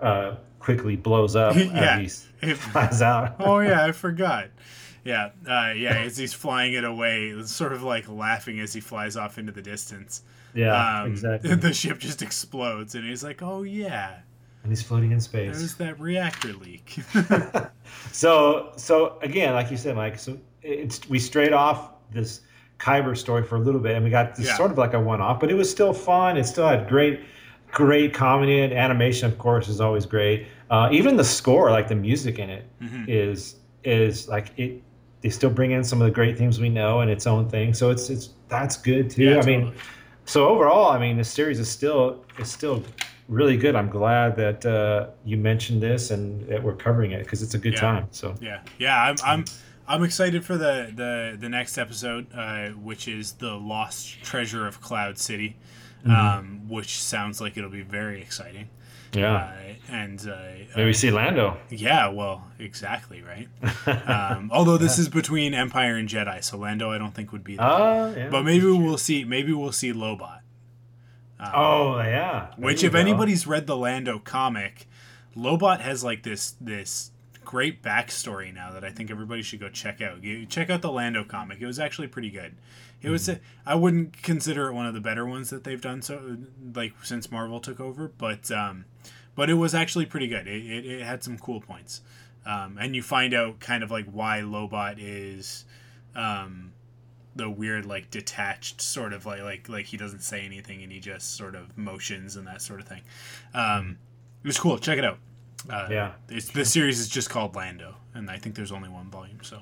uh, 0.00 0.36
quickly 0.58 0.96
blows 0.96 1.34
up 1.36 1.56
Yeah. 1.56 1.98
as 1.98 2.28
he 2.40 2.54
flies 2.54 3.02
out. 3.02 3.36
oh 3.40 3.60
yeah, 3.60 3.84
I 3.84 3.92
forgot. 3.92 4.48
Yeah, 5.04 5.30
uh, 5.48 5.72
yeah. 5.76 5.94
As 5.98 6.16
he's 6.16 6.32
flying 6.32 6.74
it 6.74 6.84
away, 6.84 7.34
sort 7.44 7.72
of 7.72 7.82
like 7.82 8.08
laughing 8.08 8.60
as 8.60 8.72
he 8.72 8.80
flies 8.80 9.16
off 9.16 9.36
into 9.38 9.50
the 9.52 9.62
distance. 9.62 10.22
yeah, 10.54 11.00
Um, 11.02 11.10
exactly. 11.10 11.54
The 11.56 11.72
ship 11.72 11.98
just 11.98 12.22
explodes, 12.22 12.94
and 12.94 13.04
he's 13.04 13.24
like, 13.24 13.42
"Oh 13.42 13.62
yeah, 13.62 14.18
and 14.62 14.70
he's 14.70 14.82
floating 14.82 15.10
in 15.12 15.20
space. 15.20 15.58
there's 15.58 15.74
that 15.76 15.98
reactor 15.98 16.52
leak." 16.52 16.98
So 18.12 18.72
so 18.76 19.18
again, 19.22 19.54
like 19.54 19.70
you 19.70 19.76
said, 19.76 19.96
Mike. 19.96 20.18
So 20.18 20.38
it's 20.62 21.08
we 21.08 21.18
strayed 21.18 21.52
off 21.52 21.90
this 22.10 22.40
Kyber 22.78 23.16
story 23.16 23.42
for 23.44 23.56
a 23.56 23.60
little 23.60 23.80
bit, 23.80 23.94
and 23.96 24.04
we 24.04 24.10
got 24.10 24.34
this 24.36 24.46
Yeah. 24.46 24.56
sort 24.56 24.70
of 24.70 24.78
like 24.78 24.94
a 24.94 25.00
one-off, 25.00 25.40
but 25.40 25.50
it 25.50 25.54
was 25.54 25.70
still 25.70 25.92
fun. 25.92 26.36
It 26.36 26.44
still 26.44 26.66
had 26.68 26.88
great, 26.88 27.20
great 27.70 28.12
comedy 28.14 28.60
and 28.60 28.72
animation. 28.72 29.30
Of 29.30 29.38
course, 29.38 29.68
is 29.68 29.80
always 29.80 30.06
great. 30.06 30.46
Uh, 30.70 30.88
even 30.92 31.16
the 31.16 31.24
score, 31.24 31.70
like 31.70 31.88
the 31.88 31.94
music 31.94 32.38
in 32.38 32.50
it, 32.50 32.64
is 33.08 33.54
Mm-hmm. 33.84 33.90
is 33.90 34.28
like 34.28 34.52
it. 34.58 34.82
They 35.22 35.30
still 35.30 35.50
bring 35.50 35.70
in 35.70 35.82
some 35.84 36.02
of 36.02 36.06
the 36.06 36.12
great 36.12 36.36
themes 36.36 36.60
we 36.60 36.68
know 36.68 37.00
and 37.00 37.10
its 37.10 37.26
own 37.26 37.48
thing. 37.48 37.72
So 37.74 37.90
it's 37.90 38.10
it's 38.10 38.30
that's 38.48 38.76
good 38.76 39.08
too. 39.10 39.24
Yeah, 39.24 39.40
I 39.40 39.46
mean, 39.46 39.72
so 40.24 40.48
overall, 40.48 40.90
I 40.90 40.98
mean, 40.98 41.16
the 41.16 41.24
series 41.24 41.58
is 41.58 41.70
still 41.70 42.24
is 42.38 42.50
still 42.50 42.82
really 43.28 43.56
good. 43.56 43.74
I'm 43.76 43.88
glad 43.88 44.36
that 44.36 44.66
uh, 44.66 45.10
you 45.24 45.36
mentioned 45.36 45.80
this 45.82 46.10
and 46.10 46.46
that 46.48 46.62
we're 46.62 46.74
covering 46.76 47.12
it 47.12 47.22
because 47.24 47.42
it's 47.42 47.54
a 47.54 47.58
good 47.58 47.74
Yeah. 47.74 47.80
time. 47.80 48.06
So 48.10 48.34
yeah, 48.40 48.60
yeah. 48.78 49.00
I'm 49.00 49.16
I'm 49.24 49.44
I'm 49.88 50.02
excited 50.04 50.44
for 50.44 50.56
the 50.56 50.92
the 50.94 51.36
the 51.38 51.48
next 51.48 51.78
episode, 51.78 52.26
uh, 52.34 52.70
which 52.70 53.06
is 53.08 53.32
the 53.32 53.54
lost 53.54 54.22
treasure 54.22 54.66
of 54.66 54.80
Cloud 54.80 55.18
City, 55.18 55.56
Mm-hmm. 56.04 56.10
um, 56.10 56.68
which 56.68 57.00
sounds 57.00 57.40
like 57.40 57.56
it'll 57.56 57.70
be 57.70 57.82
very 57.82 58.20
exciting. 58.20 58.68
Yeah. 59.12 59.34
Uh, 59.34 59.62
and 59.92 60.26
uh, 60.26 60.36
Maybe 60.74 60.86
we 60.86 60.92
see 60.94 61.10
Lando. 61.10 61.58
Yeah, 61.68 62.08
well, 62.08 62.46
exactly, 62.58 63.22
right? 63.22 63.48
um, 64.08 64.50
although 64.52 64.78
this 64.78 64.98
is 64.98 65.08
between 65.08 65.52
Empire 65.54 65.96
and 65.96 66.08
Jedi, 66.08 66.42
so 66.42 66.56
Lando 66.56 66.90
I 66.90 66.98
don't 66.98 67.14
think 67.14 67.30
would 67.30 67.44
be 67.44 67.56
there. 67.56 67.66
Oh, 67.66 68.14
yeah. 68.16 68.28
but 68.30 68.42
maybe 68.42 68.66
we'll 68.66 68.98
see. 68.98 69.24
Maybe 69.24 69.52
we'll 69.52 69.72
see 69.72 69.92
Lobot. 69.92 70.40
oh, 71.40 71.98
yeah. 71.98 72.48
There 72.56 72.66
Which, 72.66 72.82
if 72.82 72.92
go. 72.92 72.98
anybody's 72.98 73.46
read 73.46 73.66
the 73.66 73.76
Lando 73.76 74.18
comic, 74.18 74.88
Lobot 75.36 75.80
has 75.80 76.02
like 76.02 76.22
this 76.22 76.54
this 76.60 77.11
great 77.52 77.82
backstory 77.82 78.52
now 78.52 78.72
that 78.72 78.82
I 78.82 78.88
think 78.88 79.10
everybody 79.10 79.42
should 79.42 79.60
go 79.60 79.68
check 79.68 80.00
out. 80.00 80.24
You 80.24 80.46
check 80.46 80.70
out 80.70 80.80
the 80.80 80.90
Lando 80.90 81.22
comic; 81.22 81.60
it 81.60 81.66
was 81.66 81.78
actually 81.78 82.08
pretty 82.08 82.30
good. 82.30 82.54
It 83.02 83.10
was. 83.10 83.28
Mm-hmm. 83.28 83.42
I 83.66 83.74
wouldn't 83.74 84.22
consider 84.22 84.68
it 84.68 84.72
one 84.72 84.86
of 84.86 84.94
the 84.94 85.02
better 85.02 85.26
ones 85.26 85.50
that 85.50 85.62
they've 85.62 85.80
done 85.80 86.00
so 86.00 86.38
like 86.74 86.94
since 87.02 87.30
Marvel 87.30 87.60
took 87.60 87.78
over, 87.78 88.10
but 88.16 88.50
um, 88.50 88.86
but 89.34 89.50
it 89.50 89.54
was 89.54 89.74
actually 89.74 90.06
pretty 90.06 90.28
good. 90.28 90.48
It, 90.48 90.64
it, 90.64 90.86
it 90.86 91.02
had 91.02 91.22
some 91.22 91.36
cool 91.36 91.60
points, 91.60 92.00
um, 92.46 92.78
and 92.80 92.96
you 92.96 93.02
find 93.02 93.34
out 93.34 93.60
kind 93.60 93.84
of 93.84 93.90
like 93.90 94.06
why 94.06 94.40
Lobot 94.40 94.96
is. 94.98 95.66
Um, 96.16 96.72
the 97.34 97.48
weird 97.48 97.86
like 97.86 98.10
detached 98.10 98.82
sort 98.82 99.14
of 99.14 99.24
like 99.24 99.40
like 99.42 99.68
like 99.68 99.86
he 99.86 99.96
doesn't 99.96 100.20
say 100.20 100.44
anything 100.44 100.82
and 100.82 100.92
he 100.92 101.00
just 101.00 101.34
sort 101.34 101.54
of 101.54 101.78
motions 101.78 102.36
and 102.36 102.46
that 102.46 102.60
sort 102.60 102.78
of 102.78 102.86
thing 102.86 103.00
um 103.54 103.96
it 104.44 104.46
was 104.46 104.58
cool 104.58 104.76
check 104.76 104.98
it 104.98 105.04
out 105.06 105.16
uh, 105.70 105.88
Yeah. 105.90 106.12
it's 106.28 106.48
the 106.50 106.64
series 106.64 106.98
is 107.00 107.08
just 107.08 107.30
called 107.30 107.54
lando 107.56 107.94
and 108.14 108.30
i 108.30 108.38
think 108.38 108.54
there's 108.54 108.72
only 108.72 108.88
one 108.88 109.10
volume 109.10 109.38
so 109.42 109.60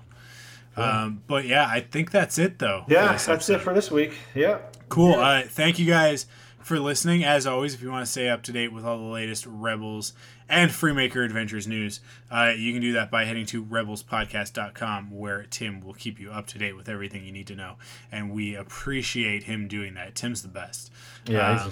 um 0.76 1.22
but 1.26 1.44
yeah 1.46 1.66
i 1.68 1.80
think 1.80 2.10
that's 2.10 2.38
it 2.38 2.58
though 2.58 2.84
Yeah, 2.88 3.16
that's 3.16 3.48
it 3.50 3.60
for 3.60 3.74
this 3.74 3.90
week. 3.90 4.14
Yeah. 4.34 4.58
Cool. 4.88 5.14
Uh, 5.14 5.42
thank 5.42 5.78
you 5.78 5.86
guys 5.86 6.26
for 6.62 6.78
listening. 6.80 7.22
As 7.24 7.46
always, 7.46 7.74
if 7.74 7.82
you 7.82 7.90
want 7.90 8.04
to 8.04 8.10
stay 8.10 8.28
up 8.28 8.42
to 8.44 8.52
date 8.52 8.72
with 8.72 8.84
all 8.84 8.98
the 8.98 9.04
latest 9.04 9.46
Rebels 9.46 10.12
and 10.48 10.70
Freemaker 10.70 11.24
Adventures 11.24 11.66
news, 11.68 12.00
uh, 12.30 12.52
you 12.56 12.72
can 12.72 12.82
do 12.82 12.92
that 12.94 13.10
by 13.10 13.24
heading 13.24 13.46
to 13.46 13.64
rebelspodcast.com, 13.64 15.10
where 15.16 15.44
Tim 15.50 15.80
will 15.80 15.94
keep 15.94 16.18
you 16.20 16.30
up 16.30 16.46
to 16.48 16.58
date 16.58 16.76
with 16.76 16.88
everything 16.88 17.24
you 17.24 17.32
need 17.32 17.46
to 17.48 17.54
know. 17.56 17.76
And 18.10 18.30
we 18.32 18.54
appreciate 18.56 19.44
him 19.44 19.68
doing 19.68 19.94
that. 19.94 20.14
Tim's 20.14 20.42
the 20.42 20.48
best. 20.48 20.90
Yeah, 21.26 21.62
Um, 21.62 21.70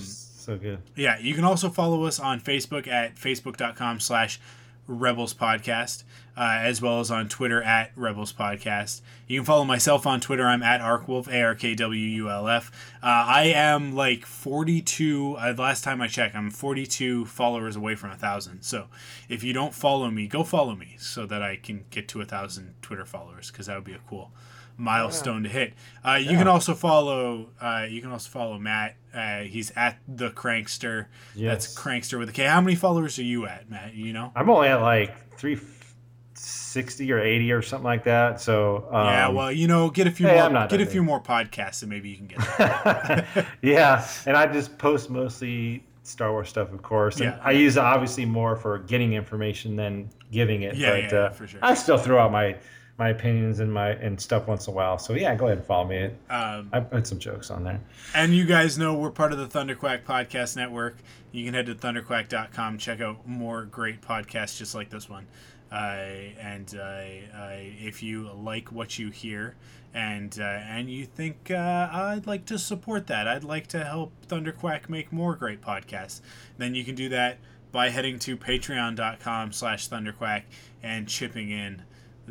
so 0.49 0.57
good. 0.57 0.81
yeah, 0.97 1.19
you 1.19 1.35
can 1.35 1.45
also 1.45 1.69
follow 1.69 2.05
us 2.05 2.19
on 2.19 2.41
Facebook 2.41 2.89
at 2.89 3.17
facebook.com 3.17 4.01
slash 4.01 4.41
Rebels 4.87 5.35
Podcast, 5.35 6.05
uh, 6.35 6.61
as 6.63 6.81
well 6.81 7.01
as 7.01 7.11
on 7.11 7.29
Twitter 7.29 7.63
at 7.63 7.93
Rebels 7.95 8.33
Podcast. 8.33 9.03
You 9.27 9.41
can 9.41 9.45
follow 9.45 9.65
myself 9.65 10.07
on 10.07 10.19
Twitter. 10.21 10.47
I'm 10.47 10.63
at 10.63 10.81
Arkwulf, 10.81 11.29
A 11.29 11.43
R 11.43 11.55
K 11.55 11.75
W 11.75 12.01
U 12.01 12.31
L 12.31 12.49
F. 12.49 12.73
Uh, 13.03 13.07
I 13.07 13.53
am 13.55 13.95
like 13.95 14.25
42, 14.25 15.37
uh, 15.39 15.55
last 15.59 15.85
time 15.85 16.01
I 16.01 16.09
checked, 16.09 16.35
I'm 16.35 16.51
42 16.51 17.27
followers 17.27 17.77
away 17.77 17.95
from 17.95 18.09
a 18.09 18.13
1,000. 18.15 18.63
So 18.63 18.87
if 19.29 19.45
you 19.45 19.53
don't 19.53 19.75
follow 19.75 20.11
me, 20.11 20.27
go 20.27 20.43
follow 20.43 20.75
me 20.75 20.97
so 20.99 21.27
that 21.27 21.43
I 21.43 21.57
can 21.57 21.85
get 21.91 22.09
to 22.09 22.21
a 22.21 22.25
1,000 22.25 22.75
Twitter 22.81 23.05
followers 23.05 23.51
because 23.51 23.67
that 23.67 23.75
would 23.75 23.85
be 23.85 23.93
a 23.93 24.01
cool 24.09 24.33
milestone 24.79 25.43
to 25.43 25.49
hit. 25.49 25.75
Uh, 26.05 26.15
you 26.15 26.39
can 26.39 26.49
also 26.49 26.75
follow. 26.75 27.51
Uh, 27.61 27.87
you 27.89 28.01
can 28.01 28.11
also 28.11 28.31
follow 28.31 28.59
Matt. 28.59 28.97
Uh, 29.13 29.41
he's 29.41 29.73
at 29.73 29.99
the 30.07 30.31
Crankster. 30.31 31.07
Yes. 31.35 31.51
That's 31.51 31.79
Crankster 31.79 32.19
with 32.19 32.29
a 32.31 32.33
K. 32.33 32.45
How 32.45 32.61
many 32.61 32.77
followers 32.77 33.19
are 33.19 33.25
you 33.25 33.47
at, 33.47 33.69
Matt? 33.69 33.95
You 33.95 34.13
know? 34.13 34.33
I'm 34.37 34.49
only 34.49 34.69
at 34.69 34.81
like 34.81 35.37
360 35.37 37.13
or 37.13 37.19
80 37.19 37.53
or 37.53 37.63
something 37.63 37.85
like 37.85 38.05
that. 38.05 38.41
So, 38.41 38.89
um, 38.91 39.07
yeah. 39.07 39.29
Well, 39.29 39.53
you 39.53 39.67
know, 39.67 39.91
get 39.91 40.07
a 40.07 40.11
few 40.11 40.29
hey, 40.29 40.49
more. 40.49 40.67
Get 40.69 40.81
a 40.81 40.87
few 40.87 41.03
more 41.03 41.21
podcasts, 41.21 41.83
and 41.83 41.91
maybe 41.91 42.09
you 42.11 42.17
can 42.17 42.27
get. 42.27 43.27
Yeah, 43.63 44.09
and 44.25 44.37
I 44.37 44.47
just 44.47 44.79
post 44.79 45.11
mostly 45.11 45.85
Star 46.05 46.33
Wars 46.33 46.49
stuff, 46.49 46.73
of 46.73 46.83
course. 46.83 47.17
And 47.17 47.27
Yeah, 47.27 47.41
I 47.43 47.51
use 47.53 47.77
it 47.77 47.81
obviously 47.81 48.25
more 48.25 48.57
for 48.57 48.79
getting 48.79 49.15
information 49.15 49.77
than 49.77 50.09
giving 50.31 50.63
it. 50.63 50.77
Yeah, 50.77 50.91
but 50.91 51.03
yeah, 51.03 51.09
yeah, 51.13 51.19
uh, 51.19 51.31
for 51.31 51.47
sure. 51.47 51.61
I 51.63 51.75
still 51.75 51.99
throw 51.99 52.19
out 52.19 52.31
my 52.31 52.57
my 52.99 53.11
opinions 53.11 53.61
and 53.61 53.73
my 53.73 53.91
and 53.91 54.21
stuff 54.21 54.49
once 54.49 54.67
in 54.67 54.73
a 54.73 54.77
while. 54.77 54.99
So 54.99 55.15
yeah, 55.15 55.35
go 55.37 55.47
ahead 55.47 55.59
and 55.59 55.67
follow 55.67 55.87
me. 55.87 56.11
Um, 56.29 56.69
I 56.73 56.81
put 56.81 57.07
some 57.07 57.19
jokes 57.19 57.51
on 57.51 57.63
there. 57.63 57.81
And 58.15 58.35
you 58.35 58.45
guys 58.45 58.77
know 58.77 58.95
we're 58.95 59.11
part 59.11 59.33
of 59.33 59.39
the 59.39 59.47
Thunderquack 59.47 60.03
Podcast 60.03 60.57
Network. 60.57 60.97
You 61.31 61.45
can 61.45 61.55
head 61.55 61.67
to 61.67 61.75
thunderquack.com, 61.75 62.79
check 62.79 63.01
out 63.01 63.27
more 63.27 63.65
great 63.65 64.01
podcasts 64.03 64.59
just 64.59 64.75
like 64.75 64.91
this 64.91 65.09
one. 65.09 65.27
Uh, 65.71 66.35
and 66.41 66.75
uh, 66.77 66.83
uh, 66.83 67.53
if 67.53 68.03
you 68.03 68.31
like 68.33 68.73
what 68.73 68.99
you 68.99 69.11
hear 69.11 69.55
and 69.95 70.39
uh, 70.41 70.45
and 70.45 70.91
you 70.91 71.05
think 71.05 71.51
uh, 71.51 71.89
I'd 71.93 72.27
like 72.27 72.47
to 72.47 72.59
support 72.59 73.07
that, 73.07 73.29
I'd 73.29 73.45
like 73.45 73.69
to 73.69 73.85
help 73.85 74.13
Thunderquack 74.27 74.89
make 74.89 75.13
more 75.13 75.37
great 75.37 75.61
podcasts, 75.61 76.21
then 76.57 76.75
you 76.75 76.85
can 76.85 76.95
do 76.95 77.09
that 77.11 77.39
by 77.71 77.91
heading 77.91 78.19
to 78.19 78.37
patreon.com 78.37 79.53
slash 79.53 79.89
thunderquack 79.89 80.45
and 80.83 81.07
chipping 81.07 81.51
in 81.51 81.83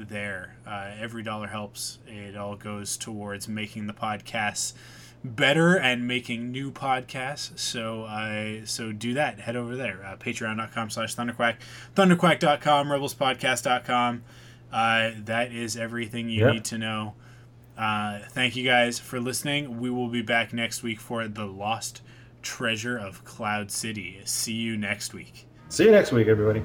there. 0.05 0.55
Uh, 0.65 0.91
every 0.99 1.23
dollar 1.23 1.47
helps. 1.47 1.99
It 2.07 2.35
all 2.35 2.55
goes 2.55 2.97
towards 2.97 3.47
making 3.47 3.87
the 3.87 3.93
podcasts 3.93 4.73
better 5.23 5.75
and 5.77 6.07
making 6.07 6.51
new 6.51 6.71
podcasts. 6.71 7.57
So 7.59 8.03
I 8.05 8.61
so 8.65 8.91
do 8.91 9.13
that. 9.15 9.39
Head 9.39 9.55
over 9.55 9.75
there. 9.75 10.05
Uh, 10.05 10.15
Patreon.com 10.17 10.89
slash 10.89 11.15
Thunderquack. 11.15 11.55
Thunderquack.com. 11.95 12.87
Rebelspodcast.com. 12.87 14.23
Uh, 14.71 15.11
that 15.25 15.51
is 15.51 15.75
everything 15.77 16.29
you 16.29 16.41
Yep. 16.45 16.53
need 16.53 16.65
to 16.65 16.77
know. 16.77 17.13
Uh, 17.77 18.19
thank 18.31 18.55
you 18.55 18.63
guys 18.63 18.99
for 18.99 19.19
listening. 19.19 19.79
We 19.79 19.89
will 19.89 20.07
be 20.09 20.21
back 20.21 20.51
next 20.53 20.81
week 20.83 20.99
for 20.99 21.27
The 21.27 21.45
Lost 21.45 22.01
Treasure 22.41 22.97
of 22.97 23.23
Cloud 23.23 23.71
City. 23.71 24.19
See 24.25 24.53
you 24.53 24.77
next 24.77 25.13
week. 25.13 25.45
See 25.69 25.85
you 25.85 25.91
next 25.91 26.11
week, 26.11 26.27
everybody. 26.27 26.63